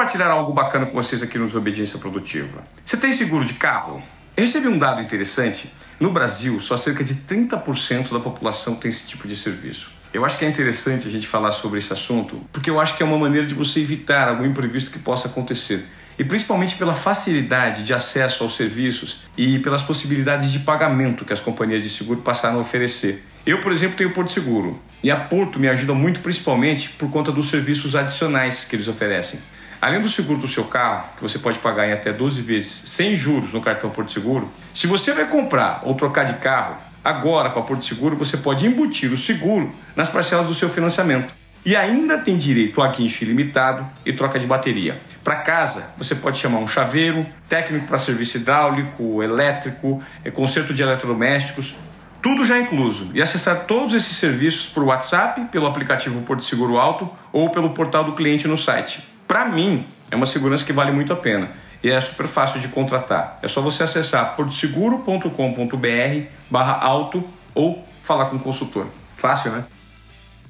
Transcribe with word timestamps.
compartilhar 0.00 0.30
algo 0.30 0.50
bacana 0.54 0.86
com 0.86 0.94
vocês 0.94 1.22
aqui 1.22 1.36
no 1.36 1.44
Desobediência 1.44 1.98
Produtiva. 1.98 2.64
Você 2.82 2.96
tem 2.96 3.12
seguro 3.12 3.44
de 3.44 3.52
carro? 3.52 4.02
Eu 4.34 4.44
recebi 4.44 4.66
um 4.66 4.78
dado 4.78 5.02
interessante. 5.02 5.70
No 6.00 6.10
Brasil, 6.10 6.58
só 6.58 6.74
cerca 6.74 7.04
de 7.04 7.16
30% 7.16 8.10
da 8.10 8.18
população 8.18 8.76
tem 8.76 8.88
esse 8.88 9.06
tipo 9.06 9.28
de 9.28 9.36
serviço. 9.36 9.92
Eu 10.10 10.24
acho 10.24 10.38
que 10.38 10.46
é 10.46 10.48
interessante 10.48 11.06
a 11.06 11.10
gente 11.10 11.28
falar 11.28 11.52
sobre 11.52 11.78
esse 11.78 11.92
assunto, 11.92 12.40
porque 12.50 12.70
eu 12.70 12.80
acho 12.80 12.96
que 12.96 13.02
é 13.02 13.06
uma 13.06 13.18
maneira 13.18 13.46
de 13.46 13.54
você 13.54 13.82
evitar 13.82 14.30
algum 14.30 14.46
imprevisto 14.46 14.90
que 14.90 14.98
possa 14.98 15.28
acontecer. 15.28 15.84
E 16.18 16.24
principalmente 16.24 16.76
pela 16.76 16.94
facilidade 16.94 17.84
de 17.84 17.92
acesso 17.92 18.42
aos 18.42 18.56
serviços 18.56 19.24
e 19.36 19.58
pelas 19.58 19.82
possibilidades 19.82 20.50
de 20.50 20.60
pagamento 20.60 21.26
que 21.26 21.32
as 21.34 21.42
companhias 21.42 21.82
de 21.82 21.90
seguro 21.90 22.22
passaram 22.22 22.56
a 22.56 22.62
oferecer. 22.62 23.22
Eu, 23.44 23.60
por 23.60 23.70
exemplo, 23.70 23.98
tenho 23.98 24.14
Porto 24.14 24.30
Seguro 24.30 24.80
e 25.02 25.10
a 25.10 25.16
Porto 25.16 25.60
me 25.60 25.68
ajuda 25.68 25.92
muito 25.92 26.20
principalmente 26.20 26.88
por 26.88 27.10
conta 27.10 27.30
dos 27.30 27.50
serviços 27.50 27.94
adicionais 27.94 28.64
que 28.64 28.74
eles 28.74 28.88
oferecem. 28.88 29.40
Além 29.80 30.02
do 30.02 30.10
seguro 30.10 30.38
do 30.38 30.46
seu 30.46 30.64
carro, 30.64 31.08
que 31.16 31.22
você 31.22 31.38
pode 31.38 31.58
pagar 31.58 31.88
em 31.88 31.92
até 31.92 32.12
12 32.12 32.42
vezes 32.42 32.82
sem 32.90 33.16
juros 33.16 33.54
no 33.54 33.62
cartão 33.62 33.88
Porto 33.88 34.12
Seguro, 34.12 34.50
se 34.74 34.86
você 34.86 35.14
vai 35.14 35.26
comprar 35.26 35.80
ou 35.84 35.94
trocar 35.94 36.24
de 36.24 36.34
carro, 36.34 36.76
agora 37.02 37.48
com 37.48 37.60
a 37.60 37.62
Porto 37.62 37.82
Seguro 37.82 38.14
você 38.14 38.36
pode 38.36 38.66
embutir 38.66 39.10
o 39.10 39.16
seguro 39.16 39.74
nas 39.96 40.10
parcelas 40.10 40.46
do 40.46 40.52
seu 40.52 40.68
financiamento. 40.68 41.32
E 41.64 41.76
ainda 41.76 42.18
tem 42.18 42.36
direito 42.36 42.82
a 42.82 42.88
guincho 42.88 43.24
ilimitado 43.24 43.86
e 44.04 44.12
troca 44.12 44.38
de 44.38 44.46
bateria. 44.46 45.00
Para 45.24 45.36
casa, 45.36 45.90
você 45.96 46.14
pode 46.14 46.38
chamar 46.38 46.58
um 46.58 46.68
chaveiro, 46.68 47.26
técnico 47.48 47.86
para 47.86 47.96
serviço 47.96 48.36
hidráulico, 48.36 49.22
elétrico, 49.22 50.02
é, 50.24 50.30
conserto 50.30 50.74
de 50.74 50.82
eletrodomésticos, 50.82 51.76
tudo 52.22 52.44
já 52.44 52.58
incluso. 52.58 53.10
E 53.14 53.20
acessar 53.20 53.64
todos 53.64 53.94
esses 53.94 54.16
serviços 54.16 54.68
por 54.68 54.84
WhatsApp, 54.84 55.40
pelo 55.50 55.66
aplicativo 55.66 56.20
Porto 56.22 56.42
Seguro 56.42 56.78
Alto 56.78 57.10
ou 57.32 57.50
pelo 57.50 57.70
portal 57.70 58.04
do 58.04 58.12
cliente 58.12 58.46
no 58.46 58.56
site. 58.56 59.09
Para 59.30 59.44
mim, 59.44 59.86
é 60.10 60.16
uma 60.16 60.26
segurança 60.26 60.66
que 60.66 60.72
vale 60.72 60.90
muito 60.90 61.12
a 61.12 61.16
pena 61.16 61.52
e 61.84 61.88
é 61.88 62.00
super 62.00 62.26
fácil 62.26 62.60
de 62.60 62.66
contratar. 62.66 63.38
É 63.40 63.46
só 63.46 63.62
você 63.62 63.84
acessar 63.84 64.34
portoseguro.com.br 64.34 66.26
barra 66.50 66.72
alto 66.84 67.22
ou 67.54 67.84
falar 68.02 68.26
com 68.26 68.34
o 68.34 68.40
consultor. 68.40 68.88
Fácil, 69.16 69.52
né? 69.52 69.66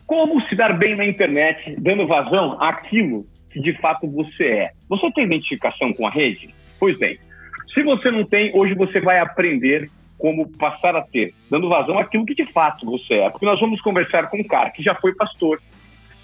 Como 0.07 0.41
se 0.49 0.55
dar 0.57 0.73
bem 0.79 0.97
na 0.97 1.05
internet, 1.05 1.77
dando 1.79 2.07
vazão 2.07 2.57
àquilo 2.59 3.27
que 3.51 3.61
de 3.61 3.79
fato 3.83 4.11
você 4.11 4.45
é. 4.45 4.71
Você 4.89 5.13
tem 5.13 5.27
identificação 5.27 5.93
com 5.93 6.07
a 6.07 6.11
rede? 6.11 6.49
Pois 6.79 6.99
bem, 6.99 7.19
se 7.75 7.83
você 7.83 8.11
não 8.11 8.25
tem, 8.25 8.51
hoje 8.57 8.73
você 8.73 8.99
vai 8.99 9.19
aprender 9.19 9.91
como 10.17 10.49
passar 10.57 10.97
a 10.97 11.03
ter, 11.03 11.35
dando 11.51 11.69
vazão 11.69 11.99
àquilo 11.99 12.25
que 12.25 12.35
de 12.35 12.51
fato 12.51 12.87
você 12.87 13.13
é. 13.17 13.29
Porque 13.29 13.45
nós 13.45 13.61
vamos 13.61 13.79
conversar 13.83 14.31
com 14.31 14.39
um 14.39 14.45
cara 14.45 14.71
que 14.71 14.83
já 14.83 14.95
foi 14.95 15.15
pastor, 15.15 15.61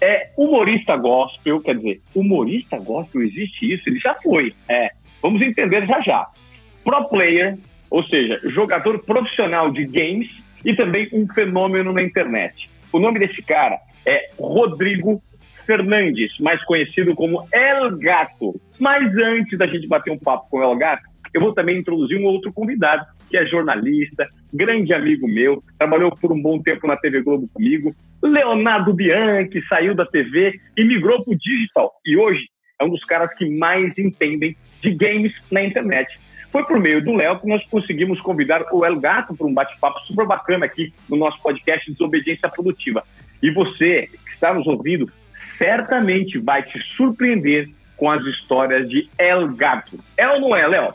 é 0.01 0.29
humorista 0.37 0.95
gospel, 0.95 1.59
quer 1.61 1.75
dizer, 1.75 2.01
humorista 2.15 2.77
gospel, 2.77 3.23
existe 3.23 3.73
isso? 3.73 3.83
Ele 3.87 3.99
já 3.99 4.13
foi. 4.15 4.53
É, 4.69 4.91
vamos 5.21 5.41
entender 5.41 5.85
já 5.85 6.01
já. 6.01 6.27
Pro 6.83 7.05
player, 7.09 7.57
ou 7.89 8.03
seja, 8.03 8.39
jogador 8.45 8.99
profissional 8.99 9.71
de 9.71 9.85
games 9.85 10.29
e 10.63 10.75
também 10.75 11.09
um 11.13 11.27
fenômeno 11.27 11.91
na 11.93 12.01
internet. 12.01 12.69
O 12.91 12.99
nome 12.99 13.19
desse 13.19 13.41
cara 13.41 13.79
é 14.05 14.29
Rodrigo 14.39 15.21
Fernandes, 15.65 16.37
mais 16.39 16.63
conhecido 16.63 17.13
como 17.13 17.47
El 17.51 17.97
Gato. 17.97 18.59
Mas 18.79 19.13
antes 19.17 19.57
da 19.57 19.67
gente 19.67 19.87
bater 19.87 20.11
um 20.11 20.17
papo 20.17 20.49
com 20.49 20.59
o 20.59 20.63
El 20.63 20.77
Gato, 20.77 21.03
eu 21.33 21.41
vou 21.41 21.53
também 21.53 21.77
introduzir 21.77 22.17
um 22.17 22.25
outro 22.25 22.51
convidado, 22.53 23.05
que 23.29 23.37
é 23.37 23.45
jornalista, 23.45 24.27
grande 24.53 24.93
amigo 24.93 25.27
meu, 25.27 25.61
trabalhou 25.77 26.15
por 26.15 26.31
um 26.31 26.41
bom 26.41 26.61
tempo 26.61 26.87
na 26.87 26.95
TV 26.95 27.21
Globo 27.21 27.47
comigo, 27.53 27.93
Leonardo 28.21 28.93
Bianchi, 28.93 29.61
saiu 29.67 29.93
da 29.93 30.05
TV 30.05 30.59
e 30.75 30.83
migrou 30.83 31.23
para 31.23 31.33
o 31.33 31.37
digital. 31.37 31.93
E 32.05 32.17
hoje 32.17 32.47
é 32.79 32.83
um 32.83 32.89
dos 32.89 33.03
caras 33.03 33.33
que 33.35 33.49
mais 33.57 33.97
entendem 33.97 34.55
de 34.81 34.91
games 34.91 35.33
na 35.51 35.63
internet. 35.63 36.17
Foi 36.51 36.63
por 36.63 36.79
meio 36.79 37.03
do 37.03 37.13
Léo 37.13 37.39
que 37.39 37.47
nós 37.47 37.63
conseguimos 37.69 38.21
convidar 38.21 38.63
o 38.71 38.85
El 38.85 38.99
Gato 38.99 39.35
para 39.35 39.47
um 39.47 39.53
bate-papo 39.53 39.99
super 40.05 40.25
bacana 40.25 40.65
aqui 40.65 40.93
no 41.09 41.17
nosso 41.17 41.41
podcast 41.41 41.91
Desobediência 41.91 42.49
Produtiva. 42.49 43.03
E 43.41 43.51
você 43.51 44.09
que 44.25 44.33
está 44.33 44.53
nos 44.53 44.65
ouvindo, 44.65 45.11
certamente 45.57 46.37
vai 46.37 46.63
te 46.63 46.79
surpreender 46.95 47.69
com 47.97 48.09
as 48.09 48.23
histórias 48.25 48.87
de 48.89 49.09
El 49.17 49.49
Gato. 49.49 49.99
É 50.15 50.27
ou 50.27 50.39
não 50.39 50.55
é, 50.55 50.65
Léo? 50.67 50.93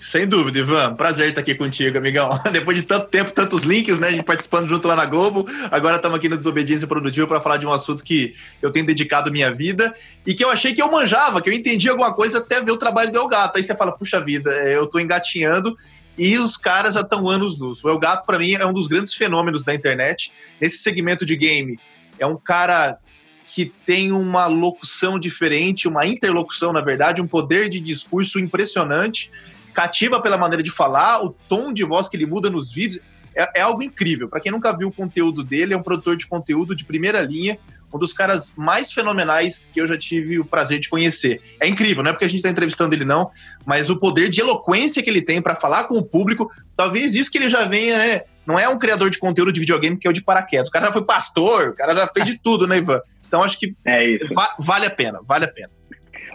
Sem 0.00 0.26
dúvida, 0.26 0.58
Ivan. 0.58 0.94
Prazer 0.94 1.28
estar 1.28 1.42
aqui 1.42 1.54
contigo, 1.54 1.98
amigão. 1.98 2.30
Depois 2.50 2.78
de 2.78 2.84
tanto 2.84 3.08
tempo, 3.08 3.32
tantos 3.32 3.64
links, 3.64 3.98
né? 3.98 4.08
A 4.08 4.10
gente 4.10 4.24
participando 4.24 4.66
junto 4.66 4.88
lá 4.88 4.96
na 4.96 5.04
Globo. 5.04 5.46
Agora 5.70 5.96
estamos 5.96 6.16
aqui 6.16 6.26
no 6.26 6.38
Desobediência 6.38 6.86
Produtiva 6.86 7.26
para 7.26 7.38
falar 7.38 7.58
de 7.58 7.66
um 7.66 7.72
assunto 7.72 8.02
que 8.02 8.32
eu 8.62 8.72
tenho 8.72 8.86
dedicado 8.86 9.30
minha 9.30 9.52
vida 9.52 9.94
e 10.26 10.32
que 10.32 10.42
eu 10.42 10.50
achei 10.50 10.72
que 10.72 10.80
eu 10.80 10.90
manjava, 10.90 11.42
que 11.42 11.50
eu 11.50 11.52
entendia 11.52 11.90
alguma 11.90 12.14
coisa 12.14 12.38
até 12.38 12.62
ver 12.62 12.72
o 12.72 12.78
trabalho 12.78 13.12
do 13.12 13.18
El 13.18 13.28
Gato. 13.28 13.58
Aí 13.58 13.62
você 13.62 13.76
fala, 13.76 13.92
puxa 13.92 14.18
vida, 14.24 14.50
é, 14.50 14.74
eu 14.74 14.84
estou 14.84 14.98
engatinhando 14.98 15.76
e 16.16 16.38
os 16.38 16.56
caras 16.56 16.94
já 16.94 17.02
estão 17.02 17.28
anos 17.28 17.58
luz. 17.58 17.84
O 17.84 17.88
El 17.90 17.98
Gato, 17.98 18.24
para 18.24 18.38
mim, 18.38 18.54
é 18.54 18.64
um 18.64 18.72
dos 18.72 18.86
grandes 18.86 19.12
fenômenos 19.12 19.62
da 19.62 19.74
internet. 19.74 20.32
Nesse 20.58 20.78
segmento 20.78 21.26
de 21.26 21.36
game, 21.36 21.78
é 22.18 22.24
um 22.24 22.38
cara 22.38 22.96
que 23.44 23.66
tem 23.66 24.12
uma 24.12 24.46
locução 24.46 25.18
diferente, 25.18 25.88
uma 25.88 26.06
interlocução, 26.06 26.72
na 26.72 26.80
verdade, 26.80 27.20
um 27.20 27.26
poder 27.26 27.68
de 27.68 27.80
discurso 27.80 28.38
impressionante 28.38 29.30
cativa 29.72 30.20
pela 30.20 30.36
maneira 30.36 30.62
de 30.62 30.70
falar, 30.70 31.24
o 31.24 31.30
tom 31.48 31.72
de 31.72 31.84
voz 31.84 32.08
que 32.08 32.16
ele 32.16 32.26
muda 32.26 32.50
nos 32.50 32.72
vídeos. 32.72 33.00
É, 33.34 33.60
é 33.60 33.62
algo 33.62 33.82
incrível. 33.82 34.28
Para 34.28 34.40
quem 34.40 34.50
nunca 34.50 34.76
viu 34.76 34.88
o 34.88 34.92
conteúdo 34.92 35.44
dele, 35.44 35.72
é 35.72 35.76
um 35.76 35.82
produtor 35.82 36.16
de 36.16 36.26
conteúdo 36.26 36.74
de 36.74 36.84
primeira 36.84 37.20
linha, 37.20 37.58
um 37.92 37.98
dos 37.98 38.12
caras 38.12 38.52
mais 38.56 38.92
fenomenais 38.92 39.68
que 39.72 39.80
eu 39.80 39.86
já 39.86 39.96
tive 39.96 40.38
o 40.38 40.44
prazer 40.44 40.78
de 40.78 40.88
conhecer. 40.88 41.40
É 41.60 41.68
incrível, 41.68 42.02
não 42.02 42.10
é 42.10 42.12
porque 42.12 42.24
a 42.24 42.28
gente 42.28 42.38
está 42.38 42.50
entrevistando 42.50 42.94
ele, 42.94 43.04
não, 43.04 43.30
mas 43.64 43.90
o 43.90 43.98
poder 43.98 44.28
de 44.28 44.40
eloquência 44.40 45.02
que 45.02 45.10
ele 45.10 45.22
tem 45.22 45.42
para 45.42 45.54
falar 45.54 45.84
com 45.84 45.96
o 45.96 46.04
público, 46.04 46.48
talvez 46.76 47.14
isso 47.14 47.30
que 47.30 47.38
ele 47.38 47.48
já 47.48 47.66
venha, 47.66 47.98
né? 47.98 48.22
Não 48.46 48.58
é 48.58 48.68
um 48.68 48.78
criador 48.78 49.10
de 49.10 49.18
conteúdo 49.18 49.52
de 49.52 49.60
videogame 49.60 49.96
que 49.96 50.06
é 50.06 50.10
o 50.10 50.14
de 50.14 50.22
paraquedas. 50.22 50.68
O 50.68 50.72
cara 50.72 50.86
já 50.86 50.92
foi 50.92 51.04
pastor, 51.04 51.68
o 51.70 51.74
cara 51.74 51.94
já 51.94 52.08
fez 52.12 52.26
de 52.26 52.38
tudo, 52.38 52.66
né, 52.66 52.78
Ivan? 52.78 53.00
Então 53.26 53.42
acho 53.42 53.58
que 53.58 53.74
é 53.84 54.16
va 54.34 54.56
vale 54.58 54.86
a 54.86 54.90
pena, 54.90 55.20
vale 55.24 55.44
a 55.44 55.48
pena. 55.48 55.70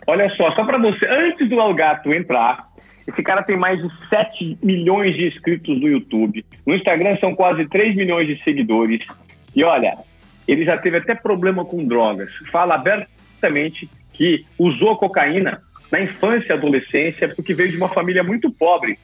Olha 0.08 0.30
só, 0.36 0.52
só 0.54 0.64
para 0.64 0.78
você, 0.78 1.06
antes 1.08 1.50
do 1.50 1.60
Algato 1.60 2.14
entrar, 2.14 2.68
esse 3.08 3.22
cara 3.22 3.44
tem 3.44 3.58
mais 3.58 3.82
de 3.82 3.90
7 4.10 4.58
milhões 4.62 5.16
de 5.16 5.28
inscritos 5.28 5.80
no 5.80 5.88
YouTube. 5.88 6.44
No 6.66 6.74
Instagram 6.74 7.18
são 7.20 7.36
quase 7.36 7.68
3 7.68 7.96
milhões 7.96 8.28
de 8.28 8.44
seguidores. 8.44 9.06
E 9.56 9.64
olha, 9.64 9.98
ele 10.48 10.66
já 10.66 10.78
teve 10.78 10.98
até 10.98 11.14
problema 11.14 11.64
com 11.64 11.86
drogas. 11.86 12.30
Fala 12.52 12.76
abertamente 12.76 13.90
que 14.14 14.46
usou 14.58 14.98
cocaína 14.98 15.62
na 15.92 16.02
infância 16.02 16.54
e 16.54 16.54
adolescência 16.54 17.30
porque 17.30 17.54
veio 17.54 17.70
de 17.70 17.78
uma 17.78 17.90
família 17.90 18.24
muito 18.24 18.50
pobre. 18.52 18.98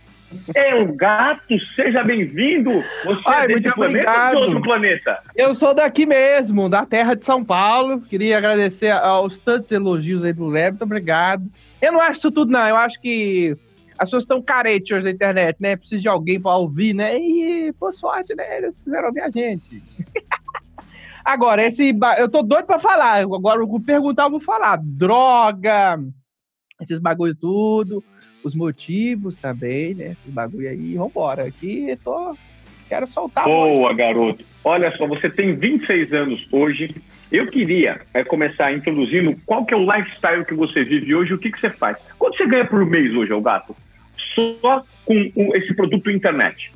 É 0.56 0.74
um 0.76 0.96
gato, 0.96 1.60
seja 1.76 2.04
bem-vindo. 2.04 2.84
Você 3.04 3.22
Ai, 3.26 3.46
é 3.46 3.60
desse 3.60 3.76
planeta 3.76 4.30
ou 4.30 4.32
de 4.32 4.38
outro 4.38 4.62
planeta? 4.62 5.20
Eu 5.36 5.54
sou 5.54 5.74
daqui 5.74 6.06
mesmo, 6.06 6.70
da 6.70 6.86
terra 6.86 7.16
de 7.16 7.26
São 7.26 7.44
Paulo. 7.44 8.02
Queria 8.02 8.38
agradecer 8.38 8.92
aos 8.92 9.38
tantos 9.40 9.70
elogios 9.72 10.24
aí 10.24 10.32
do 10.32 10.48
Léo. 10.48 10.72
Muito 10.72 10.84
obrigado. 10.84 11.44
Eu 11.82 11.92
não 11.92 12.00
acho 12.00 12.20
isso 12.20 12.32
tudo, 12.32 12.50
não. 12.50 12.66
Eu 12.66 12.78
acho 12.78 13.00
que 13.02 13.58
as 14.02 14.08
pessoas 14.08 14.24
estão 14.24 14.42
carentes 14.42 14.92
hoje 14.92 15.04
na 15.04 15.12
internet, 15.12 15.62
né? 15.62 15.76
Precisa 15.76 16.02
de 16.02 16.08
alguém 16.08 16.42
para 16.42 16.58
ouvir, 16.58 16.92
né? 16.92 17.20
E, 17.20 17.72
por 17.74 17.94
sorte, 17.94 18.34
né? 18.34 18.58
Eles 18.58 18.80
fizeram 18.80 19.10
ouvir 19.10 19.22
a 19.22 19.30
gente. 19.30 19.80
Agora, 21.24 21.64
esse. 21.64 21.96
Eu 22.18 22.28
tô 22.28 22.42
doido 22.42 22.66
para 22.66 22.80
falar. 22.80 23.18
Agora, 23.18 23.64
vou 23.64 23.80
perguntar, 23.80 24.24
eu 24.24 24.32
vou 24.32 24.40
falar. 24.40 24.80
Droga, 24.82 26.00
esses 26.82 26.98
bagulho 26.98 27.36
tudo, 27.36 28.04
os 28.44 28.56
motivos 28.56 29.36
também, 29.36 29.94
né? 29.94 30.06
Esses 30.14 30.34
bagulho 30.34 30.68
aí. 30.68 30.96
Vambora. 30.96 31.44
Aqui 31.44 31.96
tô 32.04 32.36
quero 32.90 33.08
soltar. 33.08 33.46
Boa, 33.46 33.94
garoto. 33.94 34.44
Olha 34.64 34.92
só, 34.98 35.06
você 35.06 35.30
tem 35.30 35.56
26 35.56 36.12
anos 36.12 36.48
hoje. 36.52 36.96
Eu 37.32 37.46
queria 37.48 38.02
é, 38.16 38.24
começar 38.24 38.74
introduzindo 38.74 39.40
qual 39.46 39.64
que 39.64 39.76
é 39.76 39.78
o 39.78 39.86
lifestyle 39.86 40.44
que 40.44 40.56
você 40.56 40.84
vive 40.84 41.14
hoje, 41.14 41.36
o 41.36 41.38
que, 41.38 41.52
que 41.52 41.62
você 41.62 41.70
faz. 41.70 41.98
Quanto 42.18 42.36
você 42.36 42.48
ganha 42.48 42.66
por 42.66 42.84
mês 42.84 43.14
hoje, 43.16 43.32
Gato? 43.42 43.76
Só 44.36 44.84
com 45.06 45.16
esse 45.56 45.74
produto 45.74 46.10
internet? 46.10 46.72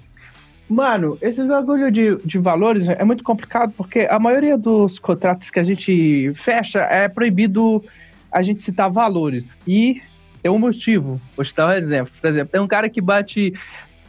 Mano, 0.68 1.18
esse 1.22 1.44
bagulho 1.46 1.92
de, 1.92 2.16
de 2.26 2.38
valores 2.40 2.88
é 2.88 3.04
muito 3.04 3.24
complicado 3.24 3.72
porque 3.78 4.08
a 4.10 4.18
maioria 4.18 4.58
dos 4.58 4.98
contratos 4.98 5.52
que 5.52 5.60
a 5.60 5.64
gente 5.64 6.34
fecha 6.44 6.80
é 6.80 7.08
proibido 7.08 7.84
a 8.32 8.42
gente 8.42 8.64
citar 8.64 8.90
valores. 8.90 9.46
E 9.68 10.02
tem 10.42 10.52
um 10.52 10.60
motivo. 10.60 11.22
Vou 11.36 11.46
te 11.46 11.56
dar 11.56 11.70
um 11.70 11.72
exemplo. 11.72 12.12
Por 12.20 12.28
exemplo, 12.28 12.52
tem 12.52 12.62
um 12.62 12.68
cara 12.68 12.90
que 12.90 13.00
bate 13.00 13.54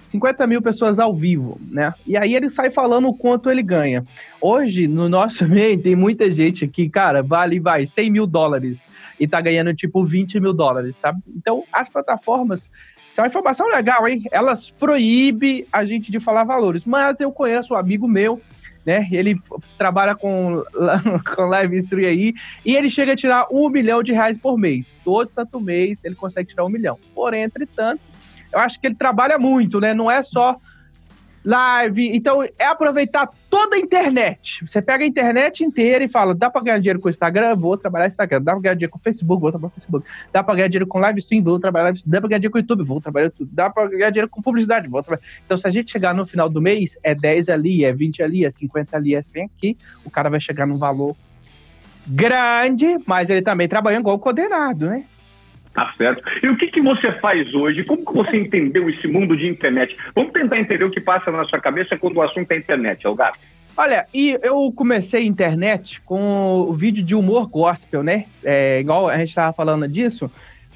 50 0.08 0.47
mil 0.47 0.62
pessoas 0.62 0.99
ao 0.99 1.14
vivo, 1.14 1.58
né? 1.70 1.93
E 2.06 2.17
aí 2.17 2.35
ele 2.35 2.50
sai 2.50 2.70
falando 2.70 3.08
o 3.08 3.14
quanto 3.14 3.50
ele 3.50 3.62
ganha. 3.62 4.05
Hoje, 4.41 4.87
no 4.87 5.08
nosso 5.08 5.47
meio, 5.49 5.81
tem 5.81 5.97
muita 5.97 6.31
gente 6.31 6.67
que, 6.67 6.88
cara, 6.88 7.23
vale, 7.23 7.58
vai, 7.61 7.87
100 7.87 8.11
mil 8.11 8.26
dólares 8.26 8.81
e 9.19 9.26
tá 9.26 9.41
ganhando, 9.41 9.75
tipo, 9.75 10.05
20 10.05 10.41
mil 10.41 10.53
dólares, 10.53 10.94
sabe? 11.00 11.20
Então, 11.35 11.64
as 11.73 11.88
plataformas 11.88 12.69
isso 13.11 13.23
é 13.23 13.25
uma 13.25 13.29
informação 13.29 13.67
legal, 13.69 14.06
hein? 14.06 14.25
Elas 14.31 14.69
proíbem 14.69 15.67
a 15.73 15.87
gente 15.87 16.12
de 16.12 16.20
falar 16.20 16.44
valores. 16.44 16.85
Mas 16.85 17.19
eu 17.19 17.32
conheço 17.32 17.73
um 17.73 17.76
amigo 17.79 18.06
meu 18.06 18.43
né? 18.87 19.08
Ele 19.11 19.37
trabalha 19.76 20.14
com, 20.14 20.62
com 21.35 21.43
live 21.43 21.76
stream 21.79 22.08
aí 22.08 22.32
e 22.64 22.76
ele 22.76 22.88
chega 22.88 23.14
a 23.14 23.17
tirar 23.17 23.47
um 23.50 23.69
milhão 23.69 24.00
de 24.00 24.12
reais 24.12 24.38
por 24.38 24.56
mês. 24.56 24.94
Todo 25.05 25.32
santo 25.32 25.61
mês 25.61 25.99
ele 26.05 26.14
consegue 26.14 26.50
tirar 26.50 26.64
um 26.64 26.69
milhão. 26.69 26.97
Porém, 27.12 27.43
entretanto, 27.43 28.00
eu 28.56 28.62
acho 28.62 28.81
que 28.81 28.87
ele 28.87 28.94
trabalha 28.94 29.38
muito, 29.38 29.79
né? 29.79 29.93
Não 29.93 30.11
é 30.11 30.23
só 30.23 30.56
live. 31.44 32.17
Então, 32.17 32.43
é 32.43 32.64
aproveitar 32.64 33.29
toda 33.50 33.76
a 33.76 33.79
internet. 33.79 34.67
Você 34.67 34.81
pega 34.81 35.05
a 35.05 35.06
internet 35.06 35.62
inteira 35.62 36.03
e 36.03 36.08
fala: 36.08 36.35
dá 36.35 36.49
para 36.49 36.62
ganhar 36.62 36.79
dinheiro 36.79 36.99
com 36.99 37.08
o 37.08 37.11
Instagram? 37.11 37.55
Vou 37.55 37.76
trabalhar 37.76 38.06
Instagram. 38.06 38.41
Dá 38.41 38.53
para 38.53 38.62
ganhar 38.62 38.75
dinheiro 38.75 38.93
com 38.93 38.99
o 38.99 39.03
Facebook? 39.03 39.41
Vou 39.41 39.50
trabalhar 39.50 39.73
Facebook. 39.75 40.08
Dá 40.32 40.43
para 40.43 40.55
ganhar 40.55 40.69
dinheiro 40.69 40.87
com 40.87 40.99
live 40.99 41.19
stream? 41.20 41.44
Vou 41.44 41.61
trabalhar 41.61 41.85
live 41.85 41.99
stream. 41.99 42.11
Dá 42.11 42.20
para 42.20 42.29
ganhar 42.29 42.38
dinheiro 42.38 42.53
com 42.53 42.58
o 42.58 42.61
YouTube? 42.61 42.85
Vou 42.85 43.00
trabalhar 43.00 43.26
YouTube. 43.26 43.50
Dá 43.53 43.69
para 43.69 43.88
ganhar 43.88 44.11
dinheiro 44.11 44.29
com 44.31 44.41
publicidade? 44.41 44.88
Vou 44.88 45.03
trabalhar. 45.03 45.23
Então, 45.44 45.58
se 45.58 45.69
a 45.69 45.70
gente 45.70 45.93
chegar 45.93 46.14
no 46.14 46.26
final 46.26 46.49
do 46.49 46.62
mês, 46.62 46.97
é 47.03 47.14
10 47.14 47.50
ali, 47.50 47.85
é 47.85 47.93
20 47.93 48.23
ali, 48.23 48.47
é 48.47 48.50
50 48.50 48.97
ali, 48.97 49.14
é 49.14 49.23
100 49.23 49.44
aqui, 49.44 49.76
o 50.03 50.11
cara 50.11 50.31
vai 50.31 50.41
chegar 50.41 50.67
num 50.67 50.79
valor 50.79 51.14
grande, 52.06 52.97
mas 53.06 53.29
ele 53.29 53.43
também 53.43 53.69
trabalha 53.69 53.99
igual 53.99 54.19
coordenado, 54.19 54.87
né? 54.87 55.05
Tá 55.76 55.93
certo. 55.99 56.23
E 56.43 56.49
o 56.49 56.56
que, 56.56 56.69
que 56.69 56.81
você 56.81 57.12
faz 57.20 57.52
hoje? 57.52 57.84
Como 57.84 58.02
que 58.02 58.14
você 58.14 58.38
entendeu 58.38 58.88
esse 58.88 59.06
mundo 59.06 59.37
de 59.37 59.46
internet? 59.46 59.94
Vamos 60.14 60.32
tentar 60.32 60.58
entender 60.58 60.82
o 60.82 60.90
que 60.90 61.02
passa 61.02 61.31
na 61.31 61.44
sua 61.44 61.61
cabeça 61.61 61.99
quando 61.99 62.17
o 62.17 62.23
assunto 62.23 62.50
é 62.50 62.56
internet, 62.56 63.06
Algar. 63.06 63.34
Olha, 63.76 64.06
e 64.14 64.38
eu 64.43 64.73
comecei 64.75 65.20
a 65.20 65.25
internet 65.25 66.00
com 66.00 66.62
o 66.62 66.73
vídeo 66.73 67.05
de 67.05 67.14
humor 67.14 67.46
gospel, 67.46 68.02
né? 68.02 68.25
É, 68.43 68.81
igual 68.81 69.06
a 69.11 69.19
gente 69.19 69.34
tava 69.34 69.52
falando 69.52 69.87
disso. 69.87 70.31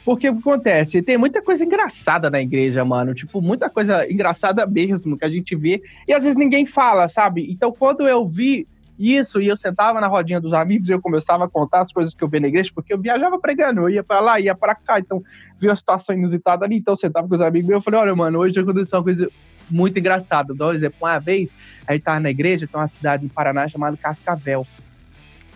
Porque 0.05 0.29
o 0.29 0.35
que 0.35 0.41
acontece? 0.41 1.01
Tem 1.01 1.17
muita 1.17 1.41
coisa 1.41 1.65
engraçada 1.65 2.29
na 2.29 2.43
igreja, 2.43 2.85
mano. 2.85 3.15
Tipo, 3.15 3.41
muita 3.41 3.71
coisa 3.71 4.07
engraçada 4.07 4.67
mesmo 4.67 5.17
que 5.17 5.25
a 5.25 5.31
gente 5.31 5.57
vê. 5.57 5.83
E 6.07 6.13
às 6.13 6.25
vezes 6.25 6.39
ninguém 6.39 6.67
fala, 6.67 7.09
sabe? 7.09 7.51
Então, 7.51 7.73
quando 7.73 8.07
eu 8.07 8.29
vi 8.29 8.67
isso, 9.01 9.41
e 9.41 9.49
eu 9.49 9.57
sentava 9.57 10.01
na 10.01 10.07
rodinha 10.07 10.41
dos 10.41 10.53
amigos 10.53 10.89
e 10.89 10.93
eu 10.93 11.01
começava 11.01 11.47
a 11.47 11.49
contar 11.49 11.81
as 11.81 11.91
coisas 11.91 12.13
que 12.13 12.23
eu 12.23 12.29
via 12.29 12.41
na 12.41 12.49
igreja, 12.49 12.71
porque 12.75 12.93
eu 12.93 12.99
viajava 12.99 13.39
pregando, 13.39 13.81
eu 13.81 13.89
ia 13.89 14.05
para 14.05 14.21
lá, 14.21 14.39
ia 14.39 14.55
para 14.55 14.75
cá, 14.75 14.99
então 14.99 15.23
via 15.59 15.71
uma 15.71 15.77
situação 15.77 16.15
inusitada 16.15 16.65
ali, 16.65 16.77
então 16.77 16.93
eu 16.93 16.97
sentava 16.97 17.27
com 17.27 17.35
os 17.35 17.41
amigos 17.41 17.71
e 17.71 17.73
eu 17.73 17.81
falei, 17.81 18.01
olha, 18.01 18.15
mano, 18.15 18.39
hoje 18.41 18.61
aconteceu 18.61 18.99
uma 18.99 19.05
coisa 19.05 19.29
muito 19.71 19.99
engraçada. 19.99 20.53
Dou 20.53 20.69
um 20.69 20.73
exemplo, 20.75 20.99
uma 21.01 21.19
vez, 21.19 21.55
a 21.87 21.93
gente 21.93 22.03
tava 22.03 22.21
na 22.21 22.31
igreja, 22.31 22.67
tem 22.67 22.79
uma 22.79 22.89
cidade 22.89 23.25
no 23.25 23.31
Paraná 23.31 23.69
chamada 23.69 23.97
Cascavel. 23.97 24.67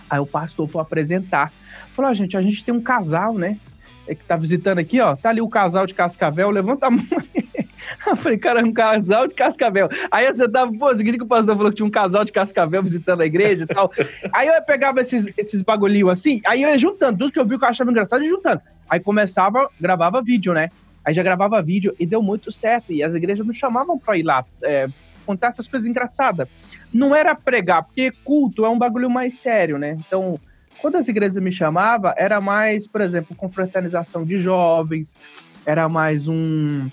Aí 0.08 0.18
o 0.18 0.26
pastor 0.26 0.68
foi 0.68 0.80
apresentar. 0.80 1.52
Falou, 1.94 2.10
oh, 2.10 2.14
gente, 2.14 2.36
a 2.36 2.42
gente 2.42 2.64
tem 2.64 2.72
um 2.72 2.80
casal, 2.80 3.34
né? 3.34 3.58
É 4.06 4.14
que 4.14 4.24
tá 4.24 4.36
visitando 4.36 4.78
aqui, 4.78 5.00
ó. 5.00 5.16
Tá 5.16 5.30
ali 5.30 5.40
o 5.40 5.48
casal 5.48 5.86
de 5.86 5.94
Cascavel, 5.94 6.50
levanta 6.50 6.86
a 6.86 6.90
mão. 6.90 7.04
Eu 8.06 8.16
falei, 8.16 8.38
cara, 8.38 8.60
é 8.60 8.64
um 8.64 8.72
casal 8.72 9.26
de 9.26 9.34
cascavel. 9.34 9.88
Aí 10.10 10.26
você 10.26 10.48
tava, 10.48 10.72
pô, 10.72 10.86
você 10.86 11.04
que 11.04 11.22
o 11.22 11.26
pastor 11.26 11.56
falou 11.56 11.70
que 11.70 11.76
tinha 11.76 11.86
um 11.86 11.90
casal 11.90 12.24
de 12.24 12.32
cascavel 12.32 12.82
visitando 12.82 13.20
a 13.20 13.26
igreja 13.26 13.64
e 13.64 13.66
tal. 13.66 13.90
aí 14.32 14.48
eu 14.48 14.62
pegava 14.62 15.00
esses, 15.00 15.26
esses 15.36 15.62
bagulhinhos 15.62 16.10
assim, 16.10 16.40
aí 16.46 16.62
eu 16.62 16.70
ia 16.70 16.78
juntando 16.78 17.18
tudo 17.18 17.32
que 17.32 17.38
eu 17.38 17.44
vi 17.44 17.58
que 17.58 17.64
eu 17.64 17.68
achava 17.68 17.90
engraçado 17.90 18.24
e 18.24 18.28
juntando. 18.28 18.60
Aí 18.88 19.00
começava, 19.00 19.68
gravava 19.80 20.22
vídeo, 20.22 20.52
né? 20.52 20.70
Aí 21.04 21.12
já 21.12 21.22
gravava 21.22 21.60
vídeo 21.62 21.94
e 21.98 22.06
deu 22.06 22.22
muito 22.22 22.50
certo. 22.50 22.92
E 22.92 23.02
as 23.02 23.14
igrejas 23.14 23.46
me 23.46 23.54
chamavam 23.54 23.98
pra 23.98 24.16
ir 24.16 24.22
lá 24.22 24.44
é, 24.62 24.86
contar 25.26 25.48
essas 25.48 25.68
coisas 25.68 25.88
engraçadas. 25.88 26.48
Não 26.92 27.14
era 27.14 27.34
pregar, 27.34 27.84
porque 27.84 28.12
culto 28.24 28.64
é 28.64 28.68
um 28.68 28.78
bagulho 28.78 29.10
mais 29.10 29.34
sério, 29.34 29.78
né? 29.78 29.98
Então, 30.06 30.40
quando 30.80 30.96
as 30.96 31.08
igrejas 31.08 31.42
me 31.42 31.52
chamavam, 31.52 32.12
era 32.16 32.40
mais, 32.40 32.86
por 32.86 33.00
exemplo, 33.00 33.36
confraternização 33.36 34.24
de 34.24 34.38
jovens, 34.38 35.14
era 35.66 35.88
mais 35.88 36.28
um 36.28 36.88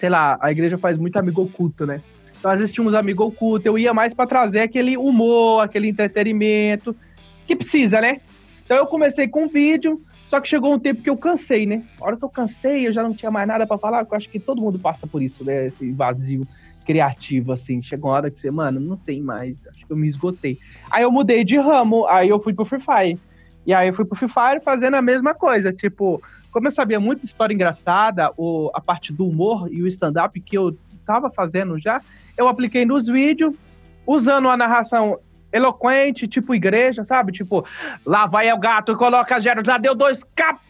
sei 0.00 0.08
lá, 0.08 0.38
a 0.40 0.50
igreja 0.50 0.78
faz 0.78 0.96
muito 0.96 1.18
amigo 1.18 1.42
oculto, 1.42 1.84
né? 1.84 2.00
Então, 2.38 2.50
às 2.50 2.58
vezes 2.58 2.74
tinha 2.74 2.86
uns 2.86 2.94
amigos 2.94 3.34
eu 3.64 3.78
ia 3.78 3.92
mais 3.92 4.14
para 4.14 4.26
trazer 4.26 4.60
aquele 4.60 4.96
humor, 4.96 5.62
aquele 5.62 5.88
entretenimento 5.88 6.96
que 7.46 7.54
precisa, 7.54 8.00
né? 8.00 8.18
Então 8.64 8.78
eu 8.78 8.86
comecei 8.86 9.28
com 9.28 9.46
vídeo, 9.46 10.00
só 10.28 10.40
que 10.40 10.48
chegou 10.48 10.72
um 10.72 10.78
tempo 10.78 11.02
que 11.02 11.10
eu 11.10 11.16
cansei, 11.18 11.66
né? 11.66 11.82
A 12.00 12.06
hora 12.06 12.16
que 12.16 12.24
eu 12.24 12.30
cansei, 12.30 12.86
eu 12.86 12.92
já 12.92 13.02
não 13.02 13.12
tinha 13.12 13.30
mais 13.30 13.46
nada 13.46 13.66
para 13.66 13.76
falar, 13.76 14.06
eu 14.10 14.16
acho 14.16 14.28
que 14.28 14.40
todo 14.40 14.62
mundo 14.62 14.78
passa 14.78 15.06
por 15.06 15.20
isso, 15.20 15.44
né? 15.44 15.66
Esse 15.66 15.90
vazio 15.92 16.46
criativo, 16.90 17.52
assim. 17.52 17.80
Chegou 17.80 18.10
uma 18.10 18.16
hora 18.16 18.30
que 18.32 18.40
você, 18.40 18.50
mano, 18.50 18.80
não 18.80 18.96
tem 18.96 19.22
mais, 19.22 19.64
acho 19.68 19.86
que 19.86 19.92
eu 19.92 19.96
me 19.96 20.08
esgotei. 20.08 20.58
Aí 20.90 21.04
eu 21.04 21.12
mudei 21.12 21.44
de 21.44 21.56
ramo, 21.56 22.04
aí 22.08 22.28
eu 22.28 22.40
fui 22.40 22.52
pro 22.52 22.64
Free 22.64 22.80
Fire. 22.80 23.18
E 23.64 23.72
aí 23.72 23.86
eu 23.86 23.94
fui 23.94 24.04
pro 24.04 24.18
Free 24.18 24.28
Fire 24.28 24.60
fazendo 24.60 24.94
a 24.94 25.02
mesma 25.02 25.32
coisa, 25.32 25.72
tipo, 25.72 26.20
como 26.50 26.66
eu 26.66 26.72
sabia 26.72 26.98
muita 26.98 27.24
história 27.24 27.54
engraçada, 27.54 28.32
o, 28.36 28.72
a 28.74 28.80
parte 28.80 29.12
do 29.12 29.24
humor 29.24 29.68
e 29.70 29.84
o 29.84 29.86
stand-up 29.86 30.40
que 30.40 30.58
eu 30.58 30.76
estava 30.92 31.30
fazendo 31.30 31.78
já, 31.78 32.00
eu 32.36 32.48
apliquei 32.48 32.84
nos 32.84 33.06
vídeos, 33.06 33.54
usando 34.04 34.48
a 34.48 34.56
narração 34.56 35.20
eloquente, 35.52 36.26
tipo 36.26 36.56
igreja, 36.56 37.04
sabe? 37.04 37.30
Tipo, 37.30 37.64
lá 38.04 38.26
vai 38.26 38.52
o 38.52 38.58
gato 38.58 38.96
coloca 38.96 39.40
gera, 39.40 39.62
já 39.64 39.78
deu 39.78 39.94
dois 39.94 40.24
capa, 40.34 40.60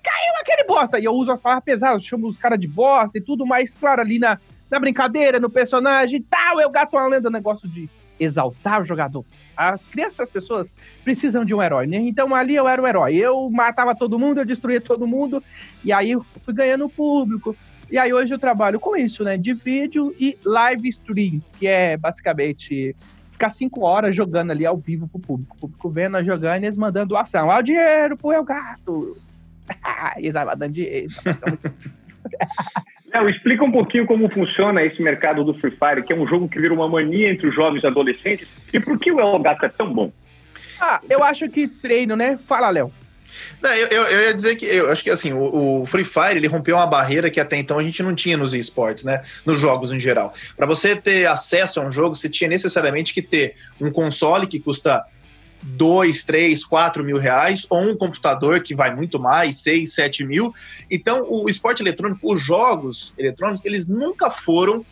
caiu 0.00 0.34
aquele 0.40 0.62
bosta. 0.62 1.00
E 1.00 1.04
eu 1.04 1.12
uso 1.12 1.32
as 1.32 1.40
palavras 1.40 1.64
pesadas, 1.64 2.04
chamo 2.04 2.28
os 2.28 2.38
caras 2.38 2.60
de 2.60 2.68
bosta 2.68 3.18
e 3.18 3.20
tudo 3.20 3.44
mais, 3.44 3.74
claro, 3.74 4.00
ali 4.00 4.20
na, 4.20 4.38
na 4.74 4.80
brincadeira, 4.80 5.38
no 5.38 5.48
personagem 5.48 6.18
e 6.18 6.22
tal. 6.22 6.60
É 6.60 6.66
o 6.66 6.70
gato 6.70 6.96
uma 6.96 7.06
lenda, 7.06 7.30
negócio 7.30 7.68
de 7.68 7.88
exaltar 8.18 8.82
o 8.82 8.84
jogador. 8.84 9.24
As 9.56 9.86
crianças, 9.86 10.20
as 10.20 10.30
pessoas 10.30 10.74
precisam 11.02 11.44
de 11.44 11.54
um 11.54 11.62
herói, 11.62 11.86
né? 11.86 11.98
Então 11.98 12.34
ali 12.34 12.54
eu 12.54 12.68
era 12.68 12.82
o 12.82 12.86
herói. 12.86 13.14
Eu 13.14 13.48
matava 13.50 13.94
todo 13.94 14.18
mundo, 14.18 14.38
eu 14.38 14.44
destruía 14.44 14.80
todo 14.80 15.06
mundo, 15.06 15.42
e 15.84 15.92
aí 15.92 16.10
eu 16.12 16.26
fui 16.44 16.52
ganhando 16.52 16.88
público. 16.88 17.56
E 17.90 17.98
aí 17.98 18.12
hoje 18.12 18.34
eu 18.34 18.38
trabalho 18.38 18.80
com 18.80 18.96
isso, 18.96 19.22
né? 19.22 19.36
De 19.36 19.54
vídeo 19.54 20.14
e 20.18 20.36
live 20.44 20.88
stream, 20.88 21.40
que 21.58 21.66
é 21.66 21.96
basicamente 21.96 22.96
ficar 23.30 23.50
cinco 23.50 23.82
horas 23.82 24.14
jogando 24.14 24.50
ali 24.50 24.66
ao 24.66 24.76
vivo 24.76 25.06
pro 25.06 25.20
público. 25.20 25.56
O 25.56 25.60
público 25.60 25.90
vendo, 25.90 26.22
jogando 26.24 26.62
e 26.62 26.66
eles 26.66 26.76
mandando 26.76 27.16
ação. 27.16 27.50
Ah, 27.50 27.58
o 27.58 27.62
dinheiro 27.62 28.16
pro 28.16 28.32
El 28.32 28.44
Gato! 28.44 29.16
eles 30.16 30.32
vai 30.32 30.56
dando 30.56 30.72
dinheiro. 30.72 31.12
Não, 33.14 33.28
explica 33.28 33.62
um 33.62 33.70
pouquinho 33.70 34.06
como 34.06 34.28
funciona 34.28 34.82
esse 34.82 35.00
mercado 35.00 35.44
do 35.44 35.54
Free 35.54 35.70
Fire, 35.70 36.02
que 36.04 36.12
é 36.12 36.16
um 36.16 36.26
jogo 36.26 36.48
que 36.48 36.60
vira 36.60 36.74
uma 36.74 36.88
mania 36.88 37.30
entre 37.30 37.46
os 37.46 37.54
jovens 37.54 37.84
e 37.84 37.86
adolescentes. 37.86 38.48
E 38.72 38.80
por 38.80 38.98
que 38.98 39.12
o 39.12 39.20
El 39.20 39.38
Gato 39.38 39.64
é 39.64 39.68
tão 39.68 39.92
bom? 39.94 40.12
Ah, 40.80 41.00
eu 41.08 41.22
acho 41.22 41.48
que 41.48 41.68
treino, 41.68 42.16
né? 42.16 42.36
Fala, 42.48 42.68
Léo. 42.70 42.92
Não, 43.62 43.70
eu, 43.72 43.86
eu, 43.88 44.02
eu, 44.02 44.22
ia 44.22 44.34
dizer 44.34 44.56
que 44.56 44.66
eu 44.66 44.90
acho 44.90 45.02
que 45.02 45.10
assim, 45.10 45.32
o, 45.32 45.82
o, 45.82 45.86
Free 45.86 46.04
Fire 46.04 46.36
ele 46.36 46.48
rompeu 46.48 46.76
uma 46.76 46.86
barreira 46.86 47.30
que 47.30 47.40
até 47.40 47.56
então 47.56 47.78
a 47.78 47.82
gente 47.82 48.02
não 48.02 48.14
tinha 48.14 48.36
nos 48.36 48.52
esportes, 48.52 49.04
né? 49.04 49.20
Nos 49.46 49.60
jogos 49.60 49.92
em 49.92 50.00
geral. 50.00 50.32
Para 50.56 50.66
você 50.66 50.96
ter 50.96 51.26
acesso 51.26 51.80
a 51.80 51.84
um 51.84 51.92
jogo, 51.92 52.16
você 52.16 52.28
tinha 52.28 52.50
necessariamente 52.50 53.14
que 53.14 53.22
ter 53.22 53.54
um 53.80 53.92
console 53.92 54.46
que 54.46 54.58
custa 54.58 55.04
2, 55.64 56.24
3, 56.24 56.64
4 56.64 57.02
mil 57.02 57.16
reais, 57.16 57.66
ou 57.70 57.80
um 57.80 57.96
computador 57.96 58.60
que 58.60 58.74
vai 58.74 58.94
muito 58.94 59.18
mais, 59.18 59.58
6, 59.62 59.92
7 59.92 60.24
mil. 60.24 60.54
Então, 60.90 61.26
o 61.28 61.48
esporte 61.48 61.82
eletrônico, 61.82 62.34
os 62.34 62.42
jogos 62.42 63.14
eletrônicos, 63.16 63.64
eles 63.64 63.86
nunca 63.86 64.30
foram 64.30 64.84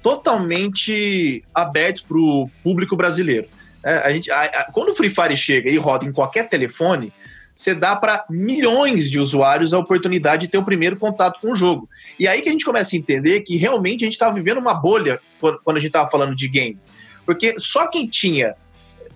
totalmente 0.00 1.44
abertos 1.54 2.02
para 2.02 2.18
o 2.18 2.48
público 2.62 2.96
brasileiro. 2.96 3.48
É, 3.84 3.96
a 3.98 4.12
gente, 4.12 4.30
a, 4.30 4.42
a, 4.42 4.72
quando 4.72 4.90
o 4.90 4.94
Free 4.94 5.10
Fire 5.10 5.36
chega 5.36 5.70
e 5.70 5.76
roda 5.76 6.06
em 6.06 6.12
qualquer 6.12 6.48
telefone, 6.48 7.12
você 7.54 7.74
dá 7.74 7.94
para 7.94 8.24
milhões 8.30 9.10
de 9.10 9.18
usuários 9.18 9.74
a 9.74 9.78
oportunidade 9.78 10.42
de 10.42 10.48
ter 10.48 10.58
o 10.58 10.64
primeiro 10.64 10.96
contato 10.96 11.40
com 11.40 11.52
o 11.52 11.54
jogo. 11.54 11.88
E 12.18 12.26
aí 12.26 12.40
que 12.40 12.48
a 12.48 12.52
gente 12.52 12.64
começa 12.64 12.96
a 12.96 12.98
entender 12.98 13.40
que 13.40 13.56
realmente 13.56 14.02
a 14.02 14.06
gente 14.06 14.14
estava 14.14 14.34
vivendo 14.34 14.58
uma 14.58 14.74
bolha 14.74 15.20
quando 15.40 15.76
a 15.76 15.80
gente 15.80 15.88
estava 15.88 16.10
falando 16.10 16.34
de 16.34 16.48
game. 16.48 16.78
Porque 17.26 17.54
só 17.58 17.86
quem 17.86 18.06
tinha 18.08 18.54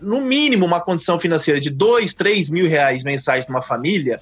no 0.00 0.20
mínimo, 0.20 0.64
uma 0.66 0.80
condição 0.80 1.18
financeira 1.18 1.60
de 1.60 1.70
dois, 1.70 2.14
três 2.14 2.50
mil 2.50 2.66
reais 2.66 3.02
mensais 3.02 3.48
numa 3.48 3.62
família, 3.62 4.20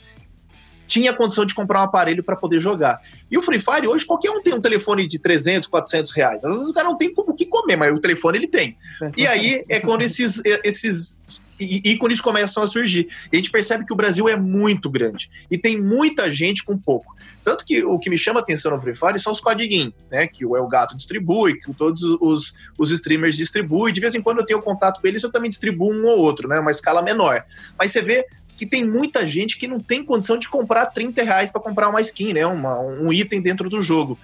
tinha 0.86 1.12
condição 1.12 1.44
de 1.44 1.54
comprar 1.54 1.80
um 1.80 1.84
aparelho 1.84 2.22
para 2.22 2.36
poder 2.36 2.60
jogar. 2.60 3.00
E 3.30 3.38
o 3.38 3.42
Free 3.42 3.60
Fire, 3.60 3.88
hoje, 3.88 4.04
qualquer 4.04 4.30
um 4.30 4.42
tem 4.42 4.54
um 4.54 4.60
telefone 4.60 5.06
de 5.06 5.18
300, 5.18 5.68
400 5.68 6.12
reais. 6.12 6.44
Às 6.44 6.52
vezes 6.54 6.68
o 6.68 6.74
cara 6.74 6.88
não 6.88 6.96
tem 6.96 7.12
como 7.12 7.34
que 7.34 7.46
comer, 7.46 7.76
mas 7.76 7.92
o 7.92 8.00
telefone 8.00 8.38
ele 8.38 8.46
tem. 8.46 8.76
E 9.16 9.26
aí 9.26 9.64
é 9.68 9.80
quando 9.80 10.02
esses, 10.02 10.40
esses 10.62 11.18
ícones 11.58 12.20
começam 12.20 12.62
a 12.62 12.66
surgir. 12.66 13.08
E 13.32 13.36
a 13.36 13.36
gente 13.36 13.50
percebe 13.50 13.84
que 13.84 13.92
o 13.92 13.96
Brasil 13.96 14.28
é 14.28 14.36
muito 14.36 14.90
grande 14.90 15.30
e 15.50 15.58
tem 15.58 15.80
muita 15.80 16.30
gente 16.30 16.64
com 16.64 16.76
pouco. 16.76 17.14
Tanto 17.44 17.64
que 17.64 17.84
o 17.84 17.98
que 17.98 18.10
me 18.10 18.16
chama 18.16 18.40
atenção 18.40 18.72
no 18.72 18.80
Free 18.80 18.94
Fire 18.94 19.18
são 19.18 19.32
os 19.32 19.40
codiguinhos, 19.40 19.92
né? 20.10 20.26
Que 20.26 20.44
o 20.44 20.56
El 20.56 20.66
Gato 20.66 20.96
distribui, 20.96 21.58
que 21.58 21.72
todos 21.74 22.02
os, 22.02 22.54
os 22.78 22.90
streamers 22.90 23.36
distribuem. 23.36 23.92
De 23.92 24.00
vez 24.00 24.14
em 24.14 24.22
quando 24.22 24.40
eu 24.40 24.46
tenho 24.46 24.62
contato 24.62 25.00
com 25.00 25.06
eles, 25.06 25.22
eu 25.22 25.30
também 25.30 25.50
distribuo 25.50 25.92
um 25.92 26.06
ou 26.06 26.18
outro, 26.18 26.48
né? 26.48 26.58
Uma 26.58 26.70
escala 26.70 27.02
menor. 27.02 27.44
Mas 27.78 27.92
você 27.92 28.02
vê 28.02 28.26
que 28.56 28.64
tem 28.64 28.84
muita 28.84 29.26
gente 29.26 29.58
que 29.58 29.66
não 29.66 29.80
tem 29.80 30.04
condição 30.04 30.38
de 30.38 30.48
comprar 30.48 30.86
30 30.86 31.22
reais 31.22 31.50
para 31.50 31.60
comprar 31.60 31.88
uma 31.88 32.00
skin, 32.00 32.32
né? 32.32 32.46
Uma, 32.46 32.78
um 32.80 33.12
item 33.12 33.40
dentro 33.40 33.68
do 33.68 33.80
jogo. 33.80 34.18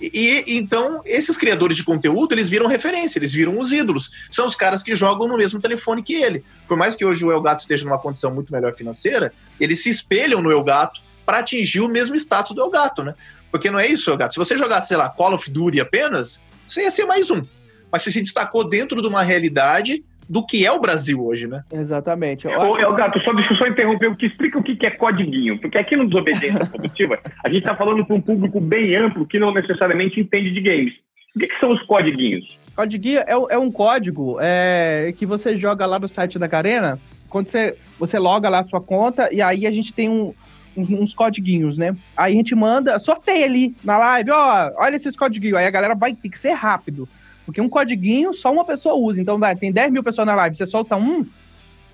E, 0.00 0.44
então, 0.46 1.00
esses 1.04 1.36
criadores 1.36 1.76
de 1.76 1.84
conteúdo, 1.84 2.32
eles 2.32 2.48
viram 2.48 2.66
referência, 2.66 3.18
eles 3.18 3.32
viram 3.32 3.58
os 3.58 3.72
ídolos. 3.72 4.10
São 4.30 4.46
os 4.46 4.54
caras 4.54 4.82
que 4.82 4.94
jogam 4.94 5.26
no 5.26 5.36
mesmo 5.36 5.60
telefone 5.60 6.02
que 6.02 6.14
ele. 6.14 6.44
Por 6.66 6.76
mais 6.76 6.94
que 6.94 7.04
hoje 7.04 7.24
o 7.24 7.32
Elgato 7.32 7.62
esteja 7.62 7.84
numa 7.84 7.98
condição 7.98 8.32
muito 8.32 8.52
melhor 8.52 8.74
financeira, 8.74 9.32
eles 9.58 9.82
se 9.82 9.90
espelham 9.90 10.40
no 10.40 10.52
Elgato 10.52 11.02
para 11.26 11.40
atingir 11.40 11.80
o 11.80 11.88
mesmo 11.88 12.14
status 12.16 12.54
do 12.54 12.62
Elgato, 12.62 13.02
né? 13.02 13.14
Porque 13.50 13.70
não 13.70 13.78
é 13.78 13.86
isso, 13.86 14.10
Elgato. 14.10 14.34
Se 14.34 14.38
você 14.38 14.56
jogasse, 14.56 14.88
sei 14.88 14.96
lá, 14.96 15.08
Call 15.08 15.34
of 15.34 15.50
Duty 15.50 15.80
apenas, 15.80 16.40
você 16.66 16.82
ia 16.82 16.90
ser 16.90 17.04
mais 17.04 17.30
um. 17.30 17.42
mas 17.90 18.02
você 18.02 18.12
se 18.12 18.20
destacou 18.20 18.68
dentro 18.68 19.02
de 19.02 19.08
uma 19.08 19.22
realidade 19.22 20.02
do 20.28 20.44
que 20.44 20.66
é 20.66 20.70
o 20.70 20.80
Brasil 20.80 21.24
hoje, 21.24 21.48
né? 21.48 21.62
Exatamente. 21.72 22.46
Ô, 22.46 22.78
El 22.78 22.94
Gato, 22.94 23.18
só 23.20 23.32
deixa 23.32 23.52
eu 23.52 23.56
só 23.56 23.66
interromper, 23.66 24.10
porque 24.10 24.26
explica 24.26 24.58
o 24.58 24.62
que 24.62 24.84
é 24.84 24.90
codiguinho. 24.90 25.58
Porque 25.58 25.78
aqui 25.78 25.96
no 25.96 26.06
Desobediência 26.06 26.66
Produtiva, 26.66 27.18
a 27.44 27.48
gente 27.48 27.60
está 27.60 27.74
falando 27.74 28.04
para 28.04 28.14
um 28.14 28.20
público 28.20 28.60
bem 28.60 28.94
amplo 28.94 29.26
que 29.26 29.38
não 29.38 29.52
necessariamente 29.52 30.20
entende 30.20 30.52
de 30.52 30.60
games. 30.60 30.94
O 31.34 31.38
que, 31.38 31.46
que 31.46 31.58
são 31.60 31.72
os 31.72 31.82
codiguinhos? 31.82 32.58
Codiguinho 32.76 33.20
é, 33.20 33.32
é 33.50 33.58
um 33.58 33.70
código 33.70 34.38
é, 34.40 35.14
que 35.16 35.24
você 35.24 35.56
joga 35.56 35.86
lá 35.86 35.98
no 35.98 36.08
site 36.08 36.38
da 36.38 36.46
Garena, 36.46 36.98
quando 37.28 37.48
você, 37.48 37.76
você 37.98 38.18
loga 38.18 38.48
lá 38.48 38.60
a 38.60 38.64
sua 38.64 38.80
conta, 38.80 39.32
e 39.32 39.40
aí 39.40 39.66
a 39.66 39.70
gente 39.70 39.92
tem 39.92 40.08
um, 40.08 40.34
uns 40.76 41.14
codiguinhos, 41.14 41.76
né? 41.76 41.94
Aí 42.16 42.32
a 42.32 42.36
gente 42.36 42.54
manda, 42.54 42.98
sorteia 42.98 43.44
ali 43.44 43.74
na 43.84 43.98
live, 43.98 44.30
ó, 44.30 44.72
olha 44.76 44.96
esses 44.96 45.16
codiguinhos. 45.16 45.58
Aí 45.58 45.66
a 45.66 45.70
galera 45.70 45.94
vai 45.94 46.14
ter 46.14 46.28
que 46.28 46.38
ser 46.38 46.52
rápido. 46.52 47.08
Porque 47.48 47.62
um 47.62 47.68
codiguinho 47.68 48.34
só 48.34 48.52
uma 48.52 48.62
pessoa 48.62 48.94
usa. 48.94 49.22
Então 49.22 49.40
tem 49.58 49.72
10 49.72 49.90
mil 49.90 50.04
pessoas 50.04 50.26
na 50.26 50.34
live, 50.34 50.54
você 50.54 50.66
solta 50.66 50.96
um, 50.96 51.24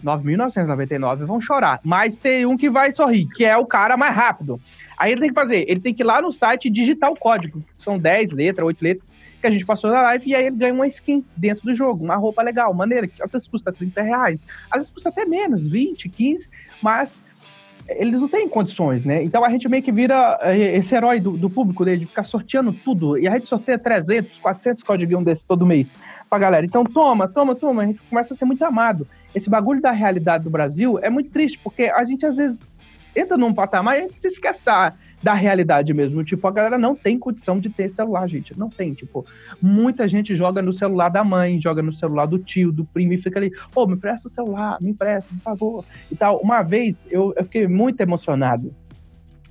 9.999 0.02 1.24
vão 1.24 1.40
chorar. 1.40 1.78
Mas 1.84 2.18
tem 2.18 2.44
um 2.44 2.56
que 2.56 2.68
vai 2.68 2.92
sorrir, 2.92 3.28
que 3.28 3.44
é 3.44 3.56
o 3.56 3.64
cara 3.64 3.96
mais 3.96 4.16
rápido. 4.16 4.60
Aí 4.98 5.12
ele 5.12 5.20
tem 5.20 5.28
que 5.28 5.34
fazer, 5.34 5.64
ele 5.68 5.78
tem 5.78 5.94
que 5.94 6.02
ir 6.02 6.06
lá 6.06 6.20
no 6.20 6.32
site 6.32 6.64
e 6.64 6.70
digitar 6.72 7.08
o 7.08 7.16
código. 7.16 7.62
São 7.76 7.96
10 7.96 8.32
letras, 8.32 8.66
8 8.66 8.82
letras 8.82 9.14
que 9.40 9.46
a 9.46 9.50
gente 9.50 9.64
passou 9.64 9.92
na 9.92 10.02
live 10.02 10.28
e 10.28 10.34
aí 10.34 10.46
ele 10.46 10.56
ganha 10.56 10.74
uma 10.74 10.88
skin 10.88 11.24
dentro 11.36 11.64
do 11.66 11.72
jogo, 11.72 12.02
uma 12.02 12.16
roupa 12.16 12.42
legal, 12.42 12.74
maneira, 12.74 13.06
que 13.06 13.22
às 13.22 13.30
vezes 13.30 13.46
custa 13.46 13.72
30 13.72 14.02
reais, 14.02 14.44
às 14.68 14.80
vezes 14.80 14.90
custa 14.90 15.10
até 15.10 15.24
menos, 15.24 15.68
20, 15.68 16.08
15, 16.08 16.48
mas 16.82 17.22
eles 17.88 18.18
não 18.18 18.28
têm 18.28 18.48
condições, 18.48 19.04
né? 19.04 19.22
Então 19.22 19.44
a 19.44 19.50
gente 19.50 19.68
meio 19.68 19.82
que 19.82 19.92
vira 19.92 20.38
eh, 20.42 20.78
esse 20.78 20.94
herói 20.94 21.20
do, 21.20 21.36
do 21.36 21.50
público 21.50 21.84
dele, 21.84 22.00
de 22.00 22.06
ficar 22.06 22.24
sorteando 22.24 22.72
tudo. 22.72 23.18
E 23.18 23.28
a 23.28 23.32
gente 23.32 23.46
sorteia 23.46 23.78
300, 23.78 24.38
400 24.38 24.82
códigos 24.82 25.24
desse 25.24 25.44
todo 25.44 25.66
mês 25.66 25.94
pra 26.30 26.38
galera. 26.38 26.64
Então 26.64 26.84
toma, 26.84 27.28
toma, 27.28 27.54
toma. 27.54 27.82
A 27.82 27.86
gente 27.86 28.00
começa 28.08 28.32
a 28.32 28.36
ser 28.36 28.46
muito 28.46 28.64
amado. 28.64 29.06
Esse 29.34 29.50
bagulho 29.50 29.82
da 29.82 29.90
realidade 29.90 30.44
do 30.44 30.50
Brasil 30.50 30.98
é 31.02 31.10
muito 31.10 31.30
triste, 31.30 31.58
porque 31.62 31.84
a 31.84 32.04
gente 32.04 32.24
às 32.24 32.36
vezes 32.36 32.58
entra 33.14 33.36
num 33.36 33.52
patamar 33.52 33.96
e 33.96 33.98
a 33.98 34.02
gente 34.02 34.14
se 34.14 34.28
esquece 34.28 34.64
da, 34.64 34.94
da 35.24 35.32
realidade 35.32 35.94
mesmo. 35.94 36.22
Tipo, 36.22 36.46
a 36.46 36.50
galera 36.50 36.76
não 36.76 36.94
tem 36.94 37.18
condição 37.18 37.58
de 37.58 37.70
ter 37.70 37.90
celular, 37.90 38.28
gente. 38.28 38.56
Não 38.58 38.68
tem. 38.68 38.92
Tipo, 38.92 39.24
muita 39.60 40.06
gente 40.06 40.34
joga 40.34 40.60
no 40.60 40.74
celular 40.74 41.08
da 41.08 41.24
mãe, 41.24 41.58
joga 41.58 41.80
no 41.80 41.94
celular 41.94 42.26
do 42.26 42.38
tio, 42.38 42.70
do 42.70 42.84
primo 42.84 43.14
e 43.14 43.18
fica 43.18 43.38
ali, 43.38 43.50
ô, 43.74 43.82
oh, 43.82 43.86
me 43.86 43.94
empresta 43.94 44.28
o 44.28 44.30
celular, 44.30 44.76
me 44.82 44.90
empresta, 44.90 45.34
por 45.34 45.42
favor. 45.42 45.84
E 46.12 46.14
tal. 46.14 46.38
Uma 46.40 46.62
vez, 46.62 46.94
eu, 47.10 47.32
eu 47.38 47.44
fiquei 47.44 47.66
muito 47.66 47.98
emocionado. 48.02 48.70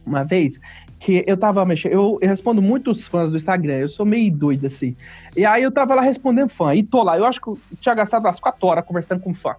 Uma 0.05 0.23
vez 0.23 0.59
que 0.99 1.23
eu 1.25 1.35
tava 1.35 1.65
mexendo, 1.65 1.93
eu, 1.93 2.19
eu 2.21 2.29
respondo 2.29 2.61
muitos 2.61 3.07
fãs 3.07 3.31
do 3.31 3.37
Instagram, 3.37 3.79
eu 3.79 3.89
sou 3.89 4.05
meio 4.05 4.31
doido 4.31 4.67
assim. 4.67 4.95
E 5.35 5.43
aí 5.43 5.63
eu 5.63 5.71
tava 5.71 5.95
lá 5.95 6.03
respondendo 6.03 6.49
fã, 6.49 6.75
e 6.75 6.83
tô 6.83 7.01
lá, 7.01 7.17
eu 7.17 7.25
acho 7.25 7.41
que 7.41 7.47
eu 7.47 7.57
tinha 7.81 7.95
gastado 7.95 8.25
umas 8.25 8.39
quatro 8.39 8.67
horas 8.67 8.85
conversando 8.85 9.21
com 9.21 9.33
fã. 9.33 9.55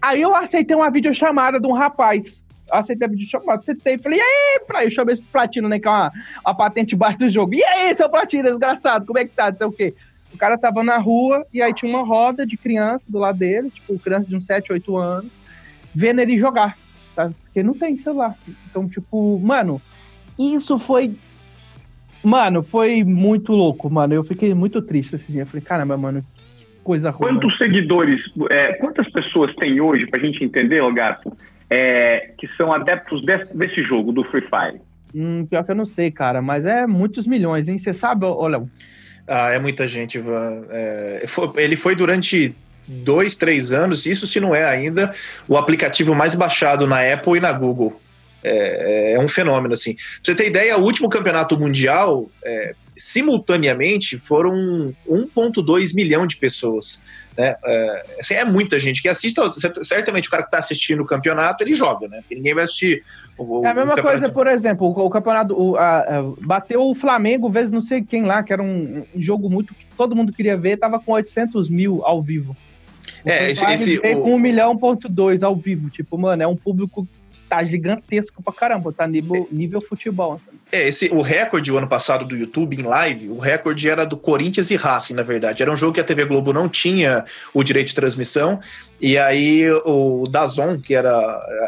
Aí 0.00 0.22
eu 0.22 0.34
aceitei 0.34 0.76
uma 0.76 0.90
videochamada 0.90 1.58
de 1.58 1.66
um 1.66 1.72
rapaz 1.72 2.40
aceitei 2.70 3.06
a 3.06 3.10
videochamada, 3.10 3.60
aceitei, 3.60 3.98
falei, 3.98 4.18
e 4.18 4.22
aí, 4.22 4.60
pra... 4.66 4.84
eu 4.84 4.90
chamei 4.90 5.14
esse 5.14 5.22
Platino, 5.22 5.68
né, 5.68 5.78
que 5.78 5.88
é 5.88 5.90
uma, 5.90 6.12
uma 6.44 6.54
patente 6.54 6.96
baixo 6.96 7.18
do 7.18 7.30
jogo. 7.30 7.54
E 7.54 7.64
aí, 7.64 7.94
seu 7.96 8.08
Platino, 8.08 8.48
desgraçado, 8.48 9.06
como 9.06 9.18
é 9.18 9.24
que 9.24 9.32
tá? 9.34 9.50
Não 9.50 9.56
sei 9.58 9.66
o 9.66 9.72
quê. 9.72 9.94
O 10.32 10.38
cara 10.38 10.56
tava 10.56 10.82
na 10.82 10.96
rua 10.98 11.44
e 11.52 11.60
aí 11.60 11.74
tinha 11.74 11.90
uma 11.90 12.04
roda 12.04 12.46
de 12.46 12.56
criança 12.56 13.10
do 13.10 13.18
lado 13.18 13.38
dele, 13.38 13.70
tipo, 13.70 13.98
criança 13.98 14.28
de 14.28 14.36
uns 14.36 14.44
7, 14.44 14.72
8 14.72 14.96
anos, 14.96 15.30
vendo 15.94 16.20
ele 16.20 16.38
jogar, 16.38 16.76
tá? 17.14 17.30
Porque 17.42 17.62
não 17.62 17.74
tem 17.74 17.96
celular. 17.96 18.36
Então, 18.70 18.88
tipo, 18.88 19.38
mano, 19.40 19.82
isso 20.38 20.78
foi. 20.78 21.12
Mano, 22.22 22.62
foi 22.62 23.02
muito 23.02 23.52
louco, 23.52 23.90
mano. 23.90 24.14
Eu 24.14 24.22
fiquei 24.22 24.54
muito 24.54 24.80
triste 24.82 25.16
esse 25.16 25.32
dia. 25.32 25.42
Eu 25.42 25.46
falei, 25.46 25.62
caramba, 25.62 25.96
mano, 25.96 26.22
coisa 26.84 27.10
ruim. 27.10 27.34
Quantos 27.34 27.58
seguidores, 27.58 28.20
é, 28.50 28.74
quantas 28.74 29.10
pessoas 29.10 29.54
tem 29.56 29.80
hoje, 29.80 30.06
pra 30.06 30.20
gente 30.20 30.44
entender, 30.44 30.80
Gato, 30.92 31.32
é, 31.70 32.32
que 32.36 32.48
são 32.56 32.72
adeptos 32.72 33.24
desse, 33.24 33.56
desse, 33.56 33.82
jogo, 33.84 34.12
do 34.12 34.24
Free 34.24 34.42
Fire? 34.42 34.80
Hum, 35.14 35.46
pior 35.46 35.64
que 35.64 35.70
eu 35.70 35.76
não 35.76 35.86
sei, 35.86 36.10
cara, 36.10 36.42
mas 36.42 36.66
é 36.66 36.86
muitos 36.86 37.26
milhões, 37.26 37.68
hein? 37.68 37.78
Você 37.78 37.92
sabe, 37.92 38.26
ô 38.26 38.46
Léo? 38.46 38.68
Ah, 39.26 39.50
é 39.50 39.58
muita 39.58 39.86
gente, 39.86 40.18
Ivan. 40.18 40.64
É, 40.70 41.24
foi, 41.28 41.50
ele 41.56 41.76
foi 41.76 41.94
durante 41.94 42.54
dois, 42.86 43.36
três 43.36 43.72
anos, 43.72 44.04
isso 44.04 44.26
se 44.26 44.40
não 44.40 44.52
é 44.54 44.64
ainda, 44.64 45.14
o 45.46 45.56
aplicativo 45.56 46.14
mais 46.14 46.34
baixado 46.34 46.86
na 46.86 47.00
Apple 47.12 47.36
e 47.36 47.40
na 47.40 47.52
Google. 47.52 48.00
É, 48.42 49.14
é 49.14 49.20
um 49.20 49.28
fenômeno, 49.28 49.74
assim. 49.74 49.94
Pra 49.94 50.04
você 50.24 50.34
ter 50.34 50.46
ideia, 50.46 50.76
o 50.76 50.82
último 50.82 51.08
campeonato 51.08 51.58
mundial, 51.58 52.28
é, 52.44 52.74
simultaneamente, 53.00 54.18
foram 54.18 54.94
1,2 55.08 55.94
milhão 55.94 56.26
de 56.26 56.36
pessoas. 56.36 57.00
Né? 57.36 57.56
É, 57.64 58.16
assim, 58.20 58.34
é 58.34 58.44
muita 58.44 58.78
gente 58.78 59.00
que 59.00 59.08
assiste. 59.08 59.40
Certamente 59.82 60.28
o 60.28 60.30
cara 60.30 60.42
que 60.42 60.48
está 60.48 60.58
assistindo 60.58 61.02
o 61.02 61.06
campeonato, 61.06 61.64
ele 61.64 61.72
joga, 61.72 62.06
né? 62.06 62.18
Porque 62.20 62.34
ninguém 62.34 62.54
vai 62.54 62.64
assistir 62.64 63.02
o, 63.38 63.64
É 63.64 63.70
a 63.70 63.74
mesma 63.74 63.96
coisa, 63.96 64.28
por 64.28 64.46
exemplo, 64.46 64.86
o, 64.86 65.06
o 65.06 65.08
campeonato 65.08 65.58
o, 65.58 65.76
a, 65.76 66.00
a, 66.00 66.22
bateu 66.40 66.82
o 66.82 66.94
Flamengo, 66.94 67.48
vezes 67.48 67.72
não 67.72 67.80
sei 67.80 68.04
quem 68.04 68.22
lá, 68.22 68.42
que 68.42 68.52
era 68.52 68.62
um, 68.62 69.06
um, 69.14 69.20
jogo 69.20 69.48
muito 69.48 69.74
que 69.74 69.86
todo 69.96 70.14
mundo 70.14 70.32
queria 70.32 70.56
ver, 70.56 70.76
tava 70.76 71.00
com 71.00 71.12
800 71.12 71.70
mil 71.70 72.04
ao 72.04 72.22
vivo. 72.22 72.54
O 73.24 73.28
é, 73.30 73.50
esse, 73.50 73.64
esse 73.64 73.96
o... 73.96 74.22
com 74.22 74.34
1 74.34 74.38
milhão 74.38 74.76
ponto 74.76 75.08
2 75.08 75.42
ao 75.42 75.56
vivo. 75.56 75.88
Tipo, 75.88 76.18
mano, 76.18 76.42
é 76.42 76.46
um 76.46 76.56
público 76.56 77.08
tá 77.48 77.64
gigantesco 77.64 78.40
pra 78.42 78.52
caramba, 78.52 78.92
tá 78.92 79.06
nível, 79.08 79.48
nível 79.50 79.80
futebol. 79.80 80.34
Assim. 80.34 80.59
É, 80.72 80.86
esse, 80.86 81.08
o 81.12 81.20
recorde 81.20 81.72
o 81.72 81.78
ano 81.78 81.88
passado 81.88 82.24
do 82.24 82.36
YouTube 82.36 82.76
em 82.76 82.82
live, 82.82 83.28
o 83.28 83.38
recorde 83.38 83.88
era 83.88 84.04
do 84.06 84.16
Corinthians 84.16 84.70
e 84.70 84.76
Racing, 84.76 85.14
na 85.14 85.22
verdade. 85.22 85.62
Era 85.62 85.72
um 85.72 85.76
jogo 85.76 85.94
que 85.94 86.00
a 86.00 86.04
TV 86.04 86.24
Globo 86.24 86.52
não 86.52 86.68
tinha 86.68 87.24
o 87.52 87.64
direito 87.64 87.88
de 87.88 87.94
transmissão, 87.94 88.60
e 89.00 89.18
aí 89.18 89.68
o 89.84 90.28
Dazon, 90.28 90.78
que 90.78 90.94
era 90.94 91.10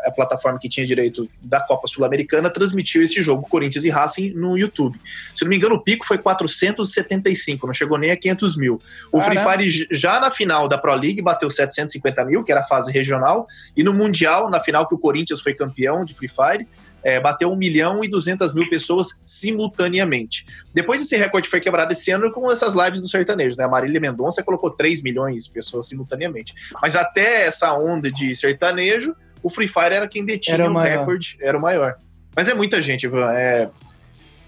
a 0.04 0.10
plataforma 0.14 0.58
que 0.58 0.68
tinha 0.68 0.86
direito 0.86 1.28
da 1.40 1.60
Copa 1.60 1.88
Sul-Americana, 1.88 2.48
transmitiu 2.48 3.02
esse 3.02 3.20
jogo, 3.22 3.48
Corinthians 3.48 3.84
e 3.84 3.90
Racing, 3.90 4.30
no 4.34 4.56
YouTube. 4.56 5.00
Se 5.34 5.42
não 5.42 5.48
me 5.48 5.56
engano, 5.56 5.74
o 5.74 5.82
pico 5.82 6.06
foi 6.06 6.18
475, 6.18 7.66
não 7.66 7.74
chegou 7.74 7.98
nem 7.98 8.12
a 8.12 8.16
500 8.16 8.56
mil. 8.56 8.80
O 9.10 9.20
Free 9.20 9.38
Fire 9.38 9.88
já 9.90 10.20
na 10.20 10.30
final 10.30 10.68
da 10.68 10.78
Pro 10.78 10.94
League 10.94 11.20
bateu 11.22 11.50
750 11.50 12.24
mil, 12.24 12.44
que 12.44 12.52
era 12.52 12.60
a 12.60 12.64
fase 12.64 12.92
regional, 12.92 13.48
e 13.76 13.82
no 13.82 13.92
Mundial, 13.92 14.48
na 14.48 14.60
final 14.60 14.86
que 14.86 14.94
o 14.94 14.98
Corinthians 14.98 15.40
foi 15.40 15.54
campeão 15.54 16.04
de 16.04 16.14
Free 16.14 16.28
Fire, 16.28 16.68
é, 17.04 17.20
bateu 17.20 17.50
1 17.50 17.56
milhão 17.56 18.04
e 18.04 18.08
200 18.08 18.54
mil 18.54 18.68
pessoas 18.68 19.08
simultaneamente. 19.24 20.44
Depois 20.74 21.00
esse 21.00 21.16
recorde 21.16 21.48
foi 21.48 21.60
quebrado 21.60 21.92
esse 21.92 22.10
ano 22.10 22.30
com 22.30 22.50
essas 22.50 22.74
lives 22.74 23.00
do 23.00 23.08
sertanejo, 23.08 23.56
né? 23.56 23.64
A 23.64 23.68
Marília 23.68 24.00
Mendonça 24.00 24.42
colocou 24.42 24.70
3 24.70 25.02
milhões 25.02 25.44
de 25.44 25.52
pessoas 25.52 25.88
simultaneamente. 25.88 26.54
Mas 26.80 26.96
até 26.96 27.46
essa 27.46 27.72
onda 27.74 28.10
de 28.10 28.34
sertanejo, 28.36 29.14
o 29.42 29.50
Free 29.50 29.68
Fire 29.68 29.94
era 29.94 30.08
quem 30.08 30.24
detinha 30.24 30.70
o, 30.70 30.74
o 30.74 30.78
recorde, 30.78 31.36
era 31.40 31.56
o 31.56 31.60
maior. 31.60 31.96
Mas 32.34 32.48
é 32.48 32.54
muita 32.54 32.80
gente, 32.80 33.04
Ivan. 33.04 33.32
É, 33.32 33.68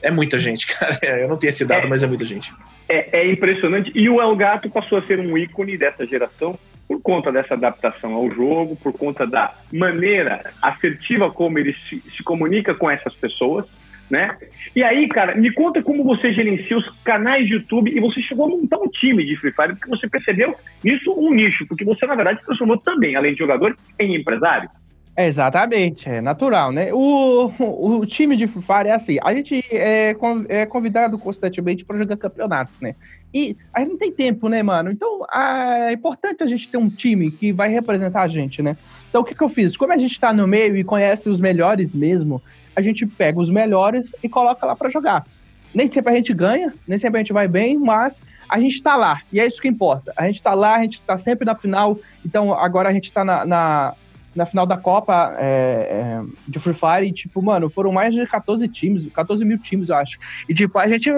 é 0.03 0.11
muita 0.11 0.39
gente, 0.39 0.67
cara. 0.73 0.99
Eu 1.03 1.29
não 1.29 1.37
tenho 1.37 1.51
esse 1.51 1.65
dado, 1.65 1.87
é, 1.87 1.91
mas 1.91 2.03
é 2.03 2.07
muita 2.07 2.25
gente. 2.25 2.53
É, 2.89 3.21
é 3.21 3.33
impressionante. 3.33 3.91
E 3.95 4.09
o 4.09 4.21
El 4.21 4.37
Gato 4.37 4.71
passou 4.71 4.99
a 4.99 5.07
ser 5.07 5.19
um 5.19 5.37
ícone 5.37 5.77
dessa 5.77 6.07
geração 6.07 6.59
por 6.87 7.01
conta 7.01 7.33
dessa 7.33 7.55
adaptação 7.55 8.15
ao 8.15 8.31
jogo, 8.31 8.77
por 8.77 8.93
conta 8.93 9.27
da 9.27 9.55
maneira 9.73 10.43
assertiva 10.61 11.31
como 11.31 11.59
ele 11.59 11.75
se, 11.89 12.01
se 12.01 12.23
comunica 12.23 12.75
com 12.75 12.91
essas 12.91 13.15
pessoas, 13.15 13.67
né? 14.11 14.37
E 14.77 14.83
aí, 14.83 15.09
cara, 15.09 15.35
me 15.35 15.53
conta 15.53 15.83
como 15.83 16.05
você 16.05 16.33
gerencia 16.33 16.77
os 16.77 16.89
canais 17.01 17.47
de 17.47 17.55
YouTube 17.55 17.91
e 17.91 18.01
você 18.01 18.21
chegou 18.21 18.47
a 18.47 18.49
montar 18.49 18.79
um 18.79 18.89
time 18.89 19.25
de 19.25 19.37
Free 19.37 19.53
Fire, 19.53 19.75
porque 19.75 19.89
você 19.89 20.09
percebeu 20.09 20.55
isso 20.85 21.13
um 21.13 21.33
nicho, 21.33 21.67
porque 21.67 21.85
você, 21.85 22.07
na 22.07 22.15
verdade, 22.15 22.41
se 22.41 22.47
transformou 22.47 22.79
também, 22.79 23.17
além 23.17 23.33
de 23.33 23.39
jogador, 23.39 23.77
em 23.99 24.15
empresário. 24.15 24.69
Exatamente, 25.17 26.09
é 26.09 26.21
natural, 26.21 26.73
né? 26.73 26.93
O, 26.93 27.47
o, 27.59 28.05
time 28.05 28.37
de 28.37 28.49
Free 28.49 28.63
Fire 28.63 28.89
é 28.89 28.93
assim, 28.93 29.17
a 29.23 29.33
gente 29.33 29.65
é, 29.71 30.15
é 30.49 30.67
convidado 30.67 31.17
constantemente 31.19 31.85
para 31.85 31.99
jogar 31.99 32.17
campeonatos, 32.17 32.81
né? 32.81 32.97
E 33.35 33.57
a 33.73 33.81
gente 33.81 33.91
não 33.91 33.99
tem 33.99 34.13
tempo, 34.13 34.49
né, 34.49 34.63
mano? 34.63 34.93
Então 34.93 35.27
é 35.35 35.93
importante 35.93 36.45
a 36.45 36.47
gente 36.47 36.69
ter 36.69 36.77
um 36.77 36.89
time 36.89 37.33
que 37.33 37.53
vai 37.53 37.69
representar 37.69 38.23
a 38.23 38.29
gente, 38.29 38.63
né? 38.63 38.77
Então 39.11 39.23
o 39.23 39.25
que, 39.25 39.35
que 39.35 39.43
eu 39.43 39.49
fiz? 39.49 39.77
Como 39.77 39.93
a 39.93 39.97
gente 39.97 40.19
tá 40.21 40.33
no 40.33 40.47
meio 40.47 40.77
e 40.77 40.85
conhece 40.85 41.29
os 41.29 41.41
melhores 41.41 41.97
mesmo, 41.97 42.41
a 42.77 42.81
gente 42.81 43.05
pega 43.05 43.41
os 43.41 43.51
melhores 43.51 44.15
e 44.23 44.29
coloca 44.29 44.65
lá 44.65 44.77
para 44.77 44.89
jogar. 44.89 45.27
Nem 45.75 45.89
sempre 45.89 46.13
a 46.13 46.17
gente 46.17 46.33
ganha, 46.33 46.73
nem 46.87 46.97
sempre 46.97 47.19
a 47.19 47.23
gente 47.23 47.33
vai 47.33 47.49
bem, 47.49 47.77
mas 47.77 48.23
a 48.49 48.61
gente 48.61 48.81
tá 48.81 48.95
lá, 48.95 49.21
e 49.33 49.41
é 49.41 49.47
isso 49.47 49.61
que 49.61 49.67
importa. 49.67 50.13
A 50.17 50.27
gente 50.27 50.41
tá 50.41 50.55
lá, 50.55 50.77
a 50.77 50.83
gente 50.83 51.01
tá 51.03 51.19
sempre 51.19 51.45
na 51.45 51.57
final, 51.57 51.99
então 52.25 52.55
agora 52.55 52.89
a 52.89 52.93
gente 52.93 53.11
tá 53.11 53.25
na, 53.25 53.45
na 53.45 53.95
na 54.35 54.47
final 54.47 54.67
da 54.67 54.77
Copa 54.77 55.35
é, 55.39 55.89
é, 55.91 56.23
de 56.49 56.59
Free 56.59 56.75
Fire, 56.75 57.09
e, 57.09 57.13
tipo, 57.13 57.41
mano, 57.43 57.71
foram 57.71 57.93
mais 57.93 58.15
de 58.15 58.27
14 58.27 58.67
times, 58.69 59.07
14 59.13 59.45
mil 59.45 59.59
times, 59.59 59.89
eu 59.89 59.97
acho. 59.97 60.19
E, 60.49 60.55
tipo, 60.55 60.79
a 60.79 60.89
gente 60.89 61.11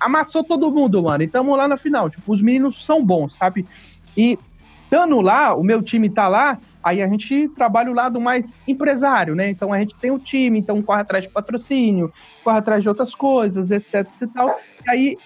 amassou 0.00 0.42
todo 0.42 0.70
mundo, 0.70 1.02
mano, 1.02 1.22
e 1.22 1.28
tamo 1.28 1.54
lá 1.54 1.68
na 1.68 1.76
final. 1.76 2.10
Tipo, 2.10 2.32
os 2.32 2.42
meninos 2.42 2.84
são 2.84 3.04
bons, 3.04 3.34
sabe? 3.34 3.66
E 4.16 4.38
estando 4.84 5.20
lá, 5.20 5.54
o 5.54 5.62
meu 5.62 5.82
time 5.82 6.08
tá 6.08 6.28
lá, 6.28 6.58
aí 6.82 7.02
a 7.02 7.08
gente 7.08 7.48
trabalha 7.50 7.90
o 7.90 7.94
lado 7.94 8.20
mais 8.20 8.54
empresário, 8.66 9.34
né? 9.34 9.50
Então 9.50 9.72
a 9.72 9.78
gente 9.78 9.94
tem 9.96 10.10
o 10.10 10.18
time, 10.18 10.58
então 10.58 10.80
corre 10.82 11.00
atrás 11.00 11.24
de 11.24 11.30
patrocínio, 11.30 12.12
corre 12.44 12.58
atrás 12.58 12.82
de 12.82 12.88
outras 12.88 13.14
coisas, 13.14 13.70
etc 13.70 14.06
e 14.22 14.26
tal. 14.28 14.58
E 14.86 14.90
aí 14.90 15.18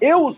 eu 0.00 0.36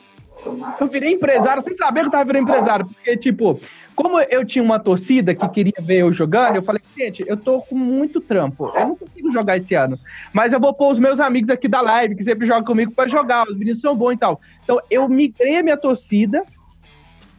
Eu 0.80 0.86
virei 0.88 1.12
empresário 1.12 1.62
sem 1.62 1.76
saber 1.76 2.00
que 2.00 2.06
eu 2.06 2.10
tava 2.10 2.24
virando 2.24 2.50
empresário. 2.50 2.86
Porque, 2.86 3.16
tipo, 3.16 3.60
como 3.94 4.20
eu 4.20 4.44
tinha 4.44 4.62
uma 4.62 4.78
torcida 4.78 5.34
que 5.34 5.48
queria 5.48 5.80
ver 5.80 5.98
eu 5.98 6.12
jogando, 6.12 6.56
eu 6.56 6.62
falei, 6.62 6.82
gente, 6.96 7.24
eu 7.26 7.36
tô 7.36 7.60
com 7.60 7.76
muito 7.76 8.20
trampo. 8.20 8.72
Eu 8.74 8.88
não 8.88 8.96
consigo 8.96 9.30
jogar 9.32 9.56
esse 9.56 9.74
ano. 9.74 9.98
Mas 10.32 10.52
eu 10.52 10.60
vou 10.60 10.74
pôr 10.74 10.92
os 10.92 10.98
meus 10.98 11.20
amigos 11.20 11.50
aqui 11.50 11.68
da 11.68 11.80
live, 11.80 12.16
que 12.16 12.24
sempre 12.24 12.46
jogam 12.46 12.64
comigo, 12.64 12.92
para 12.92 13.08
jogar. 13.08 13.46
Os 13.48 13.56
meninos 13.56 13.80
são 13.80 13.96
bons 13.96 14.12
e 14.12 14.16
tal. 14.16 14.40
Então, 14.62 14.80
eu 14.90 15.08
migrei 15.08 15.56
a 15.56 15.62
minha 15.62 15.76
torcida 15.76 16.42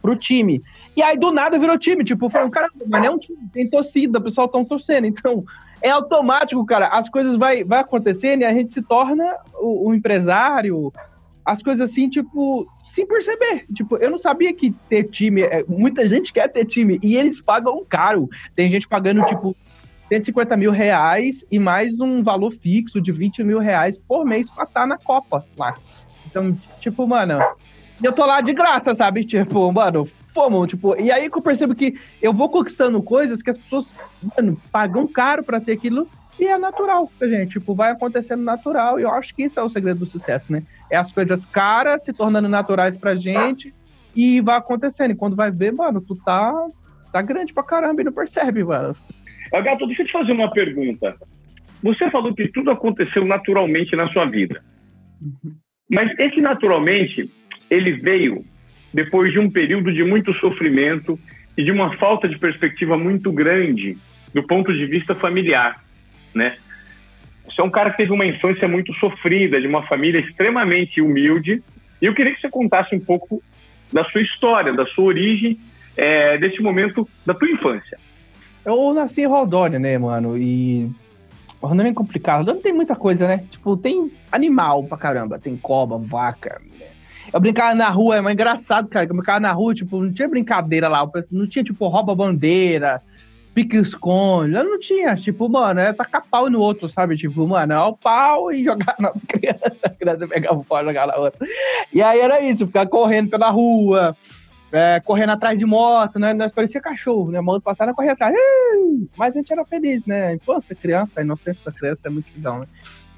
pro 0.00 0.16
time. 0.16 0.62
E 0.96 1.02
aí, 1.02 1.18
do 1.18 1.30
nada, 1.30 1.58
virou 1.58 1.78
time. 1.78 2.04
Tipo, 2.04 2.30
foi 2.30 2.44
um 2.44 2.50
cara, 2.50 2.68
mas 2.86 3.02
não 3.02 3.08
é 3.08 3.10
um 3.10 3.18
time, 3.18 3.38
tem 3.52 3.68
torcida, 3.68 4.18
o 4.18 4.22
pessoal 4.22 4.48
tão 4.48 4.64
torcendo. 4.64 5.06
Então, 5.06 5.44
é 5.82 5.90
automático, 5.90 6.64
cara. 6.64 6.88
As 6.88 7.08
coisas 7.08 7.36
vai, 7.36 7.64
vai 7.64 7.80
acontecendo 7.80 8.42
e 8.42 8.44
a 8.44 8.52
gente 8.52 8.72
se 8.72 8.82
torna 8.82 9.36
o, 9.54 9.88
o 9.88 9.94
empresário, 9.94 10.92
as 11.46 11.62
coisas 11.62 11.88
assim, 11.88 12.10
tipo, 12.10 12.66
sem 12.84 13.06
perceber. 13.06 13.64
Tipo, 13.72 13.96
eu 13.98 14.10
não 14.10 14.18
sabia 14.18 14.52
que 14.52 14.72
ter 14.88 15.04
time, 15.04 15.42
é, 15.42 15.64
muita 15.68 16.08
gente 16.08 16.32
quer 16.32 16.48
ter 16.48 16.64
time 16.64 16.98
e 17.00 17.16
eles 17.16 17.40
pagam 17.40 17.84
caro. 17.88 18.28
Tem 18.56 18.68
gente 18.68 18.88
pagando, 18.88 19.24
tipo, 19.26 19.56
150 20.08 20.56
mil 20.56 20.72
reais 20.72 21.44
e 21.48 21.58
mais 21.60 22.00
um 22.00 22.20
valor 22.20 22.52
fixo 22.52 23.00
de 23.00 23.12
20 23.12 23.44
mil 23.44 23.60
reais 23.60 23.96
por 23.96 24.24
mês 24.24 24.50
pra 24.50 24.64
estar 24.64 24.88
na 24.88 24.98
Copa 24.98 25.46
lá. 25.56 25.76
Então, 26.26 26.52
tipo, 26.80 27.06
mano, 27.06 27.38
eu 28.02 28.12
tô 28.12 28.26
lá 28.26 28.40
de 28.40 28.52
graça, 28.52 28.92
sabe? 28.92 29.24
Tipo, 29.24 29.72
mano, 29.72 30.08
fomos, 30.34 30.68
tipo, 30.68 31.00
e 31.00 31.12
aí 31.12 31.30
que 31.30 31.38
eu 31.38 31.42
percebo 31.42 31.76
que 31.76 31.96
eu 32.20 32.32
vou 32.32 32.48
conquistando 32.48 33.00
coisas 33.00 33.40
que 33.40 33.50
as 33.50 33.56
pessoas, 33.56 33.94
mano, 34.36 34.60
pagam 34.72 35.06
caro 35.06 35.44
pra 35.44 35.60
ter 35.60 35.72
aquilo 35.72 36.08
e 36.40 36.44
é 36.44 36.58
natural, 36.58 37.10
gente. 37.22 37.52
Tipo, 37.52 37.72
vai 37.72 37.92
acontecendo 37.92 38.42
natural. 38.42 38.98
E 38.98 39.04
eu 39.04 39.10
acho 39.10 39.32
que 39.34 39.44
isso 39.44 39.58
é 39.60 39.62
o 39.62 39.70
segredo 39.70 40.00
do 40.00 40.06
sucesso, 40.06 40.52
né? 40.52 40.64
É 40.90 40.96
as 40.96 41.12
coisas 41.12 41.44
caras 41.44 42.04
se 42.04 42.12
tornando 42.12 42.48
naturais 42.48 42.96
pra 42.96 43.14
gente 43.14 43.74
e 44.14 44.40
vai 44.40 44.56
acontecendo. 44.56 45.12
E 45.12 45.16
quando 45.16 45.36
vai 45.36 45.50
ver, 45.50 45.72
mano, 45.72 46.00
tu 46.00 46.16
tá, 46.16 46.52
tá 47.12 47.20
grande 47.22 47.52
pra 47.52 47.62
caramba 47.62 48.00
e 48.00 48.04
não 48.04 48.12
percebe, 48.12 48.62
mano. 48.64 48.94
Gato, 49.52 49.86
deixa 49.86 50.02
eu 50.02 50.06
te 50.06 50.12
fazer 50.12 50.32
uma 50.32 50.50
pergunta. 50.50 51.16
Você 51.82 52.10
falou 52.10 52.34
que 52.34 52.48
tudo 52.48 52.70
aconteceu 52.70 53.24
naturalmente 53.24 53.94
na 53.94 54.08
sua 54.08 54.26
vida. 54.26 54.62
Mas 55.90 56.10
esse 56.18 56.40
naturalmente, 56.40 57.30
ele 57.70 57.92
veio 57.92 58.44
depois 58.92 59.32
de 59.32 59.38
um 59.38 59.50
período 59.50 59.92
de 59.92 60.02
muito 60.02 60.32
sofrimento 60.34 61.18
e 61.56 61.64
de 61.64 61.70
uma 61.70 61.96
falta 61.96 62.28
de 62.28 62.38
perspectiva 62.38 62.96
muito 62.96 63.32
grande 63.32 63.96
do 64.34 64.42
ponto 64.46 64.72
de 64.72 64.86
vista 64.86 65.14
familiar 65.14 65.80
né? 66.36 66.56
Você 67.46 67.60
é 67.60 67.64
um 67.64 67.70
cara 67.70 67.90
que 67.90 67.96
teve 67.96 68.12
uma 68.12 68.26
infância 68.26 68.68
muito 68.68 68.92
sofrida, 68.94 69.60
de 69.60 69.66
uma 69.66 69.82
família 69.86 70.20
extremamente 70.20 71.00
humilde. 71.00 71.62
E 72.00 72.06
eu 72.06 72.14
queria 72.14 72.34
que 72.34 72.40
você 72.40 72.50
contasse 72.50 72.94
um 72.94 73.00
pouco 73.00 73.42
da 73.92 74.04
sua 74.04 74.20
história, 74.20 74.72
da 74.72 74.84
sua 74.86 75.04
origem, 75.04 75.58
é, 75.96 76.36
desse 76.38 76.60
momento 76.60 77.08
da 77.24 77.32
tua 77.32 77.50
infância. 77.50 77.98
Eu 78.64 78.92
nasci 78.92 79.22
em 79.22 79.26
Rondônia, 79.26 79.78
né, 79.78 79.96
mano? 79.96 80.36
E 80.36 80.90
Rondônia 81.62 81.90
é 81.90 81.94
complicado. 81.94 82.38
Rondônia 82.38 82.62
tem 82.62 82.72
muita 82.72 82.96
coisa, 82.96 83.26
né? 83.26 83.44
Tipo, 83.50 83.76
tem 83.76 84.10
animal 84.30 84.84
pra 84.84 84.98
caramba. 84.98 85.38
Tem 85.38 85.56
cobra, 85.56 85.96
vaca. 85.96 86.60
Né? 86.78 86.86
Eu 87.32 87.40
brincava 87.40 87.74
na 87.74 87.88
rua, 87.88 88.16
é 88.16 88.20
mais 88.20 88.34
engraçado, 88.34 88.88
cara. 88.88 89.06
Eu 89.06 89.14
brincava 89.14 89.40
na 89.40 89.52
rua, 89.52 89.74
tipo, 89.74 90.02
não 90.02 90.12
tinha 90.12 90.28
brincadeira 90.28 90.88
lá. 90.88 91.08
Não 91.30 91.46
tinha, 91.46 91.64
tipo, 91.64 91.86
rouba-bandeira 91.86 93.00
pique-esconde. 93.56 94.54
Eu 94.54 94.64
não 94.64 94.78
tinha, 94.78 95.16
tipo, 95.16 95.48
mano, 95.48 95.80
é 95.80 95.90
tacar 95.90 96.22
pau 96.30 96.50
no 96.50 96.60
outro, 96.60 96.90
sabe? 96.90 97.16
Tipo, 97.16 97.48
mano, 97.48 97.72
é 97.72 97.80
o 97.80 97.96
pau 97.96 98.52
e 98.52 98.62
jogar 98.62 98.94
na 98.98 99.10
criança. 99.26 99.80
A 99.82 99.88
criança 99.88 100.28
pegava 100.28 100.58
o 100.58 100.64
pau 100.64 100.82
e 100.82 100.84
jogava 100.84 101.12
na 101.12 101.16
outra. 101.16 101.48
E 101.90 102.02
aí 102.02 102.20
era 102.20 102.38
isso, 102.38 102.66
ficar 102.66 102.86
correndo 102.86 103.30
pela 103.30 103.48
rua, 103.48 104.14
é, 104.70 105.00
correndo 105.02 105.30
atrás 105.30 105.58
de 105.58 105.64
moto, 105.64 106.18
né? 106.18 106.34
Nós 106.34 106.52
parecia 106.52 106.82
cachorro, 106.82 107.30
né? 107.30 107.40
Moto 107.40 107.62
passada 107.62 107.94
corria 107.94 108.12
atrás. 108.12 108.34
Mas 109.16 109.34
a 109.34 109.38
gente 109.38 109.50
era 109.50 109.64
feliz, 109.64 110.04
né? 110.04 110.34
Infância, 110.34 110.76
criança, 110.76 111.20
a 111.20 111.22
inocência 111.22 111.64
da 111.64 111.72
criança 111.72 112.02
é 112.04 112.10
muito 112.10 112.26
legal, 112.36 112.58
né? 112.58 112.66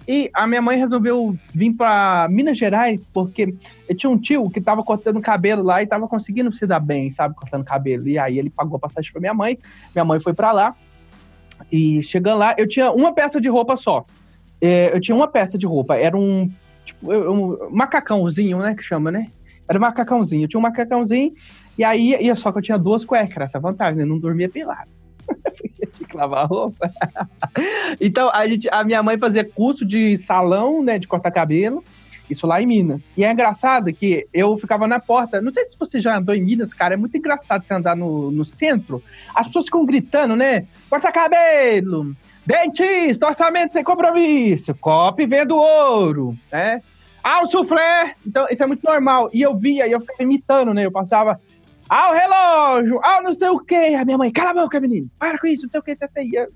E 0.09 0.31
a 0.33 0.47
minha 0.47 0.62
mãe 0.62 0.79
resolveu 0.79 1.37
vir 1.55 1.75
para 1.75 2.27
Minas 2.31 2.57
Gerais 2.57 3.07
porque 3.12 3.55
eu 3.87 3.94
tinha 3.94 4.09
um 4.09 4.16
tio 4.16 4.49
que 4.49 4.59
tava 4.59 4.83
cortando 4.83 5.21
cabelo 5.21 5.62
lá 5.62 5.83
e 5.83 5.87
tava 5.87 6.09
conseguindo 6.09 6.51
se 6.51 6.66
dar 6.66 6.81
bem, 6.81 7.12
sabe, 7.12 7.35
cortando 7.35 7.62
cabelo. 7.62 8.09
E 8.09 8.18
aí 8.18 8.38
ele 8.38 8.49
pagou 8.49 8.77
a 8.77 8.81
passagem 8.81 9.12
para 9.12 9.21
minha 9.21 9.35
mãe. 9.35 9.59
Minha 9.94 10.07
mãe 10.07 10.18
foi 10.18 10.33
para 10.33 10.51
lá. 10.51 10.75
E 11.71 12.03
chegando 12.03 12.38
lá, 12.38 12.55
eu 12.57 12.66
tinha 12.66 12.90
uma 12.90 13.12
peça 13.12 13.38
de 13.38 13.51
roupa 13.51 13.77
só. 13.77 14.07
É, 14.62 14.97
eu 14.97 15.01
tinha 15.01 15.14
uma 15.14 15.29
peça 15.29 15.59
de 15.59 15.66
roupa. 15.66 15.94
Era 15.94 16.16
um, 16.16 16.51
tipo, 16.87 17.12
um 17.12 17.68
macacãozinho, 17.71 18.61
né, 18.61 18.75
que 18.75 18.83
chama, 18.83 19.11
né? 19.11 19.27
Era 19.68 19.77
um 19.77 19.83
macacãozinho. 19.83 20.44
Eu 20.44 20.49
tinha 20.49 20.59
um 20.59 20.62
macacãozinho 20.62 21.35
e 21.77 21.85
aí, 21.85 22.14
e 22.14 22.35
só 22.35 22.51
que 22.51 22.57
eu 22.57 22.62
tinha 22.62 22.79
duas 22.79 23.05
cuecas, 23.05 23.44
essa 23.44 23.61
vantagem, 23.61 23.99
né? 23.99 24.07
Não 24.07 24.18
dormia 24.18 24.49
pelado. 24.49 24.88
Lavar 26.19 26.47
roupa. 26.47 26.91
então, 28.01 28.31
a, 28.31 28.47
gente, 28.47 28.69
a 28.71 28.85
minha 28.85 29.03
mãe 29.03 29.17
fazia 29.19 29.45
curso 29.45 29.85
de 29.85 30.19
salão, 30.19 30.83
né, 30.83 30.99
de 30.99 31.07
cortar 31.07 31.31
cabelo, 31.31 31.83
isso 32.31 32.47
lá 32.47 32.61
em 32.61 32.67
Minas. 32.67 33.03
E 33.17 33.25
é 33.25 33.33
engraçado 33.33 33.93
que 33.93 34.27
eu 34.33 34.57
ficava 34.59 34.87
na 34.87 35.01
porta. 35.01 35.41
Não 35.41 35.53
sei 35.53 35.65
se 35.65 35.79
você 35.79 36.01
já 36.01 36.19
andou 36.19 36.35
em 36.35 36.43
Minas, 36.43 36.75
cara. 36.75 36.95
É 36.95 36.97
muito 36.97 37.17
engraçado 37.17 37.65
você 37.65 37.73
andar 37.73 37.97
no, 37.97 38.31
no 38.31 38.45
centro. 38.45 39.03
As 39.35 39.47
pessoas 39.47 39.67
ficam 39.67 39.87
gritando, 39.87 40.37
né? 40.37 40.67
Corta 40.91 41.11
cabelo, 41.11 42.15
dentista, 42.45 43.27
orçamento 43.27 43.73
sem 43.73 43.85
compromisso, 43.85 44.75
copo 44.75 45.27
vendo 45.27 45.57
ouro, 45.57 46.37
né? 46.53 46.83
Ah, 47.23 47.43
o 47.43 47.47
soufflé! 47.47 48.15
Então, 48.27 48.47
isso 48.51 48.63
é 48.63 48.67
muito 48.67 48.83
normal. 48.85 49.29
E 49.33 49.43
eu 49.43 49.57
via, 49.57 49.87
e 49.87 49.93
eu 49.93 50.01
ficava 50.01 50.23
imitando, 50.23 50.73
né? 50.73 50.87
Eu 50.87 50.93
passava 50.93 51.41
ah, 51.88 52.11
o 52.11 52.14
relógio! 52.14 53.01
Ah, 53.03 53.22
não 53.22 53.35
sei 53.35 53.48
o 53.48 53.61
quê! 53.61 53.96
A 53.98 54.05
minha 54.05 54.18
mãe, 54.18 54.33
cala 54.33 54.51
a 54.51 54.55
boca, 54.55 54.81
menino! 54.81 55.11
Para 55.18 55.38
com 55.38 55.46
isso, 55.46 55.64
não 55.64 55.70
sei 55.70 55.81
o 55.81 55.83
que, 55.83 55.96
tá 55.96 56.09
feio. 56.09 56.48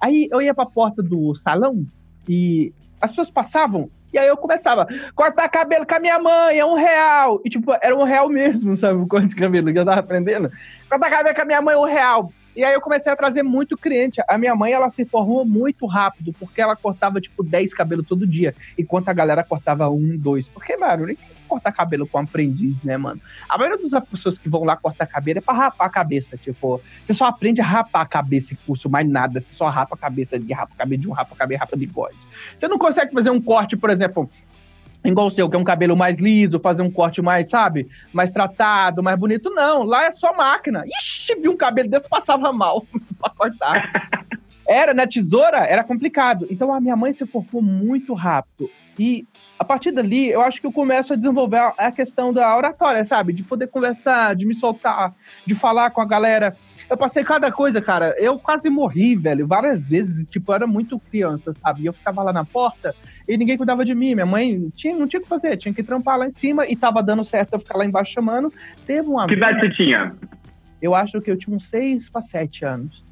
Aí 0.00 0.28
eu 0.30 0.40
ia 0.40 0.54
pra 0.54 0.66
porta 0.66 1.02
do 1.02 1.34
salão 1.34 1.84
e 2.28 2.72
as 3.00 3.10
pessoas 3.10 3.30
passavam 3.30 3.90
e 4.12 4.18
aí 4.18 4.26
eu 4.26 4.36
começava, 4.36 4.86
cortar 5.14 5.48
cabelo 5.48 5.86
com 5.86 5.94
a 5.94 6.00
minha 6.00 6.18
mãe, 6.18 6.58
é 6.58 6.64
um 6.64 6.74
real. 6.74 7.40
E 7.44 7.50
tipo, 7.50 7.72
era 7.82 7.94
um 7.94 8.04
real 8.04 8.28
mesmo, 8.28 8.76
sabe? 8.76 8.98
O 8.98 9.06
corte 9.06 9.28
de 9.28 9.36
cabelo 9.36 9.70
que 9.70 9.78
eu 9.78 9.84
tava 9.84 10.00
aprendendo. 10.00 10.50
Cortar 10.88 11.10
cabelo 11.10 11.34
com 11.34 11.42
a 11.42 11.44
minha 11.44 11.60
mãe, 11.60 11.76
um 11.76 11.84
real. 11.84 12.32
E 12.58 12.64
aí 12.64 12.74
eu 12.74 12.80
comecei 12.80 13.12
a 13.12 13.14
trazer 13.14 13.44
muito 13.44 13.76
cliente. 13.76 14.20
A 14.26 14.36
minha 14.36 14.52
mãe, 14.52 14.72
ela 14.72 14.90
se 14.90 15.04
formou 15.04 15.44
muito 15.44 15.86
rápido, 15.86 16.32
porque 16.32 16.60
ela 16.60 16.74
cortava, 16.74 17.20
tipo, 17.20 17.44
10 17.44 17.72
cabelos 17.72 18.04
todo 18.04 18.26
dia, 18.26 18.52
enquanto 18.76 19.08
a 19.08 19.12
galera 19.12 19.44
cortava 19.44 19.88
um, 19.88 20.18
dois. 20.18 20.48
Porque, 20.48 20.76
mano, 20.76 21.06
ninguém 21.06 21.24
cortar 21.46 21.70
cabelo 21.70 22.04
com 22.04 22.18
aprendiz, 22.18 22.82
né, 22.82 22.96
mano? 22.96 23.20
A 23.48 23.56
maioria 23.56 23.88
das 23.88 24.04
pessoas 24.04 24.36
que 24.36 24.48
vão 24.48 24.64
lá 24.64 24.76
cortar 24.76 25.06
cabelo 25.06 25.38
é 25.38 25.40
pra 25.40 25.54
rapar 25.54 25.86
a 25.86 25.90
cabeça, 25.90 26.36
tipo, 26.36 26.80
você 27.06 27.14
só 27.14 27.26
aprende 27.26 27.60
a 27.60 27.64
rapar 27.64 28.02
a 28.02 28.06
cabeça 28.06 28.52
em 28.52 28.58
curso, 28.66 28.90
mais 28.90 29.08
nada, 29.08 29.40
você 29.40 29.54
só 29.54 29.68
rapa 29.68 29.94
a 29.94 29.98
cabeça 29.98 30.36
de 30.36 30.52
rapa 30.52 30.74
cabelo 30.76 31.00
de 31.00 31.08
um, 31.08 31.12
rapa 31.12 31.36
cabelo, 31.36 31.60
rapa 31.60 31.76
de 31.76 31.86
bigode. 31.86 32.16
Você 32.58 32.68
não 32.68 32.78
consegue 32.78 33.12
fazer 33.12 33.30
um 33.30 33.40
corte, 33.40 33.76
por 33.76 33.88
exemplo, 33.88 34.28
igual 35.12 35.26
o 35.26 35.30
seu, 35.30 35.48
que 35.48 35.56
é 35.56 35.58
um 35.58 35.64
cabelo 35.64 35.96
mais 35.96 36.18
liso, 36.18 36.60
fazer 36.60 36.82
um 36.82 36.90
corte 36.90 37.22
mais, 37.22 37.48
sabe, 37.48 37.88
mais 38.12 38.30
tratado, 38.30 39.02
mais 39.02 39.18
bonito. 39.18 39.50
Não, 39.50 39.82
lá 39.82 40.04
é 40.06 40.12
só 40.12 40.34
máquina. 40.34 40.84
Ixi, 40.86 41.34
vi 41.36 41.48
um 41.48 41.56
cabelo 41.56 41.88
desse, 41.88 42.08
passava 42.08 42.52
mal 42.52 42.84
pra 43.20 43.30
cortar. 43.30 44.08
Era 44.68 44.92
na 44.92 45.06
tesoura, 45.06 45.58
era 45.58 45.82
complicado. 45.82 46.46
Então 46.50 46.72
a 46.74 46.80
minha 46.80 46.94
mãe 46.94 47.12
se 47.14 47.24
formou 47.24 47.62
muito 47.62 48.12
rápido. 48.12 48.68
E 48.98 49.26
a 49.58 49.64
partir 49.64 49.92
dali, 49.92 50.28
eu 50.28 50.42
acho 50.42 50.60
que 50.60 50.66
eu 50.66 50.72
começo 50.72 51.12
a 51.12 51.16
desenvolver 51.16 51.72
a 51.78 51.90
questão 51.90 52.32
da 52.32 52.54
oratória, 52.54 53.02
sabe? 53.04 53.32
De 53.32 53.42
poder 53.42 53.68
conversar, 53.68 54.36
de 54.36 54.44
me 54.44 54.54
soltar, 54.54 55.14
de 55.46 55.54
falar 55.54 55.90
com 55.90 56.02
a 56.02 56.04
galera. 56.04 56.54
Eu 56.90 56.96
passei 56.96 57.24
cada 57.24 57.50
coisa, 57.50 57.80
cara. 57.80 58.14
Eu 58.18 58.38
quase 58.38 58.68
morri, 58.68 59.16
velho, 59.16 59.46
várias 59.46 59.82
vezes. 59.88 60.26
Tipo, 60.28 60.52
eu 60.52 60.56
era 60.56 60.66
muito 60.66 60.98
criança, 60.98 61.54
sabe? 61.54 61.86
Eu 61.86 61.92
ficava 61.94 62.22
lá 62.22 62.32
na 62.32 62.44
porta 62.44 62.94
e 63.28 63.36
ninguém 63.36 63.58
cuidava 63.58 63.84
de 63.84 63.94
mim. 63.94 64.14
Minha 64.14 64.26
mãe 64.26 64.70
tinha, 64.74 64.96
não 64.96 65.06
tinha 65.06 65.20
o 65.20 65.22
que 65.22 65.28
fazer, 65.28 65.56
tinha 65.58 65.74
que 65.74 65.82
trampar 65.82 66.18
lá 66.18 66.26
em 66.26 66.32
cima 66.32 66.66
e 66.66 66.74
tava 66.74 67.02
dando 67.02 67.24
certo 67.24 67.52
eu 67.52 67.60
ficar 67.60 67.76
lá 67.76 67.84
embaixo 67.84 68.12
chamando. 68.12 68.52
Teve 68.86 69.06
uma. 69.08 69.26
Que 69.26 69.34
idade 69.34 69.60
você 69.60 69.70
tinha? 69.70 70.14
Eu 70.80 70.94
acho 70.94 71.20
que 71.20 71.30
eu 71.30 71.36
tinha 71.36 71.54
uns 71.54 71.68
6 71.68 72.08
para 72.08 72.22
7 72.22 72.64
anos. 72.64 73.04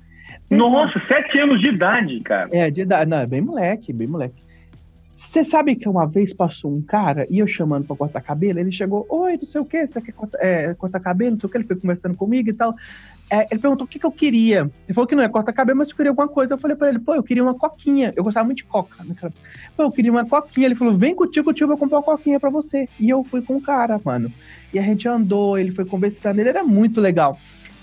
Nossa, 0.50 0.98
7 1.00 1.38
anos 1.38 1.60
de 1.60 1.68
idade, 1.68 2.20
cara. 2.20 2.48
É, 2.52 2.70
de 2.70 2.82
idade. 2.82 3.10
Não, 3.10 3.18
é 3.18 3.26
bem 3.26 3.40
moleque, 3.40 3.92
bem 3.92 4.06
moleque. 4.06 4.46
Você 5.16 5.42
sabe 5.44 5.74
que 5.76 5.88
uma 5.88 6.06
vez 6.06 6.32
passou 6.32 6.72
um 6.72 6.82
cara 6.82 7.26
e 7.30 7.38
eu 7.38 7.46
chamando 7.46 7.86
pra 7.86 7.96
cortar 7.96 8.20
cabelo, 8.20 8.58
ele 8.58 8.70
chegou, 8.70 9.06
oi, 9.08 9.36
não 9.36 9.46
sei 9.46 9.60
o 9.60 9.64
que, 9.64 9.86
você 9.86 10.00
quer 10.00 10.12
cortar, 10.12 10.38
é, 10.40 10.74
cortar 10.74 11.00
cabelo, 11.00 11.32
não 11.32 11.40
sei 11.40 11.48
o 11.48 11.50
que, 11.50 11.56
ele 11.58 11.66
foi 11.66 11.76
conversando 11.76 12.16
comigo 12.16 12.50
e 12.50 12.52
tal. 12.52 12.74
É, 13.28 13.46
ele 13.50 13.60
perguntou 13.60 13.84
o 13.84 13.88
que, 13.88 13.98
que 13.98 14.06
eu 14.06 14.12
queria. 14.12 14.70
Ele 14.86 14.94
falou 14.94 15.06
que 15.06 15.16
não 15.16 15.22
é 15.22 15.28
cortar 15.28 15.52
cabelo, 15.52 15.78
mas 15.78 15.90
eu 15.90 15.96
queria 15.96 16.10
alguma 16.10 16.28
coisa. 16.28 16.54
Eu 16.54 16.58
falei 16.58 16.76
pra 16.76 16.88
ele, 16.88 16.98
pô, 17.00 17.14
eu 17.14 17.22
queria 17.22 17.42
uma 17.42 17.54
coquinha. 17.54 18.12
Eu 18.14 18.22
gostava 18.22 18.44
muito 18.46 18.58
de 18.58 18.64
coca. 18.64 19.02
Naquela... 19.04 19.32
Pô, 19.76 19.82
eu 19.82 19.90
queria 19.90 20.12
uma 20.12 20.24
coquinha. 20.24 20.66
Ele 20.66 20.76
falou, 20.76 20.96
vem 20.96 21.14
contigo, 21.14 21.52
tio, 21.52 21.64
eu 21.64 21.68
vou 21.68 21.76
comprar 21.76 21.98
uma 21.98 22.04
coquinha 22.04 22.38
pra 22.38 22.50
você. 22.50 22.88
E 23.00 23.10
eu 23.10 23.24
fui 23.24 23.42
com 23.42 23.56
o 23.56 23.60
cara, 23.60 24.00
mano. 24.04 24.32
E 24.72 24.78
a 24.78 24.82
gente 24.82 25.08
andou, 25.08 25.58
ele 25.58 25.72
foi 25.72 25.84
conversando, 25.84 26.38
ele 26.38 26.50
era 26.50 26.62
muito 26.62 27.00
legal. 27.00 27.38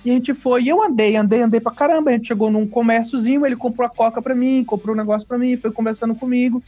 E 0.06 0.12
a 0.12 0.14
gente 0.14 0.34
foi, 0.34 0.64
e 0.64 0.70
eu 0.70 0.82
andei, 0.82 1.16
andei, 1.16 1.42
andei 1.42 1.60
pra 1.60 1.72
caramba. 1.74 2.10
A 2.10 2.14
gente 2.14 2.28
chegou 2.28 2.50
num 2.50 2.68
comérciozinho, 2.68 3.46
ele 3.46 3.56
comprou 3.56 3.86
a 3.86 3.90
coca 3.90 4.22
pra 4.22 4.36
mim, 4.36 4.64
comprou 4.64 4.96
um 4.96 4.98
negócio 4.98 5.28
pra 5.28 5.38
mim, 5.38 5.58
foi 5.58 5.72
conversando 5.72 6.16
comigo 6.16 6.64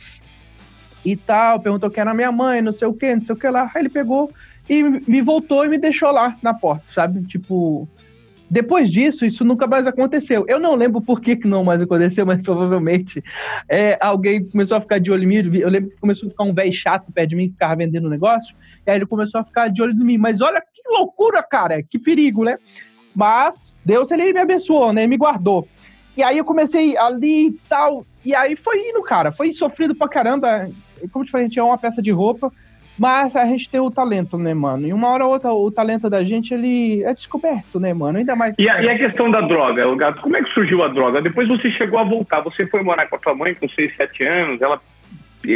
e 1.03 1.15
tal, 1.15 1.59
perguntou 1.59 1.89
quem 1.91 2.01
era 2.01 2.13
minha 2.13 2.31
mãe, 2.31 2.61
não 2.61 2.73
sei 2.73 2.87
o 2.87 2.93
que, 2.93 3.15
não 3.15 3.23
sei 3.23 3.35
o 3.35 3.37
que 3.37 3.47
lá. 3.47 3.69
Aí 3.73 3.81
ele 3.83 3.89
pegou 3.89 4.31
e 4.69 4.83
me 4.83 5.21
voltou 5.21 5.63
e 5.63 5.69
me 5.69 5.77
deixou 5.77 6.11
lá 6.11 6.35
na 6.41 6.53
porta, 6.53 6.83
sabe? 6.93 7.23
Tipo, 7.27 7.87
depois 8.49 8.91
disso, 8.91 9.25
isso 9.25 9.43
nunca 9.43 9.65
mais 9.65 9.87
aconteceu. 9.87 10.45
Eu 10.47 10.59
não 10.59 10.75
lembro 10.75 11.01
por 11.01 11.19
que, 11.19 11.35
não 11.45 11.63
mais 11.63 11.81
aconteceu, 11.81 12.25
mas 12.27 12.41
provavelmente 12.41 13.23
é, 13.67 13.97
alguém 13.99 14.43
começou 14.45 14.77
a 14.77 14.81
ficar 14.81 14.99
de 14.99 15.11
olho 15.11 15.23
em 15.23 15.27
mim. 15.27 15.57
Eu 15.57 15.69
lembro 15.69 15.89
que 15.89 15.99
começou 15.99 16.27
a 16.27 16.31
ficar 16.31 16.43
um 16.43 16.53
velho 16.53 16.73
chato 16.73 17.11
perto 17.11 17.29
de 17.29 17.35
mim 17.35 17.47
que 17.47 17.53
ficava 17.53 17.75
vendendo 17.75 18.09
negócio. 18.09 18.55
E 18.85 18.91
aí 18.91 18.97
ele 18.97 19.05
começou 19.05 19.41
a 19.41 19.43
ficar 19.43 19.69
de 19.69 19.81
olho 19.81 19.93
em 19.93 20.03
mim. 20.03 20.17
Mas 20.17 20.41
olha 20.41 20.61
que 20.61 20.81
loucura, 20.87 21.41
cara, 21.41 21.81
que 21.81 21.97
perigo, 21.97 22.43
né? 22.43 22.57
Mas 23.15 23.73
Deus, 23.83 24.11
ele 24.11 24.33
me 24.33 24.39
abençoou, 24.39 24.93
né? 24.93 25.07
Me 25.07 25.17
guardou. 25.17 25.67
E 26.17 26.23
aí 26.23 26.37
eu 26.37 26.45
comecei 26.45 26.97
ali 26.97 27.47
e 27.47 27.59
tal. 27.67 28.05
E 28.23 28.33
aí 28.33 28.55
foi 28.55 28.89
indo, 28.89 29.01
cara. 29.01 29.31
Foi 29.31 29.53
sofrido 29.53 29.95
pra 29.95 30.07
caramba. 30.07 30.69
Como 31.11 31.23
eu 31.23 31.25
te 31.25 31.31
falei, 31.31 31.45
a 31.45 31.47
gente 31.49 31.59
é 31.59 31.63
uma 31.63 31.77
peça 31.77 32.01
de 32.01 32.11
roupa. 32.11 32.51
Mas 32.97 33.35
a 33.35 33.45
gente 33.45 33.69
tem 33.69 33.79
o 33.79 33.91
talento, 33.91 34.37
né, 34.37 34.53
mano? 34.53 34.87
E 34.87 34.93
uma 34.93 35.09
hora 35.09 35.25
ou 35.25 35.33
outra, 35.33 35.51
o 35.51 35.69
talento 35.69 36.09
da 36.09 36.23
gente, 36.23 36.53
ele 36.53 37.03
é 37.03 37.13
descoberto, 37.13 37.79
né, 37.79 37.93
mano? 37.93 38.17
Ainda 38.17 38.35
mais. 38.35 38.55
E 38.57 38.69
a, 38.69 38.81
e 38.81 38.89
a 38.89 38.97
questão 38.97 39.29
da 39.29 39.41
droga, 39.41 39.87
o 39.87 39.95
gato, 39.95 40.21
como 40.21 40.37
é 40.37 40.43
que 40.43 40.53
surgiu 40.53 40.81
a 40.81 40.87
droga? 40.87 41.21
Depois 41.21 41.47
você 41.47 41.69
chegou 41.71 41.99
a 41.99 42.03
voltar, 42.03 42.41
você 42.41 42.65
foi 42.67 42.81
morar 42.83 43.07
com 43.07 43.17
a 43.17 43.19
tua 43.19 43.35
mãe 43.35 43.53
com 43.53 43.67
6, 43.67 43.95
7 43.95 44.23
anos, 44.23 44.61
ela. 44.61 44.81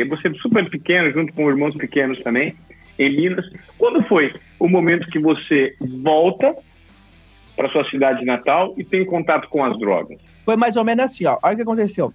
Você 0.10 0.28
é 0.28 0.34
super 0.34 0.70
pequeno, 0.70 1.12
junto 1.12 1.34
com 1.34 1.50
irmãos 1.50 1.76
pequenos 1.76 2.20
também, 2.22 2.54
em 3.00 3.16
Minas. 3.16 3.46
Quando 3.78 4.04
foi 4.04 4.32
o 4.60 4.68
momento 4.68 5.10
que 5.10 5.18
você 5.18 5.74
volta 5.80 6.56
para 7.56 7.70
sua 7.70 7.90
cidade 7.90 8.24
natal 8.24 8.76
e 8.78 8.84
tem 8.84 9.04
contato 9.04 9.50
com 9.50 9.64
as 9.66 9.78
drogas? 9.80 10.20
Foi 10.46 10.56
mais 10.56 10.76
ou 10.76 10.84
menos 10.84 11.06
assim, 11.06 11.26
ó. 11.26 11.40
Olha 11.42 11.54
o 11.54 11.56
que 11.56 11.62
aconteceu. 11.64 12.14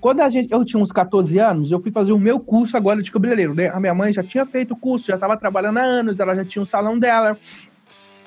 Quando 0.00 0.20
a 0.20 0.28
gente, 0.28 0.52
eu 0.52 0.64
tinha 0.64 0.82
uns 0.82 0.92
14 0.92 1.38
anos, 1.38 1.70
eu 1.70 1.80
fui 1.80 1.90
fazer 1.90 2.12
o 2.12 2.18
meu 2.18 2.38
curso 2.38 2.76
agora 2.76 3.02
de 3.02 3.10
cabeleireiro, 3.10 3.54
né? 3.54 3.68
A 3.68 3.80
minha 3.80 3.94
mãe 3.94 4.12
já 4.12 4.22
tinha 4.22 4.46
feito 4.46 4.74
o 4.74 4.76
curso, 4.76 5.06
já 5.06 5.14
estava 5.14 5.36
trabalhando 5.36 5.78
há 5.78 5.82
anos, 5.82 6.20
ela 6.20 6.34
já 6.34 6.44
tinha 6.44 6.62
o 6.62 6.66
salão 6.66 6.98
dela. 6.98 7.36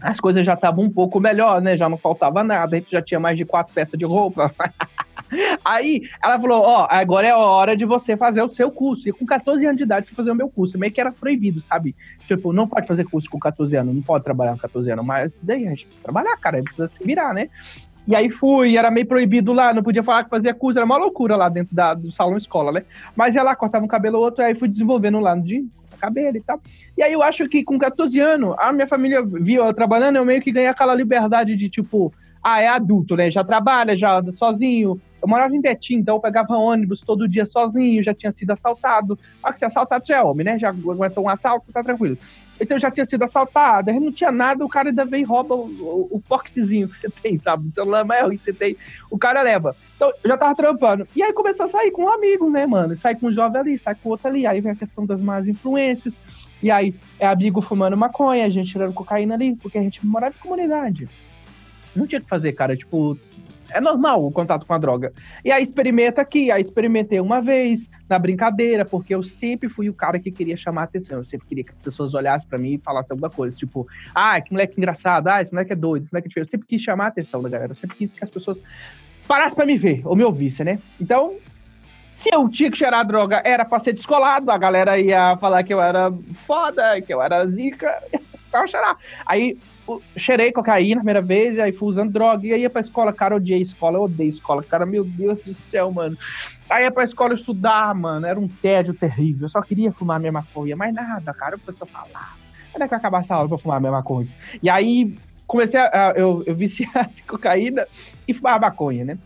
As 0.01 0.19
coisas 0.19 0.45
já 0.45 0.53
estavam 0.53 0.85
um 0.85 0.89
pouco 0.89 1.19
melhor, 1.19 1.61
né? 1.61 1.77
Já 1.77 1.89
não 1.89 1.97
faltava 1.97 2.43
nada, 2.43 2.75
a 2.75 2.79
gente 2.79 2.91
já 2.91 3.01
tinha 3.01 3.19
mais 3.19 3.37
de 3.37 3.45
quatro 3.45 3.73
peças 3.73 3.97
de 3.97 4.05
roupa. 4.05 4.53
Aí 5.63 6.01
ela 6.23 6.39
falou: 6.39 6.61
Ó, 6.63 6.83
oh, 6.83 6.87
agora 6.89 7.27
é 7.27 7.31
a 7.31 7.37
hora 7.37 7.75
de 7.75 7.85
você 7.85 8.17
fazer 8.17 8.41
o 8.41 8.49
seu 8.49 8.71
curso. 8.71 9.07
E 9.07 9.11
com 9.11 9.25
14 9.25 9.65
anos 9.65 9.77
de 9.77 9.83
idade, 9.83 10.07
fui 10.07 10.15
fazer 10.15 10.31
o 10.31 10.35
meu 10.35 10.49
curso. 10.49 10.77
Meio 10.77 10.91
que 10.91 10.99
era 10.99 11.11
proibido, 11.11 11.61
sabe? 11.61 11.95
Tipo, 12.27 12.51
não 12.51 12.67
pode 12.67 12.87
fazer 12.87 13.05
curso 13.05 13.29
com 13.29 13.37
14 13.37 13.75
anos, 13.75 13.93
não 13.93 14.01
pode 14.01 14.23
trabalhar 14.23 14.53
com 14.53 14.59
14 14.59 14.91
anos. 14.91 15.05
Mas 15.05 15.33
daí 15.41 15.67
a 15.67 15.69
gente 15.69 15.85
precisa 15.85 16.03
trabalhar, 16.03 16.35
cara, 16.37 16.63
precisa 16.63 16.89
se 16.89 17.03
virar, 17.03 17.33
né? 17.33 17.49
E 18.09 18.15
aí 18.15 18.27
fui, 18.27 18.75
era 18.75 18.89
meio 18.89 19.05
proibido 19.05 19.53
lá, 19.53 19.71
não 19.71 19.83
podia 19.83 20.01
falar 20.01 20.23
que 20.23 20.31
fazia 20.31 20.51
curso, 20.51 20.79
era 20.79 20.85
uma 20.85 20.97
loucura 20.97 21.35
lá 21.35 21.47
dentro 21.47 21.75
da, 21.75 21.93
do 21.93 22.11
salão 22.11 22.39
escola, 22.39 22.71
né? 22.71 22.83
Mas 23.15 23.35
ia 23.35 23.43
lá, 23.43 23.55
cortava 23.55 23.85
um 23.85 23.87
cabelo 23.87 24.17
ou 24.17 24.23
outro, 24.23 24.43
aí 24.43 24.55
fui 24.55 24.67
desenvolvendo 24.67 25.19
lá 25.19 25.35
de 25.35 25.63
cabelo 26.01 26.37
e 26.37 26.41
tal. 26.41 26.59
E 26.97 27.03
aí 27.03 27.13
eu 27.13 27.21
acho 27.21 27.47
que 27.47 27.63
com 27.63 27.77
14 27.77 28.19
anos, 28.19 28.55
a 28.57 28.73
minha 28.73 28.87
família 28.87 29.21
viu 29.21 29.63
eu 29.63 29.73
trabalhando, 29.75 30.15
eu 30.15 30.25
meio 30.25 30.41
que 30.41 30.51
ganhei 30.51 30.69
aquela 30.69 30.95
liberdade 30.95 31.55
de 31.55 31.69
tipo, 31.69 32.11
ah, 32.43 32.59
é 32.59 32.67
adulto, 32.67 33.15
né? 33.15 33.29
Já 33.29 33.43
trabalha, 33.43 33.95
já 33.95 34.17
anda 34.17 34.33
sozinho, 34.33 34.99
eu 35.21 35.27
morava 35.27 35.55
em 35.55 35.61
Betim, 35.61 35.95
então 35.95 36.15
eu 36.15 36.21
pegava 36.21 36.55
ônibus 36.55 37.01
todo 37.01 37.27
dia 37.27 37.45
sozinho, 37.45 38.01
já 38.01 38.13
tinha 38.13 38.31
sido 38.31 38.51
assaltado. 38.51 39.19
Ah, 39.43 39.51
que 39.51 39.59
se 39.59 39.65
assaltado 39.65 40.05
já 40.07 40.17
é 40.17 40.21
homem, 40.21 40.45
né? 40.45 40.57
Já 40.57 40.69
aguentou 40.69 41.25
um 41.25 41.29
assalto, 41.29 41.71
tá 41.71 41.83
tranquilo. 41.83 42.17
Então 42.59 42.75
eu 42.75 42.81
já 42.81 42.91
tinha 42.91 43.05
sido 43.05 43.23
assaltado, 43.23 43.91
não 43.93 44.11
tinha 44.11 44.31
nada, 44.31 44.65
o 44.65 44.69
cara 44.69 44.89
ainda 44.89 45.05
vem 45.05 45.21
e 45.21 45.25
rouba 45.25 45.55
o, 45.55 45.65
o, 45.65 46.07
o 46.11 46.21
pocketzinho 46.21 46.89
que 46.89 46.99
você 46.99 47.09
tem, 47.09 47.39
sabe? 47.39 47.67
O 47.67 47.71
celular 47.71 48.03
maior 48.03 48.29
que 48.29 48.37
você 48.37 48.53
tem, 48.53 48.75
o 49.09 49.17
cara 49.17 49.41
leva. 49.41 49.75
Então 49.95 50.09
eu 50.23 50.29
já 50.29 50.37
tava 50.37 50.55
trampando. 50.55 51.07
E 51.15 51.23
aí 51.23 51.31
começou 51.33 51.65
a 51.65 51.69
sair 51.69 51.91
com 51.91 52.03
um 52.03 52.09
amigo, 52.11 52.49
né, 52.49 52.65
mano? 52.65 52.97
Sai 52.97 53.15
com 53.15 53.27
um 53.27 53.31
jovem 53.31 53.61
ali, 53.61 53.77
sai 53.77 53.95
com 53.95 54.09
outro 54.09 54.27
ali. 54.27 54.45
Aí 54.45 54.59
vem 54.59 54.71
a 54.71 54.75
questão 54.75 55.05
das 55.05 55.21
más 55.21 55.47
influências. 55.47 56.19
E 56.61 56.69
aí 56.69 56.93
é 57.17 57.27
amigo 57.27 57.61
fumando 57.61 57.95
maconha, 57.95 58.45
a 58.45 58.49
gente 58.49 58.71
tirando 58.71 58.93
cocaína 58.93 59.35
ali, 59.35 59.55
porque 59.55 59.77
a 59.77 59.81
gente 59.81 60.05
morava 60.05 60.35
em 60.37 60.41
comunidade. 60.41 61.07
Não 61.95 62.05
tinha 62.05 62.19
o 62.19 62.23
que 62.23 62.29
fazer, 62.29 62.51
cara. 62.53 62.75
Tipo, 62.75 63.17
é 63.71 63.81
normal 63.81 64.25
o 64.25 64.31
contato 64.31 64.65
com 64.65 64.73
a 64.73 64.77
droga. 64.77 65.13
E 65.43 65.51
aí 65.51 65.63
experimenta 65.63 66.21
aqui, 66.21 66.51
aí 66.51 66.61
experimentei 66.61 67.19
uma 67.19 67.41
vez, 67.41 67.89
na 68.07 68.17
brincadeira, 68.17 68.85
porque 68.85 69.13
eu 69.13 69.23
sempre 69.23 69.69
fui 69.69 69.89
o 69.89 69.93
cara 69.93 70.19
que 70.19 70.31
queria 70.31 70.57
chamar 70.57 70.83
atenção. 70.83 71.19
Eu 71.19 71.25
sempre 71.25 71.47
queria 71.47 71.63
que 71.63 71.71
as 71.71 71.77
pessoas 71.77 72.13
olhassem 72.13 72.47
para 72.47 72.57
mim 72.57 72.73
e 72.73 72.77
falassem 72.77 73.11
alguma 73.11 73.29
coisa. 73.29 73.55
Tipo, 73.55 73.87
ah, 74.13 74.39
que 74.41 74.51
moleque 74.51 74.75
engraçado, 74.77 75.27
ah, 75.27 75.41
esse 75.41 75.51
moleque 75.51 75.73
é 75.73 75.75
doido, 75.75 76.03
esse 76.03 76.13
moleque 76.13 76.27
é 76.27 76.29
diferente. 76.29 76.47
Eu 76.47 76.51
sempre 76.51 76.67
quis 76.67 76.81
chamar 76.81 77.05
a 77.05 77.07
atenção 77.07 77.41
da 77.41 77.49
galera. 77.49 77.71
Eu 77.71 77.75
sempre 77.75 77.97
quis 77.97 78.13
que 78.13 78.23
as 78.23 78.29
pessoas 78.29 78.61
parassem 79.27 79.55
para 79.55 79.65
me 79.65 79.77
ver, 79.77 80.01
ou 80.05 80.15
me 80.15 80.23
ouvissem, 80.23 80.65
né? 80.65 80.79
Então, 80.99 81.35
se 82.17 82.29
eu 82.33 82.49
tinha 82.49 82.69
que 82.69 82.77
cheirar 82.77 83.05
droga, 83.05 83.41
era 83.45 83.63
pra 83.63 83.79
ser 83.79 83.93
descolado, 83.93 84.51
a 84.51 84.57
galera 84.57 84.99
ia 84.99 85.37
falar 85.37 85.63
que 85.63 85.73
eu 85.73 85.81
era 85.81 86.11
foda, 86.45 87.01
que 87.01 87.13
eu 87.13 87.21
era 87.21 87.45
zica, 87.45 88.01
eu 88.11 88.67
cheirar. 88.67 88.97
Aí 89.25 89.57
cheirei 90.17 90.51
cocaína 90.51 90.95
na 90.95 91.01
primeira 91.01 91.21
vez, 91.21 91.59
aí 91.59 91.71
fui 91.71 91.89
usando 91.89 92.11
droga, 92.11 92.45
e 92.45 92.53
aí 92.53 92.61
ia 92.61 92.69
pra 92.69 92.81
escola, 92.81 93.13
cara, 93.13 93.35
odiei 93.35 93.61
escola, 93.61 93.97
eu 93.97 94.03
odeio 94.03 94.29
escola, 94.29 94.63
cara, 94.63 94.85
meu 94.85 95.03
Deus 95.03 95.41
do 95.43 95.53
céu, 95.53 95.91
mano. 95.91 96.17
Aí 96.69 96.83
ia 96.83 96.91
pra 96.91 97.03
escola 97.03 97.33
estudar, 97.33 97.93
mano, 97.95 98.25
era 98.25 98.39
um 98.39 98.47
tédio 98.47 98.93
terrível, 98.93 99.45
eu 99.45 99.49
só 99.49 99.61
queria 99.61 99.91
fumar 99.91 100.19
minha 100.19 100.31
maconha, 100.31 100.75
mais 100.75 100.93
nada, 100.93 101.33
cara, 101.33 101.55
o 101.55 101.59
pessoal 101.59 101.87
falava, 101.87 102.29
quando 102.71 102.83
é 102.83 102.85
que 102.85 102.89
vai 102.91 102.99
acabar 102.99 103.21
essa 103.21 103.35
aula 103.35 103.49
pra 103.49 103.57
fumar 103.57 103.79
minha 103.79 103.91
maconha? 103.91 104.27
E 104.61 104.69
aí 104.69 105.17
comecei 105.47 105.79
a, 105.79 106.13
eu, 106.15 106.43
eu 106.45 106.55
viciar 106.55 107.09
cocaína 107.27 107.87
e 108.27 108.33
fumar 108.33 108.59
maconha, 108.59 109.03
né? 109.03 109.17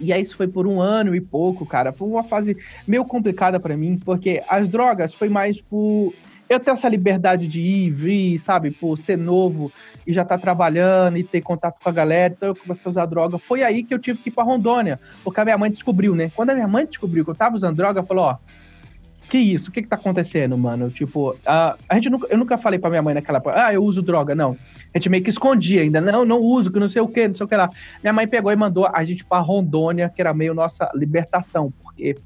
E 0.00 0.12
aí 0.12 0.22
isso 0.22 0.36
foi 0.36 0.48
por 0.48 0.66
um 0.66 0.80
ano 0.80 1.14
e 1.14 1.20
pouco, 1.20 1.66
cara. 1.66 1.92
Foi 1.92 2.08
uma 2.08 2.24
fase 2.24 2.56
meio 2.86 3.04
complicada 3.04 3.60
para 3.60 3.76
mim, 3.76 3.98
porque 4.04 4.42
as 4.48 4.68
drogas 4.68 5.14
foi 5.14 5.28
mais 5.28 5.60
por 5.60 6.12
eu 6.52 6.60
ter 6.60 6.70
essa 6.70 6.88
liberdade 6.88 7.46
de 7.48 7.60
ir, 7.60 7.90
vir, 7.90 8.38
sabe, 8.38 8.70
por 8.70 8.98
ser 8.98 9.18
novo 9.18 9.72
e 10.06 10.12
já 10.12 10.24
tá 10.24 10.36
trabalhando 10.36 11.16
e 11.16 11.24
ter 11.24 11.40
contato 11.40 11.78
com 11.82 11.88
a 11.88 11.92
galera, 11.92 12.34
então 12.36 12.48
eu 12.48 12.56
comecei 12.56 12.88
a 12.88 12.90
usar 12.90 13.06
droga. 13.06 13.38
Foi 13.38 13.62
aí 13.62 13.82
que 13.82 13.94
eu 13.94 13.98
tive 13.98 14.18
que 14.18 14.28
ir 14.28 14.32
pra 14.32 14.44
Rondônia, 14.44 14.98
porque 15.22 15.40
a 15.40 15.44
minha 15.44 15.58
mãe 15.58 15.70
descobriu, 15.70 16.14
né? 16.14 16.30
Quando 16.34 16.50
a 16.50 16.54
minha 16.54 16.68
mãe 16.68 16.86
descobriu 16.86 17.24
que 17.24 17.30
eu 17.30 17.34
tava 17.34 17.56
usando 17.56 17.76
droga, 17.76 18.02
falou, 18.02 18.24
ó, 18.24 18.36
que 19.32 19.38
isso? 19.38 19.70
O 19.70 19.72
que 19.72 19.80
que 19.80 19.88
tá 19.88 19.96
acontecendo, 19.96 20.58
mano? 20.58 20.90
Tipo, 20.90 21.34
a, 21.46 21.74
a 21.88 21.94
gente 21.94 22.10
nunca, 22.10 22.26
eu 22.28 22.36
nunca 22.36 22.58
falei 22.58 22.78
pra 22.78 22.90
minha 22.90 23.00
mãe 23.00 23.14
naquela 23.14 23.38
época, 23.38 23.64
ah, 23.64 23.72
eu 23.72 23.82
uso 23.82 24.02
droga, 24.02 24.34
não. 24.34 24.58
A 24.94 24.98
gente 24.98 25.08
meio 25.08 25.24
que 25.24 25.30
escondia 25.30 25.80
ainda, 25.80 26.02
não, 26.02 26.22
não 26.22 26.38
uso, 26.38 26.70
que 26.70 26.78
não 26.78 26.88
sei 26.88 27.00
o 27.00 27.08
que, 27.08 27.28
não 27.28 27.34
sei 27.34 27.46
o 27.46 27.48
que 27.48 27.56
lá. 27.56 27.70
Minha 28.02 28.12
mãe 28.12 28.28
pegou 28.28 28.52
e 28.52 28.56
mandou 28.56 28.86
a 28.86 29.02
gente 29.04 29.24
pra 29.24 29.38
Rondônia, 29.38 30.10
que 30.14 30.20
era 30.20 30.34
meio 30.34 30.52
nossa 30.52 30.90
libertação, 30.94 31.72
porque 31.92 32.16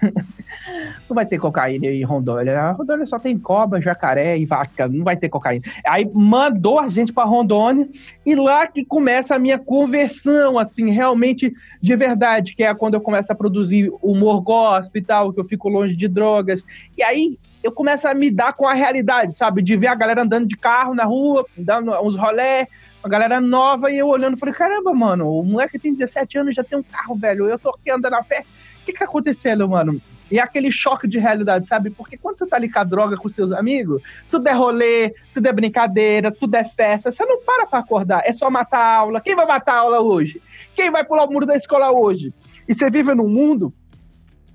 não 1.08 1.14
vai 1.14 1.26
ter 1.26 1.38
cocaína 1.38 1.86
em 1.86 2.02
Rondônia. 2.02 2.60
A 2.60 2.72
Rondônia 2.72 3.06
só 3.06 3.18
tem 3.18 3.38
cobra, 3.38 3.80
jacaré 3.80 4.38
e 4.38 4.44
vaca, 4.44 4.88
não 4.88 5.04
vai 5.04 5.16
ter 5.16 5.28
cocaína. 5.28 5.64
Aí 5.86 6.08
mandou 6.14 6.78
a 6.78 6.88
gente 6.88 7.12
para 7.12 7.24
Rondônia 7.24 7.88
e 8.24 8.34
lá 8.34 8.66
que 8.66 8.84
começa 8.84 9.34
a 9.34 9.38
minha 9.38 9.58
conversão, 9.58 10.58
assim, 10.58 10.90
realmente 10.90 11.52
de 11.80 11.96
verdade, 11.96 12.54
que 12.54 12.62
é 12.62 12.74
quando 12.74 12.94
eu 12.94 13.00
começo 13.00 13.32
a 13.32 13.36
produzir 13.36 13.90
humor 14.02 14.40
gospel 14.40 15.00
e 15.00 15.04
tal, 15.04 15.32
que 15.32 15.40
eu 15.40 15.44
fico 15.44 15.68
longe 15.68 15.96
de 15.96 16.08
drogas. 16.08 16.62
E 16.96 17.02
aí 17.02 17.38
eu 17.62 17.72
começo 17.72 18.06
a 18.06 18.14
me 18.14 18.30
dar 18.30 18.52
com 18.52 18.66
a 18.66 18.74
realidade, 18.74 19.34
sabe? 19.34 19.62
De 19.62 19.76
ver 19.76 19.86
a 19.86 19.94
galera 19.94 20.22
andando 20.22 20.46
de 20.46 20.56
carro 20.56 20.94
na 20.94 21.04
rua, 21.04 21.46
dando 21.56 21.92
uns 22.02 22.16
rolé, 22.16 22.68
a 23.02 23.08
galera 23.08 23.40
nova, 23.40 23.90
e 23.90 23.98
eu 23.98 24.08
olhando, 24.08 24.36
falei, 24.36 24.54
caramba, 24.54 24.92
mano, 24.92 25.30
o 25.30 25.44
moleque 25.44 25.78
tem 25.78 25.94
17 25.94 26.38
anos 26.38 26.54
já 26.54 26.64
tem 26.64 26.78
um 26.78 26.82
carro, 26.82 27.14
velho, 27.14 27.48
eu 27.48 27.58
tô 27.58 27.70
aqui 27.70 27.90
andando 27.90 28.14
a 28.14 28.22
pé 28.22 28.40
o 28.40 28.44
que 28.84 28.92
que 28.92 28.98
tá 28.98 29.04
acontecendo, 29.04 29.68
mano? 29.68 30.00
E 30.30 30.38
aquele 30.38 30.70
choque 30.72 31.06
de 31.06 31.18
realidade, 31.18 31.66
sabe? 31.66 31.90
Porque 31.90 32.16
quando 32.16 32.38
você 32.38 32.46
tá 32.46 32.56
ali 32.56 32.70
com 32.70 32.78
a 32.78 32.84
droga 32.84 33.16
com 33.16 33.28
seus 33.28 33.52
amigos, 33.52 34.02
tudo 34.30 34.48
é 34.48 34.52
rolê, 34.52 35.14
tudo 35.32 35.46
é 35.46 35.52
brincadeira, 35.52 36.32
tudo 36.32 36.54
é 36.54 36.64
festa. 36.64 37.12
Você 37.12 37.24
não 37.24 37.42
para 37.42 37.66
pra 37.66 37.80
acordar, 37.80 38.22
é 38.24 38.32
só 38.32 38.50
matar 38.50 38.78
a 38.78 38.96
aula. 38.96 39.20
Quem 39.20 39.36
vai 39.36 39.46
matar 39.46 39.74
a 39.74 39.78
aula 39.78 40.00
hoje? 40.00 40.40
Quem 40.74 40.90
vai 40.90 41.04
pular 41.04 41.24
o 41.24 41.30
muro 41.30 41.46
da 41.46 41.56
escola 41.56 41.92
hoje? 41.92 42.32
E 42.66 42.74
você 42.74 42.88
vive 42.90 43.14
num 43.14 43.28
mundo, 43.28 43.72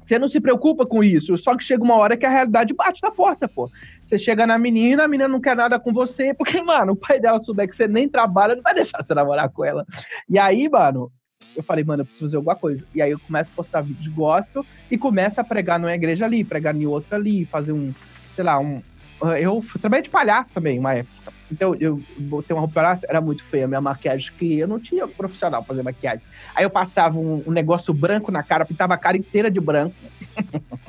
você 0.04 0.18
não 0.18 0.28
se 0.28 0.40
preocupa 0.40 0.88
com 0.88 1.04
isso. 1.04 1.38
Só 1.38 1.56
que 1.56 1.64
chega 1.64 1.84
uma 1.84 1.96
hora 1.96 2.18
que 2.18 2.26
a 2.26 2.30
realidade 2.30 2.74
bate 2.74 3.02
na 3.04 3.12
porta, 3.12 3.48
pô. 3.48 3.70
Você 4.04 4.18
chega 4.18 4.48
na 4.48 4.58
menina, 4.58 5.04
a 5.04 5.08
menina 5.08 5.30
não 5.30 5.40
quer 5.40 5.56
nada 5.56 5.80
com 5.80 5.94
você, 5.94 6.34
porque, 6.34 6.64
mano, 6.64 6.94
o 6.94 6.96
pai 6.96 7.20
dela 7.20 7.40
souber 7.42 7.70
que 7.70 7.76
você 7.76 7.88
nem 7.88 8.10
trabalha, 8.10 8.56
não 8.56 8.64
vai 8.64 8.74
deixar 8.74 9.06
você 9.06 9.14
namorar 9.14 9.50
com 9.50 9.64
ela. 9.64 9.86
E 10.28 10.40
aí, 10.40 10.68
mano, 10.68 11.12
eu 11.56 11.64
falei, 11.64 11.84
mano, 11.84 12.02
eu 12.02 12.06
preciso 12.06 12.26
fazer 12.26 12.38
alguma 12.38 12.56
coisa. 12.56 12.84
E 12.94 13.02
aí 13.02 13.12
eu 13.12 13.20
começo 13.20 13.52
a 13.52 13.56
postar 13.56 13.82
vídeos 13.82 14.04
de 14.04 14.10
gospel 14.10 14.66
e 14.90 14.98
começo 14.98 15.40
a 15.42 15.44
pregar 15.44 15.80
numa 15.80 15.94
igreja 15.94 16.26
ali, 16.26 16.44
pregar 16.44 16.76
em 16.76 16.86
outra 16.86 17.18
ali, 17.18 17.46
fazer 17.46 17.72
um, 17.72 17.94
sei 18.36 18.44
lá, 18.44 18.60
um. 18.60 18.82
Eu 19.40 19.64
trabalhei 19.82 20.04
de 20.04 20.10
palhaço 20.10 20.54
também, 20.54 20.80
uma 20.80 20.94
época. 20.94 21.34
Então 21.52 21.76
eu 21.76 22.02
botei 22.18 22.56
uma 22.56 22.62
roupa 22.62 22.76
palhaço, 22.76 23.06
era 23.08 23.20
muito 23.20 23.44
feia 23.44 23.66
a 23.66 23.68
minha 23.68 23.82
maquiagem, 23.82 24.32
que 24.38 24.60
eu 24.60 24.68
não 24.68 24.80
tinha 24.80 25.08
profissional 25.08 25.62
pra 25.62 25.70
fazer 25.70 25.84
maquiagem. 25.84 26.22
Aí 26.56 26.64
eu 26.64 26.70
passava 26.70 27.18
um, 27.18 27.44
um 27.46 27.52
negócio 27.52 27.94
branco 27.94 28.32
na 28.32 28.44
cara, 28.44 28.66
pintava 28.66 28.94
a 28.94 28.98
cara 28.98 29.18
inteira 29.18 29.50
de 29.50 29.60
branco. 29.60 29.96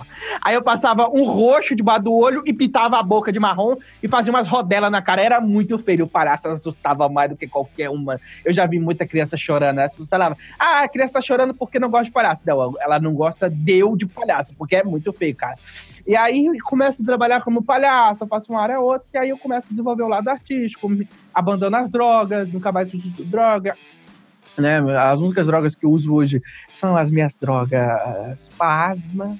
Aí 0.42 0.54
eu 0.54 0.62
passava 0.62 1.08
um 1.08 1.24
roxo 1.24 1.74
debaixo 1.74 2.04
do 2.04 2.12
olho 2.12 2.42
e 2.46 2.52
pintava 2.52 2.98
a 2.98 3.02
boca 3.02 3.32
de 3.32 3.38
marrom 3.38 3.76
e 4.02 4.08
fazia 4.08 4.32
umas 4.32 4.46
rodelas 4.46 4.90
na 4.90 5.02
cara. 5.02 5.22
Era 5.22 5.40
muito 5.40 5.78
feio. 5.78 6.04
O 6.04 6.08
palhaço 6.08 6.48
assustava 6.48 7.08
mais 7.08 7.30
do 7.30 7.36
que 7.36 7.46
qualquer 7.46 7.90
uma. 7.90 8.20
Eu 8.44 8.52
já 8.52 8.66
vi 8.66 8.78
muita 8.78 9.06
criança 9.06 9.36
chorando. 9.36 9.76
Né? 9.76 9.84
As 9.84 9.92
pessoas 9.92 10.08
falavam, 10.08 10.38
ah, 10.58 10.82
a 10.82 10.88
criança 10.88 11.14
tá 11.14 11.20
chorando 11.20 11.52
porque 11.54 11.78
não 11.78 11.90
gosta 11.90 12.06
de 12.06 12.12
palhaço. 12.12 12.42
Não, 12.46 12.74
ela 12.80 12.98
não 12.98 13.14
gosta 13.14 13.50
de 13.50 13.78
eu 13.78 13.96
de 13.96 14.06
palhaço, 14.06 14.54
porque 14.56 14.76
é 14.76 14.84
muito 14.84 15.12
feio, 15.12 15.34
cara. 15.34 15.56
E 16.06 16.16
aí 16.16 16.46
começo 16.60 17.02
a 17.02 17.04
trabalhar 17.04 17.42
como 17.42 17.62
palhaço, 17.62 18.26
faço 18.26 18.52
uma 18.52 18.60
área 18.60 18.80
ou 18.80 18.86
outra, 18.92 19.06
e 19.14 19.18
aí 19.18 19.28
eu 19.30 19.38
começo 19.38 19.68
a 19.68 19.70
desenvolver 19.70 20.02
o 20.02 20.08
lado 20.08 20.28
artístico, 20.28 20.90
abandono 21.34 21.76
as 21.76 21.90
drogas, 21.90 22.52
nunca 22.52 22.72
mais 22.72 22.92
uso 22.92 23.10
droga. 23.24 23.74
Né? 24.58 24.78
As 24.98 25.18
únicas 25.18 25.46
drogas 25.46 25.74
que 25.74 25.86
eu 25.86 25.90
uso 25.90 26.12
hoje 26.14 26.42
são 26.72 26.96
as 26.96 27.10
minhas 27.10 27.34
drogas 27.34 28.48
pasma. 28.58 29.38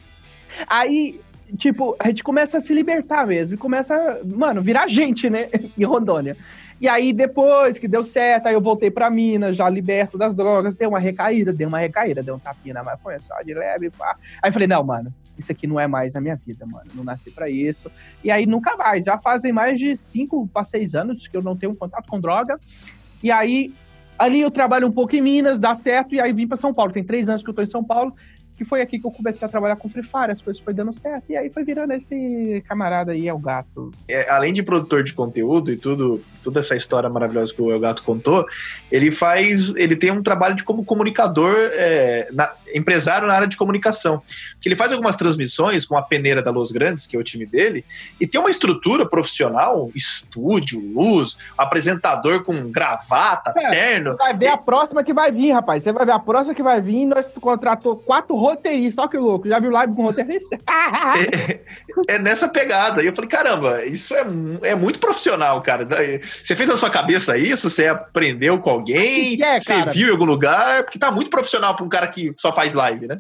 Aí, 0.67 1.21
tipo, 1.57 1.97
a 1.99 2.09
gente 2.09 2.23
começa 2.23 2.59
a 2.59 2.61
se 2.61 2.73
libertar 2.73 3.27
mesmo, 3.27 3.55
e 3.55 3.59
começa, 3.59 4.21
mano, 4.25 4.63
virar 4.63 4.89
gente, 4.89 5.29
né, 5.29 5.49
em 5.77 5.85
Rondônia. 5.85 6.37
E 6.81 6.89
aí, 6.89 7.13
depois 7.13 7.79
que 7.79 7.87
deu 7.87 8.03
certo, 8.03 8.47
aí 8.47 8.55
eu 8.55 8.61
voltei 8.61 8.91
pra 8.91 9.11
Minas, 9.11 9.55
já 9.55 9.69
liberto 9.69 10.17
das 10.17 10.35
drogas, 10.35 10.75
deu 10.75 10.89
uma 10.89 10.99
recaída, 10.99 11.53
deu 11.53 11.69
uma 11.69 11.79
recaída, 11.79 12.23
deu 12.23 12.37
um 12.37 12.39
tapinha 12.39 12.73
na 12.73 12.83
maconha 12.83 13.19
só 13.19 13.43
de 13.43 13.53
leve, 13.53 13.91
pá. 13.91 14.17
Aí 14.43 14.51
falei, 14.51 14.67
não, 14.67 14.83
mano, 14.83 15.13
isso 15.41 15.53
aqui 15.53 15.67
não 15.67 15.79
é 15.79 15.87
mais 15.87 16.15
a 16.15 16.21
minha 16.21 16.37
vida, 16.37 16.67
mano, 16.67 16.91
não 16.95 17.05
nasci 17.05 17.31
pra 17.31 17.49
isso. 17.49 17.91
E 18.23 18.31
aí, 18.31 18.47
nunca 18.47 18.77
mais, 18.77 19.05
já 19.05 19.19
fazem 19.19 19.53
mais 19.53 19.79
de 19.79 19.97
cinco 19.97 20.49
para 20.49 20.65
seis 20.65 20.95
anos 20.95 21.27
que 21.27 21.37
eu 21.37 21.43
não 21.43 21.57
tenho 21.57 21.75
contato 21.75 22.09
com 22.09 22.21
droga. 22.21 22.59
E 23.23 23.31
aí, 23.31 23.73
ali 24.19 24.41
eu 24.41 24.51
trabalho 24.51 24.87
um 24.87 24.93
pouco 24.93 25.17
em 25.17 25.21
Minas, 25.21 25.59
dá 25.59 25.75
certo, 25.75 26.15
e 26.15 26.21
aí 26.21 26.33
vim 26.33 26.47
para 26.47 26.57
São 26.57 26.75
Paulo. 26.75 26.93
Tem 26.93 27.05
três 27.05 27.29
anos 27.29 27.43
que 27.43 27.51
eu 27.51 27.55
tô 27.55 27.63
em 27.63 27.67
São 27.67 27.83
Paulo, 27.83 28.15
que 28.61 28.65
foi 28.67 28.83
aqui 28.83 28.99
que 28.99 29.07
eu 29.07 29.11
comecei 29.11 29.47
a 29.47 29.49
trabalhar 29.49 29.77
com 29.77 29.89
Free 29.89 30.03
Fire, 30.03 30.31
as 30.31 30.43
coisas 30.43 30.63
foi 30.63 30.75
dando 30.75 30.93
certo, 30.93 31.25
e 31.31 31.37
aí 31.37 31.49
foi 31.49 31.65
virando 31.65 31.95
esse 31.95 32.63
camarada 32.69 33.13
aí, 33.13 33.27
é 33.27 33.33
o 33.33 33.39
gato. 33.39 33.91
É, 34.07 34.31
além 34.31 34.53
de 34.53 34.63
produtor 34.63 35.03
de 35.03 35.15
conteúdo 35.15 35.73
e 35.73 35.79
tudo, 35.79 36.23
toda 36.43 36.61
essa 36.61 36.77
história 36.77 37.09
maravilhosa 37.09 37.55
que 37.55 37.63
o 37.63 37.71
El 37.71 37.81
Gato 37.81 38.03
contou, 38.03 38.45
ele 38.93 39.11
faz, 39.11 39.75
ele 39.77 39.97
tem 39.97 40.11
um 40.11 40.23
trabalho 40.23 40.55
de 40.55 40.63
como 40.63 40.85
comunicador, 40.85 41.57
é, 41.73 42.29
na, 42.33 42.53
empresário 42.75 43.27
na 43.27 43.33
área 43.33 43.49
de 43.49 43.57
comunicação. 43.57 44.23
Que 44.61 44.69
ele 44.69 44.77
faz 44.77 44.93
algumas 44.93 45.17
transmissões 45.17 45.87
com 45.87 45.97
a 45.97 46.03
peneira 46.03 46.43
da 46.43 46.51
Los 46.51 46.71
Grandes, 46.71 47.07
que 47.07 47.17
é 47.17 47.19
o 47.19 47.25
time 47.25 47.47
dele, 47.47 47.83
e 48.21 48.27
tem 48.27 48.39
uma 48.39 48.51
estrutura 48.51 49.07
profissional, 49.07 49.91
estúdio, 49.95 50.81
luz, 50.81 51.35
apresentador 51.57 52.45
com 52.45 52.71
gravata, 52.71 53.55
é, 53.57 53.71
terno. 53.71 54.19
Vai 54.19 54.37
ver 54.37 54.47
e... 54.47 54.49
a 54.49 54.59
próxima 54.59 55.03
que 55.03 55.15
vai 55.15 55.33
vir, 55.33 55.53
rapaz. 55.53 55.83
Você 55.83 55.93
vai 55.93 56.05
ver 56.05 56.13
a 56.13 56.19
próxima 56.19 56.55
que 56.55 56.63
vai 56.63 56.79
vir, 56.79 57.07
nós 57.07 57.27
contratou 57.41 57.97
quatro 57.97 58.37
roteirista, 58.51 59.03
olha 59.03 59.11
que 59.11 59.19
louco, 59.19 59.49
já 59.49 59.59
viu 59.59 59.71
live 59.71 59.95
com 59.95 60.03
roteirista? 60.03 60.57
é, 62.09 62.15
é, 62.15 62.19
nessa 62.19 62.49
pegada. 62.49 63.03
E 63.03 63.07
eu 63.07 63.15
falei, 63.15 63.29
caramba, 63.31 63.85
isso 63.85 64.15
é, 64.15 64.25
é 64.63 64.75
muito 64.75 64.99
profissional, 64.99 65.63
cara. 65.63 65.87
Você 66.23 66.55
fez 66.55 66.69
na 66.69 66.77
sua 66.77 66.91
cabeça 66.91 67.37
isso? 67.37 67.69
Você 67.69 67.87
aprendeu 67.87 68.59
com 68.61 68.71
alguém? 68.71 69.37
Que 69.37 69.45
é, 69.45 69.59
você 69.59 69.85
viu 69.87 70.09
em 70.09 70.13
algum 70.13 70.25
lugar? 70.25 70.85
Porque 70.85 70.99
tá 70.99 71.11
muito 71.11 71.31
profissional 71.31 71.75
pra 71.75 71.85
um 71.85 71.89
cara 71.89 72.07
que 72.07 72.33
só 72.37 72.53
faz 72.53 72.75
live, 72.75 73.07
né? 73.07 73.19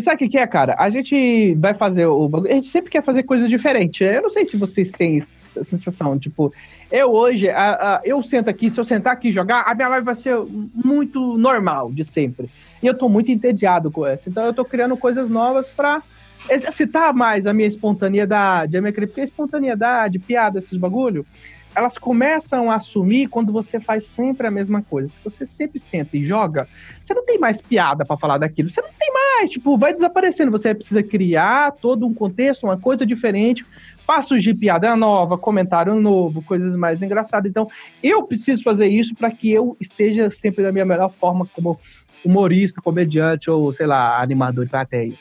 Sabe 0.00 0.24
o 0.24 0.30
que 0.30 0.38
é, 0.38 0.46
cara? 0.46 0.76
A 0.78 0.88
gente 0.88 1.54
vai 1.56 1.74
fazer 1.74 2.06
o. 2.06 2.30
A 2.48 2.52
gente 2.52 2.68
sempre 2.68 2.90
quer 2.90 3.02
fazer 3.02 3.24
coisas 3.24 3.48
diferentes. 3.48 4.00
Eu 4.00 4.22
não 4.22 4.30
sei 4.30 4.46
se 4.46 4.56
vocês 4.56 4.90
têm 4.90 5.18
essa 5.18 5.39
sensação. 5.64 6.18
Tipo, 6.18 6.52
eu 6.90 7.12
hoje, 7.12 7.48
a, 7.48 7.72
a, 7.72 8.00
eu 8.04 8.22
sento 8.22 8.48
aqui, 8.48 8.70
se 8.70 8.78
eu 8.78 8.84
sentar 8.84 9.12
aqui 9.12 9.28
e 9.28 9.32
jogar, 9.32 9.62
a 9.62 9.74
minha 9.74 9.88
live 9.88 10.04
vai 10.04 10.14
ser 10.14 10.36
muito 10.74 11.36
normal 11.36 11.90
de 11.92 12.04
sempre. 12.04 12.48
E 12.82 12.86
eu 12.86 12.94
tô 12.94 13.08
muito 13.08 13.30
entediado 13.30 13.90
com 13.90 14.06
essa. 14.06 14.28
Então 14.28 14.44
eu 14.44 14.54
tô 14.54 14.64
criando 14.64 14.96
coisas 14.96 15.28
novas 15.28 15.74
pra 15.74 16.02
exercitar 16.48 17.14
mais 17.14 17.46
a 17.46 17.52
minha 17.52 17.68
espontaneidade, 17.68 18.76
a 18.76 18.80
minha 18.80 18.92
porque 18.92 19.20
a 19.20 19.24
espontaneidade, 19.24 20.18
piada, 20.18 20.58
esses 20.58 20.78
bagulho, 20.78 21.26
elas 21.74 21.96
começam 21.96 22.70
a 22.70 22.76
assumir 22.76 23.28
quando 23.28 23.52
você 23.52 23.78
faz 23.78 24.04
sempre 24.04 24.46
a 24.46 24.50
mesma 24.50 24.82
coisa. 24.82 25.08
Se 25.08 25.22
você 25.22 25.46
sempre 25.46 25.78
senta 25.78 26.16
e 26.16 26.24
joga, 26.24 26.66
você 27.04 27.14
não 27.14 27.24
tem 27.24 27.38
mais 27.38 27.60
piada 27.60 28.04
para 28.04 28.16
falar 28.16 28.38
daquilo. 28.38 28.70
Você 28.70 28.80
não 28.80 28.90
tem 28.98 29.12
mais, 29.12 29.50
tipo, 29.50 29.78
vai 29.78 29.92
desaparecendo. 29.94 30.50
Você 30.50 30.74
precisa 30.74 31.02
criar 31.02 31.72
todo 31.72 32.06
um 32.06 32.14
contexto, 32.14 32.64
uma 32.64 32.78
coisa 32.78 33.06
diferente 33.06 33.64
passos 34.10 34.42
de 34.42 34.52
piada 34.52 34.96
nova, 34.96 35.38
comentário 35.38 35.94
novo, 35.94 36.42
coisas 36.42 36.74
mais 36.74 37.00
engraçadas. 37.00 37.48
Então, 37.48 37.68
eu 38.02 38.24
preciso 38.24 38.60
fazer 38.60 38.88
isso 38.88 39.14
para 39.14 39.30
que 39.30 39.48
eu 39.48 39.76
esteja 39.80 40.28
sempre 40.32 40.64
da 40.64 40.72
minha 40.72 40.84
melhor 40.84 41.10
forma 41.10 41.46
como 41.54 41.78
humorista, 42.24 42.82
comediante 42.82 43.48
ou, 43.48 43.72
sei 43.72 43.86
lá, 43.86 44.20
animador 44.20 44.64
de 44.64 44.70
plateia. 44.72 45.12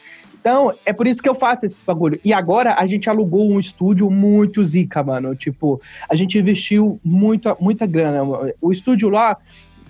Então, 0.41 0.73
é 0.83 0.91
por 0.91 1.05
isso 1.05 1.21
que 1.21 1.29
eu 1.29 1.35
faço 1.35 1.67
esse 1.67 1.77
bagulho. 1.85 2.19
E 2.25 2.33
agora 2.33 2.73
a 2.79 2.87
gente 2.87 3.07
alugou 3.07 3.51
um 3.51 3.59
estúdio 3.59 4.09
muito 4.09 4.65
zica, 4.65 5.03
mano. 5.03 5.35
Tipo, 5.35 5.79
a 6.09 6.15
gente 6.15 6.39
investiu 6.39 6.99
muita, 7.05 7.55
muita 7.59 7.85
grana. 7.85 8.23
O 8.59 8.71
estúdio 8.71 9.09
lá 9.09 9.37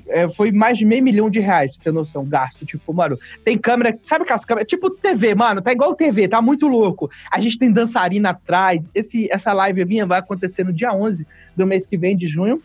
é, 0.10 0.28
foi 0.30 0.52
mais 0.52 0.78
de 0.78 0.86
meio 0.86 1.04
milhão 1.04 1.30
de 1.30 1.40
reais, 1.40 1.76
pra 1.76 1.84
ter 1.86 1.92
noção, 1.92 2.26
gasto. 2.26 2.66
Tipo, 2.66 2.94
mano, 2.94 3.18
tem 3.44 3.58
câmera, 3.58 3.98
sabe 4.04 4.24
aquelas 4.24 4.44
câmeras? 4.44 4.68
Tipo 4.68 4.90
TV, 4.90 5.36
mano, 5.36 5.62
tá 5.62 5.72
igual 5.72 5.96
TV, 5.96 6.28
tá 6.28 6.42
muito 6.42 6.68
louco. 6.68 7.10
A 7.32 7.40
gente 7.40 7.58
tem 7.58 7.72
dançarina 7.72 8.32
atrás. 8.32 8.84
Esse, 8.94 9.32
essa 9.32 9.54
live 9.54 9.86
minha 9.86 10.06
vai 10.06 10.20
acontecer 10.20 10.64
no 10.64 10.74
dia 10.74 10.94
11 10.94 11.26
do 11.56 11.66
mês 11.66 11.86
que 11.86 11.98
vem, 11.98 12.18
de 12.18 12.28
junho. 12.28 12.62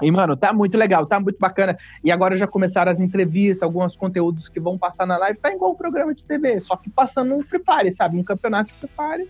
E, 0.00 0.10
mano, 0.10 0.36
tá 0.36 0.52
muito 0.52 0.76
legal, 0.76 1.06
tá 1.06 1.20
muito 1.20 1.38
bacana. 1.38 1.76
E 2.02 2.10
agora 2.10 2.36
já 2.36 2.46
começaram 2.46 2.90
as 2.90 3.00
entrevistas, 3.00 3.62
alguns 3.62 3.96
conteúdos 3.96 4.48
que 4.48 4.58
vão 4.58 4.76
passar 4.76 5.06
na 5.06 5.16
live. 5.16 5.38
Tá 5.38 5.52
igual 5.52 5.72
um 5.72 5.76
programa 5.76 6.12
de 6.14 6.24
TV, 6.24 6.60
só 6.60 6.76
que 6.76 6.90
passando 6.90 7.34
um 7.34 7.42
Free 7.42 7.62
Fire, 7.64 7.94
sabe? 7.94 8.16
Um 8.16 8.24
campeonato 8.24 8.72
de 8.72 8.78
Free 8.78 8.90
Fire. 8.96 9.28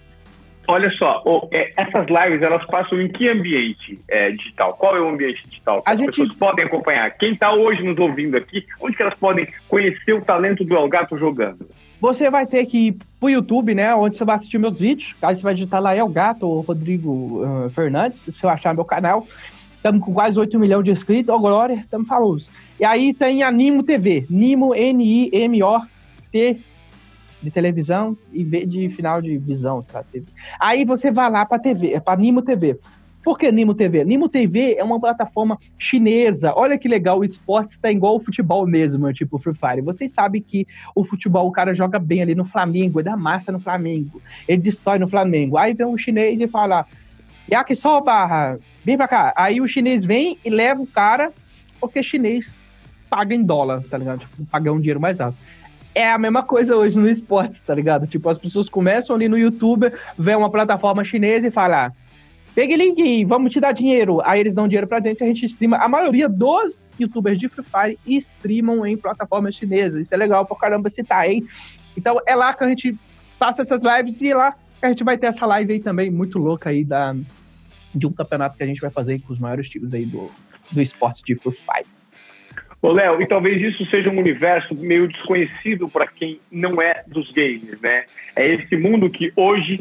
Olha 0.68 0.90
só, 0.92 1.22
é, 1.50 1.72
essas 1.76 2.06
lives 2.06 2.42
elas 2.42 2.64
passam 2.66 3.00
em 3.00 3.08
que 3.08 3.28
ambiente 3.28 3.98
é, 4.08 4.30
digital? 4.30 4.74
Qual 4.74 4.96
é 4.96 5.00
o 5.00 5.08
ambiente 5.08 5.42
digital? 5.48 5.82
Que 5.82 5.90
as 5.90 5.98
gente... 5.98 6.06
pessoas 6.10 6.32
podem 6.34 6.64
acompanhar. 6.64 7.10
Quem 7.18 7.32
está 7.32 7.52
hoje 7.52 7.82
nos 7.82 7.98
ouvindo 7.98 8.36
aqui, 8.36 8.64
onde 8.80 8.96
que 8.96 9.02
elas 9.02 9.18
podem 9.18 9.46
conhecer 9.68 10.12
o 10.12 10.22
talento 10.22 10.64
do 10.64 10.74
Elgato 10.74 11.18
jogando? 11.18 11.68
Você 12.00 12.30
vai 12.30 12.46
ter 12.46 12.64
que 12.66 12.88
ir 12.88 12.96
pro 13.18 13.30
YouTube, 13.30 13.74
né? 13.74 13.94
Onde 13.94 14.16
você 14.16 14.24
vai 14.24 14.36
assistir 14.36 14.58
meus 14.58 14.78
vídeos. 14.78 15.14
Aí 15.20 15.36
você 15.36 15.42
vai 15.42 15.54
digitar 15.54 15.80
lá 15.80 15.96
Elgato 15.96 16.48
ou 16.48 16.60
Rodrigo 16.60 17.44
uh, 17.44 17.70
Fernandes, 17.70 18.20
se 18.20 18.32
você 18.32 18.46
achar 18.46 18.74
meu 18.74 18.84
canal. 18.84 19.26
Estamos 19.76 20.00
com 20.04 20.14
quase 20.14 20.38
8 20.38 20.58
milhões 20.60 20.84
de 20.84 20.92
inscritos, 20.92 21.28
ó, 21.28 21.36
oh, 21.36 21.40
Glória, 21.40 21.74
estamos 21.74 22.06
famosos. 22.06 22.48
E 22.78 22.84
aí 22.84 23.12
tem 23.12 23.42
a 23.42 23.50
Nimo 23.50 23.82
TV, 23.82 24.26
Nimo, 24.30 24.74
N-I-M-O-T, 24.74 26.60
de 27.42 27.50
televisão 27.50 28.16
e 28.32 28.44
de 28.44 28.88
final 28.90 29.20
de 29.20 29.36
visão. 29.38 29.82
Tá? 29.82 30.04
Aí 30.60 30.84
você 30.84 31.10
vai 31.10 31.30
lá 31.30 31.44
para 31.44 31.58
TV, 31.58 31.92
é 31.92 32.00
para 32.00 32.20
Nimo 32.20 32.42
TV. 32.42 32.78
Por 33.22 33.38
que 33.38 33.52
Nimo 33.52 33.72
TV? 33.72 34.04
Nimo 34.04 34.28
TV 34.28 34.74
é 34.76 34.82
uma 34.82 34.98
plataforma 34.98 35.56
chinesa. 35.78 36.52
Olha 36.56 36.76
que 36.76 36.88
legal, 36.88 37.20
o 37.20 37.24
esporte 37.24 37.72
está 37.72 37.90
igual 37.90 38.16
o 38.16 38.20
futebol 38.20 38.66
mesmo, 38.66 39.12
tipo 39.12 39.38
Free 39.38 39.54
Fire. 39.54 39.80
Vocês 39.80 40.10
sabem 40.10 40.42
que 40.42 40.66
o 40.94 41.04
futebol, 41.04 41.46
o 41.46 41.52
cara 41.52 41.72
joga 41.72 42.00
bem 42.00 42.20
ali 42.20 42.34
no 42.34 42.44
Flamengo, 42.44 42.98
ele 42.98 43.08
dá 43.08 43.16
massa 43.16 43.52
no 43.52 43.60
Flamengo, 43.60 44.20
ele 44.48 44.60
destrói 44.60 44.98
no 44.98 45.08
Flamengo. 45.08 45.56
Aí 45.56 45.72
vem 45.72 45.86
um 45.86 45.96
chinês 45.96 46.40
e 46.40 46.48
fala, 46.48 46.84
Yakisoba, 47.50 48.58
vem 48.84 48.96
pra 48.96 49.06
cá. 49.06 49.32
Aí 49.36 49.60
o 49.60 49.68
chinês 49.68 50.04
vem 50.04 50.36
e 50.44 50.50
leva 50.50 50.82
o 50.82 50.86
cara, 50.86 51.32
porque 51.80 52.02
chinês 52.02 52.52
paga 53.08 53.34
em 53.34 53.42
dólar, 53.42 53.84
tá 53.88 53.98
ligado? 53.98 54.20
Tipo, 54.20 54.44
paga 54.46 54.72
um 54.72 54.78
dinheiro 54.78 55.00
mais 55.00 55.20
alto. 55.20 55.36
É 55.94 56.10
a 56.10 56.18
mesma 56.18 56.42
coisa 56.42 56.74
hoje 56.74 56.98
no 56.98 57.08
esporte, 57.08 57.60
tá 57.62 57.74
ligado? 57.74 58.06
Tipo, 58.06 58.30
as 58.30 58.38
pessoas 58.38 58.68
começam 58.68 59.14
ali 59.14 59.28
no 59.28 59.38
YouTube, 59.38 59.92
vê 60.18 60.34
uma 60.34 60.50
plataforma 60.50 61.04
chinesa 61.04 61.46
e 61.46 61.50
falam, 61.50 61.78
ah, 61.78 61.92
pegue 62.54 62.76
link, 62.76 63.24
vamos 63.26 63.52
te 63.52 63.60
dar 63.60 63.72
dinheiro. 63.72 64.20
Aí 64.24 64.40
eles 64.40 64.54
dão 64.54 64.66
dinheiro 64.66 64.86
pra 64.86 65.00
gente, 65.00 65.22
a 65.22 65.26
gente 65.26 65.44
streama. 65.44 65.76
A 65.76 65.88
maioria 65.88 66.28
dos 66.28 66.88
youtubers 66.98 67.38
de 67.38 67.48
Free 67.48 67.64
Fire 67.64 67.98
streamam 68.18 68.86
em 68.86 68.96
plataformas 68.96 69.54
chinesas. 69.54 70.02
Isso 70.02 70.14
é 70.14 70.16
legal 70.16 70.46
pra 70.46 70.56
caramba 70.56 70.88
citar, 70.88 71.28
hein? 71.28 71.46
Então 71.96 72.18
é 72.26 72.34
lá 72.34 72.54
que 72.54 72.64
a 72.64 72.68
gente 72.68 72.96
passa 73.38 73.62
essas 73.62 73.80
lives 73.82 74.20
e 74.20 74.30
é 74.30 74.34
lá 74.34 74.52
que 74.52 74.86
a 74.86 74.88
gente 74.88 75.04
vai 75.04 75.18
ter 75.18 75.26
essa 75.26 75.44
live 75.44 75.74
aí 75.74 75.80
também, 75.80 76.10
muito 76.10 76.38
louca 76.38 76.70
aí 76.70 76.84
da, 76.84 77.14
de 77.94 78.06
um 78.06 78.12
campeonato 78.12 78.56
que 78.56 78.62
a 78.62 78.66
gente 78.66 78.80
vai 78.80 78.90
fazer 78.90 79.20
com 79.20 79.32
os 79.32 79.38
maiores 79.38 79.68
times 79.68 79.92
aí 79.92 80.06
do, 80.06 80.30
do 80.72 80.80
esporte 80.80 81.22
de 81.22 81.36
Free 81.36 81.52
Fire. 81.52 82.01
Ô, 82.82 82.90
Léo, 82.90 83.22
e 83.22 83.26
talvez 83.28 83.62
isso 83.62 83.88
seja 83.88 84.10
um 84.10 84.18
universo 84.18 84.74
meio 84.74 85.06
desconhecido 85.06 85.88
para 85.88 86.04
quem 86.04 86.40
não 86.50 86.82
é 86.82 87.04
dos 87.06 87.30
games, 87.30 87.80
né? 87.80 88.06
É 88.34 88.52
esse 88.52 88.76
mundo 88.76 89.08
que 89.08 89.32
hoje 89.36 89.80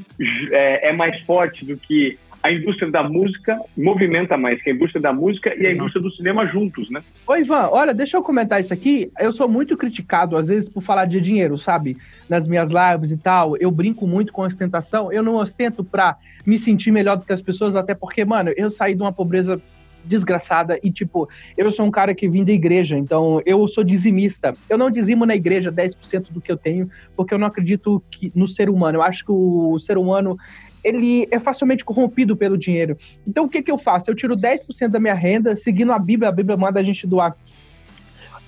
é, 0.52 0.90
é, 0.90 0.94
mais 0.94 1.20
forte 1.22 1.66
do 1.66 1.76
que 1.76 2.20
a 2.44 2.52
indústria 2.52 2.92
da 2.92 3.02
música, 3.02 3.60
movimenta 3.76 4.38
mais 4.38 4.62
que 4.62 4.70
a 4.70 4.74
indústria 4.74 5.02
da 5.02 5.12
música 5.12 5.54
e 5.56 5.66
a 5.66 5.72
indústria 5.72 6.02
do 6.02 6.12
cinema 6.12 6.46
juntos, 6.46 6.92
né? 6.92 7.02
Ô, 7.26 7.36
Ivan, 7.36 7.70
olha, 7.72 7.94
deixa 7.94 8.18
eu 8.18 8.24
comentar 8.24 8.62
isso 8.62 8.74
aqui. 8.74 9.12
Eu 9.20 9.34
sou 9.34 9.48
muito 9.48 9.76
criticado, 9.76 10.38
às 10.38 10.48
vezes, 10.48 10.70
por 10.70 10.84
falar 10.84 11.06
de 11.06 11.20
dinheiro, 11.20 11.58
sabe? 11.58 11.98
Nas 12.30 12.48
minhas 12.48 12.70
lives 12.70 13.12
e 13.12 13.18
tal. 13.18 13.58
Eu 13.58 13.72
brinco 13.72 14.06
muito 14.06 14.32
com 14.32 14.44
ostentação. 14.44 15.12
Eu 15.12 15.24
não 15.24 15.36
ostento 15.36 15.84
pra 15.84 16.18
me 16.46 16.58
sentir 16.60 16.92
melhor 16.92 17.18
do 17.18 17.26
que 17.26 17.34
as 17.34 17.42
pessoas, 17.42 17.76
até 17.76 17.96
porque, 17.96 18.24
mano, 18.26 18.52
eu 18.56 18.70
saí 18.70 18.94
de 18.94 19.02
uma 19.02 19.14
pobreza 19.14 19.60
desgraçada 20.04 20.80
e, 20.84 20.92
tipo, 20.92 21.28
eu 21.58 21.72
sou 21.72 21.86
um 21.86 21.92
cara 21.92 22.14
que 22.14 22.28
vim 22.28 22.44
da 22.44 22.52
igreja, 22.52 22.98
então 22.98 23.42
eu 23.46 23.68
sou 23.68 23.84
dizimista. 23.84 24.54
Eu 24.70 24.78
não 24.78 24.90
dizimo 24.90 25.26
na 25.26 25.36
igreja 25.36 25.72
10% 25.72 26.32
do 26.32 26.42
que 26.42 26.52
eu 26.52 26.58
tenho, 26.58 26.90
porque 27.16 27.34
eu 27.34 27.38
não 27.38 27.48
acredito 27.48 28.04
que, 28.10 28.32
no 28.36 28.48
ser 28.48 28.70
humano. 28.70 28.98
Eu 28.98 29.04
acho 29.04 29.26
que 29.26 29.32
o 29.32 29.80
ser 29.80 29.98
humano 29.98 30.38
ele 30.84 31.28
é 31.30 31.40
facilmente 31.40 31.86
corrompido 31.86 32.36
pelo 32.36 32.58
dinheiro. 32.58 32.98
Então 33.26 33.46
o 33.46 33.50
que, 33.50 33.62
que 33.62 33.72
eu 33.72 33.78
faço? 33.78 34.10
Eu 34.10 34.16
tiro 34.16 34.36
10% 34.36 34.88
da 34.88 35.00
minha 35.00 35.14
renda, 35.14 35.56
seguindo 35.56 35.92
a 35.92 36.00
Bíblia, 36.00 36.30
a 36.30 36.32
Bíblia 36.32 36.58
manda 36.58 36.80
a 36.80 36.84
gente 36.84 37.06
doar 37.06 37.36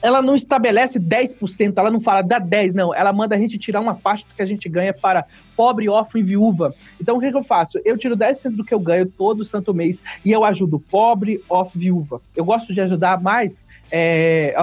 ela 0.04 0.22
não 0.22 0.36
estabelece 0.36 1.00
10%, 1.00 1.74
ela 1.78 1.90
não 1.90 2.02
fala 2.02 2.22
dá 2.22 2.38
10, 2.38 2.74
não. 2.74 2.94
Ela 2.94 3.14
manda 3.14 3.36
a 3.36 3.40
gente 3.40 3.58
tirar 3.58 3.80
uma 3.80 3.96
parte 3.96 4.26
que 4.36 4.42
a 4.42 4.46
gente 4.46 4.68
ganha 4.68 4.94
para 4.94 5.26
pobre, 5.56 5.88
órfão 5.88 6.20
e 6.20 6.24
viúva. 6.24 6.76
Então 7.02 7.16
o 7.16 7.20
que, 7.22 7.32
que 7.32 7.38
eu 7.38 7.44
faço? 7.44 7.80
Eu 7.86 7.98
tiro 7.98 8.18
10% 8.18 8.50
do 8.50 8.66
que 8.66 8.74
eu 8.74 8.80
ganho 8.80 9.06
todo 9.06 9.46
santo 9.46 9.74
mês 9.74 10.04
e 10.26 10.32
eu 10.32 10.44
ajudo 10.44 10.78
pobre, 10.78 11.42
órfão 11.50 11.82
e 11.82 11.86
viúva. 11.86 12.22
Eu 12.36 12.44
gosto 12.44 12.74
de 12.74 12.82
ajudar 12.82 13.22
mais 13.22 13.64
é, 13.96 14.56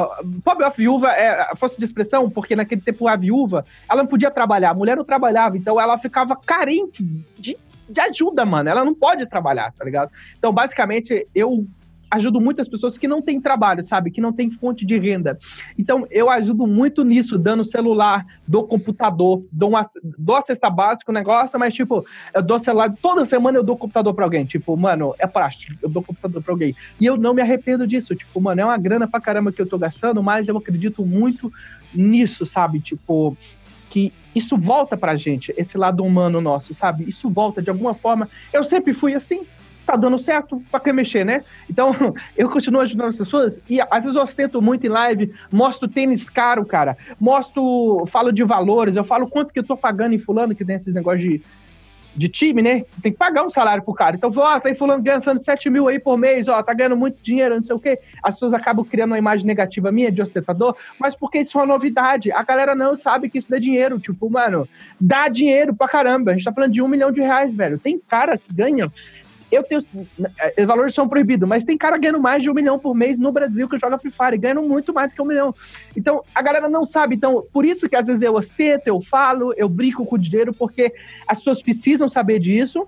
pobre 0.42 0.64
a 0.64 0.70
viúva 0.70 1.08
é 1.12 1.54
força 1.54 1.76
de 1.78 1.84
expressão, 1.84 2.28
porque 2.28 2.56
naquele 2.56 2.80
tempo 2.80 3.06
a 3.06 3.14
viúva, 3.14 3.64
ela 3.88 4.02
não 4.02 4.08
podia 4.08 4.28
trabalhar, 4.28 4.70
a 4.70 4.74
mulher 4.74 4.96
não 4.96 5.04
trabalhava, 5.04 5.56
então 5.56 5.80
ela 5.80 5.96
ficava 5.98 6.34
carente 6.34 7.04
de, 7.38 7.56
de 7.88 8.00
ajuda, 8.00 8.44
mano. 8.44 8.68
Ela 8.68 8.84
não 8.84 8.92
pode 8.92 9.24
trabalhar, 9.26 9.72
tá 9.72 9.84
ligado? 9.84 10.10
Então, 10.36 10.52
basicamente, 10.52 11.28
eu 11.32 11.64
ajudo 12.10 12.40
muitas 12.40 12.68
pessoas 12.68 12.98
que 12.98 13.06
não 13.06 13.22
têm 13.22 13.40
trabalho, 13.40 13.84
sabe? 13.84 14.10
Que 14.10 14.20
não 14.20 14.32
têm 14.32 14.50
fonte 14.50 14.84
de 14.84 14.98
renda. 14.98 15.38
Então, 15.78 16.06
eu 16.10 16.28
ajudo 16.28 16.66
muito 16.66 17.04
nisso, 17.04 17.38
dando 17.38 17.64
celular, 17.64 18.26
do 18.46 18.64
computador, 18.64 19.44
dou, 19.52 19.70
uma, 19.70 19.86
dou 20.18 20.36
a 20.36 20.42
cesta 20.42 20.68
básica, 20.68 21.10
o 21.10 21.14
negócio, 21.14 21.58
mas, 21.58 21.72
tipo, 21.72 22.04
eu 22.34 22.42
dou 22.42 22.58
celular, 22.58 22.92
toda 23.00 23.24
semana 23.24 23.58
eu 23.58 23.62
dou 23.62 23.76
computador 23.76 24.12
pra 24.12 24.24
alguém. 24.24 24.44
Tipo, 24.44 24.76
mano, 24.76 25.14
é 25.18 25.26
prático, 25.26 25.72
eu 25.82 25.88
dou 25.88 26.02
computador 26.02 26.42
pra 26.42 26.52
alguém. 26.52 26.74
E 27.00 27.06
eu 27.06 27.16
não 27.16 27.32
me 27.32 27.42
arrependo 27.42 27.86
disso. 27.86 28.14
Tipo, 28.16 28.40
mano, 28.40 28.60
é 28.60 28.64
uma 28.64 28.78
grana 28.78 29.06
pra 29.06 29.20
caramba 29.20 29.52
que 29.52 29.62
eu 29.62 29.66
tô 29.66 29.78
gastando, 29.78 30.22
mas 30.22 30.48
eu 30.48 30.56
acredito 30.56 31.04
muito 31.04 31.52
nisso, 31.94 32.44
sabe? 32.44 32.80
Tipo, 32.80 33.36
que 33.90 34.12
isso 34.34 34.56
volta 34.56 34.96
pra 34.96 35.16
gente, 35.16 35.52
esse 35.56 35.76
lado 35.76 36.04
humano 36.04 36.40
nosso, 36.40 36.72
sabe? 36.72 37.08
Isso 37.08 37.28
volta 37.28 37.60
de 37.60 37.68
alguma 37.68 37.94
forma. 37.94 38.28
Eu 38.52 38.62
sempre 38.62 38.94
fui 38.94 39.14
assim, 39.14 39.42
tá 39.86 39.96
dando 39.96 40.18
certo, 40.18 40.62
pra 40.70 40.80
que 40.80 40.92
mexer, 40.92 41.24
né? 41.24 41.42
Então, 41.68 41.94
eu 42.36 42.48
continuo 42.48 42.80
ajudando 42.80 43.08
as 43.08 43.16
pessoas 43.16 43.60
e 43.68 43.80
às 43.80 44.02
vezes 44.02 44.16
eu 44.16 44.22
ostento 44.22 44.62
muito 44.62 44.86
em 44.86 44.90
live, 44.90 45.32
mostro 45.52 45.88
tênis 45.88 46.28
caro, 46.28 46.64
cara, 46.64 46.96
mostro, 47.18 48.04
falo 48.08 48.32
de 48.32 48.44
valores, 48.44 48.96
eu 48.96 49.04
falo 49.04 49.28
quanto 49.28 49.52
que 49.52 49.58
eu 49.58 49.64
tô 49.64 49.76
pagando 49.76 50.14
em 50.14 50.18
fulano, 50.18 50.54
que 50.54 50.64
tem 50.64 50.76
esses 50.76 50.94
negócios 50.94 51.22
de, 51.22 51.42
de 52.14 52.28
time, 52.28 52.62
né? 52.62 52.84
Tem 53.02 53.12
que 53.12 53.18
pagar 53.18 53.44
um 53.44 53.50
salário 53.50 53.82
pro 53.82 53.94
cara. 53.94 54.16
Então, 54.16 54.30
ó, 54.36 54.60
tá 54.60 54.70
em 54.70 54.74
fulano 54.74 55.02
ganhando 55.02 55.42
7 55.42 55.70
mil 55.70 55.88
aí 55.88 55.98
por 55.98 56.16
mês, 56.16 56.48
ó, 56.48 56.62
tá 56.62 56.72
ganhando 56.72 56.96
muito 56.96 57.22
dinheiro, 57.22 57.56
não 57.56 57.64
sei 57.64 57.74
o 57.74 57.80
quê. 57.80 57.98
As 58.22 58.34
pessoas 58.34 58.52
acabam 58.52 58.84
criando 58.84 59.10
uma 59.10 59.18
imagem 59.18 59.46
negativa 59.46 59.92
minha 59.92 60.10
de 60.10 60.22
ostentador, 60.22 60.76
mas 60.98 61.14
porque 61.14 61.38
isso 61.38 61.58
é 61.58 61.60
uma 61.60 61.66
novidade. 61.66 62.32
A 62.32 62.42
galera 62.42 62.74
não 62.74 62.96
sabe 62.96 63.28
que 63.28 63.38
isso 63.38 63.50
dá 63.50 63.58
dinheiro. 63.58 63.98
Tipo, 63.98 64.30
mano, 64.30 64.68
dá 65.00 65.28
dinheiro 65.28 65.74
pra 65.74 65.88
caramba. 65.88 66.30
A 66.30 66.34
gente 66.34 66.44
tá 66.44 66.52
falando 66.52 66.72
de 66.72 66.82
um 66.82 66.88
milhão 66.88 67.10
de 67.10 67.20
reais, 67.20 67.54
velho. 67.54 67.78
Tem 67.78 67.98
cara 67.98 68.36
que 68.36 68.52
ganha 68.52 68.86
eu 69.50 69.62
tenho. 69.62 69.80
Os 69.80 70.64
valores 70.66 70.94
são 70.94 71.08
proibidos, 71.08 71.48
mas 71.48 71.64
tem 71.64 71.76
cara 71.76 71.98
ganhando 71.98 72.20
mais 72.20 72.42
de 72.42 72.50
um 72.50 72.54
milhão 72.54 72.78
por 72.78 72.94
mês 72.94 73.18
no 73.18 73.32
Brasil 73.32 73.68
que 73.68 73.78
joga 73.78 73.98
Free 73.98 74.10
Fire, 74.10 74.38
ganhando 74.38 74.62
muito 74.62 74.92
mais 74.92 75.12
que 75.12 75.20
um 75.20 75.26
milhão. 75.26 75.54
Então, 75.96 76.22
a 76.34 76.42
galera 76.42 76.68
não 76.68 76.84
sabe. 76.84 77.16
Então, 77.16 77.44
por 77.52 77.64
isso 77.64 77.88
que 77.88 77.96
às 77.96 78.06
vezes 78.06 78.22
eu 78.22 78.34
ostento, 78.34 78.86
eu 78.86 79.00
falo, 79.02 79.52
eu 79.56 79.68
brinco 79.68 80.04
com 80.04 80.16
o 80.16 80.18
dinheiro, 80.18 80.52
porque 80.52 80.92
as 81.26 81.38
pessoas 81.38 81.62
precisam 81.62 82.08
saber 82.08 82.38
disso. 82.38 82.86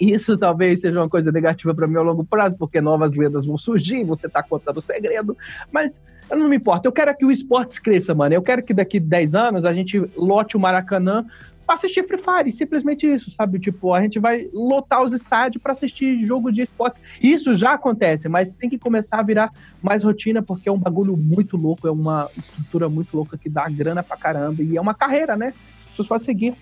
Isso 0.00 0.36
talvez 0.36 0.80
seja 0.80 1.00
uma 1.00 1.08
coisa 1.08 1.30
negativa 1.30 1.74
para 1.74 1.86
mim 1.86 1.96
ao 1.96 2.04
longo 2.04 2.24
prazo, 2.24 2.56
porque 2.58 2.80
novas 2.80 3.14
lendas 3.14 3.46
vão 3.46 3.56
surgir, 3.56 4.04
você 4.04 4.28
tá 4.28 4.42
contando 4.42 4.78
o 4.78 4.82
segredo, 4.82 5.36
mas 5.70 6.00
eu 6.30 6.36
não 6.36 6.48
me 6.48 6.56
importa. 6.56 6.88
Eu 6.88 6.92
quero 6.92 7.16
que 7.16 7.24
o 7.24 7.30
esportes 7.30 7.78
cresça, 7.78 8.14
mano. 8.14 8.34
Eu 8.34 8.42
quero 8.42 8.62
que 8.62 8.74
daqui 8.74 8.98
10 8.98 9.34
anos 9.34 9.64
a 9.64 9.72
gente 9.72 9.98
lote 10.16 10.56
o 10.56 10.60
Maracanã 10.60 11.24
pra 11.64 11.74
assistir 11.74 12.06
Free 12.06 12.18
Fire, 12.18 12.52
simplesmente 12.52 13.06
isso, 13.06 13.30
sabe? 13.30 13.58
Tipo, 13.58 13.92
a 13.94 14.02
gente 14.02 14.18
vai 14.18 14.48
lotar 14.52 15.02
os 15.02 15.12
estádios 15.12 15.62
para 15.62 15.72
assistir 15.72 16.24
jogo 16.26 16.52
de 16.52 16.62
esporte. 16.62 16.98
Isso 17.22 17.54
já 17.54 17.72
acontece, 17.72 18.28
mas 18.28 18.50
tem 18.52 18.68
que 18.68 18.78
começar 18.78 19.18
a 19.18 19.22
virar 19.22 19.50
mais 19.82 20.02
rotina, 20.02 20.42
porque 20.42 20.68
é 20.68 20.72
um 20.72 20.78
bagulho 20.78 21.16
muito 21.16 21.56
louco, 21.56 21.88
é 21.88 21.90
uma 21.90 22.30
estrutura 22.36 22.88
muito 22.88 23.16
louca 23.16 23.38
que 23.38 23.48
dá 23.48 23.68
grana 23.68 24.02
pra 24.02 24.16
caramba, 24.16 24.62
e 24.62 24.76
é 24.76 24.80
uma 24.80 24.94
carreira, 24.94 25.36
né? 25.36 25.48
As 25.48 25.90
pessoas 25.90 26.08
podem 26.08 26.24
seguir. 26.24 26.54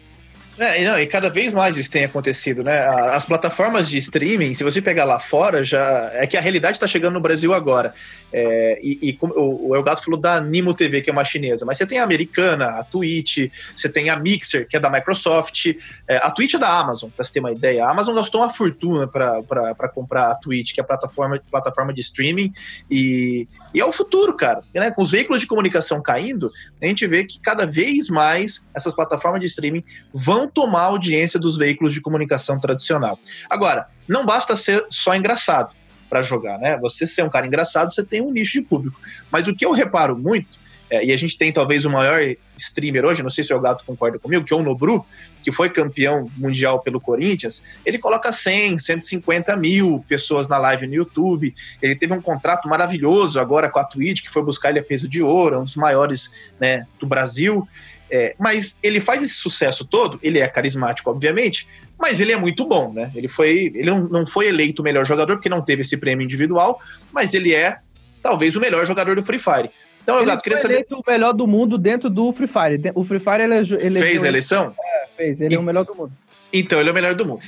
É, 0.62 0.84
não, 0.84 0.96
e 0.96 1.06
cada 1.06 1.28
vez 1.28 1.52
mais 1.52 1.76
isso 1.76 1.90
tem 1.90 2.04
acontecido, 2.04 2.62
né? 2.62 2.86
As 2.86 3.24
plataformas 3.24 3.88
de 3.88 3.98
streaming, 3.98 4.54
se 4.54 4.62
você 4.62 4.80
pegar 4.80 5.04
lá 5.04 5.18
fora, 5.18 5.64
já 5.64 6.08
é 6.14 6.24
que 6.24 6.36
a 6.36 6.40
realidade 6.40 6.76
está 6.76 6.86
chegando 6.86 7.14
no 7.14 7.20
Brasil 7.20 7.52
agora. 7.52 7.92
É, 8.32 8.78
e, 8.80 8.98
e 9.02 9.18
o, 9.20 9.70
o 9.70 9.76
Elgato 9.76 10.04
falou 10.04 10.20
da 10.20 10.40
Nimo 10.40 10.72
TV, 10.72 11.02
que 11.02 11.10
é 11.10 11.12
uma 11.12 11.24
chinesa, 11.24 11.66
mas 11.66 11.78
você 11.78 11.84
tem 11.84 11.98
a 11.98 12.04
americana, 12.04 12.78
a 12.78 12.84
Twitch, 12.84 13.50
você 13.76 13.88
tem 13.88 14.08
a 14.08 14.16
Mixer, 14.16 14.68
que 14.68 14.76
é 14.76 14.80
da 14.80 14.88
Microsoft, 14.88 15.74
é, 16.06 16.18
a 16.18 16.30
Twitch 16.30 16.54
é 16.54 16.58
da 16.58 16.68
Amazon, 16.78 17.10
para 17.10 17.24
você 17.24 17.32
ter 17.32 17.40
uma 17.40 17.50
ideia. 17.50 17.84
A 17.84 17.90
Amazon 17.90 18.14
gastou 18.14 18.40
uma 18.40 18.50
fortuna 18.50 19.08
para 19.08 19.88
comprar 19.92 20.30
a 20.30 20.34
Twitch, 20.36 20.74
que 20.74 20.80
é 20.80 20.84
a 20.84 20.86
plataforma, 20.86 21.40
plataforma 21.50 21.92
de 21.92 22.02
streaming, 22.02 22.52
e, 22.88 23.48
e 23.74 23.80
é 23.80 23.84
o 23.84 23.92
futuro, 23.92 24.36
cara. 24.36 24.60
Né? 24.72 24.92
Com 24.92 25.02
os 25.02 25.10
veículos 25.10 25.40
de 25.40 25.48
comunicação 25.48 26.00
caindo, 26.00 26.52
a 26.80 26.86
gente 26.86 27.04
vê 27.08 27.24
que 27.24 27.40
cada 27.40 27.66
vez 27.66 28.08
mais 28.08 28.62
essas 28.72 28.92
plataformas 28.92 29.40
de 29.40 29.46
streaming 29.46 29.82
vão 30.14 30.51
tomar 30.52 30.82
a 30.82 30.86
audiência 30.86 31.38
dos 31.38 31.56
veículos 31.56 31.92
de 31.92 32.00
comunicação 32.00 32.58
tradicional. 32.58 33.18
Agora, 33.48 33.86
não 34.08 34.24
basta 34.26 34.56
ser 34.56 34.84
só 34.90 35.14
engraçado 35.14 35.74
para 36.08 36.22
jogar, 36.22 36.58
né? 36.58 36.76
Você 36.78 37.06
ser 37.06 37.24
um 37.24 37.30
cara 37.30 37.46
engraçado, 37.46 37.92
você 37.92 38.02
tem 38.02 38.20
um 38.20 38.30
nicho 38.30 38.52
de 38.52 38.62
público. 38.62 39.00
Mas 39.30 39.48
o 39.48 39.54
que 39.54 39.64
eu 39.64 39.72
reparo 39.72 40.16
muito 40.16 40.62
é, 40.92 41.02
e 41.06 41.10
a 41.10 41.16
gente 41.16 41.38
tem 41.38 41.50
talvez 41.50 41.86
o 41.86 41.90
maior 41.90 42.20
streamer 42.58 43.06
hoje, 43.06 43.22
não 43.22 43.30
sei 43.30 43.42
se 43.42 43.54
o 43.54 43.58
Gato 43.58 43.82
concorda 43.82 44.18
comigo, 44.18 44.44
que 44.44 44.52
é 44.52 44.56
o 44.56 44.62
Nobru, 44.62 45.06
que 45.40 45.50
foi 45.50 45.70
campeão 45.70 46.30
mundial 46.36 46.80
pelo 46.80 47.00
Corinthians, 47.00 47.62
ele 47.86 47.96
coloca 47.96 48.30
100, 48.30 48.76
150 48.76 49.56
mil 49.56 50.04
pessoas 50.06 50.46
na 50.48 50.58
live 50.58 50.86
no 50.86 50.92
YouTube. 50.92 51.54
Ele 51.80 51.96
teve 51.96 52.12
um 52.12 52.20
contrato 52.20 52.68
maravilhoso 52.68 53.40
agora 53.40 53.70
com 53.70 53.78
a 53.78 53.84
Twitch, 53.84 54.20
que 54.20 54.30
foi 54.30 54.42
buscar 54.42 54.68
ele 54.68 54.80
a 54.80 54.84
peso 54.84 55.08
de 55.08 55.22
ouro, 55.22 55.60
um 55.60 55.64
dos 55.64 55.76
maiores 55.76 56.30
né, 56.60 56.86
do 57.00 57.06
Brasil. 57.06 57.66
É, 58.14 58.36
mas 58.38 58.76
ele 58.82 59.00
faz 59.00 59.22
esse 59.22 59.36
sucesso 59.36 59.86
todo, 59.86 60.20
ele 60.22 60.38
é 60.38 60.46
carismático, 60.46 61.08
obviamente, 61.10 61.66
mas 61.98 62.20
ele 62.20 62.30
é 62.30 62.36
muito 62.36 62.66
bom, 62.66 62.92
né? 62.92 63.10
Ele 63.14 63.26
foi, 63.26 63.72
ele 63.74 63.86
não, 63.86 64.06
não 64.06 64.26
foi 64.26 64.48
eleito 64.48 64.82
o 64.82 64.84
melhor 64.84 65.06
jogador 65.06 65.36
porque 65.36 65.48
não 65.48 65.62
teve 65.62 65.80
esse 65.80 65.96
prêmio 65.96 66.22
individual, 66.22 66.78
mas 67.10 67.32
ele 67.32 67.54
é 67.54 67.78
talvez 68.22 68.54
o 68.54 68.60
melhor 68.60 68.84
jogador 68.86 69.16
do 69.16 69.24
Free 69.24 69.38
Fire. 69.38 69.70
Então, 70.02 70.18
ele 70.18 70.26
Gato, 70.26 70.42
queria 70.42 70.58
saber. 70.58 70.74
eleito 70.74 70.96
o 70.96 71.10
melhor 71.10 71.32
do 71.32 71.46
mundo 71.46 71.78
dentro 71.78 72.10
do 72.10 72.30
Free 72.34 72.48
Fire. 72.48 72.92
O 72.94 73.02
Free 73.02 73.18
Fire 73.18 73.42
ele, 73.42 73.54
ele 73.80 74.00
fez 74.00 74.22
a 74.22 74.28
eleição? 74.28 74.74
É, 74.78 75.06
fez. 75.16 75.40
Ele 75.40 75.54
e... 75.54 75.56
é 75.56 75.58
o 75.58 75.62
melhor 75.62 75.84
do 75.84 75.94
mundo. 75.94 76.12
Então, 76.52 76.78
ele 76.78 76.88
é 76.88 76.92
o 76.92 76.94
melhor 76.94 77.14
do 77.14 77.24
mundo. 77.24 77.40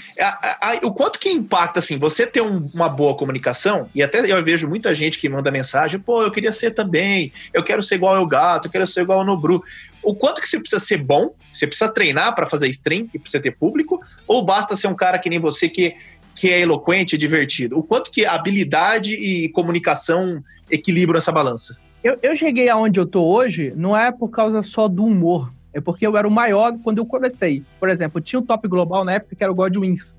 o 0.83 0.93
quanto 0.93 1.19
que 1.19 1.29
impacta, 1.29 1.81
assim, 1.81 1.99
você 1.99 2.27
ter 2.27 2.41
um, 2.41 2.71
uma 2.73 2.89
boa 2.89 3.15
comunicação, 3.15 3.89
e 3.95 4.03
até 4.03 4.21
eu 4.31 4.43
vejo 4.43 4.69
muita 4.69 4.95
gente 4.95 5.19
que 5.19 5.29
manda 5.29 5.51
mensagem, 5.51 6.01
pô, 6.01 6.23
eu 6.23 6.31
queria 6.31 6.53
ser 6.53 6.71
também, 6.71 7.31
eu 7.53 7.63
quero 7.63 7.83
ser 7.83 7.97
igual 7.97 8.17
ao 8.17 8.27
Gato, 8.27 8.67
eu 8.69 8.73
quero 8.73 8.87
ser 8.87 9.03
igual 9.03 9.19
ao 9.19 9.25
Nobru. 9.25 9.63
O 10.03 10.15
quanto 10.15 10.41
que 10.41 10.49
você 10.49 10.59
precisa 10.59 10.81
ser 10.81 10.99
bom, 10.99 11.35
você 11.53 11.67
precisa 11.67 11.91
treinar 11.91 12.35
para 12.35 12.47
fazer 12.47 12.69
stream 12.69 13.09
e 13.13 13.19
precisa 13.19 13.43
ter 13.43 13.53
público, 13.53 14.01
ou 14.27 14.45
basta 14.45 14.77
ser 14.77 14.89
um 14.89 14.95
cara 14.95 15.19
que 15.19 15.29
nem 15.29 15.39
você 15.39 15.69
que, 15.69 15.95
que 16.35 16.51
é 16.51 16.61
eloquente 16.61 17.15
e 17.15 17.19
divertido? 17.19 17.79
O 17.79 17.83
quanto 17.83 18.11
que 18.11 18.25
habilidade 18.25 19.13
e 19.13 19.49
comunicação 19.51 20.43
equilibram 20.71 21.19
essa 21.19 21.33
balança? 21.33 21.77
Eu, 22.03 22.19
eu 22.23 22.37
cheguei 22.37 22.69
aonde 22.69 23.01
eu 23.01 23.07
tô 23.07 23.23
hoje, 23.23 23.73
não 23.75 23.97
é 23.97 24.13
por 24.13 24.29
causa 24.29 24.63
só 24.63 24.89
do 24.89 25.05
humor. 25.05 25.54
É 25.75 25.81
porque 25.81 26.07
eu 26.07 26.17
era 26.17 26.27
o 26.27 26.31
maior 26.31 26.73
quando 26.83 26.99
eu 26.99 27.07
comecei. 27.07 27.63
Por 27.81 27.89
exemplo, 27.89 28.21
tinha 28.21 28.39
um 28.39 28.47
top 28.47 28.69
global 28.69 29.05
na 29.05 29.15
época 29.15 29.35
que 29.35 29.43
era 29.43 29.53
o 29.53 29.57
Godwins. 29.57 30.15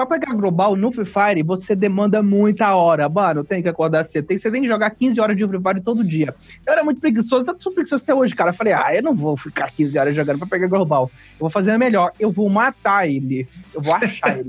Pra 0.00 0.06
pegar 0.06 0.32
global 0.32 0.74
no 0.76 0.90
Free 0.90 1.04
Fire, 1.04 1.42
você 1.42 1.76
demanda 1.76 2.22
muita 2.22 2.74
hora. 2.74 3.06
Mano, 3.06 3.44
tem 3.44 3.60
que 3.62 3.68
acordar 3.68 4.04
cedo. 4.04 4.26
Tem, 4.26 4.38
você 4.38 4.50
tem 4.50 4.62
que 4.62 4.66
jogar 4.66 4.88
15 4.88 5.20
horas 5.20 5.36
de 5.36 5.46
Free 5.46 5.60
Fire 5.60 5.80
todo 5.82 6.02
dia. 6.02 6.34
Eu 6.66 6.72
era 6.72 6.82
muito 6.82 7.02
preguiçoso, 7.02 7.44
eu 7.46 7.60
sou 7.60 7.70
preguiçoso 7.70 8.02
até 8.02 8.14
hoje, 8.14 8.34
cara. 8.34 8.48
Eu 8.48 8.54
falei, 8.54 8.72
ah, 8.72 8.94
eu 8.94 9.02
não 9.02 9.14
vou 9.14 9.36
ficar 9.36 9.70
15 9.70 9.98
horas 9.98 10.16
jogando 10.16 10.38
pra 10.38 10.48
pegar 10.48 10.68
global. 10.68 11.10
Eu 11.32 11.40
vou 11.40 11.50
fazer 11.50 11.76
melhor. 11.76 12.12
Eu 12.18 12.32
vou 12.32 12.48
matar 12.48 13.06
ele. 13.06 13.46
Eu 13.74 13.82
vou 13.82 13.94
achar 13.94 14.38
ele. 14.38 14.48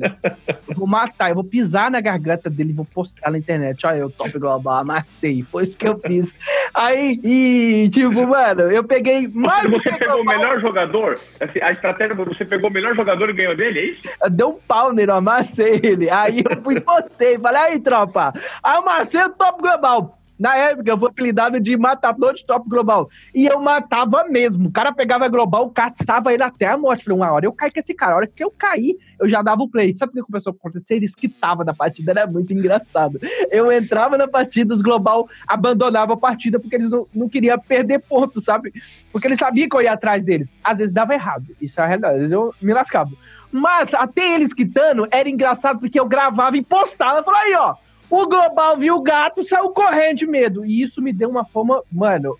Eu 0.69 0.75
vou 0.77 0.87
matar, 0.87 1.27
eu 1.27 1.35
vou 1.35 1.43
pisar 1.43 1.91
na 1.91 1.99
garganta 1.99 2.49
dele, 2.49 2.71
vou 2.71 2.85
postar 2.85 3.29
na 3.29 3.37
internet. 3.37 3.85
Olha, 3.85 3.97
eu 3.97 4.09
top 4.09 4.39
global, 4.39 4.77
amassei. 4.77 5.41
Foi 5.41 5.63
isso 5.63 5.75
que 5.75 5.85
eu 5.85 5.99
fiz. 5.99 6.33
Aí, 6.73 7.19
e, 7.25 7.89
tipo, 7.89 8.25
mano, 8.25 8.71
eu 8.71 8.85
peguei 8.85 9.27
mais. 9.27 9.69
Você 9.69 9.91
pegou 9.91 10.21
o 10.21 10.25
melhor 10.25 10.61
jogador? 10.61 11.19
Assim, 11.41 11.59
a 11.61 11.73
estratégia, 11.73 12.15
você 12.15 12.45
pegou 12.45 12.69
o 12.69 12.73
melhor 12.73 12.95
jogador 12.95 13.29
e 13.29 13.33
ganhou 13.33 13.53
dele, 13.53 13.79
é 13.79 13.85
isso? 13.87 14.03
Deu 14.31 14.51
um 14.51 14.59
pau 14.65 14.93
nele, 14.93 15.11
amassei 15.11 15.40
amassei 15.41 15.79
ele. 15.83 16.09
Aí 16.09 16.43
eu 16.47 16.61
fui 16.61 16.79
postei, 16.79 17.37
falei, 17.37 17.61
aí, 17.61 17.79
tropa, 17.79 18.33
amassei 18.63 19.21
o 19.23 19.29
top 19.29 19.61
global. 19.61 20.17
Na 20.39 20.55
época, 20.55 20.89
eu 20.89 20.97
fui 20.97 21.07
apelidado 21.07 21.59
de 21.59 21.77
matador 21.77 22.33
de 22.33 22.43
top 22.43 22.67
global. 22.67 23.07
E 23.33 23.45
eu 23.45 23.61
matava 23.61 24.23
mesmo. 24.23 24.69
O 24.69 24.71
cara 24.71 24.91
pegava 24.91 25.27
global, 25.27 25.69
caçava 25.69 26.33
ele 26.33 26.41
até 26.41 26.65
a 26.65 26.75
morte. 26.75 27.03
Falei, 27.03 27.19
uma 27.19 27.31
hora 27.31 27.45
eu 27.45 27.53
caí 27.53 27.71
com 27.71 27.79
esse 27.79 27.93
cara. 27.93 28.13
A 28.13 28.15
hora 28.15 28.27
que 28.27 28.43
eu 28.43 28.49
caí, 28.49 28.97
eu 29.19 29.29
já 29.29 29.43
dava 29.43 29.61
o 29.61 29.69
play. 29.69 29.95
Sabe 29.95 30.13
o 30.13 30.15
que 30.15 30.21
começou 30.23 30.51
a 30.51 30.55
acontecer? 30.55 30.95
Ele 30.95 31.05
esquitava 31.05 31.63
da 31.63 31.75
partida, 31.75 32.09
era 32.09 32.25
muito 32.25 32.51
engraçado. 32.53 33.19
Eu 33.51 33.71
entrava 33.71 34.17
na 34.17 34.27
partida, 34.27 34.73
os 34.73 34.81
global 34.81 35.29
abandonavam 35.47 36.15
a 36.15 36.17
partida 36.17 36.59
porque 36.59 36.75
eles 36.75 36.89
não, 36.89 37.05
não 37.13 37.29
queriam 37.29 37.59
perder 37.59 37.99
ponto, 37.99 38.41
sabe? 38.41 38.73
Porque 39.11 39.27
eles 39.27 39.37
sabiam 39.37 39.69
que 39.69 39.75
eu 39.75 39.81
ia 39.83 39.93
atrás 39.93 40.25
deles. 40.25 40.49
Às 40.63 40.79
vezes 40.79 40.91
dava 40.91 41.13
errado. 41.13 41.55
Isso 41.61 41.79
é 41.79 41.83
a 41.83 41.87
realidade. 41.87 42.15
Às 42.15 42.19
vezes 42.21 42.33
eu 42.33 42.51
me 42.59 42.73
lascava. 42.73 43.11
Mas 43.51 43.93
até 43.93 44.33
eles 44.35 44.53
quitando, 44.53 45.07
era 45.11 45.29
engraçado 45.29 45.79
porque 45.79 45.99
eu 45.99 46.07
gravava 46.07 46.55
e 46.55 46.63
postava. 46.63 47.21
Falei, 47.23 47.53
aí, 47.53 47.55
ó, 47.55 47.75
O 48.09 48.27
Global 48.27 48.77
viu 48.77 48.95
o 48.95 49.01
gato, 49.01 49.47
saiu 49.47 49.69
correndo 49.69 50.17
de 50.17 50.27
medo. 50.27 50.65
E 50.65 50.81
isso 50.81 51.01
me 51.01 51.13
deu 51.13 51.29
uma 51.29 51.45
fama, 51.45 51.81
mano. 51.89 52.37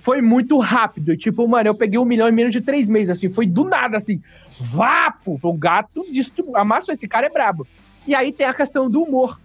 Foi 0.00 0.20
muito 0.20 0.58
rápido. 0.58 1.16
Tipo, 1.16 1.48
mano, 1.48 1.68
eu 1.70 1.74
peguei 1.74 1.98
um 1.98 2.04
milhão 2.04 2.28
em 2.28 2.32
menos 2.32 2.52
de 2.52 2.60
três 2.60 2.88
meses, 2.88 3.10
assim. 3.10 3.32
Foi 3.32 3.46
do 3.46 3.64
nada, 3.64 3.96
assim. 3.96 4.20
Vapo! 4.60 5.38
O 5.42 5.52
gato 5.54 6.04
destruiu. 6.12 6.56
Amassou, 6.56 6.92
esse 6.92 7.08
cara 7.08 7.26
é 7.26 7.30
brabo. 7.30 7.66
E 8.06 8.14
aí 8.14 8.30
tem 8.30 8.46
a 8.46 8.52
questão 8.52 8.90
do 8.90 9.02
humor. 9.02 9.40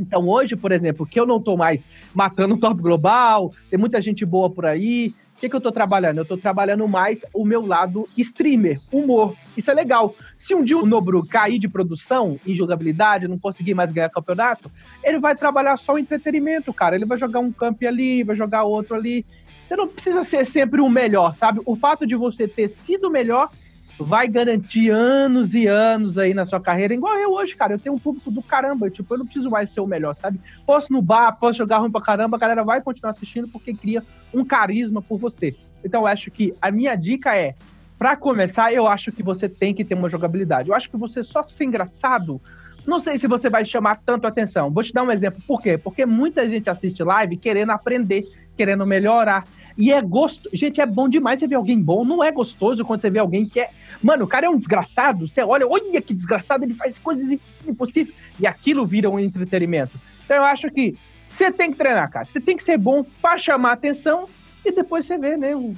Então 0.00 0.26
hoje, 0.26 0.56
por 0.56 0.72
exemplo, 0.72 1.06
que 1.06 1.20
eu 1.20 1.26
não 1.26 1.40
tô 1.40 1.56
mais 1.56 1.86
matando 2.14 2.54
o 2.54 2.58
top 2.58 2.80
global, 2.80 3.52
tem 3.68 3.78
muita 3.78 4.00
gente 4.00 4.24
boa 4.24 4.48
por 4.48 4.64
aí, 4.64 5.14
que, 5.42 5.48
que 5.48 5.56
eu 5.56 5.60
tô 5.60 5.72
trabalhando? 5.72 6.18
Eu 6.18 6.24
tô 6.24 6.36
trabalhando 6.36 6.86
mais 6.86 7.24
o 7.34 7.44
meu 7.44 7.66
lado 7.66 8.08
streamer, 8.16 8.80
humor. 8.92 9.34
Isso 9.56 9.72
é 9.72 9.74
legal. 9.74 10.14
Se 10.38 10.54
um 10.54 10.62
dia 10.62 10.78
o 10.78 10.86
Nobru 10.86 11.26
cair 11.26 11.58
de 11.58 11.68
produção 11.68 12.38
em 12.46 12.54
jogabilidade, 12.54 13.26
não 13.26 13.36
conseguir 13.36 13.74
mais 13.74 13.92
ganhar 13.92 14.08
campeonato, 14.08 14.70
ele 15.02 15.18
vai 15.18 15.34
trabalhar 15.34 15.76
só 15.78 15.94
o 15.94 15.98
entretenimento, 15.98 16.72
cara. 16.72 16.94
Ele 16.94 17.04
vai 17.04 17.18
jogar 17.18 17.40
um 17.40 17.50
camp 17.50 17.82
ali, 17.82 18.22
vai 18.22 18.36
jogar 18.36 18.62
outro 18.62 18.94
ali. 18.94 19.26
Você 19.66 19.74
não 19.74 19.88
precisa 19.88 20.22
ser 20.22 20.46
sempre 20.46 20.80
o 20.80 20.88
melhor, 20.88 21.34
sabe? 21.34 21.60
O 21.66 21.74
fato 21.74 22.06
de 22.06 22.14
você 22.14 22.46
ter 22.46 22.68
sido 22.68 23.10
melhor 23.10 23.50
vai 23.98 24.28
garantir 24.28 24.90
anos 24.90 25.54
e 25.54 25.66
anos 25.66 26.18
aí 26.18 26.34
na 26.34 26.46
sua 26.46 26.60
carreira, 26.60 26.94
igual 26.94 27.16
eu 27.18 27.32
hoje, 27.32 27.54
cara. 27.54 27.74
Eu 27.74 27.78
tenho 27.78 27.94
um 27.94 27.98
público 27.98 28.30
do 28.30 28.42
caramba, 28.42 28.90
tipo, 28.90 29.12
eu 29.12 29.18
não 29.18 29.24
preciso 29.24 29.50
mais 29.50 29.70
ser 29.72 29.80
o 29.80 29.86
melhor, 29.86 30.14
sabe? 30.14 30.40
Posso 30.66 30.92
no 30.92 31.02
bar, 31.02 31.32
posso 31.32 31.58
jogar 31.58 31.78
ruim 31.78 31.90
pra 31.90 32.00
caramba, 32.00 32.36
a 32.36 32.40
galera 32.40 32.64
vai 32.64 32.80
continuar 32.80 33.10
assistindo 33.10 33.48
porque 33.48 33.74
cria 33.74 34.02
um 34.32 34.44
carisma 34.44 35.00
por 35.02 35.18
você. 35.18 35.54
Então 35.84 36.02
eu 36.02 36.06
acho 36.06 36.30
que 36.30 36.54
a 36.60 36.70
minha 36.70 36.94
dica 36.94 37.36
é, 37.36 37.54
para 37.98 38.16
começar, 38.16 38.72
eu 38.72 38.86
acho 38.86 39.12
que 39.12 39.22
você 39.22 39.48
tem 39.48 39.72
que 39.72 39.84
ter 39.84 39.94
uma 39.94 40.08
jogabilidade. 40.08 40.68
Eu 40.68 40.74
acho 40.74 40.90
que 40.90 40.96
você 40.96 41.22
só 41.22 41.42
ser 41.44 41.64
engraçado, 41.64 42.40
não 42.86 42.98
sei 42.98 43.18
se 43.18 43.28
você 43.28 43.48
vai 43.48 43.64
chamar 43.64 44.00
tanto 44.04 44.26
atenção. 44.26 44.70
Vou 44.70 44.82
te 44.82 44.92
dar 44.92 45.04
um 45.04 45.12
exemplo. 45.12 45.40
Por 45.46 45.62
quê? 45.62 45.78
Porque 45.78 46.04
muita 46.04 46.48
gente 46.48 46.68
assiste 46.68 47.02
live 47.02 47.36
querendo 47.36 47.70
aprender, 47.70 48.24
querendo 48.56 48.84
melhorar. 48.84 49.44
E 49.76 49.92
é 49.92 50.00
gosto. 50.00 50.48
Gente, 50.52 50.80
é 50.80 50.86
bom 50.86 51.08
demais 51.08 51.40
você 51.40 51.46
ver 51.46 51.56
alguém 51.56 51.80
bom. 51.80 52.04
Não 52.04 52.22
é 52.22 52.30
gostoso 52.30 52.84
quando 52.84 53.00
você 53.00 53.10
vê 53.10 53.18
alguém 53.18 53.46
que 53.46 53.60
é. 53.60 53.70
Mano, 54.02 54.24
o 54.24 54.28
cara 54.28 54.46
é 54.46 54.50
um 54.50 54.58
desgraçado. 54.58 55.28
Você 55.28 55.42
olha, 55.42 55.66
olha 55.66 56.00
que 56.00 56.14
desgraçado, 56.14 56.64
ele 56.64 56.74
faz 56.74 56.98
coisas 56.98 57.38
impossíveis. 57.66 58.16
E 58.38 58.46
aquilo 58.46 58.86
vira 58.86 59.08
um 59.08 59.18
entretenimento. 59.18 59.98
Então 60.24 60.36
eu 60.36 60.44
acho 60.44 60.70
que 60.70 60.96
você 61.30 61.50
tem 61.50 61.70
que 61.70 61.78
treinar, 61.78 62.10
cara. 62.10 62.26
Você 62.26 62.40
tem 62.40 62.56
que 62.56 62.64
ser 62.64 62.78
bom 62.78 63.04
para 63.20 63.38
chamar 63.38 63.72
atenção 63.72 64.28
e 64.64 64.70
depois 64.72 65.06
você 65.06 65.18
vê, 65.18 65.36
né? 65.36 65.56
O, 65.56 65.74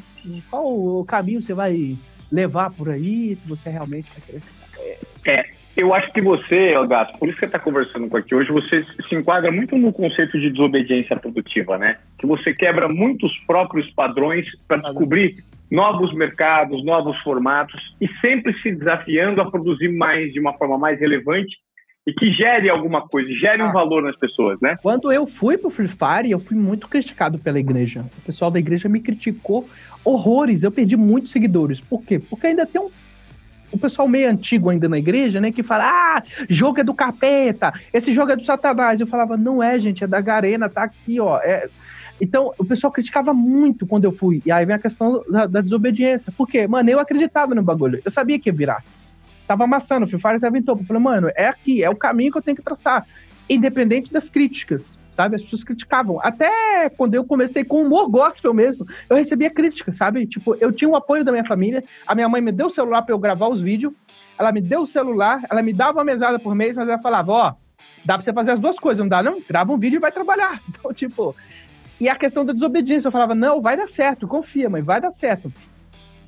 qual 0.51 0.66
o 0.66 1.05
caminho 1.05 1.42
você 1.42 1.55
vai 1.55 1.97
levar 2.30 2.70
por 2.70 2.90
aí, 2.90 3.36
se 3.36 3.49
você 3.49 3.70
realmente 3.70 4.11
vai 4.11 4.20
querer 4.26 4.42
É, 5.26 5.47
eu 5.77 5.93
acho 5.93 6.12
que 6.12 6.20
você, 6.20 6.72
Gato, 6.87 7.18
por 7.18 7.29
isso 7.29 7.37
que 7.37 7.41
você 7.41 7.47
está 7.47 7.59
conversando 7.59 8.09
com 8.09 8.16
aqui 8.16 8.35
hoje, 8.35 8.53
você 8.53 8.85
se 9.09 9.14
enquadra 9.14 9.51
muito 9.51 9.77
no 9.77 9.93
conceito 9.93 10.39
de 10.39 10.51
desobediência 10.51 11.16
produtiva, 11.16 11.77
né? 11.79 11.97
Que 12.18 12.27
você 12.27 12.55
quebra 12.55 12.89
muitos 12.89 13.37
próprios 13.47 13.91
padrões 13.91 14.47
para 14.68 14.79
descobrir 14.79 15.37
novos 15.70 16.14
mercados, 16.14 16.85
novos 16.85 17.18
formatos 17.22 17.95
e 18.01 18.09
sempre 18.20 18.53
se 18.61 18.70
desafiando 18.72 19.41
a 19.41 19.51
produzir 19.51 19.89
mais 19.89 20.33
de 20.33 20.39
uma 20.39 20.53
forma 20.55 20.79
mais 20.79 21.01
relevante 21.01 21.57
e 22.07 22.12
que 22.12 22.31
gere 22.33 22.68
alguma 22.68 23.09
coisa, 23.09 23.33
gere 23.35 23.62
um 23.62 23.68
ah. 23.68 23.72
valor 23.72 24.03
nas 24.03 24.16
pessoas, 24.16 24.61
né? 24.61 24.77
Quando 24.83 25.11
eu 25.11 25.27
fui 25.27 25.57
pro 25.57 25.70
Free 25.70 25.89
Fire, 25.89 26.31
eu 26.31 26.39
fui 26.39 26.57
muito 26.57 26.87
criticado 26.87 27.39
pela 27.39 27.59
igreja. 27.59 28.05
O 28.18 28.22
pessoal 28.22 28.51
da 28.51 28.59
igreja 28.59 28.89
me 28.89 29.01
criticou 29.01 29.68
horrores. 30.05 30.62
Eu 30.62 30.70
perdi 30.70 30.97
muitos 30.97 31.33
seguidores. 31.33 31.81
Por 31.81 32.05
quê? 32.05 32.18
Porque 32.18 32.47
ainda 32.47 32.66
tem 32.66 32.81
um 32.81 32.91
o 33.75 33.79
pessoal 33.79 34.09
meio 34.09 34.31
antigo 34.31 34.70
ainda 34.70 34.89
na 34.89 34.99
igreja, 34.99 35.41
né, 35.41 35.51
que 35.51 35.62
fala: 35.62 35.85
"Ah, 35.87 36.22
jogo 36.49 36.81
é 36.81 36.85
do 36.85 36.95
capeta, 36.95 37.72
esse 37.93 38.12
jogo 38.12 38.33
é 38.33 38.37
do 38.37 38.45
Satanás". 38.45 39.01
Eu 39.01 39.07
falava: 39.07 39.37
"Não 39.37 39.62
é, 39.62 39.79
gente, 39.79 40.05
é 40.05 40.07
da 40.07 40.20
Garena, 40.20 40.68
tá 40.68 40.85
aqui, 40.85 41.20
ó". 41.20 41.39
É... 41.39 41.68
Então, 42.20 42.53
o 42.57 42.64
pessoal 42.64 42.93
criticava 42.93 43.35
muito 43.35 43.87
quando 43.87 44.05
eu 44.05 44.12
fui. 44.12 44.41
E 44.47 44.53
aí 44.53 44.64
vem 44.64 44.77
a 44.77 44.79
questão 44.79 45.25
da, 45.29 45.47
da 45.47 45.61
desobediência. 45.61 46.33
Por 46.37 46.47
quê? 46.47 46.64
Mano, 46.64 46.89
eu 46.89 47.01
acreditava 47.01 47.57
no 47.57 47.62
bagulho. 47.62 48.01
Eu 48.05 48.11
sabia 48.11 48.39
que 48.39 48.49
ia 48.49 48.53
virar 48.53 48.85
tava 49.47 49.64
amassando, 49.64 50.07
o 50.07 50.09
Free 50.09 50.20
Fire 50.20 50.41
tava 50.41 50.59
em. 50.59 50.64
Eu 50.66 50.77
falei, 50.85 51.03
mano, 51.03 51.31
é 51.35 51.47
aqui, 51.47 51.83
é 51.83 51.91
o 51.91 51.97
caminho 51.97 52.33
que 52.33 52.39
eu 52.39 52.43
tenho 52.43 52.57
que 52.57 52.62
traçar. 52.62 53.07
Independente 53.49 54.12
das 54.12 54.29
críticas, 54.29 54.97
sabe? 55.14 55.36
As 55.36 55.42
pessoas 55.42 55.64
criticavam. 55.64 56.20
Até 56.22 56.88
quando 56.90 57.14
eu 57.14 57.24
comecei 57.24 57.64
com 57.64 57.82
humor 57.82 58.08
gospel 58.10 58.52
mesmo, 58.52 58.86
eu 59.08 59.16
recebia 59.16 59.50
crítica, 59.50 59.92
sabe? 59.92 60.26
Tipo, 60.26 60.54
eu 60.56 60.72
tinha 60.72 60.88
o 60.88 60.96
apoio 60.96 61.24
da 61.24 61.32
minha 61.32 61.44
família, 61.44 61.82
a 62.06 62.14
minha 62.14 62.28
mãe 62.28 62.40
me 62.40 62.52
deu 62.52 62.66
o 62.66 62.70
celular 62.70 63.02
para 63.02 63.14
eu 63.14 63.18
gravar 63.18 63.48
os 63.48 63.60
vídeos, 63.60 63.92
ela 64.38 64.52
me 64.52 64.60
deu 64.60 64.82
o 64.82 64.86
celular, 64.86 65.40
ela 65.50 65.62
me 65.62 65.72
dava 65.72 65.98
uma 65.98 66.04
mesada 66.04 66.38
por 66.38 66.54
mês, 66.54 66.76
mas 66.76 66.88
ela 66.88 66.98
falava, 66.98 67.32
ó, 67.32 67.48
oh, 67.50 67.84
dá 68.04 68.14
pra 68.14 68.22
você 68.22 68.32
fazer 68.32 68.52
as 68.52 68.60
duas 68.60 68.78
coisas, 68.78 69.00
não 69.00 69.08
dá 69.08 69.22
não? 69.22 69.40
Grava 69.48 69.72
um 69.72 69.78
vídeo 69.78 69.96
e 69.96 70.00
vai 70.00 70.12
trabalhar. 70.12 70.60
Então, 70.68 70.92
tipo... 70.92 71.34
E 72.00 72.08
a 72.08 72.16
questão 72.16 72.44
da 72.44 72.52
desobediência, 72.52 73.06
eu 73.06 73.12
falava, 73.12 73.36
não, 73.36 73.62
vai 73.62 73.76
dar 73.76 73.88
certo, 73.88 74.26
confia, 74.26 74.68
mãe, 74.68 74.82
vai 74.82 75.00
dar 75.00 75.12
certo. 75.12 75.50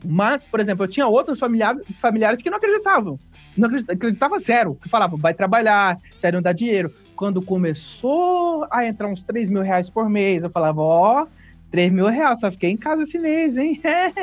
Mas, 0.05 0.47
por 0.47 0.61
exemplo, 0.61 0.85
eu 0.85 0.89
tinha 0.89 1.07
outros 1.07 1.39
familiares, 1.39 1.83
familiares 2.01 2.41
que 2.41 2.49
não 2.49 2.59
acreditavam. 2.59 3.19
Não 3.57 3.67
acreditavam, 3.67 3.97
acreditava 3.97 4.39
zero. 4.39 4.75
Que 4.77 4.89
falavam, 4.89 5.19
vai 5.19 5.35
trabalhar, 5.35 5.99
sério, 6.21 6.37
não 6.37 6.43
dá 6.43 6.53
dinheiro. 6.53 6.93
Quando 7.17 7.41
começou 7.41 8.67
a 8.71 8.87
entrar 8.87 9.09
uns 9.09 9.23
3 9.23 9.51
mil 9.51 9.63
reais 9.63 9.89
por 9.89 10.09
mês, 10.09 10.45
eu 10.45 10.51
falava, 10.51 10.83
ó, 10.83 11.23
oh, 11.23 11.27
3 11.71 11.91
mil 11.91 12.07
reais, 12.07 12.39
só 12.39 12.51
fiquei 12.51 12.71
em 12.71 12.77
casa 12.77 13.03
esse 13.03 13.19
mês, 13.19 13.57
hein? 13.57 13.81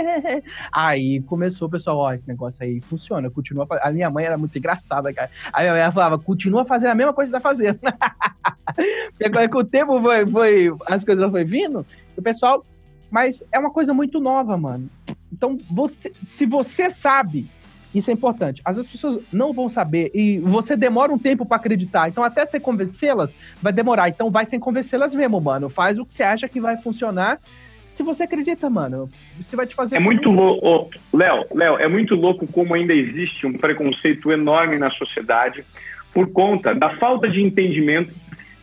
aí 0.71 1.19
começou 1.21 1.69
pessoal, 1.69 1.97
ó, 1.97 2.13
esse 2.13 2.27
negócio 2.27 2.63
aí 2.63 2.79
funciona, 2.81 3.29
continua 3.29 3.67
A 3.81 3.91
minha 3.91 4.09
mãe 4.09 4.25
era 4.25 4.37
muito 4.37 4.57
engraçada, 4.57 5.11
cara. 5.11 5.29
Aí 5.51 5.69
minha 5.69 5.83
mãe 5.85 5.91
falava, 5.91 6.19
continua 6.19 6.65
fazendo 6.65 6.91
a 6.91 6.95
mesma 6.95 7.13
coisa 7.13 7.31
que 7.31 7.37
tá 7.37 7.41
fazendo. 7.41 7.79
Porque 9.17 9.47
com 9.49 9.57
o 9.57 9.63
tempo 9.63 9.99
foi, 9.99 10.25
foi, 10.27 10.75
as 10.87 11.03
coisas 11.03 11.29
foram 11.29 11.45
vindo, 11.45 11.85
o 12.15 12.21
pessoal. 12.21 12.65
Mas 13.09 13.43
é 13.51 13.59
uma 13.59 13.71
coisa 13.71 13.93
muito 13.93 14.19
nova, 14.19 14.57
mano. 14.57 14.89
Então, 15.31 15.57
você, 15.69 16.11
se 16.23 16.45
você 16.45 16.89
sabe, 16.89 17.47
isso 17.93 18.09
é 18.09 18.13
importante. 18.13 18.61
Às 18.65 18.75
vezes 18.75 18.89
as 18.89 18.91
pessoas 18.91 19.21
não 19.31 19.53
vão 19.53 19.69
saber 19.69 20.11
e 20.13 20.39
você 20.39 20.75
demora 20.75 21.11
um 21.11 21.17
tempo 21.17 21.45
para 21.45 21.57
acreditar. 21.57 22.09
Então, 22.09 22.23
até 22.23 22.45
você 22.45 22.59
convencê-las, 22.59 23.33
vai 23.61 23.71
demorar. 23.71 24.09
Então, 24.09 24.31
vai 24.31 24.45
sem 24.45 24.59
convencê-las 24.59 25.13
mesmo, 25.13 25.39
mano. 25.39 25.69
Faz 25.69 25.99
o 25.99 26.05
que 26.05 26.13
você 26.13 26.23
acha 26.23 26.47
que 26.47 26.59
vai 26.59 26.77
funcionar. 26.77 27.39
Se 27.93 28.01
você 28.01 28.23
acredita, 28.23 28.69
mano, 28.69 29.09
você 29.37 29.55
vai 29.55 29.67
te 29.67 29.75
fazer. 29.75 29.97
É 29.97 29.99
muito 29.99 30.31
louco, 30.31 30.89
Léo. 31.13 31.45
Léo, 31.53 31.77
é 31.77 31.87
muito 31.87 32.15
louco 32.15 32.47
como 32.47 32.73
ainda 32.73 32.93
existe 32.93 33.45
um 33.45 33.53
preconceito 33.53 34.31
enorme 34.31 34.79
na 34.79 34.89
sociedade 34.91 35.63
por 36.11 36.31
conta 36.31 36.73
da 36.73 36.95
falta 36.97 37.29
de 37.29 37.41
entendimento 37.41 38.11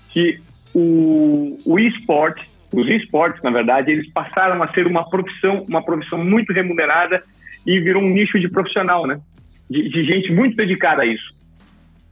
que 0.09 0.41
o, 0.75 1.59
o 1.65 1.79
esporte 1.79 2.51
os 2.73 2.89
esportes, 2.89 3.43
na 3.43 3.51
verdade, 3.51 3.91
eles 3.91 4.09
passaram 4.13 4.63
a 4.63 4.73
ser 4.73 4.87
uma 4.87 5.09
profissão, 5.09 5.65
uma 5.69 5.83
profissão 5.83 6.25
muito 6.25 6.53
remunerada 6.53 7.23
e 7.67 7.81
virou 7.81 8.03
um 8.03 8.11
nicho 8.11 8.39
de 8.39 8.49
profissional, 8.49 9.07
né? 9.07 9.19
De, 9.69 9.89
de 9.89 10.05
gente 10.05 10.33
muito 10.33 10.57
dedicada 10.57 11.03
a 11.03 11.07
isso. 11.07 11.41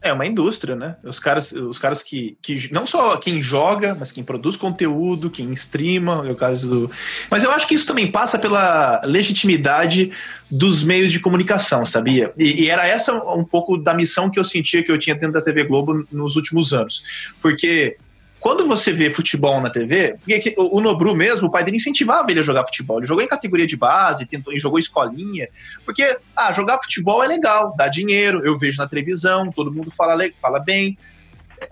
É 0.01 0.13
uma 0.13 0.25
indústria, 0.25 0.77
né? 0.77 0.95
Os 1.03 1.19
caras, 1.19 1.53
os 1.53 1.77
caras 1.77 2.05
que, 2.05 2.39
que 2.41 2.73
não 2.73 2.87
só 2.87 3.17
quem 3.17 3.43
joga, 3.43 3.97
mas 3.99 4.13
quem 4.13 4.23
produz 4.23 4.57
conteúdo, 4.57 5.29
quem 5.29 5.51
streama, 5.51 6.25
é 6.25 6.31
o 6.31 6.37
caso 6.37 6.69
do. 6.69 6.91
Mas 7.29 7.43
eu 7.43 7.51
acho 7.51 7.67
que 7.67 7.75
isso 7.75 7.87
também 7.87 8.09
passa 8.09 8.39
pela 8.39 9.03
legitimidade 9.05 10.13
dos 10.49 10.85
meios 10.85 11.11
de 11.11 11.19
comunicação, 11.19 11.85
sabia? 11.85 12.33
E, 12.39 12.63
e 12.63 12.71
era 12.71 12.87
essa 12.87 13.13
um 13.35 13.43
pouco 13.43 13.77
da 13.77 13.93
missão 13.93 14.31
que 14.31 14.39
eu 14.39 14.45
sentia 14.45 14.85
que 14.85 14.93
eu 14.93 14.99
tinha 14.99 15.17
dentro 15.17 15.33
da 15.33 15.43
TV 15.43 15.65
Globo 15.65 16.07
nos 16.13 16.37
últimos 16.37 16.73
anos. 16.73 17.33
Porque 17.43 17.97
quando 18.41 18.67
você 18.67 18.93
vê 18.93 19.11
futebol 19.11 19.61
na 19.61 19.71
TV, 19.71 20.17
porque 20.25 20.55
o 20.57 20.81
Nobru 20.81 21.15
mesmo, 21.15 21.49
o 21.49 21.51
pai 21.51 21.65
dele 21.65 21.77
incentivava 21.77 22.31
ele 22.31 22.41
a 22.41 22.43
jogar 22.43 22.65
futebol. 22.65 22.99
Ele 22.99 23.07
jogou 23.07 23.23
em 23.23 23.29
categoria 23.29 23.67
de 23.67 23.77
base, 23.77 24.27
tentou, 24.27 24.57
jogou 24.59 24.79
escolinha, 24.79 25.49
porque, 25.85 26.19
ah, 26.37 26.53
jogar 26.53 26.79
futebol 26.81 27.23
é 27.23 27.27
legal, 27.27 27.75
dá 27.77 27.89
dinheiro, 27.89 28.43
eu 28.47 28.59
vejo 28.59 28.79
na 28.79 28.89
televisão, 28.89 29.51
todo 29.51 29.73
mundo 29.73 29.91
fala, 29.91 30.23
fala 30.41 30.61
bem. 30.61 30.97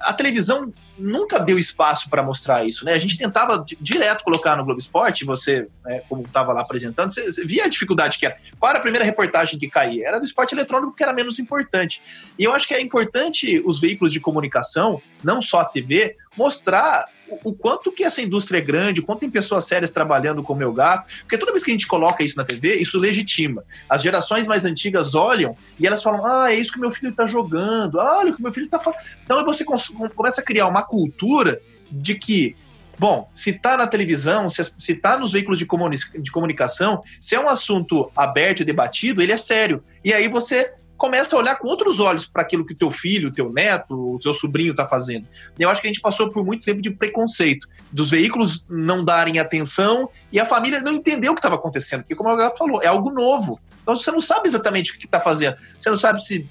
A 0.01 0.13
televisão 0.13 0.73
nunca 0.99 1.39
deu 1.39 1.59
espaço 1.59 2.09
para 2.09 2.23
mostrar 2.23 2.67
isso, 2.67 2.85
né? 2.85 2.93
A 2.93 2.99
gente 2.99 3.17
tentava 3.17 3.65
direto 3.81 4.25
colocar 4.25 4.57
no 4.57 4.65
Globo 4.65 4.81
Esporte, 4.81 5.25
você, 5.25 5.69
né, 5.85 6.03
como 6.09 6.23
estava 6.23 6.53
lá 6.53 6.61
apresentando, 6.61 7.13
você, 7.13 7.31
você, 7.31 7.47
via 7.47 7.65
a 7.65 7.69
dificuldade 7.69 8.19
que 8.19 8.27
era. 8.27 8.37
Qual 8.59 8.71
era 8.71 8.79
a 8.79 8.83
primeira 8.83 9.05
reportagem 9.05 9.59
que 9.59 9.69
caía? 9.69 10.07
Era 10.09 10.19
do 10.19 10.25
esporte 10.25 10.55
eletrônico, 10.55 10.95
que 10.95 11.03
era 11.03 11.13
menos 11.13 11.39
importante. 11.39 12.03
E 12.39 12.45
eu 12.45 12.53
acho 12.53 12.67
que 12.67 12.75
é 12.75 12.81
importante 12.81 13.63
os 13.65 13.81
veículos 13.81 14.13
de 14.13 14.21
comunicação, 14.21 15.01
não 15.23 15.43
só 15.43 15.61
a 15.61 15.65
TV, 15.65 16.17
mostrar 16.37 17.07
o, 17.29 17.51
o, 17.51 17.53
quanto 17.53 17.91
que 17.91 18.05
essa 18.05 18.21
indústria 18.21 18.59
é 18.59 18.61
grande, 18.61 19.01
o 19.01 19.05
quanto 19.05 19.21
tem 19.21 19.31
pessoas 19.31 19.65
sérias 19.65 19.91
trabalhando 19.91 20.43
com 20.43 20.53
o 20.53 20.57
meu 20.57 20.73
gato, 20.73 21.13
porque 21.21 21.39
toda 21.39 21.53
vez 21.53 21.65
que 21.65 21.71
a 21.71 21.75
gente 21.75 21.87
coloca 21.87 22.23
isso 22.23 22.37
na 22.37 22.45
TV, 22.45 22.77
isso 22.77 22.99
legitima. 22.99 23.65
As 23.89 24.03
gerações 24.03 24.47
mais 24.47 24.65
antigas 24.65 25.15
olham 25.15 25.55
e 25.79 25.87
elas 25.87 26.03
falam: 26.03 26.25
ah, 26.27 26.53
é 26.53 26.55
isso 26.55 26.73
que 26.73 26.79
meu 26.79 26.93
filho 26.93 27.11
está 27.11 27.27
jogando, 27.27 28.01
ah, 28.01 28.19
olha 28.19 28.33
o 28.33 28.37
que 28.37 28.43
meu 28.43 28.53
filho 28.53 28.67
está 28.67 28.79
falando. 28.79 29.01
Então 29.25 29.45
você 29.45 29.65
começa 29.65 30.41
a 30.41 30.45
criar 30.45 30.69
uma 30.69 30.83
cultura 30.87 31.61
de 31.91 32.15
que 32.15 32.57
Bom, 32.99 33.29
se 33.35 33.51
está 33.51 33.77
na 33.77 33.87
televisão, 33.87 34.49
se 34.49 34.73
está 34.89 35.19
nos 35.19 35.33
veículos 35.33 35.59
de, 35.59 35.67
comuni 35.67 35.99
de 36.19 36.31
comunicação, 36.31 37.03
se 37.21 37.35
é 37.35 37.41
um 37.41 37.47
assunto 37.47 38.11
aberto 38.17 38.61
e 38.61 38.65
debatido, 38.65 39.21
ele 39.21 39.33
é 39.33 39.37
sério. 39.37 39.85
E 40.03 40.15
aí 40.15 40.29
você 40.29 40.73
começa 40.97 41.37
a 41.37 41.39
olhar 41.39 41.57
com 41.57 41.69
outros 41.69 42.01
olhos 42.01 42.27
para 42.27 42.43
aquilo 42.43 42.65
que 42.65 42.73
o 42.73 42.77
teu 42.77 42.91
filho, 42.91 43.29
o 43.29 43.33
teu 43.33 43.53
neto, 43.53 44.15
o 44.15 44.19
teu 44.19 44.33
sobrinho 44.33 44.71
está 44.71 44.87
fazendo. 44.87 45.27
Eu 45.59 45.69
acho 45.69 45.81
que 45.81 45.87
a 45.87 45.91
gente 45.91 46.01
passou 46.01 46.31
por 46.31 46.45
muito 46.45 46.65
tempo 46.65 46.81
de 46.81 46.91
preconceito, 46.91 47.69
dos 47.93 48.11
veículos 48.11 48.65
não 48.69 49.05
darem 49.05 49.39
atenção 49.39 50.09
e 50.33 50.41
a 50.41 50.47
família 50.47 50.81
não 50.81 50.95
entender 50.95 51.29
o 51.29 51.35
que 51.35 51.41
estava 51.41 51.57
acontecendo, 51.57 52.01
porque 52.01 52.15
como 52.15 52.31
o 52.31 52.37
Gato 52.37 52.57
falou, 52.57 52.83
é 52.83 52.87
algo 52.87 53.11
novo. 53.11 53.61
Então 53.83 53.95
você 53.95 54.11
não 54.11 54.21
sabe 54.21 54.49
exatamente 54.49 54.93
o 54.93 54.99
que 54.99 55.05
está 55.05 55.21
fazendo, 55.21 55.57
você 55.79 55.91
não 55.91 55.99
sabe 55.99 56.25
se, 56.25 56.49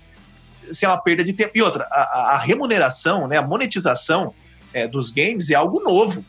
se 0.72 0.86
é 0.86 0.88
uma 0.88 0.98
perda 0.98 1.24
de 1.24 1.34
tempo. 1.34 1.52
E 1.56 1.62
outra, 1.62 1.88
a, 1.92 2.36
a 2.36 2.38
remuneração, 2.38 3.28
né, 3.28 3.38
a 3.38 3.42
monetização 3.42 4.34
é, 4.74 4.88
dos 4.88 5.12
games 5.12 5.50
é 5.50 5.56
algo 5.56 5.82
novo. 5.82 6.24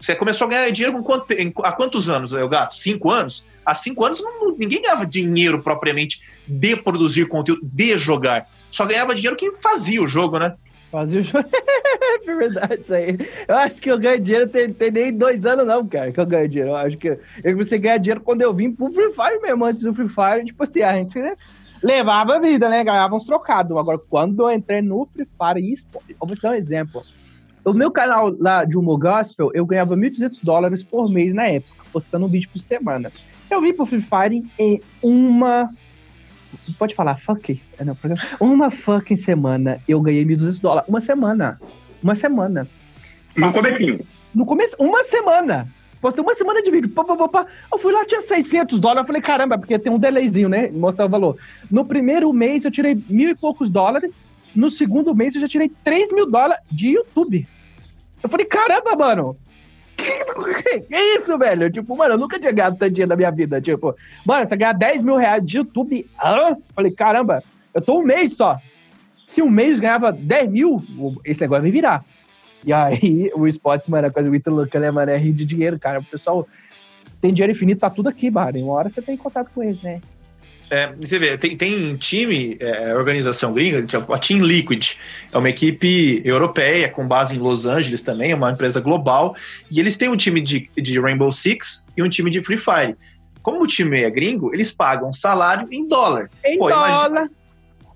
Você 0.00 0.16
começou 0.16 0.46
a 0.46 0.50
ganhar 0.50 0.70
dinheiro 0.70 0.96
com 0.96 1.02
quanto, 1.02 1.30
em, 1.32 1.52
há 1.62 1.72
quantos 1.72 2.08
anos, 2.08 2.32
o 2.32 2.48
gato? 2.48 2.74
Cinco 2.74 3.10
anos? 3.10 3.44
Há 3.64 3.74
cinco 3.74 4.04
anos 4.04 4.20
não, 4.20 4.56
ninguém 4.56 4.82
ganhava 4.82 5.06
dinheiro 5.06 5.62
propriamente 5.62 6.20
de 6.46 6.76
produzir 6.76 7.28
conteúdo, 7.28 7.60
de 7.62 7.96
jogar. 7.96 8.48
Só 8.70 8.84
ganhava 8.84 9.14
dinheiro 9.14 9.36
quem 9.36 9.54
fazia 9.56 10.02
o 10.02 10.08
jogo, 10.08 10.38
né? 10.38 10.56
Fazia 10.90 11.20
o 11.20 11.22
jogo. 11.22 11.48
é 12.26 12.34
verdade, 12.34 12.82
isso 12.82 12.92
aí. 12.92 13.16
Eu 13.46 13.56
acho 13.56 13.76
que 13.76 13.90
eu 13.90 13.98
ganho 13.98 14.20
dinheiro 14.20 14.48
tem, 14.48 14.72
tem 14.72 14.90
nem 14.90 15.16
dois 15.16 15.44
anos, 15.44 15.66
não, 15.66 15.86
cara, 15.86 16.10
que 16.10 16.18
eu 16.18 16.26
ganho 16.26 16.48
dinheiro. 16.48 16.70
Eu 16.70 16.76
acho 16.76 16.96
que 16.96 17.08
eu 17.08 17.52
comecei 17.52 17.78
a 17.78 17.80
ganhar 17.80 17.98
dinheiro 17.98 18.20
quando 18.20 18.42
eu 18.42 18.52
vim 18.52 18.72
pro 18.72 18.92
Free 18.92 19.12
Fire 19.12 19.40
mesmo. 19.40 19.64
Antes 19.64 19.82
do 19.82 19.94
Free 19.94 20.08
Fire, 20.08 20.44
tipo 20.44 20.64
assim, 20.64 20.82
a 20.82 20.94
gente 20.94 21.18
né, 21.18 21.36
levava 21.82 22.36
a 22.36 22.38
vida, 22.38 22.68
né? 22.68 22.84
Ganhava 22.84 23.16
uns 23.16 23.24
trocados. 23.24 23.76
Agora, 23.76 23.98
quando 23.98 24.42
eu 24.42 24.54
entrei 24.54 24.80
no 24.80 25.06
Free 25.06 25.26
Fire, 25.26 25.76
eu 25.94 26.26
vou 26.26 26.36
te 26.36 26.42
dar 26.42 26.50
um 26.50 26.54
exemplo. 26.54 27.02
O 27.64 27.72
meu 27.72 27.90
canal 27.90 28.34
lá 28.38 28.64
de 28.64 28.76
Humo 28.76 28.98
Gospel, 28.98 29.50
eu 29.54 29.64
ganhava 29.64 29.96
1.200 29.96 30.40
dólares 30.42 30.82
por 30.82 31.08
mês 31.10 31.32
na 31.32 31.46
época, 31.46 31.84
postando 31.92 32.26
um 32.26 32.28
vídeo 32.28 32.48
por 32.52 32.58
semana. 32.60 33.12
Eu 33.50 33.60
vim 33.60 33.72
pro 33.72 33.86
Free 33.86 34.02
Fire 34.02 34.44
em 34.58 34.80
uma. 35.02 35.68
Pode 36.78 36.94
falar, 36.94 37.20
fuck. 37.20 37.60
É, 37.78 37.84
não, 37.84 37.96
uma 38.40 38.70
fucking 38.70 39.16
semana 39.16 39.80
eu 39.86 40.00
ganhei 40.00 40.24
1.200 40.24 40.60
dólares. 40.60 40.88
Uma 40.88 41.00
semana. 41.00 41.60
Uma 42.02 42.14
semana. 42.14 42.68
No 43.36 43.52
comecinho. 43.52 44.00
No 44.34 44.46
começo, 44.46 44.76
uma 44.78 45.04
semana. 45.04 45.68
Postei 46.02 46.20
uma 46.20 46.34
semana 46.34 46.60
de 46.60 46.68
vídeo. 46.68 46.90
Pá, 46.90 47.04
pá, 47.04 47.28
pá, 47.28 47.46
Eu 47.72 47.78
fui 47.78 47.92
lá, 47.92 48.04
tinha 48.04 48.20
600 48.20 48.80
dólares. 48.80 49.02
Eu 49.02 49.06
falei, 49.06 49.22
caramba, 49.22 49.56
porque 49.56 49.78
tem 49.78 49.92
um 49.92 50.00
delayzinho, 50.00 50.48
né? 50.48 50.68
Mostrar 50.72 51.06
o 51.06 51.08
valor. 51.08 51.38
No 51.70 51.86
primeiro 51.86 52.30
mês 52.32 52.64
eu 52.64 52.72
tirei 52.72 53.00
mil 53.08 53.30
e 53.30 53.36
poucos 53.36 53.70
dólares. 53.70 54.12
No 54.54 54.68
segundo 54.68 55.14
mês 55.14 55.36
eu 55.36 55.40
já 55.40 55.48
tirei 55.48 55.70
3 55.84 56.12
mil 56.12 56.28
dólares 56.28 56.64
de 56.72 56.88
YouTube. 56.88 57.46
Eu 58.20 58.28
falei, 58.28 58.44
caramba, 58.44 58.96
mano. 58.96 59.36
Que, 60.62 60.96
isso, 61.20 61.38
velho? 61.38 61.70
Tipo, 61.70 61.96
mano, 61.96 62.14
eu 62.14 62.18
nunca 62.18 62.38
tinha 62.38 62.50
ganhado 62.50 62.76
tanto 62.76 62.92
dinheiro 62.92 63.10
na 63.10 63.16
minha 63.16 63.30
vida. 63.30 63.60
Tipo, 63.60 63.94
mano, 64.26 64.48
você 64.48 64.56
ganhar 64.56 64.72
10 64.72 65.04
mil 65.04 65.16
reais 65.16 65.46
de 65.46 65.58
YouTube. 65.58 66.04
Hã? 66.20 66.50
Eu 66.50 66.62
falei, 66.74 66.90
caramba, 66.90 67.44
eu 67.72 67.80
tô 67.80 68.00
um 68.00 68.02
mês 68.02 68.34
só. 68.34 68.56
Se 69.28 69.40
um 69.40 69.48
mês 69.48 69.78
ganhava 69.78 70.10
10 70.10 70.50
mil, 70.50 70.82
esse 71.24 71.40
negócio 71.40 71.62
vai 71.62 71.70
virar. 71.70 72.04
E 72.64 72.72
aí, 72.72 73.30
o 73.34 73.46
esportes, 73.46 73.88
mano, 73.88 74.06
é 74.06 74.10
coisa 74.10 74.28
muito 74.28 74.50
louca, 74.50 74.78
né, 74.78 74.90
mano? 74.90 75.10
É 75.10 75.16
rir 75.16 75.32
de 75.32 75.44
dinheiro, 75.44 75.78
cara. 75.78 76.00
O 76.00 76.04
pessoal 76.04 76.46
tem 77.20 77.32
dinheiro 77.32 77.52
infinito, 77.52 77.80
tá 77.80 77.90
tudo 77.90 78.08
aqui, 78.08 78.30
mano. 78.30 78.58
Uma 78.58 78.72
hora 78.74 78.90
você 78.90 79.02
tem 79.02 79.16
contato 79.16 79.50
com 79.54 79.62
eles, 79.62 79.80
né? 79.82 80.00
É, 80.70 80.90
você 80.94 81.18
vê, 81.18 81.36
tem, 81.36 81.54
tem 81.54 81.94
time, 81.96 82.56
é, 82.58 82.94
organização 82.94 83.52
gringa, 83.52 83.84
tipo 83.84 84.10
a 84.10 84.18
Team 84.18 84.40
Liquid, 84.40 84.94
é 85.30 85.36
uma 85.36 85.50
equipe 85.50 86.22
europeia 86.24 86.88
com 86.88 87.06
base 87.06 87.36
em 87.36 87.38
Los 87.38 87.66
Angeles 87.66 88.00
também, 88.00 88.30
é 88.30 88.34
uma 88.34 88.50
empresa 88.50 88.80
global, 88.80 89.36
e 89.70 89.78
eles 89.78 89.98
têm 89.98 90.08
um 90.08 90.16
time 90.16 90.40
de, 90.40 90.70
de 90.74 90.98
Rainbow 90.98 91.30
Six 91.30 91.84
e 91.94 92.02
um 92.02 92.08
time 92.08 92.30
de 92.30 92.42
Free 92.42 92.56
Fire. 92.56 92.96
Como 93.42 93.62
o 93.62 93.66
time 93.66 94.02
é 94.02 94.08
gringo, 94.08 94.54
eles 94.54 94.72
pagam 94.72 95.12
salário 95.12 95.68
em 95.70 95.86
dólar. 95.86 96.30
Em 96.42 96.56
Pô, 96.56 96.70
dólar. 96.70 96.88
Imagina, 96.88 97.30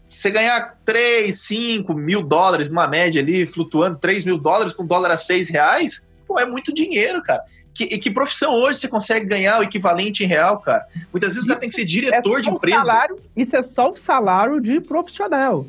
você 0.09 0.31
ganhar 0.31 0.77
3, 0.85 1.35
5 1.39 1.95
mil 1.95 2.23
dólares, 2.23 2.69
uma 2.69 2.87
média 2.87 3.21
ali, 3.21 3.47
flutuando 3.47 3.99
3 3.99 4.25
mil 4.25 4.39
dólares 4.39 4.73
com 4.73 4.87
dólar 4.87 5.11
a 5.11 5.17
6 5.17 5.49
reais, 5.51 6.03
pô, 6.27 6.39
é 6.39 6.47
muito 6.47 6.73
dinheiro, 6.73 7.23
cara. 7.23 7.43
Que, 7.75 7.99
que 7.99 8.11
profissão 8.11 8.55
hoje 8.55 8.79
você 8.79 8.89
consegue 8.89 9.27
ganhar 9.27 9.61
o 9.61 9.63
equivalente 9.63 10.25
em 10.25 10.27
real, 10.27 10.59
cara? 10.61 10.87
Muitas 11.13 11.31
vezes 11.31 11.45
o 11.45 11.47
cara 11.47 11.61
tem 11.61 11.69
que 11.69 11.75
ser 11.75 11.85
diretor 11.85 12.39
é 12.39 12.43
de 12.43 12.49
empresa. 12.49 12.85
Salário, 12.85 13.19
isso 13.37 13.55
é 13.55 13.63
só 13.63 13.91
o 13.91 13.97
salário 13.97 14.61
de 14.61 14.81
profissional. 14.81 15.67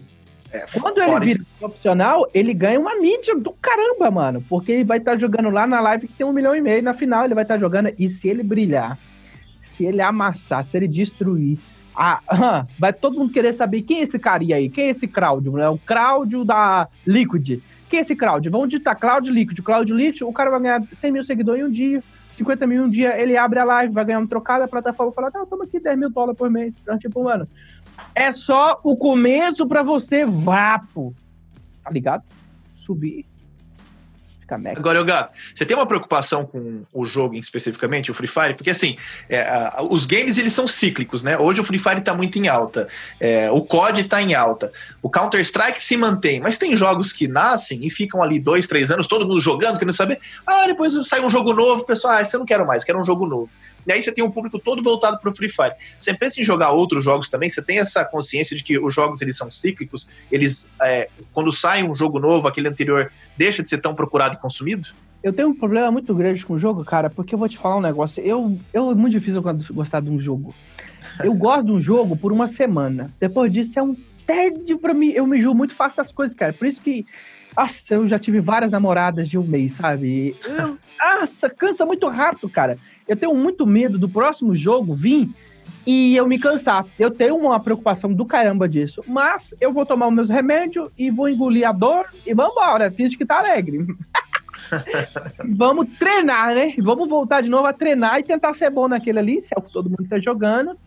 É, 0.51 0.65
Quando 0.79 0.99
ele 0.99 1.19
vira 1.19 1.41
isso. 1.41 1.51
profissional, 1.59 2.29
ele 2.33 2.53
ganha 2.53 2.79
uma 2.79 2.95
mídia 2.95 3.35
do 3.35 3.51
caramba, 3.51 4.09
mano. 4.09 4.43
Porque 4.47 4.71
ele 4.71 4.83
vai 4.85 4.99
estar 4.99 5.11
tá 5.11 5.17
jogando 5.17 5.49
lá 5.49 5.67
na 5.67 5.81
live 5.81 6.07
que 6.07 6.13
tem 6.13 6.25
um 6.25 6.31
milhão 6.31 6.55
e 6.55 6.61
meio. 6.61 6.81
Na 6.81 6.93
final, 6.93 7.25
ele 7.25 7.35
vai 7.35 7.43
estar 7.43 7.55
tá 7.55 7.59
jogando. 7.59 7.93
E 7.99 8.09
se 8.09 8.29
ele 8.29 8.43
brilhar, 8.43 8.97
se 9.75 9.85
ele 9.85 10.01
amassar, 10.01 10.65
se 10.65 10.77
ele 10.77 10.87
destruir, 10.87 11.57
ah, 11.97 12.65
vai 12.77 12.93
todo 12.93 13.17
mundo 13.17 13.33
querer 13.33 13.53
saber 13.53 13.81
quem 13.81 13.99
é 13.99 14.03
esse 14.03 14.19
carinha 14.19 14.55
aí, 14.55 14.69
quem 14.69 14.85
é 14.85 14.89
esse 14.91 15.07
Cláudio, 15.07 15.57
é 15.57 15.67
o 15.67 15.79
Cláudio 15.79 16.45
da 16.45 16.87
Liquid. 17.05 17.59
Quem 17.89 17.99
é 17.99 18.01
esse 18.01 18.15
Cláudio? 18.15 18.51
Vamos 18.51 18.69
digitar 18.69 18.99
Cláudio 18.99 19.33
Líquido. 19.33 19.63
Cláudio 19.63 19.95
Líquido, 19.95 20.27
o 20.27 20.33
cara 20.33 20.51
vai 20.51 20.59
ganhar 20.59 20.83
100 21.01 21.11
mil 21.11 21.23
seguidores 21.25 21.61
em 21.61 21.65
um 21.65 21.71
dia, 21.71 22.03
50 22.35 22.67
mil 22.67 22.83
em 22.83 22.85
um 22.85 22.89
dia, 22.89 23.19
ele 23.19 23.35
abre 23.35 23.59
a 23.59 23.63
live, 23.63 23.93
vai 23.93 24.05
ganhar 24.05 24.19
um 24.19 24.27
trocado, 24.27 24.63
a 24.63 24.67
plataforma 24.67 25.11
fala, 25.11 25.31
não, 25.33 25.45
toma 25.45 25.63
aqui 25.63 25.79
10 25.79 25.97
mil 25.97 26.09
dólares 26.11 26.37
por 26.37 26.49
mês. 26.51 26.75
Então, 26.81 26.99
tipo, 26.99 27.23
mano, 27.23 27.47
é 28.13 28.31
só 28.31 28.79
o 28.83 28.95
começo 28.95 29.65
para 29.65 29.81
você 29.81 30.23
vapo. 30.23 31.15
Tá 31.83 31.89
ligado? 31.89 32.23
Subir 32.85 33.25
Agora, 34.77 35.01
o 35.01 35.05
Gato, 35.05 35.37
você 35.53 35.65
tem 35.65 35.75
uma 35.75 35.85
preocupação 35.85 36.45
com 36.45 36.83
o 36.93 37.05
jogo 37.05 37.35
especificamente, 37.35 38.09
o 38.09 38.13
Free 38.13 38.27
Fire? 38.27 38.53
Porque 38.53 38.69
assim, 38.69 38.97
é, 39.29 39.71
os 39.89 40.05
games 40.05 40.37
eles 40.37 40.53
são 40.53 40.65
cíclicos, 40.65 41.21
né? 41.21 41.37
Hoje 41.37 41.61
o 41.61 41.63
Free 41.63 41.79
Fire 41.79 42.01
tá 42.01 42.13
muito 42.13 42.37
em 42.37 42.47
alta, 42.47 42.87
é, 43.19 43.51
o 43.51 43.61
COD 43.61 44.05
tá 44.05 44.21
em 44.21 44.33
alta, 44.33 44.71
o 45.01 45.09
Counter-Strike 45.09 45.81
se 45.81 45.97
mantém, 45.97 46.39
mas 46.39 46.57
tem 46.57 46.75
jogos 46.75 47.11
que 47.11 47.27
nascem 47.27 47.85
e 47.85 47.89
ficam 47.89 48.21
ali 48.21 48.39
dois, 48.39 48.67
três 48.67 48.89
anos, 48.91 49.07
todo 49.07 49.27
mundo 49.27 49.41
jogando, 49.41 49.77
querendo 49.77 49.95
saber. 49.95 50.19
Ah, 50.45 50.65
depois 50.67 50.93
sai 51.07 51.23
um 51.23 51.29
jogo 51.29 51.53
novo, 51.53 51.83
pessoal, 51.83 52.15
ah, 52.15 52.21
isso 52.21 52.35
eu 52.35 52.39
não 52.39 52.45
quero 52.45 52.65
mais, 52.65 52.83
quero 52.83 52.99
um 52.99 53.05
jogo 53.05 53.25
novo. 53.25 53.49
E 53.87 53.91
aí 53.91 54.01
você 54.01 54.11
tem 54.11 54.23
um 54.23 54.29
público 54.29 54.59
todo 54.59 54.83
voltado 54.83 55.17
para 55.19 55.29
o 55.29 55.35
Free 55.35 55.49
Fire. 55.49 55.73
Você 55.97 56.13
pensa 56.13 56.41
em 56.41 56.43
jogar 56.43 56.71
outros 56.71 57.03
jogos 57.03 57.29
também? 57.29 57.47
Você 57.47 57.61
tem 57.61 57.79
essa 57.79 58.03
consciência 58.03 58.55
de 58.55 58.63
que 58.63 58.77
os 58.77 58.93
jogos 58.93 59.21
eles 59.21 59.37
são 59.37 59.49
cíclicos? 59.49 60.07
Eles, 60.31 60.67
é, 60.81 61.09
quando 61.31 61.51
sai 61.51 61.83
um 61.83 61.95
jogo 61.95 62.19
novo, 62.19 62.47
aquele 62.47 62.67
anterior 62.67 63.09
deixa 63.37 63.63
de 63.63 63.69
ser 63.69 63.77
tão 63.77 63.95
procurado 63.95 64.35
e 64.35 64.39
consumido? 64.39 64.89
Eu 65.23 65.33
tenho 65.33 65.49
um 65.49 65.55
problema 65.55 65.89
muito 65.89 66.13
grande 66.13 66.45
com 66.45 66.53
o 66.53 66.59
jogo, 66.59 66.83
cara, 66.83 67.09
porque 67.09 67.33
eu 67.33 67.39
vou 67.39 67.49
te 67.49 67.57
falar 67.57 67.77
um 67.77 67.81
negócio. 67.81 68.21
Eu, 68.21 68.57
eu 68.73 68.91
é 68.91 68.95
muito 68.95 69.13
difícil 69.13 69.41
gostar 69.71 70.01
de 70.01 70.09
um 70.09 70.19
jogo. 70.19 70.53
Eu 71.23 71.33
gosto 71.33 71.65
de 71.65 71.71
um 71.71 71.79
jogo 71.79 72.15
por 72.15 72.31
uma 72.31 72.47
semana. 72.47 73.11
Depois 73.19 73.51
disso 73.51 73.79
é 73.79 73.81
um 73.81 73.95
tédio 74.25 74.77
pra 74.77 74.93
mim. 74.93 75.11
Eu 75.11 75.25
me 75.25 75.41
julgo 75.41 75.57
muito 75.57 75.75
fácil 75.75 75.97
das 75.97 76.11
coisas, 76.11 76.35
cara. 76.35 76.53
Por 76.53 76.67
isso 76.67 76.81
que 76.81 77.05
nossa, 77.57 77.81
eu 77.89 78.07
já 78.07 78.19
tive 78.19 78.39
várias 78.39 78.71
namoradas 78.71 79.27
de 79.27 79.35
um 79.35 79.43
mês, 79.43 79.73
sabe? 79.73 80.35
Eu, 80.45 80.77
nossa, 80.99 81.49
cansa 81.49 81.83
muito 81.85 82.07
rápido, 82.07 82.47
cara. 82.47 82.77
Eu 83.07 83.15
tenho 83.15 83.33
muito 83.33 83.65
medo 83.65 83.97
do 83.97 84.09
próximo 84.09 84.55
jogo 84.55 84.93
vir 84.93 85.29
e 85.85 86.15
eu 86.15 86.27
me 86.27 86.37
cansar. 86.37 86.85
Eu 86.99 87.09
tenho 87.09 87.35
uma 87.35 87.59
preocupação 87.59 88.13
do 88.13 88.25
caramba 88.25 88.67
disso. 88.67 89.01
Mas 89.07 89.53
eu 89.61 89.71
vou 89.71 89.85
tomar 89.85 90.07
os 90.07 90.13
meus 90.13 90.29
remédios 90.29 90.89
e 90.97 91.09
vou 91.09 91.29
engolir 91.29 91.67
a 91.67 91.71
dor 91.71 92.05
e 92.25 92.33
vamos 92.33 92.51
embora. 92.51 92.91
Finge 92.91 93.17
que 93.17 93.25
tá 93.25 93.39
alegre. 93.39 93.85
vamos 95.55 95.87
treinar, 95.97 96.53
né? 96.53 96.73
Vamos 96.79 97.07
voltar 97.07 97.41
de 97.41 97.49
novo 97.49 97.67
a 97.67 97.73
treinar 97.73 98.19
e 98.19 98.23
tentar 98.23 98.53
ser 98.53 98.69
bom 98.69 98.87
naquele 98.87 99.19
ali, 99.19 99.41
se 99.41 99.53
é 99.55 99.57
o 99.57 99.61
que 99.61 99.71
todo 99.71 99.89
mundo 99.89 100.07
tá 100.09 100.19
jogando. 100.19 100.77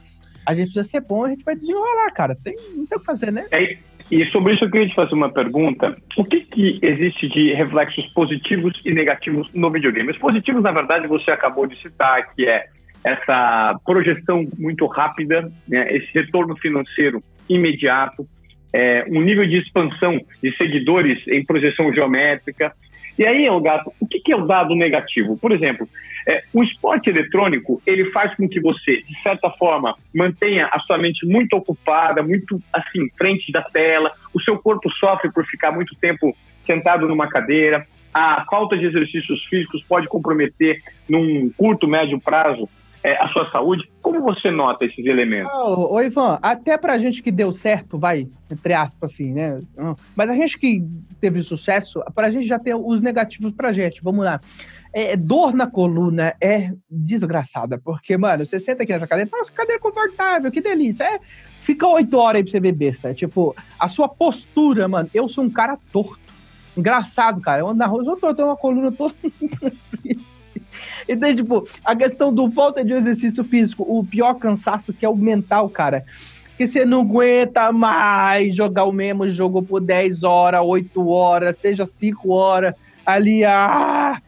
A 0.47 0.55
gente 0.55 0.73
precisa 0.73 0.85
ser 0.85 1.01
bom, 1.01 1.25
a 1.25 1.29
gente 1.31 1.45
vai 1.45 1.55
desenrolar, 1.55 2.11
cara. 2.13 2.35
Tem, 2.35 2.55
não 2.75 2.87
tem 2.87 2.97
o 2.97 3.01
que 3.01 3.07
fazer, 3.07 3.31
né? 3.31 3.47
É, 3.51 3.77
e 4.11 4.25
sobre 4.27 4.55
isso 4.55 4.65
eu 4.65 4.71
queria 4.71 4.89
te 4.89 4.95
fazer 4.95 5.15
uma 5.15 5.31
pergunta. 5.31 5.97
O 6.17 6.25
que, 6.25 6.41
que 6.41 6.81
existe 6.83 7.29
de 7.29 7.53
reflexos 7.55 8.07
positivos 8.09 8.81
e 8.85 8.93
negativos 8.93 9.49
no 9.55 9.71
videogame? 9.71 10.11
Os 10.11 10.19
positivos, 10.19 10.63
na 10.63 10.73
verdade, 10.73 11.07
você 11.07 11.31
acabou 11.31 11.67
de 11.67 11.81
citar, 11.81 12.35
que 12.35 12.47
é 12.47 12.67
essa 13.05 13.79
projeção 13.85 14.47
muito 14.59 14.85
rápida, 14.87 15.51
né, 15.67 15.95
esse 15.95 16.13
retorno 16.13 16.57
financeiro 16.57 17.23
imediato, 17.49 18.27
é, 18.73 19.05
um 19.09 19.21
nível 19.21 19.47
de 19.47 19.59
expansão 19.59 20.21
de 20.43 20.57
seguidores 20.57 21.27
em 21.29 21.45
projeção 21.45 21.93
geométrica, 21.93 22.73
e 23.19 23.27
aí, 23.27 23.47
Gato, 23.61 23.93
o 24.01 24.07
que 24.07 24.33
é 24.33 24.37
o 24.37 24.47
dado 24.47 24.75
negativo? 24.75 25.37
Por 25.37 25.53
exemplo, 25.53 25.87
é, 26.27 26.43
o 26.55 26.63
esporte 26.63 27.11
eletrônico, 27.11 27.83
ele 27.87 28.11
faz 28.13 28.35
com 28.35 28.49
que 28.49 28.61
você, 28.61 29.03
de 29.03 29.23
certa 29.23 29.51
forma, 29.51 29.95
mantenha 30.15 30.69
a 30.73 30.79
sua 30.81 30.97
mente 30.97 31.27
muito 31.27 31.55
ocupada, 31.55 32.23
muito, 32.23 32.59
assim, 32.73 33.11
frente 33.19 33.53
da 33.53 33.63
tela, 33.63 34.11
o 34.33 34.41
seu 34.41 34.59
corpo 34.59 34.91
sofre 34.93 35.31
por 35.33 35.45
ficar 35.45 35.71
muito 35.71 35.95
tempo 35.97 36.35
sentado 36.65 37.07
numa 37.07 37.29
cadeira, 37.29 37.87
a 38.15 38.45
falta 38.51 38.77
de 38.77 38.87
exercícios 38.87 39.45
físicos 39.47 39.85
pode 39.89 40.09
comprometer, 40.09 40.83
num 41.09 41.51
curto, 41.57 41.87
médio 41.87 42.19
prazo, 42.21 42.69
é, 43.03 43.17
a 43.23 43.29
sua 43.29 43.51
saúde. 43.51 43.91
Como 44.03 44.21
você 44.23 44.51
nota 44.51 44.85
esses 44.85 45.05
elementos? 45.05 45.53
Ô, 45.53 45.95
oh, 45.95 46.01
Ivan, 46.01 46.39
até 46.43 46.77
pra 46.77 46.99
gente 46.99 47.23
que 47.23 47.31
deu 47.31 47.53
certo, 47.53 47.99
vai, 47.99 48.29
entre 48.51 48.75
aspas, 48.75 49.13
assim, 49.13 49.33
né? 49.33 49.59
Mas 50.17 50.31
a 50.31 50.35
gente 50.35 50.59
que 50.59 50.83
teve 51.21 51.43
sucesso, 51.43 52.03
pra 52.15 52.31
gente 52.31 52.47
já 52.47 52.59
tem 52.59 52.75
os 52.75 53.01
negativos 53.01 53.53
pra 53.55 53.73
gente. 53.73 54.03
Vamos 54.03 54.25
lá. 54.25 54.41
É, 54.93 55.17
dor 55.17 55.55
na 55.55 55.69
coluna 55.69 56.35
é 56.41 56.73
desgraçada, 56.91 57.79
porque, 57.79 58.17
mano, 58.17 58.45
você 58.45 58.59
senta 58.59 58.83
aqui 58.83 58.93
nessa 58.93 59.07
cadeira, 59.07 59.31
nossa, 59.33 59.53
cadeira 59.53 59.81
confortável, 59.81 60.51
que 60.51 60.61
delícia. 60.61 61.05
É, 61.05 61.21
Fica 61.71 61.87
oito 61.87 62.17
horas 62.17 62.39
aí 62.39 62.43
pra 62.43 62.51
você 62.51 62.61
ver 62.61 62.73
besta. 62.73 63.15
Tipo, 63.15 63.55
a 63.79 63.89
sua 63.89 64.09
postura, 64.09 64.89
mano. 64.89 65.09
Eu 65.15 65.29
sou 65.29 65.45
um 65.45 65.51
cara 65.51 65.79
torto. 65.93 66.19
Engraçado, 66.77 67.41
cara. 67.41 67.61
Eu 67.61 67.69
ando 67.69 67.79
na 67.79 67.87
rua, 67.87 68.03
eu 68.03 68.17
torto, 68.17 68.35
tenho 68.35 68.49
uma 68.49 68.57
coluna 68.57 68.91
toda. 68.91 69.15
então, 71.09 71.35
tipo, 71.35 71.69
a 71.85 71.95
questão 71.97 72.33
do 72.33 72.51
falta 72.51 72.85
de 72.85 72.93
exercício 72.93 73.45
físico, 73.45 73.85
o 73.87 74.05
pior 74.05 74.35
cansaço 74.35 74.93
que 74.93 75.05
é 75.05 75.09
o 75.09 75.17
mental, 75.17 75.69
cara. 75.69 76.05
Que 76.57 76.69
você 76.69 76.85
não 76.85 77.01
aguenta 77.01 77.73
mais 77.73 78.55
jogar 78.55 78.85
o 78.85 78.93
mesmo 78.93 79.29
jogo 79.29 79.63
por 79.63 79.81
10 79.81 80.23
horas, 80.23 80.61
8 80.63 81.09
horas, 81.09 81.59
seja 81.59 81.87
5 81.87 82.31
horas. 82.31 82.75
Ali, 83.05 83.45
ah, 83.45 84.21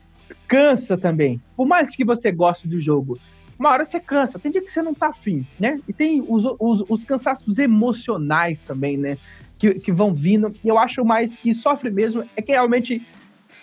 cansa 0.48 0.96
também. 0.96 1.40
Por 1.56 1.66
mais 1.66 1.94
que 1.94 2.04
você 2.04 2.32
goste 2.32 2.66
do 2.66 2.80
jogo, 2.80 3.18
uma 3.58 3.70
hora 3.70 3.84
você 3.84 4.00
cansa, 4.00 4.38
tem 4.38 4.50
dia 4.50 4.60
que 4.60 4.72
você 4.72 4.82
não 4.82 4.92
tá 4.92 5.08
afim, 5.08 5.46
né? 5.60 5.78
E 5.86 5.92
tem 5.92 6.24
os, 6.26 6.44
os, 6.58 6.84
os 6.88 7.04
cansaços 7.04 7.58
emocionais 7.58 8.60
também, 8.62 8.96
né? 8.96 9.16
Que, 9.58 9.74
que 9.74 9.92
vão 9.92 10.12
vindo. 10.12 10.52
E 10.64 10.68
eu 10.68 10.78
acho 10.78 11.04
mais 11.04 11.36
que 11.36 11.54
sofre 11.54 11.90
mesmo 11.90 12.24
é 12.34 12.42
que 12.42 12.50
realmente 12.50 13.00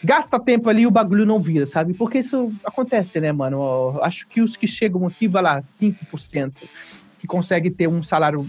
gasta 0.04 0.40
tempo 0.40 0.70
ali 0.70 0.84
e 0.84 0.88
o 0.88 0.92
bagulho 0.92 1.26
não 1.26 1.40
vira, 1.40 1.66
sabe? 1.66 1.94
Porque 1.94 2.20
isso 2.20 2.54
acontece, 2.66 3.20
né, 3.20 3.32
mano? 3.32 3.58
Eu 3.96 4.04
acho 4.04 4.28
que 4.28 4.42
os 4.42 4.56
que 4.56 4.68
chegam 4.68 5.06
aqui, 5.06 5.28
vai 5.28 5.44
lá, 5.44 5.62
5%, 5.62 6.54
que 7.20 7.28
consegue 7.28 7.70
ter 7.70 7.88
um 7.88 8.04
salário 8.04 8.48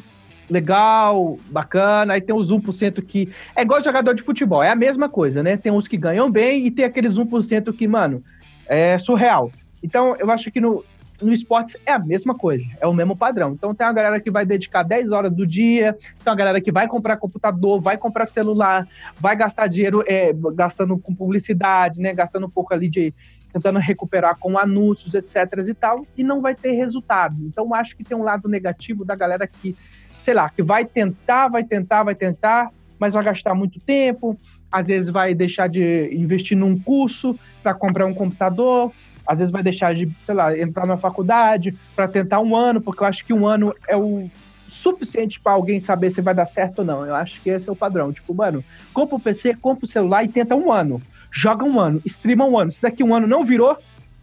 legal, 0.49 1.39
bacana, 1.51 2.15
aí 2.15 2.21
tem 2.21 2.35
os 2.35 2.51
1% 2.51 3.03
que. 3.03 3.33
É 3.55 3.63
igual 3.63 3.83
jogador 3.83 4.15
de 4.15 4.23
futebol, 4.23 4.63
é 4.63 4.71
a 4.71 4.77
mesma 4.77 5.09
coisa, 5.09 5.43
né? 5.43 5.57
Tem 5.57 5.73
uns 5.73 5.87
que 5.87 5.97
ganham 5.97 6.31
bem 6.31 6.67
e 6.67 6.71
tem 6.71 6.85
aqueles 6.85 7.15
1% 7.15 7.73
que, 7.73 7.87
mano, 7.87 8.23
é 8.67 8.99
surreal. 8.99 9.51
Então, 9.83 10.17
eu 10.19 10.31
acho 10.31 10.51
que 10.51 10.61
no, 10.61 10.85
no 11.21 11.33
esportes 11.33 11.77
é 11.85 11.93
a 11.93 11.99
mesma 11.99 12.35
coisa, 12.35 12.65
é 12.81 12.87
o 12.87 12.93
mesmo 12.93 13.17
padrão. 13.17 13.53
Então 13.53 13.75
tem 13.75 13.87
uma 13.87 13.93
galera 13.93 14.21
que 14.21 14.31
vai 14.31 14.45
dedicar 14.45 14.83
10 14.83 15.13
horas 15.13 15.33
do 15.33 15.47
dia, 15.47 15.93
tem 15.93 16.31
uma 16.31 16.37
galera 16.37 16.61
que 16.61 16.73
vai 16.73 16.89
comprar 16.89 17.17
computador, 17.17 17.81
vai 17.81 17.97
comprar 17.97 18.29
celular, 18.29 18.87
vai 19.19 19.37
gastar 19.37 19.67
dinheiro 19.67 20.05
é, 20.07 20.33
gastando 20.55 20.99
com 20.99 21.15
publicidade, 21.15 22.01
né? 22.01 22.15
Gastando 22.15 22.47
um 22.47 22.51
pouco 22.51 22.73
ali 22.73 22.89
de 22.89 23.15
tentando 23.53 23.79
recuperar 23.79 24.37
com 24.39 24.57
anúncios, 24.57 25.13
etc. 25.15 25.37
e 25.69 25.75
tal, 25.75 26.07
e 26.17 26.23
não 26.23 26.41
vai 26.41 26.55
ter 26.55 26.73
resultado. 26.73 27.37
Então 27.43 27.75
acho 27.75 27.97
que 27.97 28.05
tem 28.05 28.17
um 28.17 28.23
lado 28.23 28.49
negativo 28.49 29.05
da 29.05 29.17
galera 29.17 29.47
que, 29.47 29.77
sei 30.21 30.35
lá, 30.35 30.49
que 30.49 30.63
vai 30.63 30.85
tentar, 30.85 31.49
vai 31.49 31.65
tentar, 31.65 32.05
vai 32.05 32.15
tentar, 32.15 32.71
mas 32.99 33.15
vai 33.15 33.25
gastar 33.25 33.55
muito 33.55 33.81
tempo, 33.81 34.39
às 34.71 34.87
vezes 34.87 35.11
vai 35.11 35.35
deixar 35.35 35.69
de 35.69 36.11
investir 36.13 36.57
num 36.57 36.79
curso 36.79 37.37
para 37.63 37.75
comprar 37.75 38.07
um 38.07 38.15
computador, 38.15 38.93
às 39.31 39.39
vezes 39.39 39.53
vai 39.53 39.63
deixar 39.63 39.95
de, 39.95 40.11
sei 40.27 40.35
lá, 40.35 40.59
entrar 40.59 40.85
na 40.85 40.97
faculdade 40.97 41.73
para 41.95 42.09
tentar 42.09 42.41
um 42.41 42.57
ano, 42.57 42.81
porque 42.81 43.01
eu 43.01 43.07
acho 43.07 43.25
que 43.25 43.33
um 43.33 43.47
ano 43.47 43.73
é 43.87 43.97
o 43.97 44.29
suficiente 44.69 45.39
para 45.39 45.53
alguém 45.53 45.79
saber 45.79 46.11
se 46.11 46.21
vai 46.21 46.35
dar 46.35 46.47
certo 46.47 46.81
ou 46.81 46.85
não. 46.85 47.07
Eu 47.07 47.15
acho 47.15 47.41
que 47.41 47.49
esse 47.49 47.69
é 47.69 47.71
o 47.71 47.77
padrão. 47.77 48.13
Tipo, 48.13 48.35
mano, 48.35 48.65
compra 48.93 49.15
o 49.15 49.21
PC, 49.21 49.55
compra 49.55 49.85
o 49.85 49.89
celular 49.89 50.25
e 50.25 50.29
tenta 50.29 50.57
um 50.57 50.73
ano. 50.73 51.01
Joga 51.31 51.65
um 51.65 51.79
ano, 51.79 52.03
streama 52.05 52.45
um 52.45 52.59
ano. 52.59 52.73
Se 52.73 52.83
daqui 52.83 53.05
um 53.05 53.15
ano 53.15 53.29
não 53.29 53.45
virou, 53.45 53.79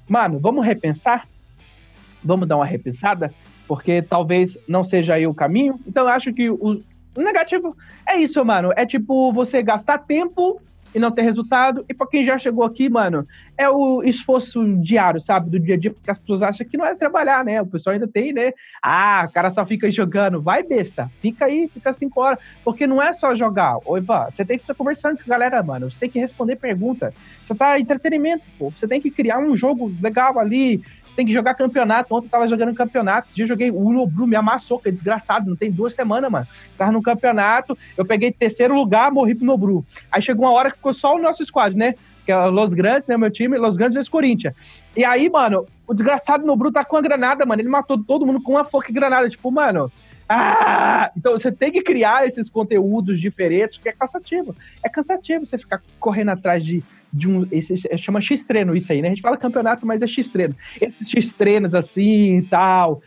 mano, 0.10 0.40
vamos 0.40 0.66
repensar? 0.66 1.26
Vamos 2.22 2.46
dar 2.46 2.58
uma 2.58 2.66
repensada? 2.66 3.34
Porque 3.66 4.02
talvez 4.02 4.58
não 4.68 4.84
seja 4.84 5.14
aí 5.14 5.26
o 5.26 5.34
caminho. 5.34 5.80
Então 5.88 6.04
eu 6.04 6.10
acho 6.10 6.34
que 6.34 6.50
o, 6.50 6.84
o 7.16 7.22
negativo 7.22 7.74
é 8.06 8.18
isso, 8.18 8.44
mano. 8.44 8.74
É 8.76 8.86
tipo 8.86 9.32
você 9.32 9.64
gastar 9.64 10.00
tempo 10.00 10.62
e 10.94 11.00
não 11.00 11.12
ter 11.12 11.22
resultado. 11.22 11.86
E 11.88 11.94
para 11.94 12.08
quem 12.08 12.24
já 12.24 12.38
chegou 12.38 12.64
aqui, 12.64 12.90
mano, 12.90 13.28
é 13.58 13.70
o 13.70 14.04
esforço 14.04 14.64
diário, 14.78 15.22
sabe? 15.22 15.50
Do 15.50 15.60
dia 15.60 15.76
a 15.76 15.78
dia, 15.78 15.92
porque 15.92 16.12
as 16.12 16.18
pessoas 16.18 16.42
acham 16.42 16.68
que 16.68 16.78
não 16.78 16.86
é 16.86 16.96
trabalhar, 16.96 17.44
né? 17.44 17.62
O 17.62 17.66
pessoal 17.66 17.94
ainda 17.94 18.08
tem, 18.08 18.34
né? 18.34 18.54
Ah, 18.82 19.26
o 19.30 19.34
cara 19.34 19.52
só 19.52 19.66
fica 19.66 19.90
jogando. 19.90 20.42
Vai, 20.42 20.64
besta. 20.64 21.10
Fica 21.22 21.46
aí, 21.46 21.68
fica 21.74 21.92
cinco 21.94 22.22
horas. 22.22 22.40
Porque 22.64 22.86
não 22.86 23.02
é 23.02 23.14
só 23.14 23.36
jogar. 23.36 23.78
Oi, 23.86 24.02
vá. 24.02 24.30
Você 24.30 24.46
tem 24.46 24.58
que 24.58 24.64
estar 24.64 24.76
conversando 24.76 25.18
com 25.18 25.24
a 25.24 25.28
galera, 25.28 25.62
mano. 25.64 25.90
Você 25.90 26.00
tem 26.00 26.10
que 26.10 26.20
responder 26.20 26.56
pergunta. 26.56 27.14
Você 27.46 27.56
tá 27.56 27.80
entretenimento, 27.80 28.44
pô. 28.58 28.70
Você 28.72 28.88
tem 28.88 29.02
que 29.02 29.10
criar 29.10 29.40
um 29.40 29.56
jogo 29.56 29.92
legal 30.02 30.38
ali 30.38 30.82
tem 31.18 31.26
que 31.26 31.34
jogar 31.34 31.56
campeonato. 31.56 32.14
Ontem 32.14 32.28
eu 32.28 32.30
tava 32.30 32.48
jogando 32.48 32.76
campeonato. 32.76 33.28
Eu 33.36 33.48
joguei 33.48 33.72
o 33.72 33.92
Nobru, 33.92 34.28
me 34.28 34.36
amassou, 34.36 34.78
que 34.78 34.90
é 34.90 34.92
desgraçado. 34.92 35.50
Não 35.50 35.58
tem 35.58 35.72
duas 35.72 35.96
semanas, 35.96 36.32
mano. 36.32 36.48
Tava 36.78 36.92
no 36.92 37.02
campeonato, 37.02 37.76
eu 37.98 38.06
peguei 38.06 38.32
terceiro 38.32 38.76
lugar, 38.76 39.12
morri 39.12 39.34
pro 39.34 39.46
Nobru. 39.46 39.84
Aí 40.12 40.22
chegou 40.22 40.46
uma 40.46 40.52
hora 40.52 40.70
que 40.70 40.78
ficou 40.78 40.94
só 40.94 41.16
o 41.16 41.20
nosso 41.20 41.44
squad, 41.44 41.76
né? 41.76 41.96
Que 42.24 42.32
é 42.32 42.46
Los 42.46 42.72
Grandes, 42.76 43.08
né? 43.08 43.18
Meu 43.18 43.32
time, 43.32 43.58
Los 43.58 43.76
Grandes 43.76 43.96
vezes 43.96 44.10
Corinthians. 44.10 44.54
E 44.96 45.04
aí, 45.04 45.28
mano, 45.28 45.66
o 45.88 45.94
desgraçado 45.94 46.46
Nobru 46.46 46.72
tá 46.72 46.86
com 46.86 46.98
a 46.98 47.02
granada, 47.02 47.48
mano. 47.48 47.62
Ele 47.62 47.70
matou 47.70 48.02
todo 48.02 48.26
mundo 48.26 48.42
com 48.42 48.52
uma 48.52 48.64
foca 48.64 48.94
granada. 48.94 49.28
Tipo, 49.28 49.50
mano. 49.50 49.92
Ah! 50.30 51.10
Então 51.16 51.32
você 51.34 51.52
tem 51.52 51.72
que 51.72 51.82
criar 51.82 52.28
esses 52.28 52.50
conteúdos 52.50 53.20
diferentes, 53.20 53.80
que 53.80 53.90
é 53.90 53.94
cansativo. 53.94 54.54
É 54.84 54.90
cansativo 54.90 55.46
você 55.46 55.58
ficar 55.58 55.82
correndo 56.00 56.30
atrás 56.30 56.64
de 56.64 56.84
de 57.12 57.28
um. 57.28 57.48
Esse, 57.52 57.78
chama 57.98 58.22
X-treino 58.22 58.76
isso 58.76 58.92
aí, 58.92 59.02
né? 59.02 59.10
A 59.10 59.12
gente 59.12 59.22
fala 59.22 59.38
campeonato, 59.38 59.86
mas 59.86 60.02
é 60.02 60.08
X-treino. 60.08 60.56
Esses 60.80 61.10
X-treinos 61.10 61.74
assim 61.74 62.40
e 62.40 62.42
tal. 62.44 63.02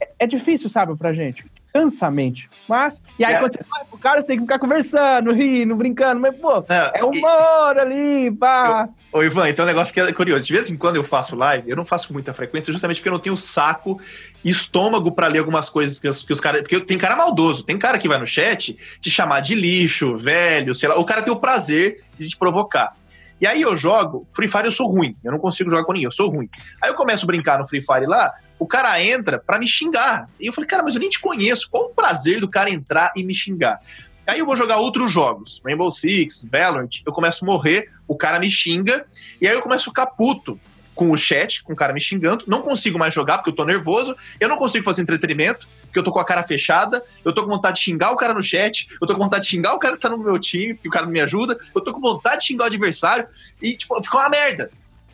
É, 0.00 0.08
é, 0.20 0.26
difícil, 0.26 0.70
sabe, 0.70 0.96
pra 0.96 1.12
gente. 1.12 1.44
Cansa 1.72 2.08
a 2.08 2.10
mente. 2.10 2.50
Mas. 2.68 3.00
E 3.16 3.24
aí, 3.24 3.34
é. 3.34 3.38
quando 3.38 3.52
você 3.52 3.64
vai 3.68 3.84
pro 3.84 3.98
cara, 3.98 4.20
você 4.20 4.26
tem 4.26 4.36
que 4.38 4.42
ficar 4.42 4.58
conversando, 4.58 5.32
rindo, 5.32 5.76
brincando. 5.76 6.20
Mas, 6.20 6.36
pô, 6.36 6.64
é, 6.68 6.98
é 6.98 7.04
humor 7.04 7.76
e... 7.76 7.80
ali, 7.80 8.30
pá. 8.32 8.88
Ô, 9.12 9.22
Ivan, 9.22 9.48
então 9.48 9.64
um 9.64 9.68
negócio 9.68 9.94
que 9.94 10.00
é 10.00 10.12
curioso. 10.12 10.44
De 10.44 10.52
vez 10.52 10.68
em 10.68 10.76
quando 10.76 10.96
eu 10.96 11.04
faço 11.04 11.36
live, 11.36 11.70
eu 11.70 11.76
não 11.76 11.84
faço 11.84 12.08
com 12.08 12.14
muita 12.14 12.34
frequência, 12.34 12.72
justamente 12.72 12.96
porque 12.96 13.08
eu 13.08 13.12
não 13.12 13.20
tenho 13.20 13.36
saco 13.36 14.00
e 14.44 14.50
estômago 14.50 15.12
para 15.12 15.28
ler 15.28 15.38
algumas 15.38 15.68
coisas 15.68 16.00
que 16.00 16.08
os, 16.08 16.24
que 16.24 16.32
os 16.32 16.40
caras. 16.40 16.62
Porque 16.62 16.80
tem 16.80 16.98
cara 16.98 17.14
maldoso, 17.14 17.62
tem 17.62 17.78
cara 17.78 17.98
que 17.98 18.08
vai 18.08 18.18
no 18.18 18.26
chat 18.26 18.76
te 19.00 19.10
chamar 19.10 19.38
de 19.38 19.54
lixo, 19.54 20.16
velho, 20.16 20.74
sei 20.74 20.88
lá. 20.88 20.96
O 20.96 21.04
cara 21.04 21.22
tem 21.22 21.32
o 21.32 21.36
prazer 21.36 22.02
de 22.18 22.28
te 22.28 22.36
provocar. 22.36 22.96
E 23.40 23.46
aí 23.46 23.62
eu 23.62 23.76
jogo, 23.76 24.28
Free 24.34 24.48
Fire 24.48 24.66
eu 24.66 24.72
sou 24.72 24.86
ruim, 24.86 25.16
eu 25.24 25.32
não 25.32 25.38
consigo 25.38 25.70
jogar 25.70 25.84
com 25.84 25.92
ninguém, 25.92 26.06
eu 26.06 26.12
sou 26.12 26.30
ruim. 26.30 26.48
Aí 26.82 26.90
eu 26.90 26.94
começo 26.94 27.24
a 27.24 27.26
brincar 27.26 27.58
no 27.58 27.66
Free 27.66 27.82
Fire 27.82 28.06
lá, 28.06 28.32
o 28.58 28.66
cara 28.66 29.02
entra 29.02 29.38
para 29.38 29.58
me 29.58 29.66
xingar. 29.66 30.28
E 30.38 30.46
eu 30.46 30.52
falei, 30.52 30.68
cara, 30.68 30.82
mas 30.82 30.94
eu 30.94 31.00
nem 31.00 31.08
te 31.08 31.18
conheço, 31.18 31.68
qual 31.70 31.84
o 31.84 31.94
prazer 31.94 32.40
do 32.40 32.48
cara 32.48 32.70
entrar 32.70 33.12
e 33.16 33.24
me 33.24 33.34
xingar? 33.34 33.80
Aí 34.26 34.38
eu 34.38 34.46
vou 34.46 34.56
jogar 34.56 34.76
outros 34.76 35.10
jogos, 35.10 35.60
Rainbow 35.64 35.90
Six, 35.90 36.46
Valorant, 36.50 37.00
eu 37.04 37.12
começo 37.12 37.44
a 37.44 37.46
morrer, 37.46 37.90
o 38.06 38.16
cara 38.16 38.38
me 38.38 38.50
xinga, 38.50 39.04
e 39.40 39.48
aí 39.48 39.54
eu 39.54 39.62
começo 39.62 39.88
a 39.88 39.90
ficar 39.90 40.06
puto 40.06 40.60
com 40.94 41.10
o 41.10 41.16
chat, 41.16 41.62
com 41.62 41.72
o 41.72 41.76
cara 41.76 41.94
me 41.94 42.00
xingando, 42.00 42.44
não 42.46 42.60
consigo 42.60 42.98
mais 42.98 43.14
jogar 43.14 43.38
porque 43.38 43.50
eu 43.50 43.54
tô 43.54 43.64
nervoso, 43.64 44.14
eu 44.38 44.48
não 44.50 44.58
consigo 44.58 44.84
fazer 44.84 45.00
entretenimento, 45.00 45.66
porque 45.90 45.98
eu 45.98 46.04
tô 46.04 46.12
com 46.12 46.20
a 46.20 46.24
cara 46.24 46.44
fechada, 46.44 47.02
eu 47.24 47.32
tô 47.32 47.42
com 47.42 47.50
vontade 47.50 47.78
de 47.78 47.82
xingar 47.82 48.12
o 48.12 48.16
cara 48.16 48.32
no 48.32 48.42
chat, 48.42 48.86
eu 49.00 49.06
tô 49.06 49.14
com 49.14 49.20
vontade 49.20 49.42
de 49.42 49.50
xingar 49.50 49.74
o 49.74 49.78
cara 49.78 49.96
que 49.96 50.00
tá 50.00 50.08
no 50.08 50.18
meu 50.18 50.38
time, 50.38 50.74
porque 50.74 50.88
o 50.88 50.92
cara 50.92 51.04
não 51.04 51.12
me 51.12 51.20
ajuda, 51.20 51.58
eu 51.74 51.80
tô 51.80 51.92
com 51.92 52.00
vontade 52.00 52.40
de 52.40 52.46
xingar 52.46 52.64
o 52.64 52.66
adversário, 52.68 53.26
e, 53.60 53.76
tipo, 53.76 54.00
fica 54.02 54.16
uma 54.16 54.28
merda. 54.28 54.70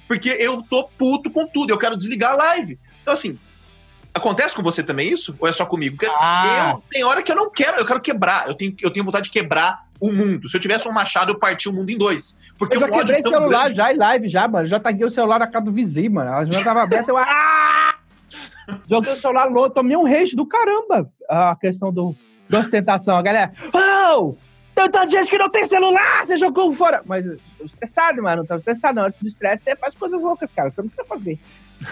Porque 0.06 0.28
eu 0.28 0.62
tô 0.62 0.84
puto 0.96 1.30
com 1.30 1.46
tudo, 1.46 1.70
eu 1.70 1.78
quero 1.78 1.96
desligar 1.96 2.32
a 2.32 2.36
live. 2.36 2.78
Então, 3.02 3.14
assim, 3.14 3.38
Acontece 4.16 4.54
com 4.54 4.62
você 4.62 4.82
também 4.82 5.10
isso? 5.10 5.36
Ou 5.38 5.46
é 5.46 5.52
só 5.52 5.66
comigo? 5.66 5.94
Porque 5.98 6.10
ah. 6.18 6.70
eu 6.72 6.82
tem 6.90 7.04
hora 7.04 7.22
que 7.22 7.30
eu 7.30 7.36
não 7.36 7.50
quero, 7.50 7.78
eu 7.78 7.84
quero 7.84 8.00
quebrar. 8.00 8.48
Eu 8.48 8.54
tenho, 8.54 8.74
eu 8.80 8.90
tenho 8.90 9.04
vontade 9.04 9.24
de 9.24 9.30
quebrar 9.30 9.84
o 10.00 10.10
mundo. 10.10 10.48
Se 10.48 10.56
eu 10.56 10.60
tivesse 10.60 10.88
um 10.88 10.92
machado, 10.92 11.32
eu 11.32 11.38
partia 11.38 11.70
o 11.70 11.74
mundo 11.74 11.90
em 11.90 11.98
dois. 11.98 12.34
Porque 12.58 12.76
eu 12.76 12.80
já 12.80 12.88
quebrei 12.88 13.20
o 13.20 13.28
celular 13.28 13.64
grande... 13.64 13.76
já 13.76 13.92
em 13.92 13.96
live, 13.98 14.28
já, 14.28 14.48
mano. 14.48 14.66
Já 14.66 14.80
taguei 14.80 15.06
o 15.06 15.10
celular 15.10 15.38
na 15.38 15.46
casa 15.46 15.66
do 15.66 15.72
vizinho, 15.72 16.12
mano. 16.12 16.32
A 16.32 16.44
janela 16.44 16.64
tava 16.64 16.82
aberta, 16.82 17.10
eu. 17.10 17.16
Ah! 17.20 17.94
Joguei 18.88 19.12
o 19.12 19.16
celular 19.16 19.50
louco, 19.50 19.74
tomei 19.74 19.96
um 19.96 20.04
rage 20.04 20.34
do 20.34 20.46
caramba. 20.46 21.10
A 21.28 21.56
questão 21.56 21.92
do, 21.92 22.14
da 22.48 22.60
ostentação. 22.60 23.16
A 23.16 23.22
galera. 23.22 23.52
Oh! 23.72 24.34
Tanta 24.74 25.08
gente 25.08 25.30
que 25.30 25.38
não 25.38 25.48
tem 25.48 25.66
celular, 25.66 26.26
você 26.26 26.36
jogou 26.36 26.70
fora. 26.74 27.00
Mas 27.06 27.24
estressado, 27.64 28.22
mano. 28.22 28.44
Não 28.46 28.58
estressado, 28.58 28.96
não. 28.96 29.06
Antes 29.06 29.20
do 29.22 29.28
estresse, 29.28 29.64
você 29.64 29.74
faz 29.74 29.94
coisas 29.94 30.20
loucas, 30.20 30.52
cara. 30.52 30.70
Você 30.70 30.82
não 30.82 30.88
precisa 30.88 31.08
fazer. 31.08 31.38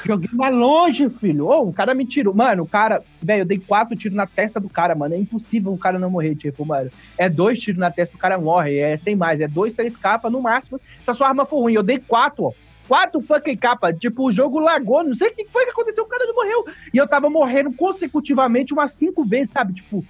Joguei 0.04 0.28
mais 0.34 0.54
longe, 0.54 1.08
filho. 1.08 1.46
Oh, 1.46 1.68
o 1.68 1.72
cara 1.72 1.94
me 1.94 2.04
tirou. 2.04 2.34
Mano, 2.34 2.62
o 2.62 2.68
cara. 2.68 3.02
Velho, 3.22 3.40
eu 3.40 3.46
dei 3.46 3.58
quatro 3.58 3.96
tiros 3.96 4.14
na 4.14 4.26
testa 4.26 4.60
do 4.60 4.68
cara, 4.68 4.94
mano. 4.94 5.14
É 5.14 5.18
impossível 5.18 5.72
o 5.72 5.78
cara 5.78 5.98
não 5.98 6.10
morrer, 6.10 6.34
tipo, 6.34 6.64
mano. 6.66 6.90
É 7.16 7.26
dois 7.26 7.58
tiros 7.58 7.80
na 7.80 7.90
testa, 7.90 8.16
o 8.16 8.18
cara 8.18 8.38
morre. 8.38 8.76
É 8.76 8.98
sem 8.98 9.16
mais. 9.16 9.40
É 9.40 9.48
dois, 9.48 9.72
três 9.72 9.96
capas 9.96 10.30
no 10.30 10.42
máximo. 10.42 10.78
Se 11.02 11.10
a 11.10 11.14
sua 11.14 11.28
arma 11.28 11.46
for 11.46 11.60
ruim, 11.60 11.72
eu 11.72 11.82
dei 11.82 11.98
quatro, 11.98 12.44
ó. 12.44 12.52
Quatro 12.86 13.20
fucking 13.20 13.56
capas. 13.56 13.98
Tipo, 13.98 14.28
o 14.28 14.32
jogo 14.32 14.58
lagou. 14.58 15.02
Não 15.02 15.14
sei 15.14 15.28
o 15.28 15.34
que 15.34 15.46
foi 15.46 15.64
que 15.64 15.70
aconteceu. 15.70 16.04
O 16.04 16.08
cara 16.08 16.26
não 16.26 16.34
morreu. 16.34 16.64
E 16.92 16.96
eu 16.96 17.08
tava 17.08 17.30
morrendo 17.30 17.72
consecutivamente 17.72 18.72
umas 18.72 18.92
cinco 18.92 19.24
vezes, 19.24 19.50
sabe? 19.50 19.74
Tipo, 19.74 20.04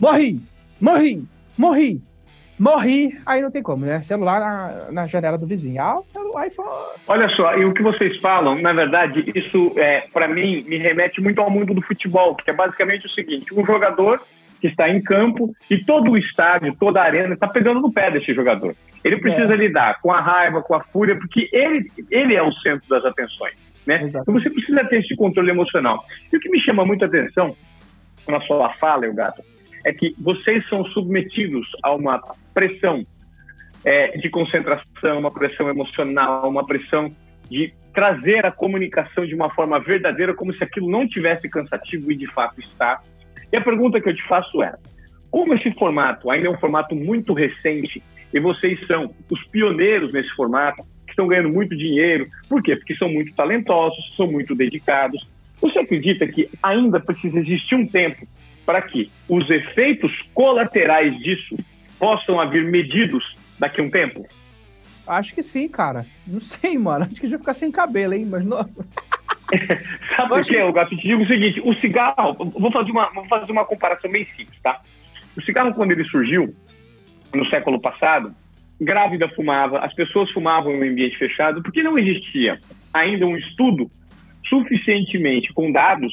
morri, 0.00 0.40
morri, 0.80 1.24
morri 1.56 2.02
morri, 2.62 3.18
aí 3.26 3.42
não 3.42 3.50
tem 3.50 3.60
como, 3.60 3.84
né? 3.84 4.02
Celular 4.02 4.38
na, 4.38 4.92
na 4.92 5.06
janela 5.08 5.36
do 5.36 5.46
vizinho. 5.46 5.82
Ah, 5.82 5.98
o 5.98 6.44
iPhone. 6.44 6.68
Olha 7.08 7.28
só, 7.30 7.56
e 7.56 7.64
o 7.64 7.74
que 7.74 7.82
vocês 7.82 8.16
falam, 8.18 8.60
na 8.62 8.72
verdade, 8.72 9.24
isso, 9.34 9.72
é, 9.76 10.02
para 10.12 10.28
mim, 10.28 10.62
me 10.62 10.78
remete 10.78 11.20
muito 11.20 11.40
ao 11.40 11.50
mundo 11.50 11.74
do 11.74 11.82
futebol, 11.82 12.36
que 12.36 12.48
é 12.48 12.54
basicamente 12.54 13.06
o 13.06 13.10
seguinte: 13.10 13.52
um 13.52 13.66
jogador 13.66 14.20
que 14.62 14.68
está 14.68 14.88
em 14.88 15.02
campo 15.02 15.52
e 15.68 15.84
todo 15.84 16.12
o 16.12 16.16
estádio, 16.16 16.76
toda 16.78 17.00
a 17.00 17.04
arena 17.04 17.34
está 17.34 17.48
pegando 17.48 17.80
no 17.80 17.92
pé 17.92 18.12
desse 18.12 18.32
jogador. 18.32 18.76
Ele 19.02 19.16
precisa 19.16 19.52
é. 19.54 19.56
lidar 19.56 20.00
com 20.00 20.12
a 20.12 20.20
raiva, 20.20 20.62
com 20.62 20.72
a 20.72 20.80
fúria, 20.80 21.16
porque 21.16 21.48
ele, 21.52 21.90
ele 22.08 22.36
é 22.36 22.42
o 22.42 22.52
centro 22.52 22.88
das 22.88 23.04
atenções. 23.04 23.54
Né? 23.84 24.04
Então 24.04 24.32
você 24.32 24.48
precisa 24.48 24.84
ter 24.84 25.00
esse 25.00 25.16
controle 25.16 25.50
emocional. 25.50 26.04
E 26.32 26.36
o 26.36 26.40
que 26.40 26.48
me 26.48 26.60
chama 26.60 26.84
muita 26.84 27.06
atenção 27.06 27.56
na 28.28 28.40
sua 28.42 28.72
fala, 28.74 29.08
gato 29.08 29.42
é 29.84 29.92
que 29.92 30.14
vocês 30.16 30.64
são 30.68 30.84
submetidos 30.84 31.66
a 31.82 31.92
uma 31.92 32.22
pressão 32.54 33.04
é, 33.84 34.16
de 34.16 34.30
concentração, 34.30 35.18
uma 35.18 35.32
pressão 35.32 35.68
emocional, 35.68 36.48
uma 36.48 36.64
pressão 36.64 37.12
de 37.50 37.74
trazer 37.92 38.46
a 38.46 38.52
comunicação 38.52 39.26
de 39.26 39.34
uma 39.34 39.50
forma 39.50 39.80
verdadeira, 39.80 40.32
como 40.34 40.54
se 40.54 40.62
aquilo 40.62 40.88
não 40.88 41.08
tivesse 41.08 41.48
cansativo 41.48 42.12
e 42.12 42.16
de 42.16 42.28
fato 42.28 42.60
está. 42.60 43.02
E 43.52 43.56
a 43.56 43.60
pergunta 43.60 44.00
que 44.00 44.08
eu 44.08 44.14
te 44.14 44.22
faço 44.24 44.62
é: 44.62 44.74
como 45.30 45.54
esse 45.54 45.70
formato 45.72 46.30
ainda 46.30 46.48
é 46.48 46.50
um 46.50 46.58
formato 46.58 46.94
muito 46.94 47.32
recente 47.32 48.02
e 48.32 48.40
vocês 48.40 48.78
são 48.86 49.14
os 49.30 49.44
pioneiros 49.44 50.12
nesse 50.12 50.30
formato, 50.30 50.82
que 51.04 51.10
estão 51.12 51.26
ganhando 51.26 51.50
muito 51.50 51.76
dinheiro, 51.76 52.24
por 52.48 52.62
quê? 52.62 52.74
Porque 52.74 52.96
são 52.96 53.08
muito 53.08 53.34
talentosos, 53.34 54.14
são 54.16 54.30
muito 54.30 54.54
dedicados. 54.54 55.28
Você 55.60 55.78
acredita 55.78 56.26
que 56.26 56.48
ainda 56.62 56.98
precisa 56.98 57.38
existir 57.38 57.74
um 57.74 57.86
tempo 57.86 58.26
para 58.64 58.80
que 58.80 59.10
os 59.28 59.48
efeitos 59.50 60.12
colaterais 60.32 61.16
disso 61.18 61.56
possam 61.98 62.48
vir 62.48 62.64
medidos 62.64 63.36
daqui 63.58 63.80
a 63.80 63.84
um 63.84 63.90
tempo? 63.90 64.26
Acho 65.06 65.34
que 65.34 65.42
sim, 65.42 65.68
cara. 65.68 66.06
Não 66.26 66.40
sei, 66.40 66.78
mano. 66.78 67.04
Acho 67.04 67.20
que 67.20 67.28
já 67.28 67.38
ficar 67.38 67.54
sem 67.54 67.70
cabelo, 67.70 68.14
hein? 68.14 68.26
Mas 68.28 68.44
não. 68.44 68.68
Sabe 70.16 70.28
por 70.28 70.44
quê. 70.44 70.72
Gato? 70.72 70.96
Te 70.96 71.08
digo 71.08 71.22
o 71.22 71.26
seguinte: 71.26 71.60
o 71.64 71.74
cigarro, 71.74 72.34
vou 72.34 72.72
fazer, 72.72 72.90
uma, 72.90 73.10
vou 73.12 73.24
fazer 73.26 73.52
uma 73.52 73.64
comparação 73.64 74.10
bem 74.10 74.26
simples, 74.36 74.58
tá? 74.62 74.80
O 75.36 75.42
cigarro, 75.42 75.74
quando 75.74 75.92
ele 75.92 76.04
surgiu, 76.04 76.54
no 77.34 77.46
século 77.46 77.80
passado, 77.80 78.34
grávida 78.80 79.28
fumava, 79.30 79.78
as 79.78 79.94
pessoas 79.94 80.30
fumavam 80.30 80.72
em 80.72 80.90
ambiente 80.90 81.16
fechado, 81.16 81.62
porque 81.62 81.82
não 81.82 81.98
existia 81.98 82.58
ainda 82.92 83.26
um 83.26 83.36
estudo 83.36 83.90
suficientemente 84.48 85.52
com 85.52 85.72
dados 85.72 86.12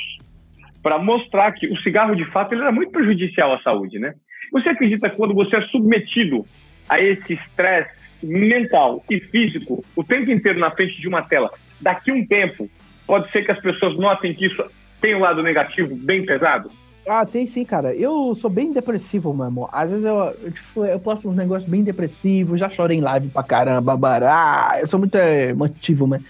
para 0.81 0.97
mostrar 0.97 1.51
que 1.51 1.67
o 1.67 1.77
cigarro, 1.81 2.15
de 2.15 2.25
fato, 2.25 2.53
ele 2.53 2.61
era 2.61 2.71
muito 2.71 2.91
prejudicial 2.91 3.53
à 3.53 3.59
saúde, 3.61 3.99
né? 3.99 4.13
Você 4.51 4.69
acredita 4.69 5.09
que 5.09 5.15
quando 5.15 5.33
você 5.33 5.57
é 5.57 5.61
submetido 5.67 6.45
a 6.87 6.99
esse 6.99 7.33
estresse 7.33 7.91
mental 8.23 9.03
e 9.09 9.19
físico 9.19 9.83
o 9.95 10.03
tempo 10.03 10.31
inteiro 10.31 10.59
na 10.59 10.71
frente 10.71 10.99
de 10.99 11.07
uma 11.07 11.21
tela, 11.21 11.49
daqui 11.81 12.11
a 12.11 12.13
um 12.13 12.25
tempo, 12.25 12.69
pode 13.09 13.31
ser 13.31 13.43
que 13.43 13.51
as 13.51 13.59
pessoas 13.59 13.97
notem 13.97 14.35
que 14.35 14.45
isso 14.45 14.63
tem 15.01 15.15
um 15.15 15.19
lado 15.19 15.41
negativo 15.41 15.95
bem 15.95 16.23
pesado? 16.23 16.69
Ah, 17.07 17.25
tem 17.25 17.47
sim, 17.47 17.65
cara. 17.65 17.91
Eu 17.95 18.37
sou 18.39 18.51
bem 18.51 18.71
depressivo, 18.71 19.33
mesmo. 19.33 19.67
Às 19.71 19.89
vezes 19.89 20.05
eu, 20.05 20.15
eu, 20.15 20.51
tipo, 20.51 20.85
eu 20.85 20.99
posto 20.99 21.27
uns 21.27 21.35
negócios 21.35 21.67
bem 21.67 21.83
depressivos, 21.83 22.59
já 22.59 22.69
chorei 22.69 22.99
em 22.99 23.01
live 23.01 23.29
pra 23.29 23.41
caramba, 23.41 23.97
bará. 23.97 24.77
Eu 24.79 24.85
sou 24.85 24.99
muito 24.99 25.15
emotivo, 25.15 26.05
mano. 26.05 26.23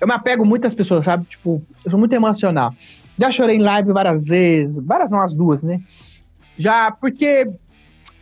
Eu 0.00 0.06
me 0.06 0.14
apego 0.14 0.44
muito 0.46 0.68
às 0.68 0.74
pessoas, 0.74 1.04
sabe? 1.04 1.24
Tipo, 1.24 1.60
eu 1.84 1.90
sou 1.90 1.98
muito 1.98 2.12
emocional. 2.12 2.72
Já 3.18 3.32
chorei 3.32 3.56
em 3.56 3.62
live 3.62 3.92
várias 3.92 4.24
vezes, 4.24 4.78
várias 4.78 5.10
não, 5.10 5.20
as 5.20 5.34
duas, 5.34 5.62
né? 5.62 5.80
Já, 6.56 6.92
porque 6.92 7.50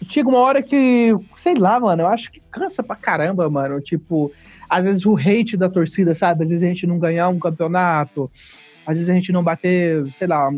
chega 0.09 0.31
uma 0.31 0.39
hora 0.39 0.63
que, 0.63 1.15
sei 1.43 1.57
lá, 1.57 1.79
mano, 1.79 2.05
eu 2.05 2.07
acho 2.07 2.33
que 2.33 2.41
cansa 2.51 2.83
pra 2.83 2.97
caramba, 2.97 3.51
mano. 3.51 3.83
Tipo, 3.83 4.33
às 4.69 4.85
vezes 4.85 5.07
o 5.07 5.17
hate 5.17 5.57
da 5.57 5.69
torcida, 5.69 6.15
sabe? 6.15 6.45
Às 6.45 6.51
vezes 6.51 6.65
a 6.65 6.69
gente 6.69 6.87
não 6.87 6.99
ganhar 6.99 7.29
um 7.29 7.39
campeonato, 7.39 8.31
às 8.87 8.95
vezes 8.95 9.09
a 9.09 9.15
gente 9.15 9.33
não 9.33 9.43
bater, 9.43 10.07
sei 10.19 10.27
lá, 10.27 10.51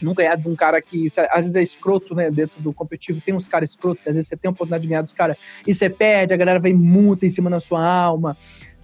não 0.00 0.14
ganhar 0.14 0.36
de 0.36 0.48
um 0.48 0.54
cara 0.54 0.80
que 0.80 1.10
às 1.30 1.40
vezes 1.42 1.54
é 1.54 1.62
escroto, 1.62 2.14
né? 2.14 2.30
Dentro 2.30 2.60
do 2.60 2.72
competitivo, 2.72 3.20
tem 3.20 3.34
uns 3.34 3.48
caras 3.48 3.70
escrotos, 3.70 4.06
às 4.06 4.14
vezes 4.14 4.28
você 4.28 4.36
tem 4.36 4.48
a 4.48 4.52
oportunidade 4.52 4.82
de 4.82 4.88
ganhar 4.88 5.02
dos 5.02 5.12
caras 5.12 5.36
e 5.66 5.74
você 5.74 5.88
perde, 5.88 6.34
a 6.34 6.36
galera 6.36 6.58
vem 6.58 6.74
multa 6.74 7.26
em 7.26 7.30
cima 7.30 7.50
da 7.50 7.60
sua 7.60 7.84
alma. 7.84 8.36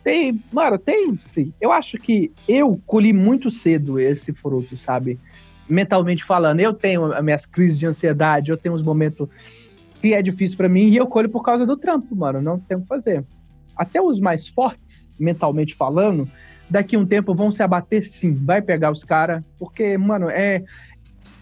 Tem, 0.02 0.40
mano, 0.52 0.78
tem 0.78 1.16
sim. 1.32 1.52
Eu 1.60 1.70
acho 1.70 1.96
que 1.96 2.32
eu 2.48 2.80
colhi 2.86 3.12
muito 3.12 3.50
cedo 3.50 4.00
esse 4.00 4.32
fruto, 4.32 4.76
sabe? 4.78 5.18
Mentalmente 5.68 6.24
falando, 6.24 6.60
eu 6.60 6.74
tenho 6.74 7.12
as 7.12 7.22
minhas 7.22 7.46
crises 7.46 7.78
de 7.78 7.86
ansiedade, 7.86 8.50
eu 8.50 8.56
tenho 8.56 8.74
uns 8.74 8.82
momentos 8.82 9.28
que 10.00 10.12
é 10.12 10.20
difícil 10.20 10.56
para 10.56 10.68
mim 10.68 10.88
e 10.88 10.96
eu 10.96 11.06
colho 11.06 11.28
por 11.28 11.42
causa 11.42 11.64
do 11.64 11.76
trampo, 11.76 12.16
mano. 12.16 12.42
Não 12.42 12.58
tem 12.58 12.76
o 12.76 12.80
que 12.80 12.88
fazer. 12.88 13.24
Até 13.76 14.00
os 14.00 14.20
mais 14.20 14.48
fortes, 14.48 15.06
mentalmente 15.18 15.74
falando, 15.74 16.28
daqui 16.68 16.96
um 16.96 17.06
tempo 17.06 17.34
vão 17.34 17.52
se 17.52 17.62
abater 17.62 18.04
sim. 18.04 18.34
Vai 18.34 18.62
pegar 18.62 18.90
os 18.90 19.04
caras, 19.04 19.42
porque, 19.58 19.96
mano, 19.98 20.28
é, 20.30 20.62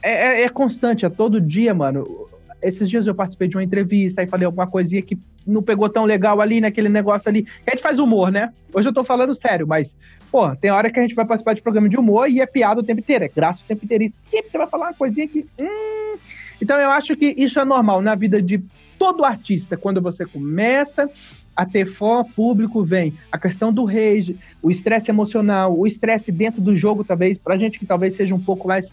é, 0.03 0.43
é, 0.43 0.49
constante, 0.49 1.05
é 1.05 1.09
todo 1.09 1.41
dia, 1.41 1.73
mano. 1.75 2.29
Esses 2.63 2.91
dias 2.91 3.07
eu 3.07 3.15
participei 3.15 3.49
de 3.49 3.57
uma 3.57 3.65
entrevista 3.65 4.23
e 4.23 4.27
falei 4.27 4.45
alguma 4.45 4.67
coisinha 4.67 5.01
que 5.01 5.19
não 5.47 5.63
pegou 5.63 5.89
tão 5.89 6.05
legal 6.05 6.41
ali 6.41 6.61
naquele 6.61 6.89
negócio 6.89 7.29
ali. 7.29 7.47
A 7.67 7.71
gente 7.71 7.83
faz 7.83 7.99
humor, 7.99 8.31
né? 8.31 8.53
Hoje 8.75 8.89
eu 8.89 8.93
tô 8.93 9.03
falando 9.03 9.35
sério, 9.35 9.67
mas, 9.67 9.97
pô, 10.31 10.55
tem 10.57 10.71
hora 10.71 10.91
que 10.91 10.99
a 10.99 11.03
gente 11.03 11.15
vai 11.15 11.25
participar 11.25 11.55
de 11.55 11.63
programa 11.63 11.89
de 11.89 11.97
humor 11.97 12.29
e 12.29 12.41
é 12.41 12.47
piada 12.47 12.81
o 12.81 12.85
tempo 12.85 13.01
inteiro, 13.01 13.25
é 13.25 13.29
graça 13.29 13.63
o 13.63 13.67
tempo 13.67 13.85
inteiro. 13.85 14.05
E 14.05 14.11
sempre 14.11 14.51
você 14.51 14.59
vai 14.59 14.67
falar 14.67 14.89
uma 14.89 14.95
coisinha 14.95 15.27
que. 15.27 15.47
Hum, 15.59 16.19
então 16.61 16.79
eu 16.79 16.91
acho 16.91 17.17
que 17.17 17.35
isso 17.39 17.59
é 17.59 17.65
normal 17.65 18.03
na 18.03 18.15
vida 18.15 18.43
de 18.43 18.63
todo 18.99 19.25
artista. 19.25 19.77
Quando 19.77 20.01
você 20.01 20.27
começa 20.27 21.11
a 21.57 21.67
fã, 21.87 22.25
público, 22.25 22.83
vem 22.83 23.13
a 23.31 23.39
questão 23.39 23.73
do 23.73 23.85
rage, 23.85 24.37
o 24.63 24.71
estresse 24.71 25.11
emocional, 25.11 25.77
o 25.77 25.87
estresse 25.87 26.33
dentro 26.33 26.61
do 26.61 26.75
jogo, 26.75 27.05
talvez, 27.05 27.37
pra 27.37 27.59
gente 27.59 27.79
que 27.79 27.87
talvez 27.87 28.17
seja 28.17 28.35
um 28.35 28.41
pouco 28.41 28.67
mais 28.67 28.91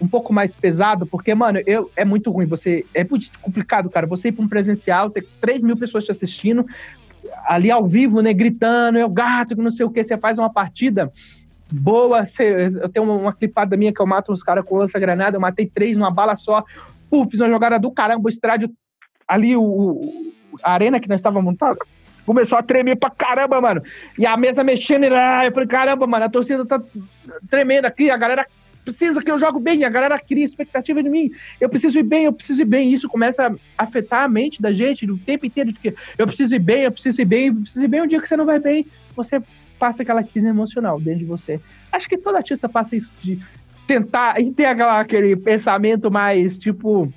um 0.00 0.06
pouco 0.06 0.32
mais 0.32 0.54
pesado, 0.54 1.06
porque, 1.06 1.34
mano, 1.34 1.60
eu, 1.66 1.90
é 1.96 2.04
muito 2.04 2.30
ruim. 2.30 2.46
Você. 2.46 2.86
É 2.94 3.04
muito 3.04 3.30
complicado, 3.40 3.90
cara. 3.90 4.06
Você 4.06 4.28
ir 4.28 4.32
pra 4.32 4.44
um 4.44 4.48
presencial, 4.48 5.10
ter 5.10 5.26
3 5.40 5.62
mil 5.62 5.76
pessoas 5.76 6.04
te 6.04 6.12
assistindo, 6.12 6.64
ali 7.46 7.70
ao 7.70 7.86
vivo, 7.86 8.20
né? 8.20 8.32
Gritando, 8.32 8.98
eu 8.98 9.08
gato, 9.08 9.56
que 9.56 9.62
não 9.62 9.72
sei 9.72 9.84
o 9.84 9.90
que. 9.90 10.04
Você 10.04 10.16
faz 10.16 10.38
uma 10.38 10.50
partida 10.50 11.12
boa. 11.70 12.24
eu 12.80 12.88
tenho 12.88 13.04
uma, 13.04 13.14
uma, 13.14 13.32
clipada 13.32 13.76
minha 13.76 13.92
que 13.92 14.00
eu 14.00 14.06
mato 14.06 14.32
uns 14.32 14.42
caras 14.42 14.64
com 14.64 14.76
lança-granada, 14.76 15.36
eu 15.36 15.40
matei 15.40 15.66
três 15.66 15.96
numa 15.96 16.10
bala 16.10 16.36
só. 16.36 16.64
Pô, 17.10 17.26
fiz 17.28 17.40
uma 17.40 17.48
jogada 17.48 17.78
do 17.78 17.90
caramba, 17.90 18.26
o 18.26 18.28
estádio 18.28 18.70
ali, 19.26 19.56
o, 19.56 20.27
a 20.62 20.72
arena 20.72 21.00
que 21.00 21.08
nós 21.08 21.18
estávamos 21.18 21.44
montada, 21.44 21.78
começou 22.26 22.58
a 22.58 22.62
tremer 22.62 22.96
pra 22.96 23.10
caramba, 23.10 23.60
mano. 23.60 23.82
E 24.18 24.26
a 24.26 24.36
mesa 24.36 24.62
mexendo, 24.62 25.04
e 25.04 25.08
lá, 25.08 25.46
eu 25.46 25.52
falei, 25.52 25.68
caramba, 25.68 26.06
mano, 26.06 26.24
a 26.24 26.28
torcida 26.28 26.64
tá 26.66 26.80
tremendo 27.50 27.86
aqui, 27.86 28.10
a 28.10 28.16
galera 28.16 28.46
precisa 28.84 29.22
que 29.22 29.30
eu 29.30 29.38
jogo 29.38 29.60
bem, 29.60 29.84
a 29.84 29.88
galera 29.90 30.18
cria 30.18 30.44
expectativa 30.44 31.02
de 31.02 31.10
mim, 31.10 31.30
eu 31.60 31.68
preciso 31.68 31.98
ir 31.98 32.02
bem, 32.02 32.24
eu 32.24 32.32
preciso 32.32 32.62
ir 32.62 32.64
bem, 32.64 32.92
isso 32.92 33.08
começa 33.08 33.46
a 33.46 33.82
afetar 33.82 34.24
a 34.24 34.28
mente 34.28 34.62
da 34.62 34.72
gente 34.72 35.10
o 35.10 35.18
tempo 35.18 35.44
inteiro, 35.44 35.72
de 35.72 35.78
que 35.78 35.94
eu 36.16 36.26
preciso 36.26 36.54
ir 36.54 36.58
bem, 36.58 36.82
eu 36.82 36.92
preciso 36.92 37.20
ir 37.20 37.24
bem, 37.26 37.46
eu 37.48 37.54
preciso 37.54 37.84
ir 37.84 37.88
bem, 37.88 38.02
um 38.02 38.06
dia 38.06 38.20
que 38.20 38.28
você 38.28 38.36
não 38.36 38.46
vai 38.46 38.58
bem, 38.58 38.86
você 39.14 39.42
passa 39.78 40.02
aquela 40.02 40.22
crise 40.22 40.46
emocional 40.46 40.98
dentro 40.98 41.20
de 41.20 41.24
você. 41.26 41.60
Acho 41.92 42.08
que 42.08 42.16
toda 42.16 42.38
artista 42.38 42.68
passa 42.68 42.96
isso 42.96 43.10
de 43.22 43.38
tentar 43.86 44.40
e 44.40 44.50
ter 44.50 44.66
aquela, 44.66 45.00
aquele 45.00 45.36
pensamento 45.36 46.10
mais 46.10 46.58
tipo 46.58 47.12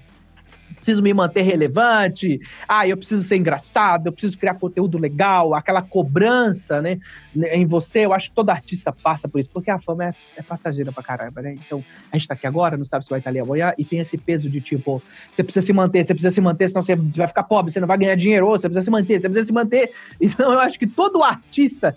preciso 0.82 1.02
me 1.02 1.14
manter 1.14 1.44
relevante, 1.44 2.42
ah, 2.68 2.88
eu 2.88 2.98
preciso 2.98 3.24
ser 3.24 3.38
engraçado, 3.38 4.08
eu 4.08 4.12
preciso 4.12 4.38
criar 4.38 4.56
conteúdo 4.56 4.98
legal, 4.98 5.54
aquela 5.54 5.82
cobrança, 5.82 6.82
né, 6.82 7.00
em 7.36 7.66
você, 7.66 8.00
eu 8.00 8.14
acho 8.14 8.30
que 8.30 8.36
todo 8.36 8.50
artista 8.50 8.92
passa 8.92 9.30
por 9.30 9.40
isso, 9.40 9.50
porque 9.54 9.70
a 9.70 9.80
fama 9.80 10.06
é, 10.06 10.14
é 10.38 10.42
passageira 10.42 10.92
pra 10.92 11.04
caramba, 11.04 11.42
né, 11.42 11.56
então 11.66 11.84
a 12.12 12.18
gente 12.18 12.28
tá 12.28 12.34
aqui 12.34 12.48
agora, 12.48 12.76
não 12.76 12.86
sabe 12.86 13.06
se 13.06 13.10
vai 13.10 13.20
estar 13.20 13.30
ali 13.30 13.40
amanhã, 13.40 13.74
e 13.78 13.86
tem 13.86 14.00
esse 14.00 14.18
peso 14.18 14.50
de 14.50 14.60
tipo, 14.60 15.02
você 15.34 15.44
precisa 15.44 15.66
se 15.66 15.72
manter, 15.72 16.04
você 16.04 16.14
precisa 16.14 16.34
se 16.34 16.42
manter, 16.42 16.70
senão 16.70 16.84
você 16.84 16.96
vai 16.96 17.28
ficar 17.28 17.44
pobre, 17.44 17.72
você 17.72 17.80
não 17.80 17.88
vai 17.88 17.98
ganhar 17.98 18.16
dinheiro, 18.16 18.48
ou 18.48 18.60
você 18.60 18.68
precisa 18.68 18.84
se 18.84 18.92
manter, 18.92 19.22
você 19.22 19.30
precisa 19.30 19.46
se 19.46 19.54
manter, 19.54 19.92
então 20.20 20.52
eu 20.52 20.60
acho 20.60 20.80
que 20.80 20.88
todo 20.88 21.24
artista 21.24 21.96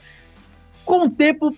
com 0.84 1.06
o 1.06 1.10
tempo 1.10 1.56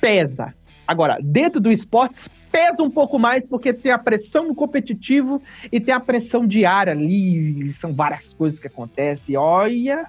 pesa. 0.00 0.54
Agora, 0.86 1.18
dentro 1.22 1.60
do 1.60 1.72
esportes, 1.72 2.28
pesa 2.52 2.82
um 2.82 2.90
pouco 2.90 3.18
mais 3.18 3.44
porque 3.46 3.72
tem 3.72 3.90
a 3.90 3.98
pressão 3.98 4.48
no 4.48 4.54
competitivo 4.54 5.42
e 5.72 5.80
tem 5.80 5.94
a 5.94 6.00
pressão 6.00 6.46
diária 6.46 6.92
ali. 6.92 7.72
São 7.74 7.92
várias 7.92 8.32
coisas 8.34 8.58
que 8.58 8.66
acontecem. 8.66 9.36
Olha, 9.36 10.06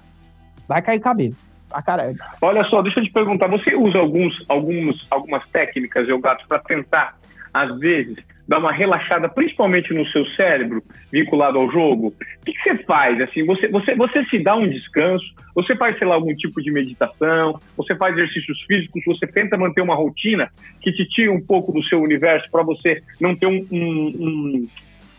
vai 0.68 0.82
cair 0.82 1.00
cabelo. 1.00 1.34
A 1.70 1.82
cara... 1.82 2.14
Olha 2.40 2.64
só, 2.64 2.82
deixa 2.82 3.00
eu 3.00 3.04
te 3.04 3.12
perguntar: 3.12 3.48
você 3.48 3.74
usa 3.74 3.98
alguns, 3.98 4.44
alguns, 4.48 5.06
algumas 5.10 5.46
técnicas, 5.48 6.06
gato, 6.20 6.46
para 6.46 6.58
tentar, 6.60 7.18
às 7.52 7.78
vezes, 7.78 8.18
dar 8.48 8.58
uma 8.58 8.72
relaxada, 8.72 9.28
principalmente 9.28 9.92
no 9.92 10.06
seu 10.06 10.24
cérebro, 10.30 10.82
vinculado 11.10 11.58
ao 11.58 11.70
jogo? 11.70 12.08
O 12.08 12.44
que, 12.44 12.52
que, 12.52 12.62
você 12.62 12.78
faz? 12.84 13.20
Assim, 13.20 13.44
você, 13.44 13.68
você, 13.68 13.94
você 13.94 14.24
se 14.26 14.38
dá 14.38 14.54
um 14.54 14.68
descanso? 14.68 15.24
Você 15.54 15.74
faz, 15.74 15.98
sei 15.98 16.06
lá, 16.06 16.14
algum 16.14 16.34
tipo 16.34 16.62
de 16.62 16.70
meditação? 16.70 17.58
Você 17.76 17.96
faz 17.96 18.16
exercícios 18.16 18.60
físicos? 18.62 19.02
Você 19.06 19.26
tenta 19.26 19.56
manter 19.56 19.80
uma 19.80 19.94
rotina 19.94 20.50
que 20.80 20.92
te 20.92 21.04
tire 21.06 21.28
um 21.28 21.40
pouco 21.40 21.72
do 21.72 21.82
seu 21.84 22.00
universo 22.00 22.48
para 22.50 22.62
você 22.62 23.02
não 23.20 23.34
ter 23.34 23.46
um, 23.46 23.66
um, 23.70 24.06
um 24.18 24.66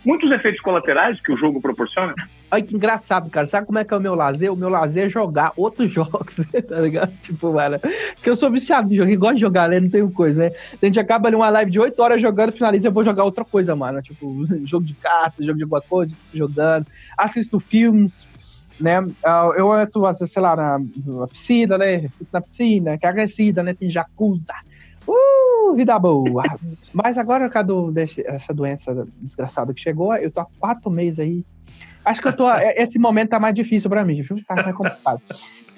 muitos 0.08 0.32
efeitos 0.32 0.62
colaterais 0.62 1.20
que 1.20 1.34
o 1.34 1.38
jogo 1.38 1.60
proporciona. 1.60 2.16
Olha 2.50 2.64
que 2.64 2.74
engraçado, 2.74 3.30
cara. 3.30 3.46
Sabe 3.46 3.68
como 3.68 3.78
é 3.78 3.84
que 3.84 3.94
é 3.94 3.98
o 3.98 4.00
meu 4.00 4.16
lazer? 4.16 4.52
O 4.54 4.56
meu 4.56 4.70
lazer 4.70 5.08
é 5.08 5.10
jogar 5.10 5.52
outros 5.58 5.92
jogos, 5.92 6.34
tá 6.68 6.80
ligado? 6.80 7.12
Tipo, 7.22 7.52
mano. 7.52 7.78
Porque 8.16 8.30
eu 8.30 8.36
sou 8.38 8.50
viciado 8.50 8.88
de 8.88 8.96
jogo, 8.96 9.18
gosto 9.18 9.36
de 9.36 9.42
jogar, 9.42 9.68
né? 9.68 9.82
Não 9.82 9.90
tenho 9.90 10.10
coisa, 10.10 10.46
né? 10.46 10.56
A 10.82 10.86
gente 10.86 10.98
acaba 10.98 11.28
ali 11.28 11.36
uma 11.36 11.50
live 11.50 11.70
de 11.70 11.78
8 11.78 12.02
horas 12.02 12.22
jogando, 12.22 12.54
finaliza, 12.54 12.88
eu 12.88 12.92
vou 12.92 13.04
jogar 13.04 13.26
outra 13.26 13.44
coisa, 13.44 13.76
mano. 13.76 14.02
Tipo, 14.02 14.48
jogo 14.64 14.86
de 14.86 14.94
cartas, 14.94 15.46
jogo 15.46 15.58
de 15.58 15.64
alguma 15.64 15.82
coisa, 15.82 16.16
jogando. 16.34 16.88
Assisto 17.18 17.60
filmes, 17.60 18.26
né? 18.80 19.06
Ah, 19.26 19.52
eu 19.58 19.78
entro, 19.78 20.02
sei 20.16 20.42
lá, 20.42 20.56
na, 20.56 20.80
na 21.06 21.28
piscina, 21.28 21.78
né? 21.78 22.08
Na 22.32 22.40
piscina, 22.40 22.98
que 22.98 23.06
é 23.06 23.10
aquecida, 23.10 23.62
né? 23.62 23.74
Tem 23.74 23.90
jacuzzi. 23.90 24.46
Uh! 25.06 25.47
Vida 25.76 25.98
boa. 26.00 26.44
Mas 26.94 27.18
agora, 27.18 27.50
Cadu, 27.50 27.94
essa 28.26 28.54
doença 28.54 29.08
desgraçada 29.22 29.74
que 29.74 29.82
chegou, 29.82 30.16
eu 30.16 30.32
tô 30.32 30.40
há 30.40 30.48
quatro 30.60 30.90
meses 30.90 31.20
aí. 31.20 31.46
Acho 32.04 32.22
que 32.22 32.28
eu 32.28 32.34
tô. 32.34 32.50
É, 32.50 32.82
esse 32.82 32.98
momento 32.98 33.30
tá 33.30 33.40
mais 33.40 33.54
difícil 33.54 33.90
pra 33.90 34.04
mim, 34.06 34.22
viu? 34.22 34.42
Tá 34.48 34.56
mais 34.56 34.76
complicado. 34.76 35.22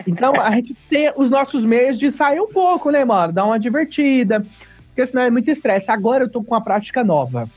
Então, 0.07 0.39
a 0.39 0.51
gente 0.51 0.73
tem 0.89 1.11
os 1.15 1.29
nossos 1.29 1.65
meios 1.65 1.99
de 1.99 2.11
sair 2.11 2.39
um 2.39 2.47
pouco, 2.47 2.89
né, 2.89 3.03
mano? 3.03 3.33
Dar 3.33 3.45
uma 3.45 3.59
divertida. 3.59 4.45
Porque 4.87 5.05
senão 5.05 5.23
é 5.23 5.29
muito 5.29 5.49
estresse. 5.49 5.89
Agora 5.91 6.23
eu 6.23 6.29
tô 6.29 6.43
com 6.43 6.53
uma 6.53 6.63
prática 6.63 7.03
nova 7.03 7.49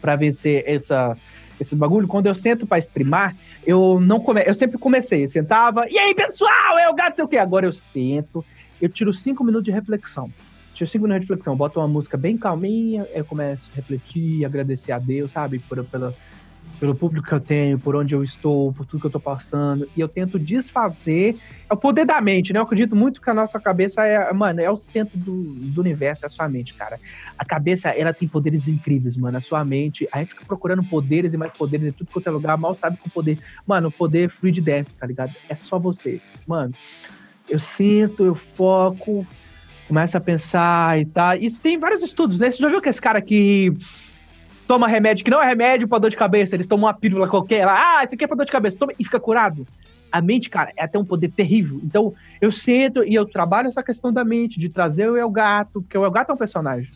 para 0.00 0.16
vencer 0.16 0.64
essa, 0.66 1.16
esse 1.60 1.74
bagulho. 1.74 2.08
Quando 2.08 2.26
eu 2.26 2.34
sento 2.34 2.66
para 2.66 2.78
streamar, 2.78 3.34
eu 3.66 4.00
não 4.00 4.20
come... 4.20 4.42
eu 4.44 4.54
sempre 4.54 4.78
comecei, 4.78 5.24
eu 5.24 5.28
sentava, 5.28 5.88
e 5.88 5.98
aí, 5.98 6.14
pessoal, 6.14 6.78
é 6.78 6.88
o 6.90 6.94
gato, 6.94 7.16
sei 7.16 7.24
o 7.24 7.28
quê. 7.28 7.38
Agora 7.38 7.66
eu 7.66 7.72
sento, 7.72 8.44
eu 8.80 8.88
tiro 8.88 9.14
cinco 9.14 9.44
minutos 9.44 9.64
de 9.64 9.70
reflexão. 9.70 10.30
Cinco 10.86 11.04
minutos 11.04 11.26
de 11.26 11.28
reflexão, 11.28 11.56
boto 11.56 11.80
uma 11.80 11.88
música 11.88 12.16
bem 12.16 12.36
calminha, 12.36 13.06
eu 13.14 13.24
começo 13.24 13.68
a 13.72 13.76
refletir, 13.76 14.44
agradecer 14.44 14.92
a 14.92 14.98
Deus, 14.98 15.30
sabe, 15.30 15.58
por, 15.60 15.84
pela, 15.84 16.14
pelo 16.80 16.94
público 16.94 17.28
que 17.28 17.32
eu 17.32 17.40
tenho, 17.40 17.78
por 17.78 17.94
onde 17.94 18.14
eu 18.14 18.24
estou, 18.24 18.72
por 18.72 18.84
tudo 18.84 19.00
que 19.00 19.06
eu 19.06 19.08
estou 19.08 19.20
passando, 19.20 19.88
e 19.96 20.00
eu 20.00 20.08
tento 20.08 20.38
desfazer. 20.38 21.36
É 21.70 21.74
o 21.74 21.76
poder 21.76 22.04
da 22.04 22.20
mente, 22.20 22.52
né? 22.52 22.58
Eu 22.58 22.64
acredito 22.64 22.96
muito 22.96 23.20
que 23.20 23.30
a 23.30 23.34
nossa 23.34 23.60
cabeça 23.60 24.04
é, 24.04 24.32
mano, 24.32 24.60
é 24.60 24.70
o 24.70 24.76
centro 24.76 25.16
do, 25.16 25.42
do 25.44 25.80
universo, 25.80 26.24
é 26.24 26.26
a 26.26 26.30
sua 26.30 26.48
mente, 26.48 26.74
cara. 26.74 26.98
A 27.38 27.44
cabeça, 27.44 27.90
ela 27.90 28.12
tem 28.12 28.26
poderes 28.26 28.66
incríveis, 28.66 29.16
mano. 29.16 29.38
A 29.38 29.40
sua 29.40 29.64
mente, 29.64 30.08
a 30.12 30.18
gente 30.18 30.30
fica 30.30 30.44
procurando 30.44 30.82
poderes 30.82 31.32
e 31.32 31.36
mais 31.36 31.52
poderes 31.52 31.86
em 31.86 31.92
tudo 31.92 32.10
quanto 32.12 32.26
é 32.26 32.30
lugar, 32.32 32.58
mal 32.58 32.74
sabe 32.74 32.96
que 32.96 33.06
o 33.06 33.10
poder, 33.10 33.38
mano, 33.66 33.88
o 33.88 33.92
poder 33.92 34.28
flui 34.30 34.50
de 34.50 34.60
dentro, 34.60 34.92
tá 34.98 35.06
ligado? 35.06 35.32
É 35.48 35.54
só 35.54 35.78
você, 35.78 36.20
mano. 36.46 36.74
Eu 37.48 37.60
sinto, 37.60 38.24
eu 38.24 38.34
foco, 38.34 39.26
começo 39.92 40.16
a 40.16 40.20
pensar 40.20 40.98
e 40.98 41.04
tal. 41.04 41.36
E 41.36 41.50
tem 41.50 41.78
vários 41.78 42.02
estudos, 42.02 42.38
né? 42.38 42.50
Você 42.50 42.56
já 42.56 42.68
viu 42.68 42.80
que 42.80 42.88
esse 42.88 43.00
cara 43.00 43.20
que 43.20 43.74
toma 44.66 44.88
remédio 44.88 45.22
que 45.22 45.30
não 45.30 45.42
é 45.42 45.46
remédio 45.46 45.86
pra 45.86 45.98
dor 45.98 46.08
de 46.08 46.16
cabeça, 46.16 46.56
eles 46.56 46.66
tomam 46.66 46.86
uma 46.86 46.94
pílula 46.94 47.28
qualquer, 47.28 47.66
lá, 47.66 47.98
ah, 47.98 48.04
isso 48.04 48.14
aqui 48.14 48.24
é 48.24 48.26
pra 48.26 48.34
dor 48.34 48.46
de 48.46 48.52
cabeça, 48.52 48.74
toma 48.78 48.94
e 48.98 49.04
fica 49.04 49.20
curado. 49.20 49.66
A 50.10 50.22
mente, 50.22 50.48
cara, 50.48 50.72
é 50.78 50.84
até 50.84 50.98
um 50.98 51.04
poder 51.04 51.30
terrível. 51.30 51.78
Então, 51.84 52.14
eu 52.40 52.50
sento 52.50 53.04
e 53.04 53.14
eu 53.14 53.26
trabalho 53.26 53.68
essa 53.68 53.82
questão 53.82 54.10
da 54.10 54.24
mente, 54.24 54.58
de 54.58 54.70
trazer 54.70 55.10
o 55.10 55.16
El 55.16 55.30
Gato, 55.30 55.82
porque 55.82 55.98
o 55.98 56.04
El 56.04 56.10
Gato 56.10 56.30
é 56.30 56.34
um 56.34 56.38
personagem. 56.38 56.90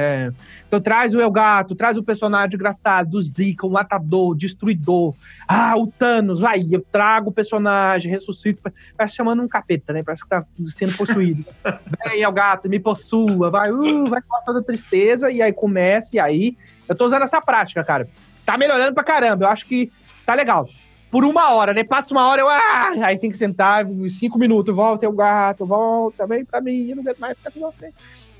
É, 0.00 0.30
então 0.68 0.80
traz 0.80 1.12
o 1.12 1.20
El 1.20 1.28
Gato, 1.28 1.74
traz 1.74 1.98
o 1.98 2.04
personagem 2.04 2.54
engraçado, 2.54 3.10
do 3.10 3.20
Zika, 3.20 3.66
o 3.66 3.70
matador, 3.70 4.30
o 4.30 4.34
destruidor. 4.36 5.12
Ah, 5.48 5.76
o 5.76 5.88
Thanos, 5.88 6.40
vai, 6.40 6.64
eu 6.70 6.80
trago 6.92 7.30
o 7.30 7.32
personagem, 7.32 8.08
ressuscito, 8.08 8.62
parece 8.96 9.16
chamando 9.16 9.42
um 9.42 9.48
capeta, 9.48 9.92
né? 9.92 10.04
Parece 10.04 10.22
que 10.22 10.28
tá 10.28 10.44
sendo 10.76 10.96
possuído. 10.96 11.44
Vem, 12.06 12.22
El 12.22 12.30
Gato, 12.30 12.68
me 12.68 12.78
possua, 12.78 13.50
vai, 13.50 13.72
uh, 13.72 14.08
vai 14.08 14.22
com 14.22 14.44
toda 14.44 14.62
tristeza, 14.62 15.32
e 15.32 15.42
aí 15.42 15.52
começa, 15.52 16.10
e 16.12 16.20
aí 16.20 16.56
eu 16.88 16.94
tô 16.94 17.06
usando 17.06 17.22
essa 17.22 17.40
prática, 17.40 17.82
cara. 17.82 18.08
Tá 18.46 18.56
melhorando 18.56 18.94
pra 18.94 19.02
caramba. 19.02 19.46
Eu 19.46 19.48
acho 19.48 19.66
que 19.66 19.90
tá 20.24 20.32
legal. 20.32 20.64
Por 21.10 21.24
uma 21.24 21.52
hora, 21.54 21.74
né? 21.74 21.82
Passa 21.82 22.14
uma 22.14 22.24
hora, 22.28 22.40
eu. 22.40 22.48
Ah! 22.48 22.90
Aí 23.02 23.18
tem 23.18 23.32
que 23.32 23.36
sentar, 23.36 23.84
cinco 24.16 24.38
minutos, 24.38 24.72
volta, 24.72 25.08
o 25.08 25.12
gato, 25.12 25.66
volta, 25.66 26.24
vem 26.24 26.44
pra 26.44 26.60
mim, 26.60 26.90
eu 26.90 26.96
não 26.96 27.02
aguento 27.02 27.18
mais 27.18 27.36
ficar 27.36 27.50
com 27.50 27.60
você. 27.60 27.92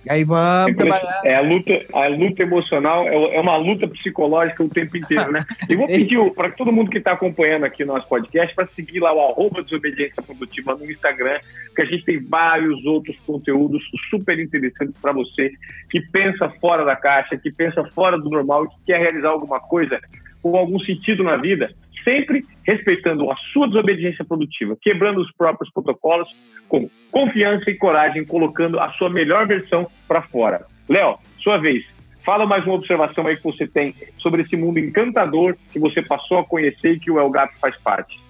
Aí 0.09 0.25
vamos 0.25 0.77
trabalhar. 0.77 1.21
É 1.25 1.35
a 1.35 1.41
luta, 1.41 1.73
a 1.93 2.07
luta 2.09 2.43
emocional 2.43 3.09
é, 3.09 3.37
é 3.37 3.41
uma 3.41 3.57
luta 3.57 3.89
psicológica 3.89 4.63
o 4.63 4.69
tempo 4.69 4.97
inteiro, 4.97 5.33
né? 5.33 5.45
E 5.69 5.77
vou 5.77 5.87
pedir 5.87 6.19
para 6.35 6.51
todo 6.51 6.73
mundo 6.73 6.91
que 6.91 6.99
está 6.99 7.13
acompanhando 7.13 7.65
aqui 7.65 7.83
o 7.83 7.87
nosso 7.87 8.09
podcast 8.09 8.55
para 8.55 8.67
seguir 8.69 9.01
lá 9.01 9.13
o 9.13 9.21
arroba 9.21 9.63
Desobediência 9.63 10.23
Produtiva 10.23 10.75
no 10.75 10.91
Instagram, 10.91 11.41
que 11.75 11.83
a 11.83 11.85
gente 11.85 12.05
tem 12.05 12.21
vários 12.21 12.85
outros 12.85 13.17
conteúdos 13.27 13.83
super 14.11 14.39
interessantes 14.39 15.01
para 15.01 15.13
você 15.13 15.51
que 15.91 16.01
pensa 16.01 16.49
fora 16.61 16.85
da 16.85 16.97
caixa, 16.97 17.37
que 17.37 17.51
pensa 17.51 17.85
fora 17.93 18.19
do 18.19 18.31
normal, 18.31 18.69
que 18.69 18.77
quer 18.87 19.01
realizar 19.01 19.31
alguma 19.31 19.61
coisa 19.61 20.01
com 20.43 20.57
algum 20.57 20.79
sentido 20.81 21.23
na 21.23 21.37
vida 21.37 21.71
sempre 22.05 22.45
respeitando 22.65 23.31
a 23.31 23.37
sua 23.53 23.69
desobediência 23.69 24.25
produtiva, 24.25 24.77
quebrando 24.81 25.21
os 25.21 25.31
próprios 25.33 25.71
protocolos, 25.73 26.29
com 26.69 26.89
confiança 27.11 27.71
e 27.71 27.75
coragem, 27.75 28.25
colocando 28.25 28.81
a 28.81 28.91
sua 28.93 29.11
melhor 29.11 29.47
versão 29.47 29.87
para 30.07 30.23
fora. 30.23 30.65
Léo, 30.89 31.19
sua 31.43 31.59
vez. 31.59 31.85
Fala 32.25 32.47
mais 32.47 32.65
uma 32.65 32.75
observação 32.75 33.27
aí 33.27 33.37
que 33.37 33.45
você 33.45 33.67
tem 33.67 33.95
sobre 34.19 34.43
esse 34.43 34.57
mundo 34.57 34.79
encantador 34.79 35.57
que 35.73 35.79
você 35.79 36.03
passou 36.03 36.39
a 36.39 36.45
conhecer 36.45 36.93
e 36.93 37.01
que 37.01 37.11
o 37.11 37.19
El 37.19 37.31
Gato 37.31 37.55
faz 37.59 37.77
parte. 37.79 38.21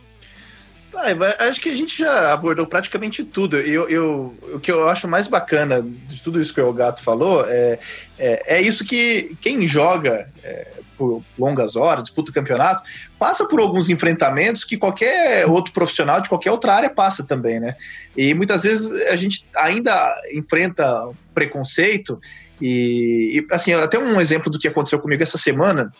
Ah, 0.95 1.47
acho 1.49 1.61
que 1.61 1.69
a 1.69 1.75
gente 1.75 1.99
já 1.99 2.33
abordou 2.33 2.67
praticamente 2.67 3.23
tudo. 3.23 3.57
Eu, 3.59 3.89
eu, 3.89 4.35
o 4.55 4.61
que 4.61 4.71
eu 4.71 4.89
acho 4.89 5.07
mais 5.07 5.29
bacana 5.29 5.83
de 5.83 6.23
tudo 6.23 6.41
isso 6.41 6.55
que 6.55 6.61
o 6.61 6.73
Gato 6.73 7.03
falou 7.03 7.45
é, 7.47 7.79
é, 8.19 8.57
é 8.57 8.63
isso 8.63 8.85
que 8.85 9.37
quem 9.41 9.67
joga 9.67 10.29
é, 10.43 10.79
por 10.99 11.23
longas 11.39 11.77
horas, 11.77 12.03
disputa 12.03 12.33
campeonato, 12.33 12.83
passa 13.19 13.47
por 13.47 13.61
alguns 13.61 13.89
enfrentamentos 13.89 14.65
que 14.65 14.77
qualquer 14.77 15.47
outro 15.47 15.73
profissional 15.73 16.21
de 16.21 16.29
qualquer 16.29 16.51
outra 16.51 16.75
área 16.75 16.91
passa 16.91 17.23
também, 17.23 17.61
né? 17.61 17.77
E 18.17 18.35
muitas 18.35 18.65
vezes 18.65 18.91
a 19.07 19.17
gente 19.17 19.47
ainda 19.57 20.15
enfrenta 20.35 21.09
preconceito 21.33 22.21
e, 22.61 23.39
e 23.39 23.55
assim, 23.55 23.73
até 23.73 23.99
um 23.99 24.21
exemplo 24.21 24.51
do 24.51 24.59
que 24.59 24.67
aconteceu 24.67 24.99
comigo 24.99 25.23
essa 25.23 25.39
semana. 25.39 25.93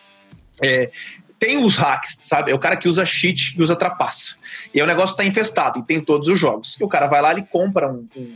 É, 0.61 0.91
tem 1.39 1.57
os 1.57 1.77
hacks, 1.77 2.17
sabe? 2.21 2.51
É 2.51 2.53
o 2.53 2.59
cara 2.59 2.75
que 2.75 2.89
usa 2.89 3.05
cheat 3.05 3.55
e 3.57 3.61
usa 3.61 3.73
trapaça. 3.73 4.35
E 4.73 4.79
aí 4.79 4.83
o 4.83 4.87
negócio 4.87 5.15
tá 5.15 5.23
infestado 5.23 5.79
e 5.79 5.83
tem 5.83 6.01
todos 6.01 6.27
os 6.27 6.37
jogos. 6.37 6.75
E 6.77 6.83
o 6.83 6.87
cara 6.89 7.07
vai 7.07 7.21
lá, 7.21 7.31
ele 7.31 7.43
compra 7.49 7.89
um, 7.89 8.05
um, 8.13 8.35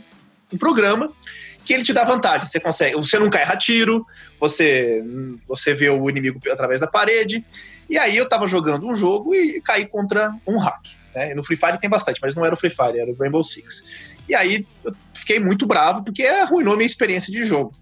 um 0.54 0.56
programa 0.56 1.12
que 1.64 1.72
ele 1.72 1.82
te 1.82 1.92
dá 1.92 2.04
vantagem. 2.04 2.46
Você 2.46 2.60
consegue, 2.60 2.94
você 2.94 3.18
nunca 3.18 3.38
erra 3.38 3.56
tiro, 3.56 4.06
você, 4.38 5.02
você 5.48 5.74
vê 5.74 5.90
o 5.90 6.08
inimigo 6.08 6.40
através 6.50 6.80
da 6.80 6.86
parede. 6.86 7.44
E 7.88 7.98
aí 7.98 8.16
eu 8.16 8.28
tava 8.28 8.46
jogando 8.46 8.86
um 8.86 8.94
jogo 8.94 9.34
e 9.34 9.60
caí 9.60 9.86
contra 9.86 10.34
um 10.46 10.58
hack. 10.58 10.80
Né? 11.14 11.34
No 11.34 11.44
Free 11.44 11.56
Fire 11.56 11.78
tem 11.78 11.90
bastante, 11.90 12.20
mas 12.22 12.34
não 12.34 12.44
era 12.44 12.54
o 12.54 12.58
Free 12.58 12.70
Fire, 12.70 12.98
era 12.98 13.10
o 13.10 13.16
Rainbow 13.16 13.42
Six. 13.42 13.82
E 14.28 14.34
aí 14.34 14.66
eu 14.84 14.94
fiquei 15.12 15.38
muito 15.38 15.66
bravo 15.66 16.02
porque 16.04 16.24
arruinou 16.24 16.76
minha 16.76 16.86
experiência 16.86 17.32
de 17.32 17.44
jogo. 17.44 17.74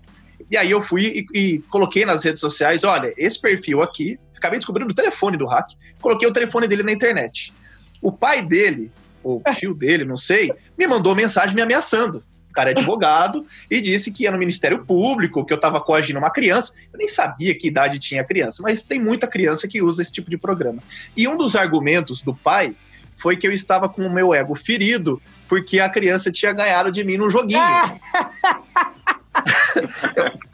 E 0.51 0.57
aí 0.57 0.71
eu 0.71 0.83
fui 0.83 1.27
e, 1.35 1.39
e 1.39 1.59
coloquei 1.71 2.05
nas 2.05 2.25
redes 2.25 2.41
sociais, 2.41 2.85
olha, 2.85 3.13
esse 3.17 3.41
perfil 3.41 3.83
aqui, 3.83 4.19
acabei 4.37 4.59
descobrindo 4.59 4.91
o 4.91 4.95
telefone 4.95 5.37
do 5.37 5.47
hack, 5.47 5.71
coloquei 6.01 6.29
o 6.29 6.33
telefone 6.33 6.67
dele 6.67 6.83
na 6.83 6.93
internet. 6.93 7.53
O 8.01 8.11
pai 8.11 8.43
dele, 8.43 8.91
ou 9.23 9.41
tio 9.55 9.73
dele, 9.73 10.05
não 10.05 10.17
sei, 10.17 10.53
me 10.77 10.87
mandou 10.87 11.15
mensagem 11.15 11.55
me 11.55 11.63
ameaçando 11.63 12.25
o 12.53 12.55
cara 12.55 12.71
é 12.71 12.79
advogado, 12.79 13.47
e 13.71 13.81
disse 13.81 14.13
que 14.13 14.25
ia 14.25 14.31
no 14.31 14.37
Ministério 14.37 14.85
Público, 14.85 15.45
que 15.45 15.53
eu 15.53 15.57
estava 15.57 15.81
coagindo 15.81 16.19
uma 16.19 16.31
criança. 16.31 16.75
Eu 16.93 16.99
nem 16.99 17.09
sabia 17.09 17.55
que 17.55 17.67
idade 17.67 17.99
tinha 17.99 18.21
a 18.21 18.25
criança, 18.25 18.63
mas 18.63 18.85
tem 18.85 19.01
muita 19.01 19.27
criança 19.27 19.67
que 19.67 19.81
usa 19.83 20.03
esse 20.03 20.13
tipo 20.13 20.31
de 20.31 20.37
programa. 20.37 20.83
E 21.17 21.27
um 21.27 21.37
dos 21.37 21.57
argumentos 21.57 22.23
do 22.23 22.35
pai 22.35 22.77
foi 23.17 23.37
que 23.37 23.47
eu 23.47 23.53
estava 23.53 23.89
com 23.89 24.03
o 24.03 24.13
meu 24.13 24.35
ego 24.35 24.55
ferido 24.55 25.21
porque 25.49 25.81
a 25.81 25.89
criança 25.89 26.31
tinha 26.31 26.53
ganhado 26.53 26.93
de 26.93 27.05
mim 27.05 27.17
no 27.17 27.31
joguinho. 27.31 27.61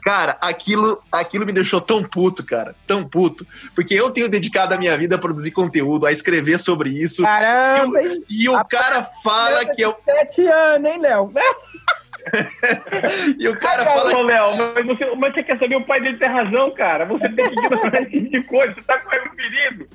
cara, 0.03 0.37
aquilo, 0.41 1.01
aquilo 1.11 1.45
me 1.45 1.51
deixou 1.51 1.79
tão 1.79 2.03
puto, 2.03 2.45
cara, 2.45 2.75
tão 2.87 3.03
puto, 3.03 3.45
porque 3.75 3.93
eu 3.93 4.09
tenho 4.09 4.29
dedicado 4.29 4.73
a 4.73 4.77
minha 4.77 4.97
vida 4.97 5.15
a 5.15 5.19
produzir 5.19 5.51
conteúdo, 5.51 6.05
a 6.05 6.11
escrever 6.11 6.59
sobre 6.59 6.89
isso. 6.89 7.23
Caramba! 7.23 8.01
E, 8.01 8.07
o, 8.07 8.25
e 8.29 8.49
o 8.49 8.65
cara 8.65 9.03
fala 9.23 9.65
que 9.65 9.81
eu. 9.81 9.95
Sete 10.05 10.47
anos, 10.47 10.89
hein, 10.89 10.99
Léo? 10.99 11.31
e 13.39 13.47
o 13.47 13.59
cara 13.59 13.85
fala. 13.85 14.15
Ô, 14.15 14.21
Léo, 14.21 14.73
mas 14.75 14.85
você, 14.85 15.15
mas 15.15 15.33
você 15.33 15.43
quer 15.43 15.57
saber? 15.57 15.75
O 15.75 15.85
pai 15.85 16.01
dele 16.01 16.17
tem 16.17 16.29
razão, 16.29 16.71
cara. 16.71 17.05
Você 17.05 17.29
tem 17.29 17.49
que 17.49 17.59
ignorar 17.59 18.01
esse 18.01 18.11
tipo 18.11 18.29
de 18.29 18.43
coisa. 18.43 18.73
Você 18.73 18.81
tá 18.81 18.99
com 18.99 19.13
ele 19.13 19.29
perigo. 19.29 19.87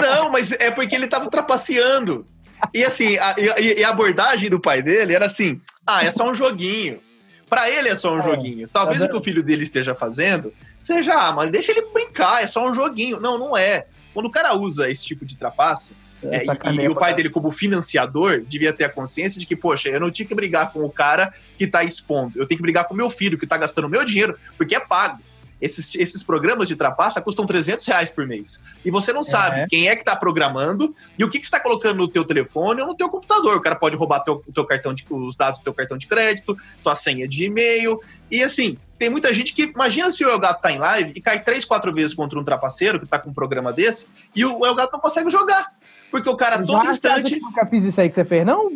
Não, 0.00 0.30
mas 0.30 0.52
é 0.52 0.70
porque 0.70 0.94
ele 0.94 1.06
tava 1.06 1.30
trapaceando. 1.30 2.26
E 2.74 2.84
assim, 2.84 3.16
a, 3.18 3.34
e, 3.38 3.84
a 3.84 3.90
abordagem 3.90 4.50
do 4.50 4.60
pai 4.60 4.82
dele 4.82 5.14
era 5.14 5.26
assim: 5.26 5.60
ah, 5.86 6.04
é 6.04 6.10
só 6.10 6.28
um 6.28 6.34
joguinho. 6.34 7.00
Para 7.48 7.70
ele 7.70 7.88
é 7.88 7.96
só 7.96 8.14
um 8.14 8.18
é, 8.18 8.22
joguinho. 8.22 8.68
Talvez 8.68 8.98
tá 8.98 9.06
o 9.06 9.08
que 9.08 9.16
o 9.16 9.22
filho 9.22 9.42
dele 9.42 9.62
esteja 9.62 9.94
fazendo 9.94 10.52
seja, 10.80 11.12
ah, 11.14 11.32
mas 11.32 11.50
deixa 11.50 11.72
ele 11.72 11.86
brincar, 11.92 12.42
é 12.42 12.46
só 12.46 12.68
um 12.68 12.74
joguinho. 12.74 13.18
Não, 13.20 13.38
não 13.38 13.56
é. 13.56 13.86
Quando 14.12 14.26
o 14.26 14.30
cara 14.30 14.54
usa 14.54 14.90
esse 14.90 15.04
tipo 15.04 15.24
de 15.24 15.36
trapaça, 15.36 15.92
é, 16.22 16.44
e, 16.44 16.80
e, 16.82 16.88
o 16.88 16.94
pai 16.94 17.14
dele, 17.14 17.30
como 17.30 17.50
financiador, 17.50 18.42
devia 18.46 18.72
ter 18.72 18.84
a 18.84 18.88
consciência 18.88 19.38
de 19.38 19.46
que, 19.46 19.54
poxa, 19.54 19.88
eu 19.88 20.00
não 20.00 20.10
tinha 20.10 20.26
que 20.26 20.34
brigar 20.34 20.72
com 20.72 20.82
o 20.82 20.90
cara 20.90 21.32
que 21.56 21.66
tá 21.66 21.84
expondo, 21.84 22.38
eu 22.38 22.46
tenho 22.46 22.58
que 22.58 22.62
brigar 22.62 22.84
com 22.84 22.94
o 22.94 22.96
meu 22.96 23.08
filho, 23.08 23.38
que 23.38 23.46
tá 23.46 23.56
gastando 23.56 23.88
meu 23.88 24.04
dinheiro, 24.04 24.36
porque 24.56 24.74
é 24.74 24.80
pago. 24.80 25.22
Esses, 25.60 25.94
esses 25.96 26.22
programas 26.22 26.68
de 26.68 26.76
trapaça 26.76 27.20
custam 27.20 27.44
300 27.44 27.84
reais 27.86 28.10
por 28.10 28.26
mês. 28.26 28.80
E 28.84 28.90
você 28.90 29.12
não 29.12 29.22
sabe 29.22 29.60
é. 29.60 29.66
quem 29.66 29.88
é 29.88 29.94
que 29.94 30.02
está 30.02 30.14
programando 30.14 30.94
e 31.18 31.24
o 31.24 31.28
que, 31.28 31.38
que 31.38 31.44
está 31.44 31.58
colocando 31.58 31.98
no 31.98 32.08
teu 32.08 32.24
telefone 32.24 32.80
ou 32.80 32.88
no 32.88 32.96
teu 32.96 33.08
computador. 33.08 33.56
O 33.56 33.60
cara 33.60 33.76
pode 33.76 33.96
roubar 33.96 34.20
teu, 34.20 34.42
teu 34.54 34.64
cartão 34.64 34.94
de, 34.94 35.04
os 35.10 35.36
dados 35.36 35.58
do 35.58 35.64
teu 35.64 35.74
cartão 35.74 35.96
de 35.96 36.06
crédito, 36.06 36.56
tua 36.82 36.94
senha 36.94 37.26
de 37.26 37.44
e-mail. 37.44 38.00
E 38.30 38.42
assim, 38.42 38.78
tem 38.98 39.10
muita 39.10 39.32
gente 39.32 39.52
que. 39.52 39.64
Imagina 39.64 40.10
se 40.10 40.24
o 40.24 40.28
Elgato 40.28 40.62
tá 40.62 40.72
em 40.72 40.78
live 40.78 41.12
e 41.14 41.20
cai 41.20 41.40
três, 41.40 41.64
quatro 41.64 41.92
vezes 41.92 42.14
contra 42.14 42.38
um 42.38 42.44
trapaceiro 42.44 43.00
que 43.00 43.06
tá 43.06 43.18
com 43.18 43.30
um 43.30 43.34
programa 43.34 43.72
desse 43.72 44.06
e 44.34 44.44
o 44.44 44.64
Elgato 44.64 44.92
não 44.92 45.00
consegue 45.00 45.30
jogar. 45.30 45.72
Porque 46.10 46.28
o 46.28 46.36
cara 46.36 46.64
todo 46.64 46.88
instante. 46.88 47.34
Eu 47.34 47.42
nunca 47.42 47.66
fiz 47.66 47.84
isso 47.84 48.00
aí 48.00 48.08
que 48.08 48.14
você 48.14 48.24
fez, 48.24 48.46
não? 48.46 48.70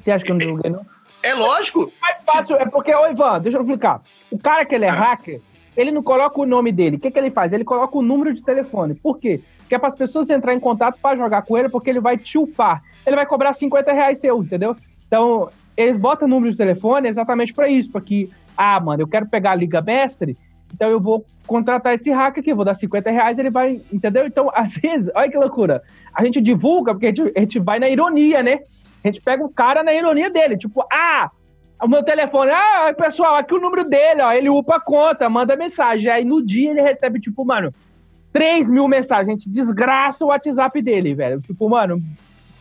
Você 0.00 0.10
acha 0.10 0.24
que 0.24 0.32
eu 0.32 0.36
não 0.36 0.48
joguei, 0.48 0.70
não? 0.70 0.86
É 1.22 1.34
lógico. 1.34 1.92
Mais 2.00 2.22
fácil, 2.24 2.56
é 2.56 2.66
porque, 2.66 2.94
ô 2.94 3.06
Ivan, 3.06 3.40
deixa 3.40 3.58
eu 3.58 3.62
explicar. 3.62 4.00
O 4.30 4.38
cara 4.38 4.64
que 4.64 4.74
ele 4.74 4.84
é 4.84 4.90
hacker, 4.90 5.40
ele 5.78 5.92
não 5.92 6.02
coloca 6.02 6.40
o 6.40 6.44
nome 6.44 6.72
dele. 6.72 6.96
O 6.96 6.98
que, 6.98 7.08
que 7.08 7.18
ele 7.18 7.30
faz? 7.30 7.52
Ele 7.52 7.62
coloca 7.62 7.96
o 7.96 8.02
número 8.02 8.34
de 8.34 8.42
telefone. 8.42 8.96
Por 8.96 9.18
quê? 9.18 9.40
Porque 9.58 9.76
é 9.76 9.78
para 9.78 9.90
as 9.90 9.94
pessoas 9.94 10.28
entrar 10.28 10.52
em 10.52 10.58
contato 10.58 10.98
para 11.00 11.16
jogar 11.16 11.42
com 11.42 11.56
ele, 11.56 11.68
porque 11.68 11.88
ele 11.88 12.00
vai 12.00 12.18
te 12.18 12.36
upar. 12.36 12.82
Ele 13.06 13.14
vai 13.14 13.24
cobrar 13.24 13.52
50 13.52 13.92
reais 13.92 14.18
seu, 14.18 14.42
entendeu? 14.42 14.74
Então, 15.06 15.48
eles 15.76 15.96
botam 15.96 16.26
o 16.26 16.30
número 16.30 16.50
de 16.50 16.58
telefone 16.58 17.08
exatamente 17.08 17.54
para 17.54 17.68
isso, 17.68 17.92
para 17.92 18.00
que, 18.00 18.28
ah, 18.56 18.80
mano, 18.80 19.04
eu 19.04 19.06
quero 19.06 19.28
pegar 19.28 19.52
a 19.52 19.54
Liga 19.54 19.80
Mestre, 19.80 20.36
então 20.74 20.90
eu 20.90 21.00
vou 21.00 21.24
contratar 21.46 21.94
esse 21.94 22.10
hacker 22.10 22.40
aqui, 22.40 22.52
vou 22.52 22.64
dar 22.64 22.74
50 22.74 23.10
reais, 23.12 23.38
ele 23.38 23.48
vai, 23.48 23.80
entendeu? 23.92 24.26
Então, 24.26 24.50
às 24.54 24.74
vezes, 24.74 25.08
olha 25.14 25.30
que 25.30 25.38
loucura. 25.38 25.80
A 26.12 26.24
gente 26.24 26.40
divulga, 26.40 26.92
porque 26.92 27.06
a 27.06 27.10
gente, 27.10 27.32
a 27.36 27.40
gente 27.40 27.58
vai 27.60 27.78
na 27.78 27.88
ironia, 27.88 28.42
né? 28.42 28.60
A 29.04 29.08
gente 29.08 29.20
pega 29.20 29.44
o 29.44 29.48
cara 29.48 29.84
na 29.84 29.94
ironia 29.94 30.28
dele, 30.28 30.58
tipo, 30.58 30.84
ah, 30.92 31.30
o 31.80 31.88
meu 31.88 32.02
telefone, 32.02 32.50
ah, 32.50 32.92
pessoal, 32.96 33.36
aqui 33.36 33.54
o 33.54 33.60
número 33.60 33.88
dele, 33.88 34.22
ó, 34.22 34.32
ele 34.32 34.48
upa 34.48 34.76
a 34.76 34.80
conta, 34.80 35.28
manda 35.28 35.56
mensagem. 35.56 36.10
Aí 36.10 36.24
no 36.24 36.44
dia 36.44 36.70
ele 36.70 36.82
recebe, 36.82 37.20
tipo, 37.20 37.44
mano, 37.44 37.72
3 38.32 38.70
mil 38.70 38.88
mensagens. 38.88 39.28
A 39.28 39.32
gente 39.32 39.48
desgraça 39.48 40.24
o 40.24 40.28
WhatsApp 40.28 40.82
dele, 40.82 41.14
velho. 41.14 41.40
Tipo, 41.40 41.68
mano, 41.68 42.02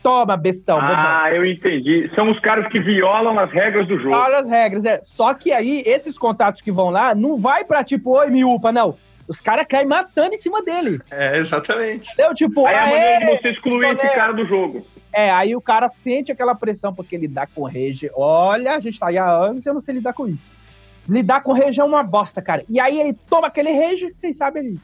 toma, 0.04 0.38
bestão. 0.38 0.80
Ah, 0.80 1.30
eu 1.34 1.46
entendi. 1.46 2.10
São 2.16 2.30
os 2.30 2.40
caras 2.40 2.68
que 2.68 2.80
violam 2.80 3.38
as 3.40 3.52
regras 3.52 3.88
do 3.88 3.98
jogo. 3.98 4.10
Violam 4.10 4.40
as 4.40 4.48
regras, 4.48 4.86
é. 4.86 5.00
Só 5.02 5.34
que 5.34 5.52
aí, 5.52 5.84
esses 5.86 6.18
contatos 6.18 6.62
que 6.62 6.72
vão 6.72 6.90
lá, 6.90 7.16
não 7.16 7.38
vai 7.38 7.64
pra, 7.64 7.84
tipo, 7.84 8.12
oi, 8.18 8.30
me 8.30 8.46
upa, 8.46 8.72
não. 8.72 8.96
Os 9.28 9.42
caras 9.42 9.66
caem 9.68 9.86
matando 9.86 10.36
em 10.36 10.40
cima 10.40 10.64
dele. 10.64 11.02
É, 11.12 11.38
exatamente. 11.38 12.14
Entendeu? 12.14 12.34
Tipo, 12.34 12.66
aí 12.66 12.76
é 12.76 12.80
a 12.80 12.86
maneira 12.86 13.20
de 13.20 13.42
você 13.42 13.50
excluir 13.50 13.88
esse 13.88 14.16
cara 14.16 14.32
do 14.32 14.46
jogo. 14.46 14.86
É, 15.18 15.32
aí 15.32 15.56
o 15.56 15.62
cara 15.62 15.90
sente 15.90 16.32
aquela 16.32 16.54
pressão 16.54 16.94
porque 16.94 17.18
lidar 17.18 17.48
com 17.48 17.64
rage. 17.64 18.08
Olha, 18.14 18.76
a 18.76 18.80
gente 18.80 19.00
tá 19.00 19.08
aí 19.08 19.18
há 19.18 19.28
anos 19.28 19.66
e 19.66 19.68
eu 19.68 19.74
não 19.74 19.82
sei 19.82 19.96
lidar 19.96 20.14
com 20.14 20.28
isso. 20.28 20.44
Lidar 21.10 21.42
com 21.42 21.54
rage 21.54 21.82
é 21.82 21.84
uma 21.84 22.04
bosta, 22.04 22.40
cara. 22.40 22.64
E 22.70 22.80
aí 22.80 23.00
ele 23.00 23.18
toma 23.28 23.48
aquele 23.48 23.72
rage, 23.72 24.14
vocês 24.14 24.38
sabem 24.38 24.64
ele 24.64 24.80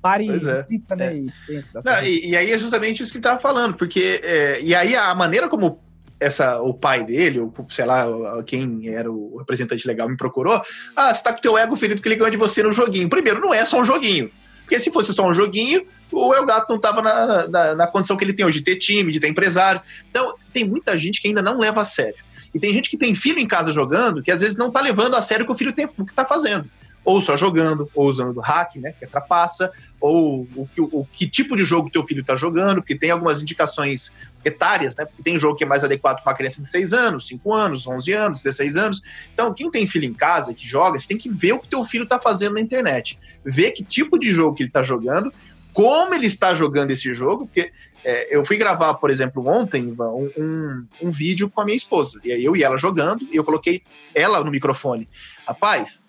pare 0.00 0.26
pois 0.26 0.46
é. 0.46 0.66
Né, 0.96 1.06
é. 1.08 1.14
e, 1.16 1.64
não, 1.84 2.04
e, 2.04 2.30
e, 2.30 2.36
aí 2.36 2.52
é 2.52 2.58
justamente 2.58 3.02
isso 3.02 3.10
que 3.10 3.18
ele 3.18 3.22
tava 3.22 3.40
falando, 3.40 3.74
porque 3.74 4.20
é, 4.22 4.60
e 4.60 4.72
aí 4.72 4.94
a 4.94 5.14
maneira 5.14 5.48
como 5.48 5.80
essa, 6.20 6.60
o 6.60 6.72
pai 6.72 7.04
dele, 7.04 7.40
ou 7.40 7.52
sei 7.68 7.84
lá, 7.84 8.06
quem 8.44 8.88
era 8.88 9.10
o 9.10 9.38
representante 9.38 9.86
legal 9.86 10.08
me 10.08 10.16
procurou, 10.16 10.62
ah, 10.94 11.12
você 11.12 11.22
tá 11.24 11.32
com 11.32 11.40
teu 11.40 11.58
ego 11.58 11.74
ferido 11.74 12.00
que 12.00 12.08
ele 12.08 12.16
ganhou 12.16 12.30
de 12.30 12.36
você 12.36 12.62
no 12.62 12.70
joguinho. 12.70 13.08
Primeiro, 13.08 13.40
não 13.40 13.52
é 13.52 13.64
só 13.64 13.80
um 13.80 13.84
joguinho. 13.84 14.30
Porque 14.62 14.80
se 14.80 14.90
fosse 14.90 15.12
só 15.12 15.28
um 15.28 15.32
joguinho, 15.32 15.86
o 16.10 16.34
Elgato 16.34 16.66
não 16.68 16.76
estava 16.76 17.02
na, 17.02 17.48
na, 17.48 17.74
na, 17.74 17.86
condição 17.86 18.16
que 18.16 18.24
ele 18.24 18.32
tem 18.32 18.44
hoje 18.44 18.58
de 18.58 18.64
ter 18.64 18.76
time, 18.76 19.12
de 19.12 19.20
ter 19.20 19.28
empresário. 19.28 19.80
Então, 20.10 20.34
tem 20.52 20.64
muita 20.64 20.96
gente 20.98 21.20
que 21.20 21.28
ainda 21.28 21.42
não 21.42 21.58
leva 21.58 21.80
a 21.80 21.84
sério. 21.84 22.16
E 22.54 22.60
tem 22.60 22.72
gente 22.72 22.90
que 22.90 22.98
tem 22.98 23.14
filho 23.14 23.38
em 23.38 23.46
casa 23.46 23.72
jogando 23.72 24.22
que 24.22 24.30
às 24.30 24.40
vezes 24.40 24.56
não 24.56 24.68
está 24.68 24.80
levando 24.80 25.16
a 25.16 25.22
sério 25.22 25.44
o 25.44 25.46
que 25.46 25.54
o 25.54 25.56
filho 25.56 25.72
tem, 25.72 25.86
o 25.86 26.04
que 26.04 26.12
está 26.12 26.24
fazendo. 26.24 26.68
Ou 27.04 27.20
só 27.20 27.36
jogando, 27.36 27.90
ou 27.94 28.08
usando 28.08 28.38
hack, 28.40 28.76
né, 28.76 28.92
que 28.92 29.06
trapaça, 29.06 29.72
ou 30.00 30.46
o, 30.54 30.68
o, 30.78 31.00
o 31.00 31.06
que 31.06 31.28
tipo 31.28 31.56
de 31.56 31.64
jogo 31.64 31.90
teu 31.90 32.06
filho 32.06 32.20
está 32.20 32.36
jogando, 32.36 32.76
porque 32.76 32.96
tem 32.96 33.10
algumas 33.10 33.42
indicações 33.42 34.12
etárias, 34.44 34.96
né? 34.96 35.04
Porque 35.04 35.22
tem 35.22 35.38
jogo 35.38 35.56
que 35.56 35.64
é 35.64 35.66
mais 35.66 35.84
adequado 35.84 36.22
para 36.22 36.30
uma 36.30 36.36
criança 36.36 36.62
de 36.62 36.68
6 36.68 36.92
anos, 36.92 37.26
5 37.28 37.54
anos, 37.54 37.86
11 37.86 38.12
anos, 38.12 38.42
16 38.42 38.76
anos. 38.76 39.02
Então, 39.32 39.52
quem 39.52 39.70
tem 39.70 39.86
filho 39.86 40.04
em 40.04 40.14
casa 40.14 40.54
que 40.54 40.66
joga, 40.66 40.98
você 40.98 41.08
tem 41.08 41.18
que 41.18 41.28
ver 41.28 41.52
o 41.52 41.58
que 41.58 41.68
teu 41.68 41.84
filho 41.84 42.04
está 42.04 42.18
fazendo 42.18 42.54
na 42.54 42.60
internet. 42.60 43.18
Ver 43.44 43.72
que 43.72 43.82
tipo 43.82 44.18
de 44.18 44.32
jogo 44.32 44.56
que 44.56 44.62
ele 44.62 44.70
está 44.70 44.82
jogando, 44.82 45.32
como 45.72 46.14
ele 46.14 46.26
está 46.26 46.54
jogando 46.54 46.90
esse 46.90 47.12
jogo, 47.14 47.46
porque 47.46 47.72
é, 48.04 48.36
eu 48.36 48.44
fui 48.44 48.56
gravar, 48.56 48.94
por 48.94 49.10
exemplo, 49.10 49.46
ontem, 49.46 49.94
um, 49.98 50.30
um, 50.36 50.86
um, 51.02 51.10
vídeo 51.10 51.48
com 51.48 51.60
a 51.60 51.64
minha 51.64 51.76
esposa. 51.76 52.20
E 52.24 52.32
aí 52.32 52.44
eu 52.44 52.56
e 52.56 52.62
ela 52.62 52.76
jogando, 52.76 53.26
e 53.30 53.36
eu 53.36 53.44
coloquei 53.44 53.82
ela 54.14 54.42
no 54.42 54.50
microfone. 54.50 55.08
Rapaz, 55.46 56.02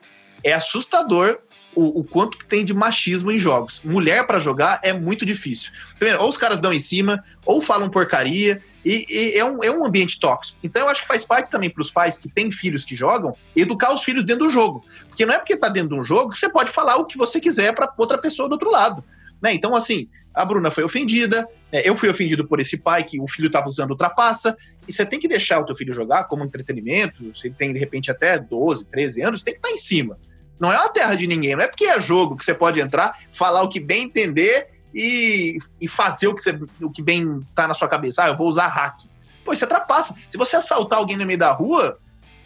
é 0.44 0.54
assustador 0.54 1.40
o, 1.76 2.02
o 2.02 2.04
quanto 2.04 2.38
tem 2.46 2.64
de 2.64 2.74
machismo 2.74 3.32
em 3.32 3.40
jogos. 3.40 3.82
Mulher 3.84 4.26
para 4.26 4.40
jogar 4.40 4.80
é 4.84 4.94
muito 4.94 5.26
difícil. 5.26 5.72
Primeiro, 5.98 6.22
ou 6.22 6.30
os 6.30 6.38
caras 6.38 6.60
dão 6.60 6.72
em 6.72 6.80
cima, 6.80 7.24
ou 7.46 7.62
falam 7.62 7.90
porcaria, 7.90 8.62
e, 8.86 9.06
e, 9.10 9.38
é, 9.38 9.46
um, 9.46 9.58
é 9.64 9.72
um 9.72 9.86
ambiente 9.86 10.20
tóxico. 10.20 10.60
Então 10.62 10.84
eu 10.84 10.90
acho 10.90 11.02
que 11.02 11.08
faz 11.08 11.24
parte 11.24 11.50
também 11.50 11.70
para 11.70 11.82
os 11.82 11.90
pais 11.90 12.18
que 12.18 12.30
têm 12.30 12.52
filhos 12.52 12.84
que 12.84 12.96
jogam, 12.96 13.36
educar 13.56 13.94
os 13.94 14.04
filhos 14.04 14.24
dentro 14.24 14.46
do 14.46 14.52
jogo. 14.52 14.86
Porque 15.08 15.26
não 15.26 15.34
é 15.34 15.40
porque 15.40 15.58
tá 15.58 15.70
dentro 15.70 15.90
de 15.90 15.96
um 15.96 16.04
jogo 16.04 16.32
que 16.32 16.38
você 16.38 16.50
pode 16.50 16.70
falar 16.70 16.98
o 16.98 17.06
que 17.06 17.18
você 17.18 17.40
quiser 17.40 17.74
para 17.74 17.92
outra 17.98 18.18
pessoa 18.18 18.48
do 18.48 18.54
outro 18.54 18.70
lado. 18.70 19.04
Né? 19.42 19.54
Então, 19.54 19.76
assim, 19.76 20.08
a 20.34 20.46
Bruna 20.46 20.72
foi 20.72 20.84
ofendida, 20.84 21.48
é, 21.72 21.88
eu 21.88 21.96
fui 21.96 22.10
ofendido 22.10 22.48
por 22.48 22.60
esse 22.60 22.78
pai 22.78 23.04
que 23.04 23.20
o 23.20 23.28
filho 23.28 23.48
estava 23.48 23.68
usando 23.68 23.92
ultrapassa, 23.92 24.56
e 24.88 24.94
você 24.94 25.06
tem 25.06 25.20
que 25.20 25.28
deixar 25.28 25.60
o 25.60 25.66
teu 25.66 25.76
filho 25.76 25.94
jogar 25.94 26.26
como 26.26 26.44
entretenimento, 26.44 27.34
você 27.34 27.50
tem 27.50 27.74
de 27.74 27.80
repente 27.80 28.10
até 28.10 28.40
12, 28.40 28.88
13 28.88 29.22
anos, 29.22 29.42
tem 29.42 29.54
que 29.54 29.60
estar 29.60 29.70
tá 29.70 29.74
em 29.74 29.78
cima. 29.78 30.18
Não 30.60 30.72
é 30.72 30.78
uma 30.78 30.90
terra 30.90 31.16
de 31.16 31.28
ninguém, 31.28 31.56
não 31.56 31.64
é 31.64 31.68
porque 31.68 31.86
é 31.86 32.00
jogo 32.00 32.38
que 32.38 32.46
você 32.46 32.54
pode 32.54 32.80
entrar, 32.80 33.20
falar 33.32 33.62
o 33.64 33.70
que 33.70 33.80
bem 33.80 34.04
entender 34.04 34.70
e, 34.94 35.58
e 35.82 35.88
fazer 35.88 36.28
o 36.28 36.36
que, 36.36 36.44
você, 36.44 36.58
o 36.82 36.90
que 36.90 37.02
bem 37.02 37.40
tá 37.56 37.68
na 37.68 37.74
sua 37.74 37.88
cabeça. 37.88 38.24
Ah, 38.24 38.28
eu 38.30 38.38
vou 38.38 38.48
usar 38.48 38.68
hack. 38.68 39.02
Pô, 39.44 39.52
isso 39.52 39.64
é 39.64 39.68
trapaça. 39.68 40.16
Se 40.30 40.38
você 40.38 40.56
assaltar 40.56 41.00
alguém 41.00 41.18
no 41.18 41.26
meio 41.26 41.40
da 41.40 41.52
rua, 41.52 42.00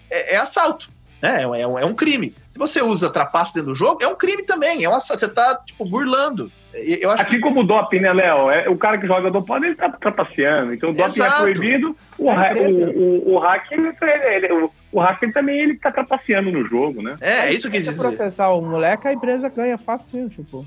é, 0.09 0.35
é 0.35 0.37
assalto. 0.37 0.89
Né? 1.21 1.39
É, 1.39 1.41
é, 1.43 1.67
um, 1.67 1.79
é 1.79 1.85
um 1.85 1.93
crime. 1.93 2.33
Se 2.51 2.59
você 2.59 2.81
usa 2.81 3.09
trapaça 3.09 3.53
dentro 3.53 3.71
do 3.71 3.75
jogo, 3.75 4.03
é 4.03 4.07
um 4.07 4.15
crime 4.15 4.43
também. 4.43 4.83
É 4.83 4.89
uma, 4.89 4.99
você 4.99 5.27
tá, 5.27 5.59
tipo, 5.65 5.85
burlando. 5.85 6.51
Eu 6.73 7.09
acho 7.09 7.23
Aqui 7.23 7.35
que... 7.37 7.41
como 7.41 7.63
doping, 7.63 7.99
né, 7.99 8.13
Léo? 8.13 8.51
É, 8.51 8.69
o 8.69 8.77
cara 8.77 8.97
que 8.97 9.07
joga 9.07 9.31
doping, 9.31 9.65
ele 9.65 9.75
tá 9.75 9.89
trapaceando. 9.89 10.73
Então 10.73 10.89
o 10.89 10.93
doping 10.93 11.21
é 11.21 11.25
Exato. 11.25 11.41
é 11.41 11.53
proibido, 11.53 11.97
o, 12.17 12.31
é 12.31 12.53
o, 12.53 12.99
o, 12.99 13.33
o 13.33 13.39
hack, 13.39 13.71
ele, 13.71 13.93
ele, 14.01 14.53
o, 14.53 14.71
o 14.91 14.99
hacker 14.99 15.33
também 15.33 15.59
ele 15.59 15.77
tá 15.77 15.91
trapaceando 15.91 16.51
no 16.51 16.63
jogo, 16.65 17.01
né? 17.01 17.15
É, 17.19 17.47
é 17.47 17.53
isso 17.53 17.69
que 17.69 17.79
dizer. 17.79 17.93
Se 17.93 17.99
processar 17.99 18.49
o 18.49 18.61
moleque, 18.61 19.07
a 19.07 19.13
empresa 19.13 19.49
ganha 19.49 19.77
fácil, 19.77 20.29
tipo. 20.29 20.65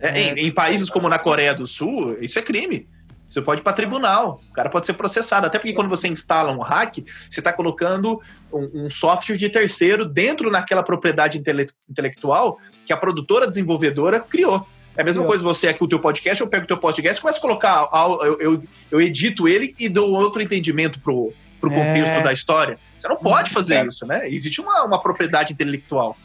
É, 0.00 0.18
em, 0.18 0.46
em, 0.46 0.52
países 0.52 0.88
como 0.88 1.08
na 1.08 1.18
Coreia 1.18 1.52
do 1.52 1.66
Sul, 1.66 2.16
isso 2.20 2.38
é 2.38 2.42
crime. 2.42 2.86
Você 3.28 3.42
pode 3.42 3.60
ir 3.60 3.64
para 3.64 3.74
tribunal, 3.74 4.40
o 4.48 4.52
cara 4.52 4.70
pode 4.70 4.86
ser 4.86 4.94
processado. 4.94 5.46
Até 5.46 5.58
porque 5.58 5.74
quando 5.74 5.88
você 5.88 6.08
instala 6.08 6.50
um 6.50 6.60
hack, 6.60 6.98
você 7.30 7.40
está 7.40 7.52
colocando 7.52 8.20
um, 8.52 8.86
um, 8.86 8.90
software 8.90 9.36
de 9.36 9.48
terceiro 9.50 10.04
dentro 10.04 10.50
naquela 10.50 10.82
propriedade 10.82 11.38
intele 11.38 11.66
intelectual 11.88 12.58
que 12.84 12.92
a 12.92 12.96
produtora 12.96 13.46
desenvolvedora 13.46 14.18
criou. 14.18 14.66
É 14.96 15.02
a 15.02 15.04
mesma 15.04 15.24
coisa 15.24 15.44
você 15.44 15.68
aqui 15.68 15.84
o 15.84 15.86
teu 15.86 16.00
podcast, 16.00 16.40
eu 16.40 16.48
pego 16.48 16.64
o 16.64 16.66
teu 16.66 16.78
podcast, 16.78 17.20
começo 17.20 17.38
a 17.38 17.40
colocar, 17.40 17.88
eu, 18.24 18.38
eu, 18.40 18.62
eu 18.90 19.00
edito 19.00 19.46
ele 19.46 19.72
e 19.78 19.88
dou 19.88 20.10
outro 20.10 20.42
entendimento 20.42 20.98
pro, 20.98 21.32
pro 21.60 21.70
contexto 21.70 22.14
é... 22.14 22.22
da 22.22 22.32
história. 22.32 22.78
Você 22.98 23.06
não 23.06 23.16
pode 23.16 23.50
fazer 23.50 23.76
é. 23.76 23.86
isso, 23.86 24.04
né? 24.06 24.28
Existe 24.28 24.60
uma, 24.60 24.82
uma 24.84 25.00
propriedade 25.00 25.52
intelectual. 25.52 26.16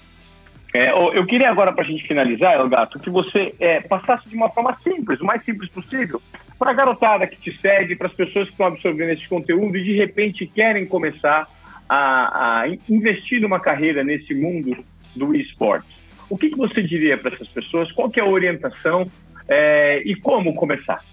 É, 0.74 0.92
eu 0.92 1.24
queria 1.28 1.50
agora, 1.50 1.72
para 1.72 1.84
a 1.84 1.88
gente 1.88 2.08
finalizar, 2.08 2.56
Elgato, 2.56 3.00
que 3.00 3.10
você 3.10 3.54
é, 3.60 3.80
passasse 3.82 4.28
de 4.28 4.36
uma 4.36 4.50
forma 4.50 4.76
simples, 4.84 5.22
o 5.22 5.26
mais 5.26 5.44
simples 5.46 5.70
possível, 5.70 6.20
para 6.58 6.72
a 6.72 6.74
garotada 6.74 7.28
que 7.28 7.38
te 7.38 7.56
segue, 7.60 7.96
para 7.96 8.08
as 8.08 8.14
pessoas 8.14 8.46
que 8.46 8.54
estão 8.54 8.66
absorvendo 8.66 9.12
esse 9.12 9.28
conteúdo 9.28 9.78
e 9.78 9.84
de 9.84 9.96
repente 9.96 10.48
querem 10.48 10.88
começar 10.88 11.48
a, 11.88 12.62
a 12.62 12.68
investir 12.90 13.40
numa 13.40 13.60
carreira 13.60 14.04
nesse 14.04 14.34
mundo 14.34 14.76
do 15.16 15.36
esporte. 15.36 15.88
O 16.28 16.36
que, 16.36 16.50
que 16.50 16.58
você 16.58 16.82
diria 16.82 17.20
para 17.20 17.36
essas 17.36 17.48
pessoas? 17.50 17.92
Qual 17.92 18.10
que 18.10 18.20
é 18.20 18.24
a 18.24 18.26
orientação 18.28 19.06
é, 19.48 20.02
e 20.04 20.16
como 20.16 20.56
começar? 20.56 21.04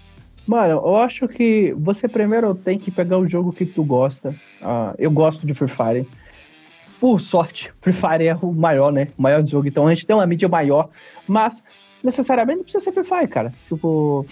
Mano, 0.47 0.81
eu 0.83 0.95
acho 0.97 1.27
que 1.27 1.71
você 1.77 2.07
primeiro 2.07 2.55
tem 2.55 2.79
que 2.79 2.89
pegar 2.89 3.19
o 3.19 3.29
jogo 3.29 3.53
que 3.53 3.65
tu 3.65 3.83
gosta. 3.83 4.29
Uh, 4.61 4.95
eu 4.97 5.11
gosto 5.11 5.45
de 5.45 5.53
Free 5.53 5.69
Fire. 5.69 6.07
Por 7.01 7.19
sorte, 7.19 7.73
Free 7.81 7.93
Fire 7.93 8.27
é 8.27 8.35
o 8.35 8.53
maior, 8.53 8.91
né? 8.91 9.07
O 9.17 9.21
maior 9.23 9.43
jogo. 9.43 9.67
Então 9.67 9.87
a 9.87 9.93
gente 9.93 10.05
tem 10.05 10.15
uma 10.15 10.27
mídia 10.27 10.47
maior. 10.47 10.87
Mas 11.27 11.63
necessariamente 12.03 12.57
não 12.57 12.63
precisa 12.63 12.83
ser 12.83 12.91
Free 12.91 13.03
Fire, 13.03 13.27
cara. 13.27 13.51
Tipo, 13.67 14.23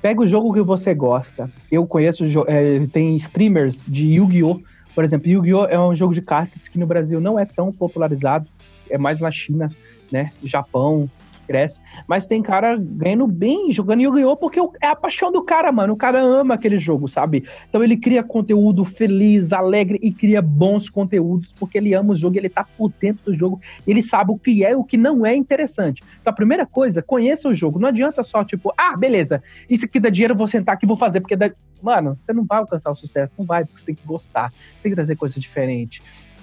pega 0.00 0.22
o 0.22 0.26
jogo 0.26 0.54
que 0.54 0.62
você 0.62 0.94
gosta. 0.94 1.50
Eu 1.70 1.86
conheço, 1.86 2.24
é, 2.46 2.86
tem 2.86 3.14
streamers 3.18 3.84
de 3.86 4.14
Yu-Gi-Oh! 4.14 4.58
Por 4.94 5.04
exemplo, 5.04 5.28
Yu-Gi-Oh! 5.28 5.66
é 5.66 5.78
um 5.78 5.94
jogo 5.94 6.14
de 6.14 6.22
cartas 6.22 6.66
que 6.66 6.78
no 6.78 6.86
Brasil 6.86 7.20
não 7.20 7.38
é 7.38 7.44
tão 7.44 7.70
popularizado. 7.70 8.48
É 8.88 8.96
mais 8.96 9.20
na 9.20 9.30
China, 9.30 9.70
né? 10.10 10.32
Japão, 10.42 11.10
cresce. 11.48 11.80
Mas 12.06 12.26
tem 12.26 12.42
cara 12.42 12.76
ganhando 12.78 13.26
bem, 13.26 13.72
jogando 13.72 14.02
Yu-Gi-Oh! 14.02 14.36
porque 14.36 14.60
é 14.82 14.88
a 14.88 14.94
paixão 14.94 15.32
do 15.32 15.42
cara, 15.42 15.72
mano. 15.72 15.94
O 15.94 15.96
cara 15.96 16.20
ama 16.22 16.54
aquele 16.54 16.78
jogo, 16.78 17.08
sabe? 17.08 17.44
Então 17.68 17.82
ele 17.82 17.96
cria 17.96 18.22
conteúdo 18.22 18.84
feliz, 18.84 19.50
alegre 19.52 19.98
e 20.02 20.12
cria 20.12 20.42
bons 20.42 20.90
conteúdos 20.90 21.52
porque 21.58 21.78
ele 21.78 21.94
ama 21.94 22.12
o 22.12 22.16
jogo, 22.16 22.36
ele 22.36 22.50
tá 22.50 22.64
por 22.76 22.92
dentro 23.00 23.24
do 23.24 23.36
jogo, 23.36 23.60
ele 23.86 24.02
sabe 24.02 24.30
o 24.30 24.38
que 24.38 24.62
é 24.64 24.72
e 24.72 24.74
o 24.74 24.84
que 24.84 24.98
não 24.98 25.24
é 25.24 25.34
interessante. 25.34 26.02
Então 26.20 26.30
a 26.30 26.36
primeira 26.36 26.66
coisa, 26.66 27.00
conheça 27.00 27.48
o 27.48 27.54
jogo. 27.54 27.78
Não 27.78 27.88
adianta 27.88 28.22
só, 28.22 28.44
tipo, 28.44 28.72
ah, 28.76 28.94
beleza, 28.96 29.42
isso 29.70 29.86
aqui 29.86 29.98
dá 29.98 30.10
dinheiro, 30.10 30.36
vou 30.36 30.46
sentar 30.46 30.74
aqui 30.74 30.84
e 30.84 30.88
vou 30.88 30.96
fazer, 30.96 31.20
porque 31.20 31.34
dá. 31.34 31.50
Mano, 31.80 32.18
você 32.20 32.32
não 32.32 32.44
vai 32.44 32.58
alcançar 32.58 32.90
o 32.90 32.96
sucesso, 32.96 33.32
não 33.38 33.46
vai, 33.46 33.64
porque 33.64 33.78
você 33.78 33.86
tem 33.86 33.94
que 33.94 34.04
gostar, 34.04 34.52
tem 34.82 34.90
que 34.90 34.96
trazer 34.96 35.14
coisa 35.14 35.38
diferente. 35.38 36.02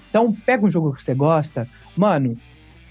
Então, 0.10 0.32
pega 0.32 0.66
um 0.66 0.72
jogo 0.72 0.94
que 0.94 1.04
você 1.04 1.14
gosta, 1.14 1.68
mano, 1.98 2.38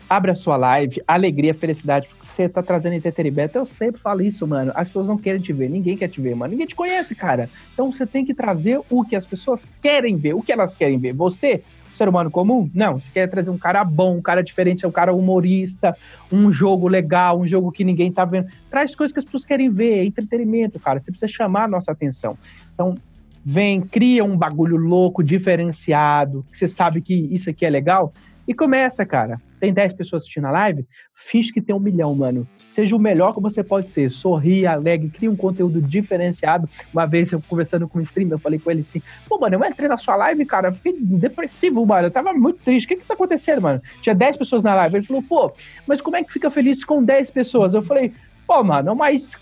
abre 0.09 0.31
a 0.31 0.35
sua 0.35 0.57
live, 0.57 1.03
alegria, 1.07 1.55
felicidade, 1.55 2.09
porque 2.09 2.27
você 2.27 2.49
tá 2.49 2.63
trazendo 2.63 2.95
entretenimento. 2.95 3.57
Eu 3.57 3.67
sempre 3.67 4.01
falo 4.01 4.23
isso, 4.23 4.47
mano. 4.47 4.73
As 4.75 4.89
pessoas 4.89 5.07
não 5.07 5.17
querem 5.17 5.41
te 5.41 5.53
ver, 5.53 5.69
ninguém 5.69 5.97
quer 5.97 6.09
te 6.09 6.21
ver, 6.21 6.35
mano. 6.35 6.53
Ninguém 6.53 6.67
te 6.67 6.75
conhece, 6.75 7.15
cara. 7.15 7.49
Então 7.73 7.93
você 7.93 8.07
tem 8.07 8.25
que 8.25 8.35
trazer 8.35 8.81
o 8.91 9.05
que 9.05 9.17
as 9.17 9.27
pessoas 9.27 9.61
querem 9.81 10.17
ver, 10.17 10.35
o 10.35 10.43
que 10.43 10.53
elas 10.53 10.75
querem 10.75 10.99
ver. 10.99 11.13
Você, 11.13 11.63
ser 11.97 12.09
humano 12.09 12.31
comum? 12.31 12.69
Não. 12.75 12.99
Você 12.99 13.07
quer 13.13 13.29
trazer 13.29 13.51
um 13.51 13.59
cara 13.59 13.85
bom, 13.85 14.17
um 14.17 14.23
cara 14.23 14.43
diferente, 14.43 14.87
um 14.87 14.93
cara 14.93 15.15
humorista, 15.15 15.97
um 16.33 16.53
jogo 16.53 16.89
legal, 16.89 17.41
um 17.41 17.47
jogo 17.47 17.73
que 17.73 17.85
ninguém 17.85 18.13
tá 18.13 18.25
vendo. 18.25 18.49
Traz 18.71 18.95
coisas 18.95 19.13
que 19.13 19.19
as 19.19 19.25
pessoas 19.25 19.45
querem 19.45 19.71
ver, 19.71 19.99
é 19.99 20.05
entretenimento, 20.05 20.79
cara. 20.81 21.01
Você 21.01 21.11
precisa 21.11 21.29
chamar 21.29 21.65
a 21.65 21.69
nossa 21.69 21.93
atenção. 21.93 22.37
Então, 22.75 22.97
vem, 23.45 23.81
cria 23.81 24.25
um 24.25 24.37
bagulho 24.37 24.77
louco, 24.77 25.23
diferenciado, 25.23 26.45
que 26.51 26.59
você 26.59 26.67
sabe 26.67 27.01
que 27.01 27.15
isso 27.15 27.51
aqui 27.51 27.65
é 27.65 27.71
legal, 27.71 28.13
e 28.47 28.55
começa, 28.55 29.05
cara. 29.07 29.41
Tem 29.59 29.73
10 29.73 29.95
pessoas 29.95 30.23
assistindo 30.23 30.47
a 30.47 30.51
live? 30.51 30.87
Fiz 31.15 31.51
que 31.51 31.61
tem 31.61 31.75
um 31.75 31.81
milhão, 31.81 32.15
mano. 32.15 32.47
Seja 32.75 32.95
o 32.95 32.99
melhor 32.99 33.33
que 33.33 33.41
você 33.41 33.63
pode 33.63 33.91
ser. 33.91 34.11
Sorri, 34.11 34.67
alegre, 34.67 35.09
cria 35.09 35.31
um 35.31 35.37
conteúdo 35.37 35.81
diferenciado. 35.81 36.69
Uma 36.93 37.07
vez 37.07 37.33
eu 37.33 37.41
conversando 37.49 37.89
com 37.89 37.99
um 37.99 38.03
streamer, 38.03 38.35
eu 38.35 38.39
falei 38.39 38.59
com 38.59 38.71
ele 38.71 38.85
assim: 38.89 39.03
pô, 39.27 39.39
mano, 39.39 39.55
eu 39.55 39.65
entrei 39.65 39.89
na 39.89 39.97
sua 39.97 40.17
live, 40.17 40.45
cara, 40.45 40.73
fiquei 40.73 40.95
depressivo, 41.01 41.87
mano. 41.87 42.09
Eu 42.09 42.11
tava 42.11 42.33
muito 42.35 42.59
triste. 42.63 42.85
O 42.85 42.89
que 42.89 42.97
que 42.97 43.07
tá 43.07 43.15
acontecendo, 43.15 43.63
mano? 43.63 43.81
Tinha 44.03 44.15
10 44.15 44.37
pessoas 44.37 44.63
na 44.63 44.75
live. 44.75 44.97
Ele 44.97 45.07
falou: 45.07 45.23
pô, 45.23 45.53
mas 45.87 46.01
como 46.01 46.17
é 46.17 46.23
que 46.23 46.33
fica 46.33 46.51
feliz 46.51 46.85
com 46.85 47.03
10 47.03 47.31
pessoas? 47.31 47.73
Eu 47.73 47.83
falei: 47.83 48.13
pô, 48.47 48.63
mano, 48.63 48.95
mas 48.95 49.33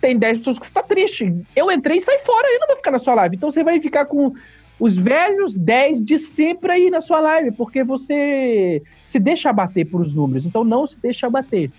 tem 0.00 0.18
10 0.18 0.38
pessoas 0.38 0.58
que 0.58 0.66
você 0.66 0.72
tá 0.72 0.82
triste. 0.82 1.34
Eu 1.56 1.72
entrei 1.72 1.96
e 1.96 2.04
saí 2.04 2.18
fora, 2.18 2.46
eu 2.48 2.60
não 2.60 2.66
vou 2.66 2.76
ficar 2.76 2.90
na 2.90 2.98
sua 2.98 3.14
live. 3.14 3.36
Então 3.36 3.50
você 3.50 3.64
vai 3.64 3.80
ficar 3.80 4.04
com 4.04 4.34
os 4.78 4.96
velhos 4.96 5.54
10 5.54 6.04
de 6.04 6.18
sempre 6.18 6.72
aí 6.72 6.90
na 6.90 7.00
sua 7.00 7.20
live, 7.20 7.52
porque 7.52 7.84
você 7.84 8.82
se 9.08 9.18
deixa 9.18 9.50
abater 9.50 9.86
por 9.86 10.00
os 10.00 10.14
números. 10.14 10.44
Então 10.44 10.64
não 10.64 10.86
se 10.86 10.98
deixa 11.00 11.26
abater. 11.26 11.70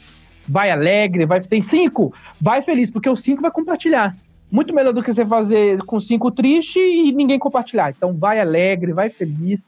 Vai 0.48 0.72
alegre, 0.72 1.26
vai 1.26 1.42
tem 1.42 1.62
5, 1.62 2.14
vai 2.40 2.62
feliz, 2.62 2.90
porque 2.90 3.10
o 3.10 3.16
5 3.16 3.42
vai 3.42 3.52
compartilhar. 3.52 4.16
Muito 4.52 4.74
melhor 4.74 4.94
do 4.94 5.04
que 5.04 5.14
você 5.14 5.26
fazer 5.26 5.80
com 5.84 6.00
5 6.00 6.32
triste 6.32 6.80
e 6.80 7.12
ninguém 7.12 7.40
compartilhar. 7.40 7.90
Então 7.90 8.14
vai 8.14 8.40
alegre, 8.40 8.94
vai 8.94 9.10
feliz, 9.10 9.68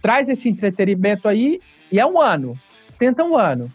traz 0.00 0.28
esse 0.28 0.48
entretenimento 0.48 1.26
aí 1.26 1.60
e 1.90 1.98
é 1.98 2.06
um 2.06 2.20
ano. 2.20 2.54
Tenta 2.98 3.24
um 3.24 3.36
ano. 3.36 3.68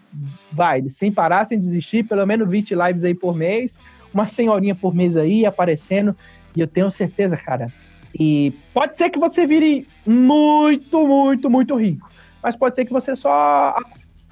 Vai, 0.52 0.84
sem 0.92 1.12
parar, 1.12 1.46
sem 1.46 1.60
desistir, 1.60 2.04
pelo 2.08 2.26
menos 2.26 2.50
20 2.50 2.76
lives 2.76 3.04
aí 3.04 3.16
por 3.16 3.36
mês, 3.36 3.78
uma 4.14 4.28
senhorinha 4.28 4.76
por 4.76 4.94
mês 4.94 5.18
aí 5.18 5.46
aparecendo. 5.46 6.16
E 6.56 6.62
eu 6.62 6.68
tenho 6.68 6.92
certeza, 6.92 7.36
cara, 7.36 7.68
e 8.18 8.54
pode 8.74 8.96
ser 8.96 9.10
que 9.10 9.20
você 9.20 9.46
vire 9.46 9.88
muito, 10.06 11.08
muito, 11.08 11.50
muito 11.50 11.76
rico. 11.76 12.10
Mas 12.42 12.56
pode 12.56 12.76
ser 12.76 12.86
que 12.86 12.94
você 12.94 13.16
só 13.16 13.76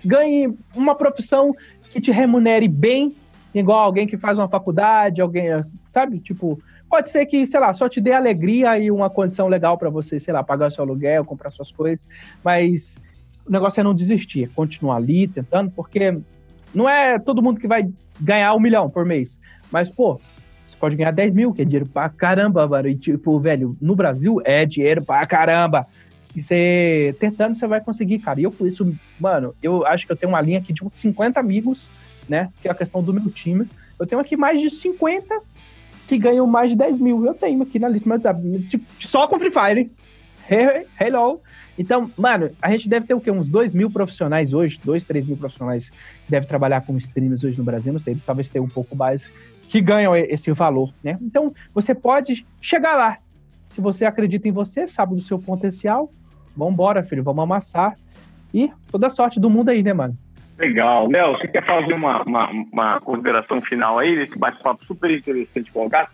ganhe 0.04 0.54
uma 0.76 0.96
profissão 0.96 1.56
que 1.92 2.00
te 2.00 2.12
remunere 2.12 2.68
bem, 2.68 3.16
igual 3.54 3.80
alguém 3.80 4.08
que 4.08 4.18
faz 4.18 4.38
uma 4.38 4.48
faculdade, 4.48 5.22
alguém, 5.22 5.46
sabe? 5.94 6.20
Tipo, 6.20 6.62
pode 6.90 7.10
ser 7.10 7.26
que, 7.26 7.46
sei 7.48 7.60
lá, 7.60 7.74
só 7.74 7.90
te 7.90 8.00
dê 8.00 8.12
alegria 8.14 8.78
e 8.78 8.92
uma 8.92 9.10
condição 9.10 9.48
legal 9.48 9.78
para 9.78 9.90
você, 9.90 10.20
sei 10.20 10.34
lá, 10.34 10.44
pagar 10.44 10.72
seu 10.72 10.84
aluguel, 10.84 11.26
comprar 11.26 11.52
suas 11.52 11.72
coisas, 11.72 12.06
mas 12.44 12.96
o 13.46 13.52
negócio 13.52 13.80
é 13.80 13.84
não 13.84 13.94
desistir, 13.94 14.44
é 14.44 14.48
continuar 14.48 14.98
ali 14.98 15.28
tentando, 15.28 15.72
porque 15.72 16.18
não 16.74 16.88
é 16.88 17.18
todo 17.18 17.42
mundo 17.42 17.60
que 17.60 17.68
vai 17.68 17.90
ganhar 18.20 18.54
um 18.54 18.60
milhão 18.60 18.90
por 18.90 19.06
mês, 19.06 19.40
mas, 19.72 19.90
pô, 19.90 20.20
pode 20.82 20.96
ganhar 20.96 21.12
10 21.12 21.34
mil, 21.34 21.54
que 21.54 21.62
é 21.62 21.66
dinheiro 21.66 21.86
pra 21.86 22.10
caramba, 22.10 22.68
mano. 22.68 22.88
E, 22.88 22.96
tipo, 22.96 23.40
velho, 23.40 23.78
no 23.80 23.96
Brasil 23.96 24.42
é 24.44 24.66
dinheiro 24.66 25.06
pra 25.06 25.26
caramba. 25.28 25.86
E 26.36 26.42
você, 26.42 27.16
tentando, 27.20 27.56
você 27.56 27.68
vai 27.68 27.80
conseguir, 27.80 28.20
cara. 28.20 28.40
E 28.40 28.44
eu, 28.44 28.52
por 28.52 28.68
isso, 28.68 28.92
mano, 29.20 29.54
eu 29.62 29.86
acho 29.86 30.06
que 30.06 30.12
eu 30.12 30.16
tenho 30.16 30.32
uma 30.32 30.42
linha 30.42 30.58
aqui 30.58 30.74
de 30.74 30.84
uns 30.84 30.94
50 30.94 31.40
amigos, 31.40 31.84
né? 32.28 32.50
Que 32.62 32.68
é 32.68 32.72
a 32.72 32.76
questão 32.76 33.04
do 33.04 33.14
meu 33.14 33.30
time. 33.30 33.68
Eu 34.00 34.08
tenho 34.08 34.20
aqui 34.20 34.36
mais 34.36 34.60
de 34.60 34.72
50 34.72 35.40
que 36.08 36.18
ganham 36.18 36.48
mais 36.48 36.72
de 36.72 36.76
10 36.76 37.00
mil. 37.00 37.26
Eu 37.26 37.36
tenho 37.36 37.62
aqui 37.62 37.78
na 37.78 37.88
lista, 37.88 38.10
mas 38.10 38.22
tipo, 38.70 38.84
só 39.00 39.28
com 39.28 39.38
Free 39.38 39.52
Fire. 39.52 39.92
Hello. 41.00 41.42
Então, 41.78 42.12
mano, 42.18 42.52
a 42.62 42.70
gente 42.72 42.90
deve 42.90 43.08
ter 43.08 43.14
o 43.14 43.22
quê? 43.22 43.32
Uns 43.32 43.48
2 43.48 43.74
mil 43.74 43.90
profissionais 43.90 44.54
hoje, 44.54 44.80
2, 44.84 45.04
3 45.06 45.28
mil 45.28 45.38
profissionais 45.38 45.90
que 45.90 46.30
devem 46.30 46.48
trabalhar 46.48 46.82
com 46.82 46.98
streamers 46.98 47.44
hoje 47.44 47.58
no 47.58 47.64
Brasil, 47.64 47.94
não 47.94 48.00
sei, 48.00 48.16
talvez 48.26 48.50
tenha 48.50 48.64
um 48.64 48.70
pouco 48.70 48.96
mais 48.96 49.22
que 49.72 49.80
ganham 49.80 50.14
esse 50.14 50.52
valor, 50.52 50.94
né? 51.02 51.18
Então, 51.22 51.54
você 51.74 51.96
pode 51.96 52.46
chegar 52.62 52.98
lá. 52.98 53.18
Se 53.70 53.80
você 53.80 54.04
acredita 54.04 54.50
em 54.50 54.52
você, 54.52 54.86
sabe 54.86 55.16
do 55.16 55.22
seu 55.22 55.40
potencial, 55.40 56.12
vambora, 56.56 57.02
filho, 57.04 57.24
vamos 57.24 57.42
amassar. 57.42 57.96
E 58.54 58.70
toda 58.92 59.08
a 59.08 59.10
sorte 59.10 59.40
do 59.40 59.50
mundo 59.50 59.70
aí, 59.70 59.82
né, 59.82 59.94
mano? 59.94 60.14
Legal. 60.60 61.10
Léo, 61.10 61.38
você 61.38 61.48
quer 61.48 61.66
fazer 61.66 61.94
uma, 61.94 62.22
uma, 62.24 62.50
uma 62.50 63.00
consideração 63.00 63.62
final 63.62 63.98
aí 63.98 64.14
desse 64.14 64.38
bate-papo 64.38 64.84
super 64.84 65.10
interessante 65.10 65.72
com 65.72 65.86
o 65.86 65.90
Gato? 65.90 66.12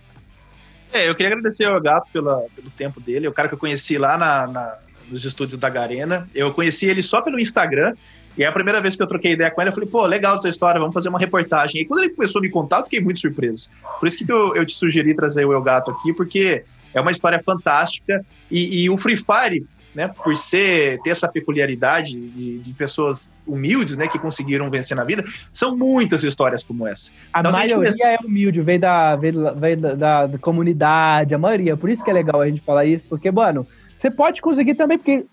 É, 0.93 1.09
eu 1.09 1.15
queria 1.15 1.31
agradecer 1.31 1.65
ao 1.65 1.81
Gato 1.81 2.11
pela, 2.13 2.45
pelo 2.55 2.69
tempo 2.69 3.01
dele, 3.01 3.25
é 3.25 3.29
o 3.29 3.33
cara 3.33 3.47
que 3.47 3.55
eu 3.55 3.59
conheci 3.59 3.97
lá 3.97 4.19
na, 4.19 4.45
na, 4.45 4.77
nos 5.09 5.25
estúdios 5.25 5.57
da 5.57 5.67
Garena. 5.67 6.29
Eu 6.35 6.53
conheci 6.53 6.85
ele 6.85 7.01
só 7.01 7.21
pelo 7.21 7.39
Instagram, 7.39 7.95
e 8.37 8.45
a 8.45 8.51
primeira 8.51 8.79
vez 8.79 8.95
que 8.95 9.01
eu 9.01 9.07
troquei 9.07 9.33
ideia 9.33 9.49
com 9.49 9.61
ele, 9.61 9.69
eu 9.69 9.73
falei, 9.73 9.89
pô, 9.89 10.05
legal 10.05 10.35
a 10.35 10.39
tua 10.39 10.49
história, 10.49 10.79
vamos 10.79 10.93
fazer 10.93 11.09
uma 11.09 11.17
reportagem. 11.17 11.81
E 11.81 11.85
quando 11.85 12.03
ele 12.03 12.13
começou 12.13 12.39
a 12.39 12.41
me 12.43 12.49
contar, 12.49 12.79
eu 12.79 12.83
fiquei 12.83 13.01
muito 13.01 13.19
surpreso. 13.19 13.67
Por 13.99 14.07
isso 14.07 14.23
que 14.23 14.31
eu, 14.31 14.55
eu 14.55 14.65
te 14.65 14.73
sugeri 14.73 15.15
trazer 15.15 15.43
o 15.45 15.53
El 15.53 15.61
Gato 15.61 15.91
aqui, 15.91 16.13
porque 16.13 16.63
é 16.93 17.01
uma 17.01 17.11
história 17.11 17.41
fantástica. 17.43 18.23
E, 18.51 18.83
e 18.83 18.89
o 18.91 18.97
Free 18.97 19.17
Fire, 19.17 19.65
né, 19.95 20.07
por 20.07 20.35
ser, 20.35 21.01
ter 21.01 21.09
essa 21.09 21.27
peculiaridade 21.27 22.19
de, 22.19 22.59
de, 22.59 22.73
pessoas 22.73 23.31
humildes, 23.47 23.97
né, 23.97 24.07
que 24.07 24.19
conseguiram 24.19 24.69
vencer 24.69 24.95
na 24.95 25.03
vida, 25.03 25.23
são 25.51 25.75
muitas 25.75 26.23
histórias 26.23 26.63
como 26.63 26.85
essa. 26.85 27.11
A 27.33 27.39
então, 27.39 27.51
maioria 27.51 27.75
a 27.75 27.79
começa... 27.79 28.07
é 28.07 28.17
humilde, 28.23 28.61
veio, 28.61 28.79
da, 28.79 29.15
veio, 29.15 29.55
veio 29.55 29.77
da, 29.77 29.95
da, 29.95 30.27
da, 30.27 30.37
comunidade, 30.37 31.33
a 31.33 31.39
maioria. 31.39 31.75
Por 31.75 31.89
isso 31.89 32.03
que 32.03 32.11
é 32.11 32.13
legal 32.13 32.39
a 32.39 32.47
gente 32.47 32.61
falar 32.61 32.85
isso, 32.85 33.03
porque, 33.09 33.31
mano, 33.31 33.65
você 33.97 34.11
pode 34.11 34.39
conseguir 34.39 34.75
também, 34.75 34.99
porque 34.99 35.25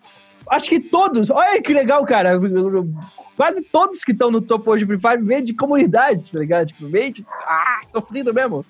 acho 0.48 0.68
que 0.68 0.80
todos, 0.80 1.30
olha 1.30 1.60
que 1.62 1.72
legal, 1.72 2.04
cara. 2.04 2.38
Quase 3.36 3.62
todos 3.62 4.04
que 4.04 4.12
estão 4.12 4.30
no 4.30 4.40
topo 4.40 4.70
hoje 4.70 4.86
Free 4.86 4.98
Fire 4.98 5.22
vêm 5.22 5.44
de 5.44 5.54
comunidade, 5.54 6.30
tá 6.30 6.38
ligado? 6.38 6.68
Tipo, 6.68 6.86
vem 6.88 7.12
de. 7.12 7.24
Ah, 7.46 7.80
sofrido 7.92 8.32
mesmo. 8.32 8.64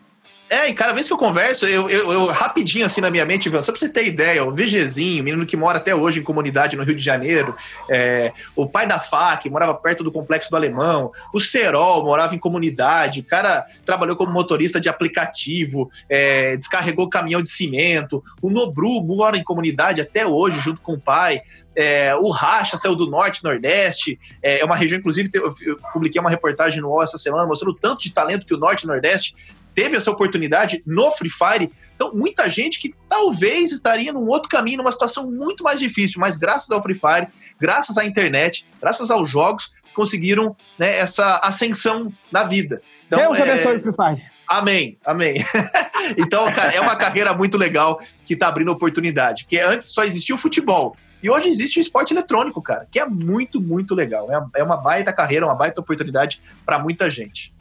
É, 0.49 0.69
e 0.69 0.75
cada 0.75 0.93
vez 0.93 1.07
que 1.07 1.13
eu 1.13 1.17
converso, 1.17 1.65
eu, 1.67 1.89
eu, 1.89 2.13
eu 2.13 2.27
rapidinho 2.27 2.85
assim 2.85 3.01
na 3.01 3.11
minha 3.11 3.25
mente, 3.25 3.51
só 3.63 3.73
pra 3.73 3.81
você 3.81 3.89
ter 3.89 4.07
ideia, 4.07 4.45
o 4.45 4.53
VGzinho, 4.53 5.25
menino 5.25 5.47
que 5.47 5.57
mora 5.57 5.79
até 5.79 5.95
hoje 5.95 6.21
em 6.21 6.23
comunidade 6.23 6.77
no 6.77 6.83
Rio 6.83 6.95
de 6.95 7.03
Janeiro, 7.03 7.57
é, 7.89 8.31
o 8.55 8.69
pai 8.69 8.87
da 8.87 9.01
FAC 9.01 9.49
morava 9.49 9.75
perto 9.75 10.05
do 10.05 10.13
Complexo 10.13 10.51
do 10.51 10.57
Alemão, 10.57 11.11
o 11.33 11.41
Serol 11.41 12.05
morava 12.05 12.35
em 12.35 12.39
comunidade, 12.39 13.21
o 13.21 13.25
cara 13.25 13.65
trabalhou 13.87 14.17
como 14.17 14.33
motorista 14.33 14.79
de 14.79 14.89
aplicativo, 14.89 15.91
é, 16.11 16.57
descarregou 16.59 17.09
caminhão 17.09 17.41
de 17.41 17.49
cimento, 17.49 18.23
o 18.43 18.51
Nobru 18.51 19.03
mora 19.03 19.39
em 19.39 19.43
comunidade 19.43 20.03
até 20.03 20.27
hoje, 20.27 20.61
junto 20.61 20.81
com 20.83 20.93
o 20.93 21.01
pai, 21.01 21.41
é, 21.75 22.15
o 22.17 22.29
Racha 22.31 22.77
saiu 22.77 22.95
do 22.95 23.09
Norte, 23.09 23.43
Nordeste, 23.43 24.21
é, 24.43 24.61
é 24.61 24.65
uma 24.65 24.77
região, 24.77 24.99
inclusive, 24.99 25.31
eu 25.33 25.79
publiquei 25.91 26.21
uma 26.21 26.31
reportagem 26.31 26.83
no 26.83 26.89
UOL 26.89 27.03
essa 27.03 27.17
semana 27.17 27.47
mostrando 27.47 27.73
o 27.73 27.79
tanto 27.79 28.03
de 28.03 28.13
talento 28.13 28.47
que 28.47 28.55
o 28.55 28.59
Norte 28.59 28.83
e 28.83 28.87
Nordeste 28.87 29.35
teve 29.75 29.97
essa 29.97 30.11
oportunidade 30.11 30.83
no 30.87 31.11
Free 31.13 31.31
Fire. 31.31 31.71
Então, 31.95 32.15
muita 32.15 32.49
gente 32.49 32.79
que 32.79 32.95
talvez 33.09 33.73
estaria 33.73 34.13
num 34.13 34.27
outro 34.27 34.49
caminho, 34.49 34.79
numa 34.79 34.93
situação 34.93 35.31
muito 35.31 35.65
mais 35.65 35.81
difícil, 35.81 36.21
mas 36.21 36.37
graças 36.37 36.71
ao 36.71 36.83
Free 36.83 36.95
Fire, 36.95 37.29
graças 37.61 37.99
à 37.99 38.05
internet, 38.05 38.67
graças 38.81 39.11
aos 39.11 39.29
jogos, 39.29 39.71
conseguiram 39.95 40.57
né, 40.79 40.99
essa 40.99 41.41
ascensão 41.43 42.13
na 42.31 42.45
vida. 42.45 42.83
Então, 43.07 43.19
Deus 43.21 43.39
é... 43.39 43.43
abençoe 43.43 43.77
o 43.77 43.83
Free 43.83 43.93
Fire. 43.93 44.35
Amém, 44.47 44.99
amém. 45.05 45.37
então, 46.19 46.45
cara, 46.53 46.73
é 46.73 46.81
uma 46.81 46.97
carreira 46.97 47.33
muito 47.33 47.57
legal 47.57 47.99
que 48.27 48.35
está 48.35 48.49
abrindo 48.49 48.71
oportunidade. 48.71 49.45
Porque 49.45 49.59
antes 49.59 49.89
só 49.89 50.05
existia 50.05 50.35
o 50.35 50.39
futebol. 50.39 50.97
E 51.23 51.31
hoje 51.31 51.49
existe 51.49 51.79
o 51.79 51.81
esporte 51.81 52.13
eletrônico, 52.13 52.61
cara, 52.61 52.87
que 52.91 53.01
é 53.01 53.07
muito, 53.07 53.59
muito 53.59 53.95
legal. 53.95 54.29
É 54.55 54.63
uma 54.63 54.77
baita 54.77 55.11
carreira, 55.11 55.47
uma 55.47 55.55
baita 55.55 55.81
oportunidade 55.81 56.41
para 56.67 56.79
muita 56.79 57.09
gente. 57.09 57.55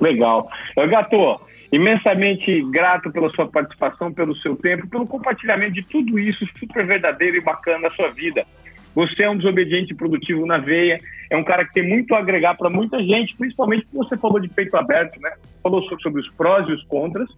Legal. 0.00 0.50
Gato, 0.90 1.40
imensamente 1.74 2.62
grato 2.70 3.10
pela 3.10 3.30
sua 3.30 3.48
participação, 3.48 4.12
pelo 4.12 4.34
seu 4.36 4.54
tempo, 4.56 4.88
pelo 4.88 5.06
compartilhamento 5.06 5.72
de 5.72 5.82
tudo 5.82 6.18
isso 6.18 6.46
super 6.58 6.86
verdadeiro 6.86 7.36
e 7.36 7.40
bacana 7.40 7.88
na 7.88 7.90
sua 7.90 8.10
vida. 8.10 8.46
Você 8.94 9.24
é 9.24 9.30
um 9.30 9.36
desobediente 9.36 9.92
produtivo 9.92 10.46
na 10.46 10.58
veia, 10.58 11.00
é 11.28 11.36
um 11.36 11.42
cara 11.42 11.64
que 11.64 11.72
tem 11.72 11.82
muito 11.82 12.14
a 12.14 12.18
agregar 12.18 12.54
para 12.54 12.70
muita 12.70 13.02
gente, 13.02 13.36
principalmente 13.36 13.86
porque 13.86 14.08
você 14.08 14.16
falou 14.16 14.38
de 14.38 14.48
peito 14.48 14.76
aberto, 14.76 15.20
né? 15.20 15.32
Falou 15.62 15.82
sobre 16.00 16.20
os 16.20 16.28
prós 16.36 16.68
e 16.68 16.72
os 16.72 16.84
contras. 16.84 17.28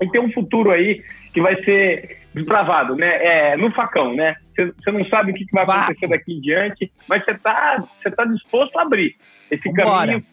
E 0.00 0.08
tem 0.10 0.20
um 0.20 0.32
futuro 0.32 0.70
aí 0.70 1.02
que 1.34 1.40
vai 1.42 1.62
ser 1.62 2.18
desbravado, 2.32 2.96
né? 2.96 3.52
É, 3.52 3.56
no 3.56 3.70
facão, 3.72 4.14
né? 4.14 4.36
Você 4.56 4.90
não 4.90 5.04
sabe 5.06 5.32
o 5.32 5.34
que 5.34 5.44
vai 5.52 5.64
acontecer 5.64 6.08
daqui 6.08 6.32
em 6.32 6.40
diante, 6.40 6.90
mas 7.06 7.22
você 7.22 7.32
está 7.32 7.84
você 8.00 8.10
tá 8.10 8.24
disposto 8.24 8.78
a 8.78 8.82
abrir 8.82 9.14
esse 9.50 9.68
Vambora. 9.68 10.06
caminho. 10.06 10.24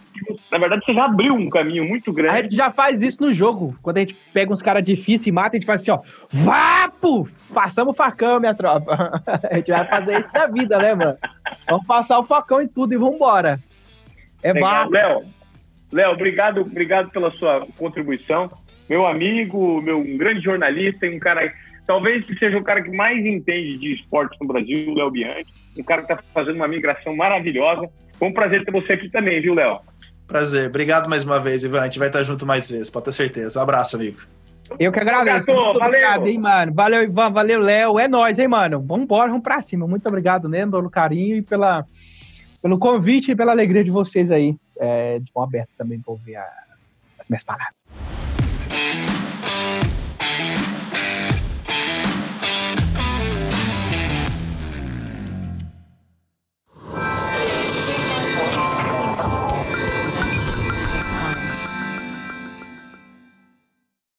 Na 0.51 0.57
verdade, 0.57 0.85
você 0.85 0.93
já 0.93 1.05
abriu 1.05 1.33
um 1.33 1.49
caminho 1.49 1.85
muito 1.85 2.11
grande. 2.13 2.37
A 2.37 2.41
gente 2.41 2.55
já 2.55 2.71
faz 2.71 3.01
isso 3.01 3.21
no 3.21 3.33
jogo. 3.33 3.75
Quando 3.81 3.97
a 3.97 3.99
gente 4.01 4.15
pega 4.33 4.53
uns 4.53 4.61
caras 4.61 4.83
difíceis 4.83 5.27
e 5.27 5.31
mata, 5.31 5.55
a 5.55 5.59
gente 5.59 5.65
faz 5.65 5.81
assim, 5.81 5.91
ó. 5.91 5.99
Vapo! 6.31 7.27
Passamos 7.53 7.93
o 7.93 7.97
facão, 7.97 8.39
minha 8.39 8.55
tropa. 8.55 9.21
A 9.49 9.55
gente 9.55 9.71
vai 9.71 9.85
fazer 9.87 10.19
isso 10.19 10.29
na 10.33 10.47
vida, 10.47 10.77
né, 10.77 10.95
mano? 10.95 11.17
vamos 11.69 11.85
passar 11.85 12.19
o 12.19 12.23
facão 12.23 12.61
em 12.61 12.67
tudo 12.67 12.93
e 12.93 12.97
vamos 12.97 13.15
embora. 13.15 13.59
É 14.43 14.51
Legal. 14.51 14.89
Léo, 14.89 15.21
Léo, 15.91 16.11
obrigado, 16.11 16.61
obrigado 16.61 17.09
pela 17.09 17.31
sua 17.31 17.65
contribuição. 17.77 18.49
Meu 18.89 19.05
amigo, 19.05 19.81
meu 19.81 19.99
um 19.99 20.17
grande 20.17 20.41
jornalista 20.41 21.05
e 21.05 21.15
um 21.15 21.19
cara, 21.19 21.51
talvez 21.85 22.25
seja 22.37 22.57
o 22.57 22.63
cara 22.63 22.83
que 22.83 22.95
mais 22.95 23.25
entende 23.25 23.77
de 23.77 23.93
esportes 23.93 24.37
no 24.39 24.47
Brasil, 24.47 24.91
o 24.91 24.95
Léo 24.95 25.11
Bianchi. 25.11 25.45
Um 25.77 25.83
cara 25.83 26.03
que 26.03 26.11
está 26.11 26.23
fazendo 26.33 26.55
uma 26.55 26.67
migração 26.67 27.15
maravilhosa. 27.15 27.89
Foi 28.13 28.29
um 28.29 28.33
prazer 28.33 28.63
ter 28.63 28.71
você 28.71 28.93
aqui 28.93 29.09
também, 29.09 29.41
viu, 29.41 29.53
Léo? 29.53 29.79
Prazer. 30.27 30.67
Obrigado 30.67 31.09
mais 31.09 31.23
uma 31.23 31.39
vez, 31.39 31.63
Ivan. 31.63 31.81
A 31.81 31.85
gente 31.85 31.99
vai 31.99 32.07
estar 32.07 32.23
junto 32.23 32.45
mais 32.45 32.69
vezes, 32.69 32.89
pode 32.89 33.05
ter 33.05 33.11
certeza. 33.11 33.59
Um 33.59 33.63
abraço, 33.63 33.95
amigo. 33.95 34.19
Eu 34.79 34.91
que 34.91 34.99
agradeço. 34.99 35.45
Muito 35.45 35.79
valeu. 35.79 35.87
obrigado, 35.87 36.27
hein, 36.27 36.39
mano. 36.39 36.73
Valeu, 36.73 37.03
Ivan. 37.03 37.29
Valeu, 37.31 37.59
Léo. 37.59 37.99
É 37.99 38.07
nóis, 38.07 38.39
hein, 38.39 38.47
mano. 38.47 38.81
Vamos 38.81 39.03
embora, 39.03 39.29
vamos 39.29 39.43
pra 39.43 39.61
cima. 39.61 39.87
Muito 39.87 40.07
obrigado 40.07 40.49
mesmo 40.49 40.71
pelo 40.71 40.89
carinho 40.89 41.37
e 41.37 41.41
pela, 41.41 41.85
pelo 42.61 42.79
convite 42.79 43.31
e 43.31 43.35
pela 43.35 43.51
alegria 43.51 43.83
de 43.83 43.91
vocês 43.91 44.31
aí. 44.31 44.55
É, 44.77 45.19
de 45.19 45.31
bom 45.33 45.43
aberto 45.43 45.69
também 45.77 45.99
pra 45.99 46.11
ouvir 46.11 46.35
a, 46.35 46.47
as 47.19 47.29
minhas 47.29 47.43
palavras. 47.43 47.75